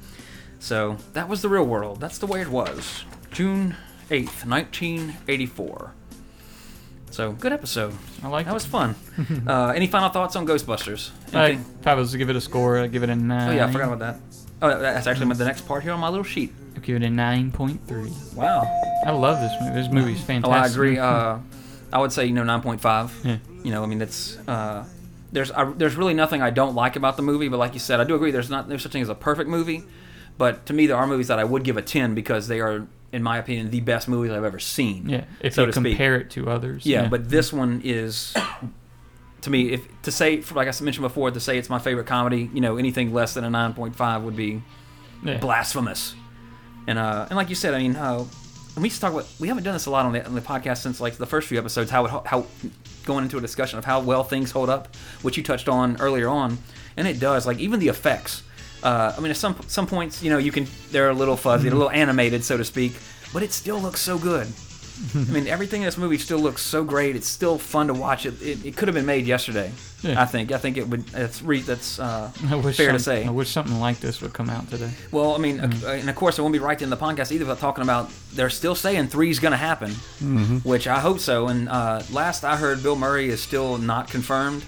So 0.61 0.97
that 1.13 1.29
was 1.29 1.43
the 1.43 1.49
real 1.49 1.65
world. 1.65 2.01
That's 2.01 2.19
the 2.19 2.27
way 2.27 2.41
it 2.41 2.49
was. 2.49 3.05
June 3.31 3.77
8th, 4.11 4.47
1984. 4.47 5.95
So 7.11 7.33
good 7.33 7.53
episode. 7.53 7.95
I 8.23 8.29
like 8.29 8.47
That 8.47 8.55
was 8.55 8.67
fun. 8.67 8.95
uh, 9.47 9.69
any 9.69 9.87
final 9.87 10.09
thoughts 10.11 10.37
on 10.37 10.47
Ghostbusters? 10.47 11.11
I, 11.35 11.59
if 11.81 11.87
I 11.87 11.95
was 11.95 12.13
to 12.13 12.19
give 12.19 12.31
it 12.31 12.37
a 12.37 12.41
score, 12.41 12.79
I'd 12.79 12.93
give 12.93 13.03
it 13.03 13.11
a 13.11 13.17
nine. 13.17 13.51
oh 13.51 13.53
yeah, 13.53 13.67
I 13.67 13.73
forgot 13.73 13.93
about 13.93 13.99
that. 14.01 14.21
Oh, 14.61 14.79
that's 14.79 15.07
actually 15.07 15.33
the 15.35 15.45
next 15.45 15.67
part 15.67 15.85
here 15.85 15.93
on 15.93 16.01
my 16.01 16.09
little 16.09 16.25
sheet. 16.25 16.53
I'd 16.75 16.83
give 16.83 16.97
it 16.97 17.03
a 17.03 17.11
nine 17.11 17.51
point 17.53 17.81
three. 17.87 18.13
Wow. 18.35 18.63
I 19.07 19.11
love 19.11 19.41
this 19.41 19.53
movie. 19.61 19.75
This 19.75 19.91
movie's 19.91 20.21
fantastic. 20.21 20.45
Oh, 20.45 20.53
fantastic. 20.53 20.79
I 20.79 20.83
agree. 20.83 20.99
Uh, 20.99 21.39
I 21.93 21.99
would 21.99 22.13
say 22.13 22.27
you 22.27 22.33
know 22.33 22.43
9.5. 22.43 23.25
Yeah. 23.25 23.39
You 23.65 23.71
know, 23.71 23.83
I 23.83 23.87
mean 23.87 24.01
it's 24.01 24.39
uh, 24.49 24.85
there's 25.33 25.51
I, 25.51 25.65
there's 25.73 25.97
really 25.97 26.15
nothing 26.15 26.43
I 26.43 26.51
don't 26.51 26.75
like 26.75 26.97
about 26.97 27.17
the 27.17 27.23
movie, 27.23 27.49
but 27.49 27.59
like 27.59 27.75
you 27.75 27.81
said, 27.81 28.01
I 28.01 28.05
do 28.05 28.15
agree. 28.15 28.31
There's 28.31 28.51
not 28.51 28.69
there's 28.69 28.83
such 28.83 28.93
thing 28.93 29.03
as 29.03 29.09
a 29.09 29.15
perfect 29.15 29.49
movie, 29.49 29.83
but 30.37 30.67
to 30.67 30.73
me 30.73 30.87
there 30.87 30.97
are 30.97 31.07
movies 31.07 31.29
that 31.29 31.39
I 31.39 31.45
would 31.45 31.65
give 31.65 31.77
a 31.77 31.83
10 31.83 32.15
because 32.15 32.49
they 32.49 32.61
are, 32.61 32.87
in 33.13 33.23
my 33.23 33.39
opinion, 33.39 33.71
the 33.71 33.81
best 33.81 34.09
movies 34.09 34.33
I've 34.33 34.45
ever 34.45 34.59
seen. 34.59 35.09
yeah, 35.09 35.25
if 35.41 35.55
so 35.55 35.63
you 35.63 35.67
to 35.67 35.73
speak. 35.73 35.85
compare 35.93 36.17
it 36.17 36.31
to 36.31 36.49
others. 36.49 36.87
Yeah, 36.87 37.09
but 37.09 37.29
this 37.29 37.53
one 37.53 37.83
is 37.85 38.35
to 39.43 39.51
me 39.51 39.73
if 39.73 40.03
to 40.03 40.11
say 40.11 40.43
like 40.55 40.69
I 40.69 40.85
mentioned 40.85 41.03
before 41.03 41.31
to 41.31 41.41
say 41.41 41.59
it's 41.59 41.71
my 41.71 41.79
favorite 41.79 42.07
comedy, 42.07 42.51
you 42.53 42.61
know, 42.61 42.77
anything 42.77 43.13
less 43.13 43.35
than 43.35 43.45
a 43.45 43.51
9.5 43.51 44.23
would 44.23 44.37
be 44.37 44.63
yeah. 45.25 45.39
blasphemous. 45.39 46.15
And 46.87 46.99
uh, 46.99 47.27
and 47.29 47.37
like 47.37 47.51
you 47.51 47.55
said, 47.55 47.75
I 47.75 47.79
mean, 47.79 47.97
uh, 47.97 48.25
and 48.79 48.83
we 48.85 48.91
talk 48.91 49.13
about 49.13 49.27
we 49.41 49.49
haven't 49.49 49.65
done 49.65 49.73
this 49.73 49.87
a 49.87 49.91
lot 49.91 50.07
on 50.07 50.13
the, 50.13 50.25
on 50.25 50.37
the 50.37 50.41
podcast 50.41 50.79
since 50.79 51.01
like 51.01 51.17
the 51.17 51.27
first 51.27 51.49
few 51.49 51.59
episodes. 51.59 51.91
How 51.91 52.05
it, 52.05 52.13
how 52.25 52.47
going 53.05 53.25
into 53.25 53.37
a 53.37 53.41
discussion 53.41 53.77
of 53.77 53.85
how 53.85 53.99
well 53.99 54.23
things 54.23 54.53
hold 54.53 54.71
up, 54.71 54.95
which 55.23 55.37
you 55.37 55.43
touched 55.43 55.69
on 55.69 56.01
earlier 56.01 56.29
on, 56.29 56.59
and 56.97 57.09
it 57.09 57.19
does. 57.19 57.45
Like 57.45 57.59
even 57.59 57.81
the 57.81 57.89
effects. 57.89 58.45
Uh, 58.85 59.13
I 59.17 59.21
mean, 59.21 59.33
at 59.33 59.37
some 59.37 59.57
some 59.67 59.89
points, 59.89 60.23
you 60.23 60.31
know, 60.31 60.39
you 60.39 60.53
can 60.53 60.69
they're 60.93 61.11
a 61.11 61.15
little 61.15 61.37
fuzzy, 61.37 61.67
a 61.67 61.73
little 61.73 61.91
animated, 61.91 62.45
so 62.45 62.57
to 62.57 62.65
speak, 62.65 62.93
but 63.33 63.43
it 63.43 63.51
still 63.51 63.81
looks 63.81 64.01
so 64.01 64.17
good. 64.17 64.47
I 65.15 65.19
mean, 65.31 65.47
everything 65.47 65.83
in 65.83 65.87
this 65.87 65.97
movie 65.97 66.19
still 66.19 66.39
looks 66.39 66.63
so 66.63 66.83
great. 66.85 67.15
It's 67.17 67.27
still 67.29 67.59
fun 67.59 67.87
to 67.87 67.95
watch. 67.95 68.27
It 68.27 68.41
it, 68.43 68.67
it 68.67 68.77
could 68.77 68.89
have 68.89 68.95
been 68.95 69.07
made 69.07 69.27
yesterday. 69.27 69.71
Yeah. 70.03 70.21
I 70.21 70.27
think. 70.27 70.53
I 70.53 70.59
think 70.59 70.77
it 70.77 70.89
would. 70.89 71.05
It's 71.15 71.43
re, 71.43 71.61
that's 71.61 71.99
uh, 71.99 72.31
I 72.49 72.73
fair 72.73 72.93
to 72.93 72.99
say. 72.99 73.25
I 73.25 73.31
wish 73.31 73.51
something 73.51 73.79
like 73.81 74.01
this 74.01 74.21
would 74.21 74.33
come 74.33 74.49
out 74.51 74.69
today. 74.71 74.91
Well, 75.11 75.35
I 75.35 75.39
mean, 75.39 75.61
uh, 75.61 75.71
and 75.87 76.09
of 76.09 76.17
course, 76.17 76.39
it 76.39 76.43
won't 76.43 76.53
be 76.53 76.59
right 76.59 76.81
in 76.81 76.91
the 76.91 76.97
podcast 76.97 77.33
either 77.33 77.45
without 77.45 77.59
talking 77.59 77.83
about 77.83 78.11
they're 78.33 78.51
still 78.51 78.75
saying 78.75 79.09
three's 79.09 79.39
going 79.39 79.53
to 79.53 79.57
happen, 79.59 79.91
which 80.63 80.87
I 80.87 81.01
hope 81.01 81.19
so. 81.21 81.49
And 81.49 81.69
uh, 81.69 82.03
last 82.13 82.45
I 82.45 82.57
heard, 82.57 82.83
Bill 82.83 82.97
Murray 82.97 83.29
is 83.29 83.41
still 83.41 83.79
not 83.79 84.09
confirmed, 84.09 84.65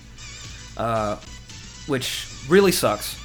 uh, 0.76 1.16
which 1.87 2.26
really 2.49 2.72
sucks. 2.72 3.16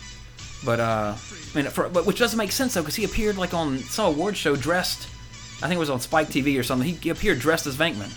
But 0.64 0.80
uh, 0.80 1.16
I 1.16 1.58
mean, 1.58 1.72
for, 1.72 1.89
but 1.89 2.06
which 2.06 2.20
doesn't 2.20 2.38
make 2.38 2.51
sense 2.51 2.74
though, 2.74 2.82
because 2.82 2.95
he 2.95 3.03
appeared 3.03 3.38
like 3.38 3.53
on 3.53 3.80
some 3.80 4.14
award 4.14 4.38
show 4.38 4.56
dressed. 4.56 5.08
I 5.62 5.68
think 5.68 5.74
it 5.74 5.80
was 5.80 5.89
on 5.89 5.99
Spike 5.99 6.28
TV 6.28 6.60
or 6.60 6.64
something. 6.64 6.95
He, 6.95 7.10
appeared 7.10 7.39
dressed 7.39 7.66
as 7.68 7.76
Venkman. 7.76 8.12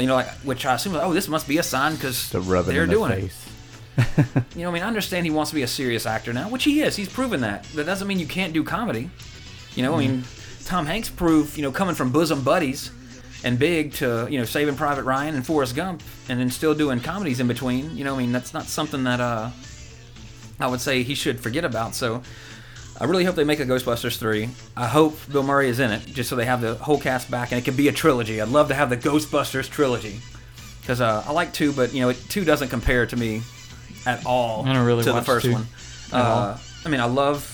You 0.00 0.08
know, 0.08 0.14
like, 0.14 0.28
which 0.42 0.66
I 0.66 0.74
assume, 0.74 0.96
oh, 0.96 1.12
this 1.12 1.28
must 1.28 1.46
be 1.46 1.58
a 1.58 1.62
sign 1.62 1.94
because 1.94 2.30
To 2.30 2.40
rub 2.40 2.68
it 2.68 2.72
they're 2.72 2.84
in 2.84 2.88
the 2.88 2.94
doing 2.96 3.12
it. 3.12 3.32
You 4.56 4.62
know, 4.62 4.70
I 4.70 4.72
mean, 4.72 4.82
I 4.82 4.86
understand 4.86 5.24
he 5.24 5.30
wants 5.30 5.50
to 5.50 5.54
be 5.54 5.62
a 5.62 5.68
serious 5.68 6.04
actor 6.04 6.32
now, 6.32 6.48
which 6.48 6.64
he 6.64 6.80
is. 6.80 6.96
He's 6.96 7.08
proven 7.08 7.42
that. 7.42 7.64
That 7.74 7.86
doesn't 7.86 8.08
mean 8.08 8.18
you 8.18 8.26
can't 8.26 8.52
do 8.52 8.64
comedy. 8.64 9.08
You 9.76 9.82
know, 9.82 9.94
I 9.94 9.98
mean, 9.98 10.24
Tom 10.64 10.86
Hanks 10.86 11.08
proved, 11.10 11.56
you 11.56 11.62
know, 11.62 11.70
coming 11.70 11.94
from 11.94 12.10
bosom 12.10 12.42
buddies 12.42 12.90
and 13.44 13.58
big 13.58 13.92
to, 13.94 14.26
you 14.30 14.38
know, 14.38 14.44
Saving 14.44 14.74
Private 14.74 15.04
Ryan 15.04 15.34
and 15.34 15.46
Forrest 15.46 15.76
Gump 15.76 16.02
and 16.28 16.40
then 16.40 16.50
still 16.50 16.74
doing 16.74 17.00
comedies 17.00 17.38
in 17.40 17.46
between. 17.46 17.96
You 17.96 18.04
know, 18.04 18.14
I 18.14 18.18
mean, 18.18 18.32
that's 18.32 18.54
not 18.54 18.64
something 18.64 19.04
that 19.04 19.20
uh, 19.20 19.50
I 20.58 20.66
would 20.66 20.80
say 20.80 21.02
he 21.02 21.14
should 21.14 21.40
forget 21.40 21.64
about. 21.64 21.94
So 21.94 22.22
I 23.00 23.04
really 23.04 23.24
hope 23.24 23.34
they 23.34 23.44
make 23.44 23.60
a 23.60 23.66
Ghostbusters 23.66 24.18
3. 24.18 24.48
I 24.76 24.86
hope 24.86 25.18
Bill 25.30 25.42
Murray 25.42 25.68
is 25.68 25.80
in 25.80 25.90
it, 25.90 26.06
just 26.06 26.30
so 26.30 26.36
they 26.36 26.44
have 26.44 26.60
the 26.60 26.74
whole 26.76 26.98
cast 26.98 27.30
back 27.30 27.50
and 27.50 27.58
it 27.58 27.64
can 27.64 27.74
be 27.74 27.88
a 27.88 27.92
trilogy. 27.92 28.40
I'd 28.40 28.48
love 28.48 28.68
to 28.68 28.74
have 28.74 28.88
the 28.90 28.96
Ghostbusters 28.96 29.68
trilogy. 29.68 30.20
Because 30.80 31.00
uh, 31.00 31.24
I 31.26 31.32
like 31.32 31.52
2, 31.52 31.72
but, 31.72 31.92
you 31.92 32.00
know, 32.02 32.10
it, 32.10 32.24
2 32.28 32.44
doesn't 32.44 32.68
compare 32.68 33.06
to 33.06 33.16
me 33.16 33.42
at 34.06 34.24
all 34.26 34.64
I 34.66 34.74
don't 34.74 34.86
really 34.86 35.02
to 35.04 35.12
the 35.12 35.22
first 35.22 35.46
2 35.46 35.52
one. 35.52 35.66
Uh, 36.12 36.58
I 36.84 36.88
mean, 36.88 37.00
I 37.00 37.06
love, 37.06 37.50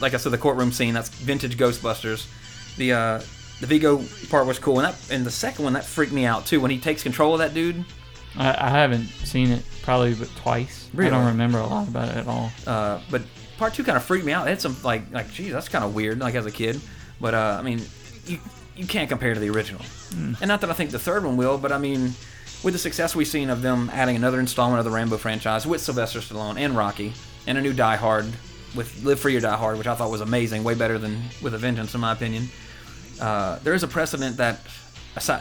like 0.00 0.14
I 0.14 0.16
said, 0.16 0.32
the 0.32 0.38
courtroom 0.38 0.72
scene. 0.72 0.94
That's 0.94 1.08
vintage 1.08 1.58
Ghostbusters. 1.58 2.26
The 2.76 2.92
uh, 2.92 3.18
the 3.60 3.66
Vigo 3.66 4.02
part 4.30 4.46
was 4.46 4.58
cool, 4.58 4.78
and 4.78 4.86
that 4.86 5.12
and 5.12 5.24
the 5.24 5.30
second 5.30 5.64
one 5.64 5.74
that 5.74 5.84
freaked 5.84 6.12
me 6.12 6.24
out 6.24 6.46
too 6.46 6.60
when 6.60 6.70
he 6.70 6.78
takes 6.78 7.02
control 7.02 7.34
of 7.34 7.38
that 7.40 7.54
dude. 7.54 7.84
I, 8.36 8.66
I 8.66 8.68
haven't 8.70 9.06
seen 9.06 9.50
it 9.50 9.64
probably 9.82 10.14
but 10.14 10.28
twice. 10.36 10.88
I 10.96 11.08
don't 11.10 11.26
remember 11.26 11.58
a 11.58 11.66
lot 11.66 11.88
about 11.88 12.08
it 12.08 12.16
at 12.16 12.26
all. 12.26 12.50
Uh, 12.66 13.00
but 13.10 13.22
part 13.58 13.74
two 13.74 13.84
kind 13.84 13.96
of 13.96 14.04
freaked 14.04 14.24
me 14.24 14.32
out. 14.32 14.46
It 14.46 14.50
had 14.50 14.60
some 14.60 14.76
like 14.82 15.02
like, 15.12 15.32
geez, 15.32 15.52
that's 15.52 15.68
kind 15.68 15.84
of 15.84 15.94
weird, 15.94 16.18
like 16.18 16.34
as 16.34 16.46
a 16.46 16.50
kid. 16.50 16.80
But 17.20 17.34
uh, 17.34 17.56
I 17.58 17.62
mean, 17.62 17.82
you 18.26 18.38
you 18.76 18.86
can't 18.86 19.08
compare 19.08 19.34
to 19.34 19.40
the 19.40 19.50
original. 19.50 19.82
And 20.40 20.48
not 20.48 20.60
that 20.60 20.70
I 20.70 20.72
think 20.74 20.90
the 20.90 20.98
third 20.98 21.24
one 21.24 21.36
will, 21.36 21.58
but 21.58 21.72
I 21.72 21.78
mean, 21.78 22.12
with 22.62 22.72
the 22.72 22.78
success 22.78 23.14
we've 23.14 23.26
seen 23.26 23.50
of 23.50 23.62
them 23.62 23.90
adding 23.92 24.16
another 24.16 24.40
installment 24.40 24.78
of 24.78 24.84
the 24.84 24.90
Rambo 24.90 25.16
franchise 25.18 25.66
with 25.66 25.80
Sylvester 25.80 26.20
Stallone 26.20 26.58
and 26.58 26.76
Rocky, 26.76 27.12
and 27.46 27.58
a 27.58 27.60
new 27.60 27.72
Die 27.72 27.96
Hard 27.96 28.26
with 28.74 29.04
Live 29.04 29.20
Free 29.20 29.36
or 29.36 29.40
Die 29.40 29.56
Hard, 29.56 29.78
which 29.78 29.86
I 29.86 29.94
thought 29.94 30.10
was 30.10 30.20
amazing, 30.20 30.64
way 30.64 30.74
better 30.74 30.98
than 30.98 31.20
with 31.42 31.54
a 31.54 31.58
Vengeance 31.58 31.94
in 31.94 32.00
my 32.00 32.12
opinion. 32.12 32.48
Uh, 33.20 33.58
there 33.60 33.74
is 33.74 33.82
a 33.82 33.88
precedent 33.88 34.38
that, 34.38 34.60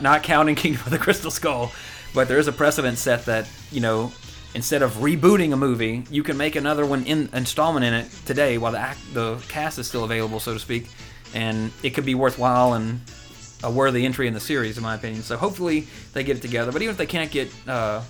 not 0.02 0.24
counting 0.24 0.56
Kingdom 0.64 0.82
of 0.86 0.92
the 0.92 1.00
Crystal 1.00 1.32
Skull, 1.32 1.72
but 2.14 2.28
there 2.28 2.38
is 2.38 2.48
a 2.48 2.52
precedent 2.52 2.98
set 2.98 3.26
that 3.26 3.50
you 3.72 3.82
know, 3.82 4.12
instead 4.56 4.82
of 4.82 4.94
rebooting 4.96 5.54
a 5.54 5.58
movie, 5.58 6.04
you 6.10 6.24
can 6.24 6.38
make 6.38 6.56
another 6.56 6.86
one 6.86 7.06
in 7.06 7.30
installment 7.34 7.86
in 7.86 7.94
it 7.94 8.10
today 8.26 8.58
while 8.58 8.72
the 8.72 8.80
act, 8.80 9.00
the 9.14 9.38
cast 9.48 9.80
is 9.80 9.88
still 9.88 10.04
available, 10.04 10.40
so 10.40 10.54
to 10.54 10.60
speak, 10.60 10.88
and 11.34 11.72
it 11.82 11.92
could 11.92 12.06
be 12.06 12.16
worthwhile 12.16 12.74
and 12.74 13.02
a 13.64 13.72
worthy 13.72 14.06
entry 14.06 14.28
in 14.28 14.34
the 14.34 14.40
series, 14.40 14.78
in 14.78 14.84
my 14.84 14.96
opinion. 14.96 15.24
So 15.24 15.38
hopefully 15.38 15.88
they 16.14 16.24
get 16.24 16.38
it 16.38 16.42
together. 16.42 16.72
But 16.72 16.82
even 16.82 16.92
if 16.92 16.98
they 16.98 17.06
can't 17.06 17.32
get 17.32 17.50
uh, 17.68 18.02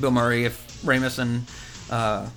Bill 0.00 0.10
Murray, 0.10 0.44
if 0.44 0.82
Ramis 0.82 1.18
and 1.18 1.46
uh, 1.90 2.28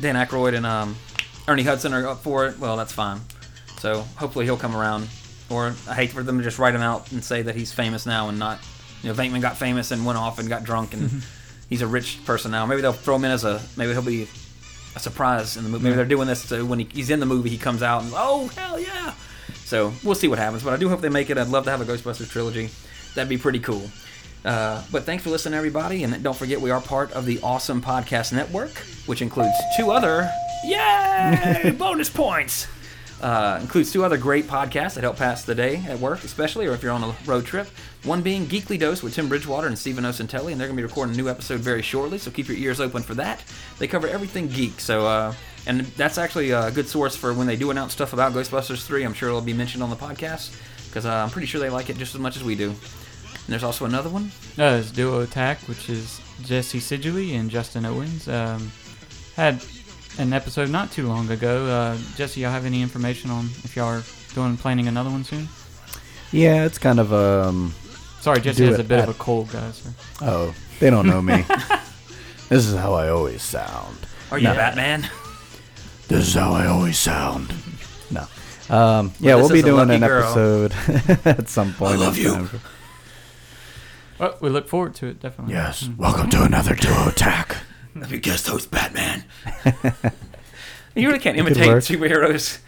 Dan 0.00 0.14
Aykroyd 0.14 0.54
and 0.54 0.66
um, 0.66 0.96
Ernie 1.48 1.62
Hudson 1.62 1.94
are 1.94 2.06
up 2.06 2.22
for 2.22 2.46
it, 2.46 2.58
well, 2.58 2.76
that's 2.76 2.92
fine. 2.92 3.20
So 3.78 4.02
hopefully 4.16 4.44
he'll 4.44 4.56
come 4.56 4.76
around. 4.76 5.08
Or 5.50 5.74
I 5.88 5.94
hate 5.94 6.10
for 6.10 6.22
them 6.22 6.38
to 6.38 6.44
just 6.44 6.58
write 6.58 6.74
him 6.74 6.80
out 6.80 7.10
and 7.12 7.22
say 7.22 7.42
that 7.42 7.54
he's 7.54 7.72
famous 7.72 8.06
now 8.06 8.28
and 8.28 8.38
not. 8.38 8.60
You 9.04 9.12
know, 9.12 9.14
Venkman 9.14 9.42
got 9.42 9.58
famous 9.58 9.90
and 9.90 10.06
went 10.06 10.18
off 10.18 10.38
and 10.38 10.48
got 10.48 10.64
drunk 10.64 10.94
and 10.94 11.22
he's 11.68 11.82
a 11.82 11.86
rich 11.86 12.24
person 12.24 12.50
now. 12.50 12.64
Maybe 12.64 12.80
they'll 12.80 12.92
throw 12.94 13.16
him 13.16 13.24
in 13.26 13.32
as 13.32 13.44
a. 13.44 13.60
Maybe 13.76 13.92
he'll 13.92 14.00
be 14.00 14.26
a 14.96 14.98
surprise 14.98 15.58
in 15.58 15.64
the 15.64 15.68
movie. 15.68 15.84
Maybe 15.84 15.96
they're 15.96 16.06
doing 16.06 16.26
this 16.26 16.42
so 16.42 16.64
when 16.64 16.78
he, 16.78 16.88
he's 16.90 17.10
in 17.10 17.20
the 17.20 17.26
movie, 17.26 17.50
he 17.50 17.58
comes 17.58 17.82
out 17.82 18.02
and 18.02 18.12
oh 18.16 18.48
hell 18.56 18.80
yeah. 18.80 19.12
So 19.66 19.92
we'll 20.02 20.14
see 20.14 20.28
what 20.28 20.38
happens. 20.38 20.62
But 20.62 20.72
I 20.72 20.78
do 20.78 20.88
hope 20.88 21.02
they 21.02 21.10
make 21.10 21.28
it. 21.28 21.36
I'd 21.36 21.48
love 21.48 21.64
to 21.64 21.70
have 21.70 21.80
a 21.80 21.84
Ghostbusters 21.84 22.30
trilogy. 22.30 22.70
That'd 23.14 23.28
be 23.28 23.36
pretty 23.38 23.58
cool. 23.58 23.90
Uh, 24.42 24.82
but 24.90 25.04
thanks 25.04 25.22
for 25.22 25.30
listening, 25.30 25.56
everybody, 25.56 26.02
and 26.04 26.22
don't 26.22 26.36
forget 26.36 26.60
we 26.60 26.70
are 26.70 26.80
part 26.80 27.12
of 27.12 27.24
the 27.26 27.40
Awesome 27.42 27.80
Podcast 27.80 28.32
Network, 28.32 28.72
which 29.06 29.22
includes 29.22 29.54
two 29.76 29.90
other 29.90 30.30
yay 30.64 31.74
bonus 31.78 32.10
points. 32.10 32.66
Uh, 33.20 33.58
includes 33.62 33.90
two 33.90 34.04
other 34.04 34.18
great 34.18 34.46
podcasts 34.46 34.94
that 34.94 35.02
help 35.02 35.16
pass 35.16 35.44
the 35.44 35.54
day 35.54 35.76
at 35.88 35.98
work, 35.98 36.24
especially 36.24 36.66
or 36.66 36.72
if 36.72 36.82
you're 36.82 36.92
on 36.92 37.02
a 37.02 37.14
road 37.24 37.46
trip. 37.46 37.66
One 38.02 38.20
being 38.20 38.44
Geekly 38.46 38.78
Dose 38.78 39.02
with 39.02 39.14
Tim 39.14 39.28
Bridgewater 39.28 39.66
and 39.66 39.78
Stephen 39.78 40.04
Osentelli, 40.04 40.52
and 40.52 40.60
they're 40.60 40.68
going 40.68 40.76
to 40.76 40.82
be 40.82 40.82
recording 40.82 41.14
a 41.14 41.16
new 41.16 41.30
episode 41.30 41.60
very 41.60 41.80
shortly, 41.80 42.18
so 42.18 42.30
keep 42.30 42.48
your 42.48 42.56
ears 42.58 42.80
open 42.80 43.02
for 43.02 43.14
that. 43.14 43.42
They 43.78 43.86
cover 43.86 44.06
everything 44.08 44.48
geek, 44.48 44.78
so 44.78 45.06
uh, 45.06 45.34
and 45.66 45.80
that's 45.80 46.18
actually 46.18 46.50
a 46.50 46.70
good 46.70 46.88
source 46.88 47.16
for 47.16 47.32
when 47.32 47.46
they 47.46 47.56
do 47.56 47.70
announce 47.70 47.92
stuff 47.92 48.12
about 48.12 48.32
Ghostbusters 48.32 48.84
3. 48.84 49.04
I'm 49.04 49.14
sure 49.14 49.30
it'll 49.30 49.40
be 49.40 49.54
mentioned 49.54 49.82
on 49.82 49.90
the 49.90 49.96
podcast 49.96 50.54
because 50.88 51.06
uh, 51.06 51.14
I'm 51.14 51.30
pretty 51.30 51.46
sure 51.46 51.60
they 51.60 51.70
like 51.70 51.88
it 51.88 51.96
just 51.96 52.14
as 52.14 52.20
much 52.20 52.36
as 52.36 52.44
we 52.44 52.54
do. 52.54 52.68
And 52.68 53.52
there's 53.52 53.64
also 53.64 53.84
another 53.84 54.10
one. 54.10 54.30
Uh, 54.58 54.78
it's 54.80 54.90
Duo 54.90 55.20
Attack, 55.20 55.60
which 55.62 55.88
is 55.88 56.20
Jesse 56.42 56.78
Sidgley 56.78 57.38
and 57.38 57.50
Justin 57.50 57.84
Owens. 57.84 58.28
Um, 58.28 58.70
had 59.36 59.60
an 60.18 60.32
episode 60.32 60.70
not 60.70 60.92
too 60.92 61.06
long 61.06 61.30
ago. 61.30 61.66
Uh, 61.66 61.98
Jesse, 62.16 62.40
y'all 62.40 62.50
have 62.50 62.64
any 62.66 62.82
information 62.82 63.30
on 63.30 63.46
if 63.64 63.76
y'all 63.76 63.86
are 63.88 64.02
doing 64.34 64.56
planning 64.56 64.88
another 64.88 65.10
one 65.10 65.24
soon? 65.24 65.48
Yeah, 66.32 66.64
it's 66.64 66.78
kind 66.78 66.98
of 67.00 67.12
um. 67.12 67.74
Sorry, 68.20 68.40
Jesse 68.40 68.64
Do 68.64 68.70
has 68.70 68.78
a 68.80 68.84
bit 68.84 69.00
of 69.00 69.08
a 69.10 69.14
cold, 69.14 69.50
guys. 69.52 69.76
so- 69.78 69.90
Oh, 70.26 70.54
they 70.80 70.88
don't 70.90 71.06
know 71.06 71.20
me. 71.20 71.44
this 72.48 72.66
is 72.66 72.74
how 72.74 72.94
I 72.94 73.08
always 73.08 73.42
sound. 73.42 73.98
Are 74.30 74.38
you 74.38 74.44
No. 74.44 74.54
Batman? 74.54 75.08
This 76.08 76.26
is 76.26 76.34
how 76.34 76.52
I 76.52 76.66
always 76.66 76.98
sound. 76.98 77.52
No. 78.10 78.26
Um, 78.70 79.12
yeah, 79.20 79.36
this 79.36 79.42
we'll 79.42 79.52
be 79.52 79.62
doing 79.62 79.90
an 79.90 80.00
girl. 80.00 80.24
episode 80.24 80.72
at 81.26 81.48
some 81.50 81.74
point. 81.74 81.94
I 81.94 81.96
love 81.96 82.16
you. 82.16 82.48
Well, 84.18 84.36
we 84.40 84.48
look 84.48 84.68
forward 84.68 84.94
to 84.96 85.06
it, 85.06 85.20
definitely. 85.20 85.54
Yes, 85.54 85.88
welcome 85.98 86.30
to 86.30 86.42
another 86.44 86.74
duo 86.74 87.08
attack. 87.08 87.56
Let 87.94 88.10
me 88.10 88.18
guess 88.18 88.46
host 88.46 88.70
Batman. 88.70 89.24
you 90.96 91.06
really 91.06 91.18
can't 91.20 91.36
imitate 91.36 91.68
superheroes, 91.68 92.58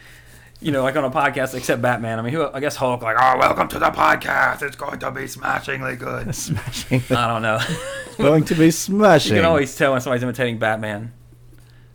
you 0.60 0.70
know, 0.70 0.82
like 0.84 0.94
on 0.96 1.04
a 1.04 1.10
podcast 1.10 1.54
except 1.54 1.82
Batman. 1.82 2.18
I 2.18 2.22
mean, 2.22 2.32
who, 2.32 2.48
I 2.52 2.60
guess 2.60 2.76
Hulk, 2.76 3.02
like, 3.02 3.16
oh, 3.18 3.36
welcome 3.38 3.66
to 3.68 3.78
the 3.78 3.90
podcast. 3.90 4.62
It's 4.62 4.76
going 4.76 4.98
to 5.00 5.10
be 5.10 5.26
smashingly 5.26 5.96
good. 5.96 6.32
Smashing. 6.34 7.02
I 7.10 7.26
don't 7.26 7.42
know. 7.42 7.58
It's 8.06 8.16
going 8.16 8.44
to 8.44 8.54
be 8.54 8.70
smashing. 8.70 9.34
you 9.34 9.38
can 9.42 9.46
always 9.48 9.76
tell 9.76 9.92
when 9.92 10.00
somebody's 10.00 10.22
imitating 10.22 10.58
Batman. 10.58 11.12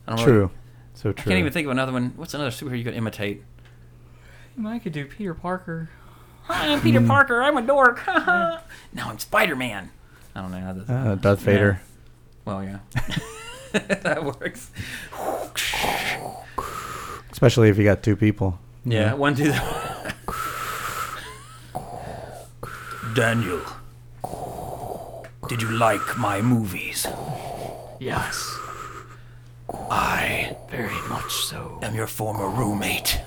I 0.07 0.15
don't 0.15 0.25
really- 0.25 0.32
True. 0.47 0.51
So 0.93 1.11
true. 1.13 1.21
I 1.21 1.23
can't 1.23 1.39
even 1.39 1.51
think 1.53 1.65
of 1.65 1.71
another 1.71 1.93
one. 1.93 2.13
What's 2.15 2.34
another 2.36 2.51
superhero 2.51 2.77
you 2.77 2.84
could 2.84 2.93
imitate? 2.93 3.43
I 4.63 4.77
could 4.77 4.91
do 4.91 5.05
Peter 5.05 5.34
Parker. 5.34 5.89
Hi, 6.43 6.67
I'm 6.73 6.82
Peter 6.82 7.01
Parker. 7.01 7.41
I'm 7.41 7.57
a 7.57 7.61
dork. 7.63 8.05
now 8.05 8.59
I'm 8.97 9.17
Spider 9.17 9.55
Man. 9.55 9.89
I 10.36 10.41
don't 10.41 10.51
know. 10.51 10.59
how 10.59 10.73
to- 10.73 10.93
Uh, 11.11 11.15
Darth 11.15 11.39
Vader. 11.39 11.82
Well, 12.46 12.64
yeah. 12.64 12.80
that 13.72 14.24
works. 14.24 14.72
Especially 17.32 17.70
if 17.70 17.78
you 17.78 17.84
got 17.84 18.04
two 18.04 18.16
people. 18.16 18.60
Yeah, 18.86 19.14
one, 19.14 19.36
two, 19.36 19.52
three. 19.52 20.12
Daniel, 23.14 23.62
did 25.48 25.62
you 25.62 25.70
like 25.72 26.18
my 26.18 26.42
movies? 26.42 27.06
Yes. 28.00 28.58
I 29.89 30.56
Very 30.70 31.00
much 31.10 31.32
so. 31.32 31.80
am 31.82 31.94
your 31.94 32.08
former 32.08 32.48
roommate. 32.50 33.20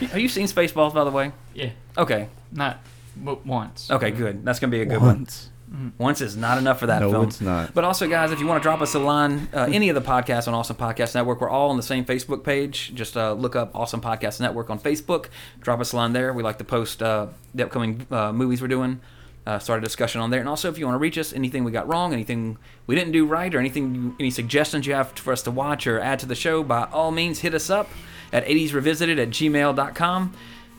Have 0.00 0.18
you 0.18 0.28
seen 0.28 0.46
Spaceballs, 0.46 0.94
by 0.94 1.04
the 1.04 1.10
way? 1.10 1.32
Yeah. 1.54 1.70
Okay. 1.96 2.28
Not 2.50 2.80
but 3.16 3.46
once. 3.46 3.90
Okay, 3.90 4.10
good. 4.10 4.44
That's 4.44 4.58
gonna 4.58 4.70
be 4.70 4.80
a 4.82 4.86
good 4.86 5.00
one. 5.00 5.18
Once. 5.18 5.50
Once 5.98 6.20
is 6.20 6.36
not 6.36 6.58
enough 6.58 6.78
for 6.78 6.86
that 6.86 7.00
No, 7.00 7.10
film. 7.10 7.28
it's 7.28 7.40
not. 7.40 7.72
But 7.74 7.84
also, 7.84 8.08
guys, 8.08 8.30
if 8.30 8.40
you 8.40 8.46
want 8.46 8.60
to 8.60 8.62
drop 8.62 8.80
us 8.82 8.94
a 8.94 8.98
line, 8.98 9.48
uh, 9.54 9.68
any 9.72 9.88
of 9.88 9.94
the 9.94 10.02
podcasts 10.02 10.46
on 10.46 10.54
Awesome 10.54 10.76
Podcast 10.76 11.14
Network, 11.14 11.40
we're 11.40 11.48
all 11.48 11.70
on 11.70 11.76
the 11.76 11.82
same 11.82 12.04
Facebook 12.04 12.44
page. 12.44 12.92
Just 12.94 13.16
uh, 13.16 13.32
look 13.32 13.56
up 13.56 13.70
Awesome 13.74 14.00
Podcast 14.00 14.40
Network 14.40 14.68
on 14.70 14.78
Facebook. 14.78 15.26
Drop 15.60 15.80
us 15.80 15.92
a 15.92 15.96
line 15.96 16.12
there. 16.12 16.32
We 16.32 16.42
like 16.42 16.58
to 16.58 16.64
post 16.64 17.02
uh, 17.02 17.28
the 17.54 17.64
upcoming 17.64 18.06
uh, 18.10 18.32
movies 18.32 18.60
we're 18.60 18.68
doing. 18.68 19.00
Uh, 19.44 19.58
start 19.58 19.78
a 19.78 19.82
discussion 19.82 20.20
on 20.20 20.30
there. 20.30 20.38
And 20.38 20.48
also, 20.48 20.68
if 20.68 20.78
you 20.78 20.84
want 20.86 20.94
to 20.94 21.00
reach 21.00 21.18
us, 21.18 21.32
anything 21.32 21.64
we 21.64 21.72
got 21.72 21.88
wrong, 21.88 22.12
anything 22.12 22.58
we 22.86 22.94
didn't 22.94 23.12
do 23.12 23.26
right, 23.26 23.52
or 23.52 23.58
anything, 23.58 24.14
any 24.20 24.30
suggestions 24.30 24.86
you 24.86 24.94
have 24.94 25.10
for 25.12 25.32
us 25.32 25.42
to 25.42 25.50
watch 25.50 25.86
or 25.88 25.98
add 25.98 26.20
to 26.20 26.26
the 26.26 26.36
show, 26.36 26.62
by 26.62 26.84
all 26.92 27.10
means, 27.10 27.40
hit 27.40 27.52
us 27.54 27.68
up 27.70 27.88
at 28.32 28.44
80srevisited 28.46 29.20
at 29.20 29.30
gmail.com. 29.30 30.32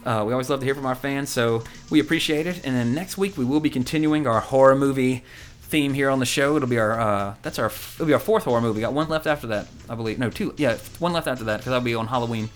Uh, 0.05 0.23
we 0.25 0.33
always 0.33 0.49
love 0.49 0.59
to 0.59 0.65
hear 0.65 0.75
from 0.75 0.85
our 0.85 0.95
fans, 0.95 1.29
so 1.29 1.63
we 1.89 1.99
appreciate 1.99 2.47
it. 2.47 2.65
And 2.65 2.75
then 2.75 2.93
next 2.93 3.17
week 3.17 3.37
we 3.37 3.45
will 3.45 3.59
be 3.59 3.69
continuing 3.69 4.27
our 4.27 4.39
horror 4.39 4.75
movie 4.75 5.23
theme 5.61 5.93
here 5.93 6.09
on 6.09 6.19
the 6.19 6.25
show. 6.25 6.55
It'll 6.55 6.69
be 6.69 6.77
our 6.79 6.99
uh, 6.99 7.35
that's 7.41 7.57
our 7.59 7.67
it'll 7.95 8.05
be 8.05 8.13
our 8.13 8.19
fourth 8.19 8.43
horror 8.43 8.61
movie. 8.61 8.77
We 8.77 8.81
got 8.81 8.93
one 8.93 9.09
left 9.09 9.25
after 9.27 9.47
that, 9.47 9.67
I 9.89 9.95
believe. 9.95 10.19
No, 10.19 10.29
two. 10.29 10.53
Yeah, 10.57 10.77
one 10.99 11.13
left 11.13 11.27
after 11.27 11.45
that 11.45 11.57
because 11.57 11.71
that'll 11.71 11.81
be 11.85 11.95
on 11.95 12.07
Halloween. 12.07 12.49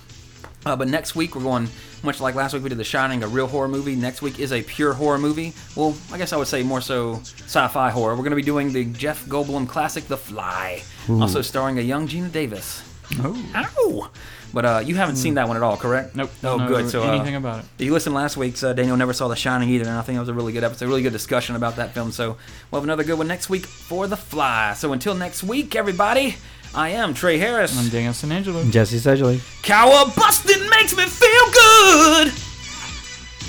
Uh, 0.66 0.76
but 0.76 0.88
next 0.90 1.16
week 1.16 1.34
we're 1.36 1.44
going 1.44 1.70
much 2.04 2.20
like 2.20 2.36
last 2.36 2.54
week 2.54 2.62
we 2.62 2.70
did 2.70 2.78
The 2.78 2.84
Shining, 2.84 3.24
a 3.24 3.28
real 3.28 3.48
horror 3.48 3.70
movie. 3.70 3.96
Next 3.96 4.22
week 4.22 4.40
is 4.40 4.52
a 4.52 4.62
pure 4.62 4.94
horror 4.94 5.18
movie. 5.18 5.54
Well, 5.76 5.96
I 6.12 6.18
guess 6.18 6.34
I 6.34 6.38
would 6.38 6.48
say 6.48 6.62
more 6.62 6.82
so 6.82 7.16
sci-fi 7.24 7.90
horror. 7.90 8.14
We're 8.14 8.24
going 8.24 8.32
to 8.32 8.36
be 8.36 8.42
doing 8.42 8.74
the 8.74 8.84
Jeff 8.86 9.26
Goldblum 9.26 9.70
classic, 9.70 10.08
The 10.08 10.18
Fly, 10.18 10.84
also 11.10 11.42
starring 11.42 11.80
a 11.80 11.82
young 11.82 12.08
Geena 12.08 12.32
Davis. 12.32 12.84
Oh. 13.20 13.52
Ow! 13.56 14.10
But 14.54 14.66
uh, 14.66 14.82
you 14.84 14.96
haven't 14.96 15.18
seen 15.18 15.36
that 15.36 15.48
one 15.48 15.58
at 15.58 15.64
all, 15.64 15.78
correct? 15.78 16.16
Nope. 16.16 16.32
Oh, 16.44 16.58
don't 16.58 16.68
good. 16.68 16.90
So 16.90 17.04
uh, 17.04 17.12
anything 17.12 17.36
about 17.36 17.64
it. 17.64 17.84
you 17.84 17.94
listened 17.94 18.16
last 18.16 18.38
week's 18.38 18.64
uh, 18.64 18.74
Daniel 18.74 18.98
never 18.98 19.14
saw 19.14 19.28
The 19.28 19.36
Shining 19.36 19.70
either, 19.70 19.86
and 19.88 19.98
I 19.98 20.02
think 20.02 20.18
it 20.18 20.20
was 20.20 20.30
a 20.30 20.34
really 20.34 20.54
good 20.54 20.64
episode, 20.64 20.88
really 20.88 21.02
good 21.02 21.14
discussion 21.14 21.56
about 21.56 21.76
that 21.76 21.94
film. 21.94 22.12
So 22.12 22.38
we'll 22.72 22.82
have 22.82 22.84
another 22.84 23.04
good 23.04 23.18
one 23.18 23.28
next 23.28 23.50
week 23.50 23.66
for 23.66 24.08
The 24.08 24.18
Fly. 24.18 24.74
So 24.74 24.94
until 24.94 25.16
next 25.16 25.44
week, 25.44 25.76
everybody, 25.76 26.38
I 26.74 26.90
am 26.90 27.14
Trey 27.14 27.38
Harris. 27.38 27.78
I'm 27.78 27.90
Daniel 27.90 28.14
San 28.14 28.32
Angelo. 28.32 28.64
Jesse 28.66 28.98
Sedgley. 28.98 29.38
Cowabusting 29.64 30.70
makes 30.70 30.96
me 30.96 31.06
feel 31.06 31.46
good. 31.52 32.34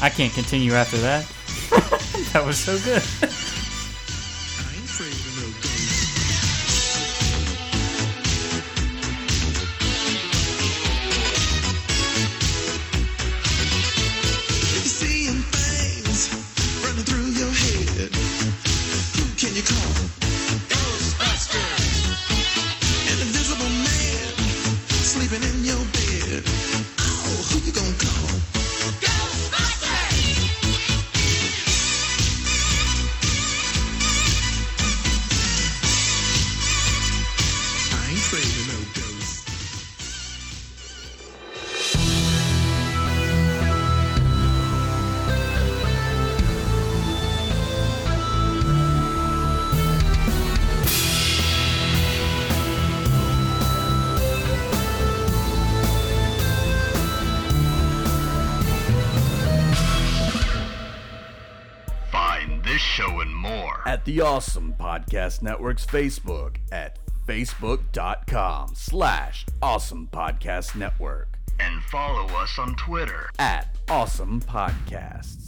I 0.03 0.11
can't 0.11 0.33
continue 0.33 0.73
after 0.73 0.99
that. 0.99 1.27
that 2.33 2.45
was 2.45 2.59
so 2.59 2.79
good. 2.85 3.03
the 64.19 64.25
Awesome 64.25 64.75
Podcast 64.81 65.43
Network's 65.43 65.87
Facebook 65.87 66.57
at 66.73 66.99
facebook.com 67.25 68.75
slash 68.75 69.47
awesome 69.63 70.09
podcast 70.13 70.75
network. 70.75 71.39
and 71.61 71.81
follow 71.85 72.27
us 72.37 72.59
on 72.59 72.75
Twitter. 72.75 73.31
at 73.39 73.77
Awesome 73.89 74.41
Podcasts. 74.41 75.48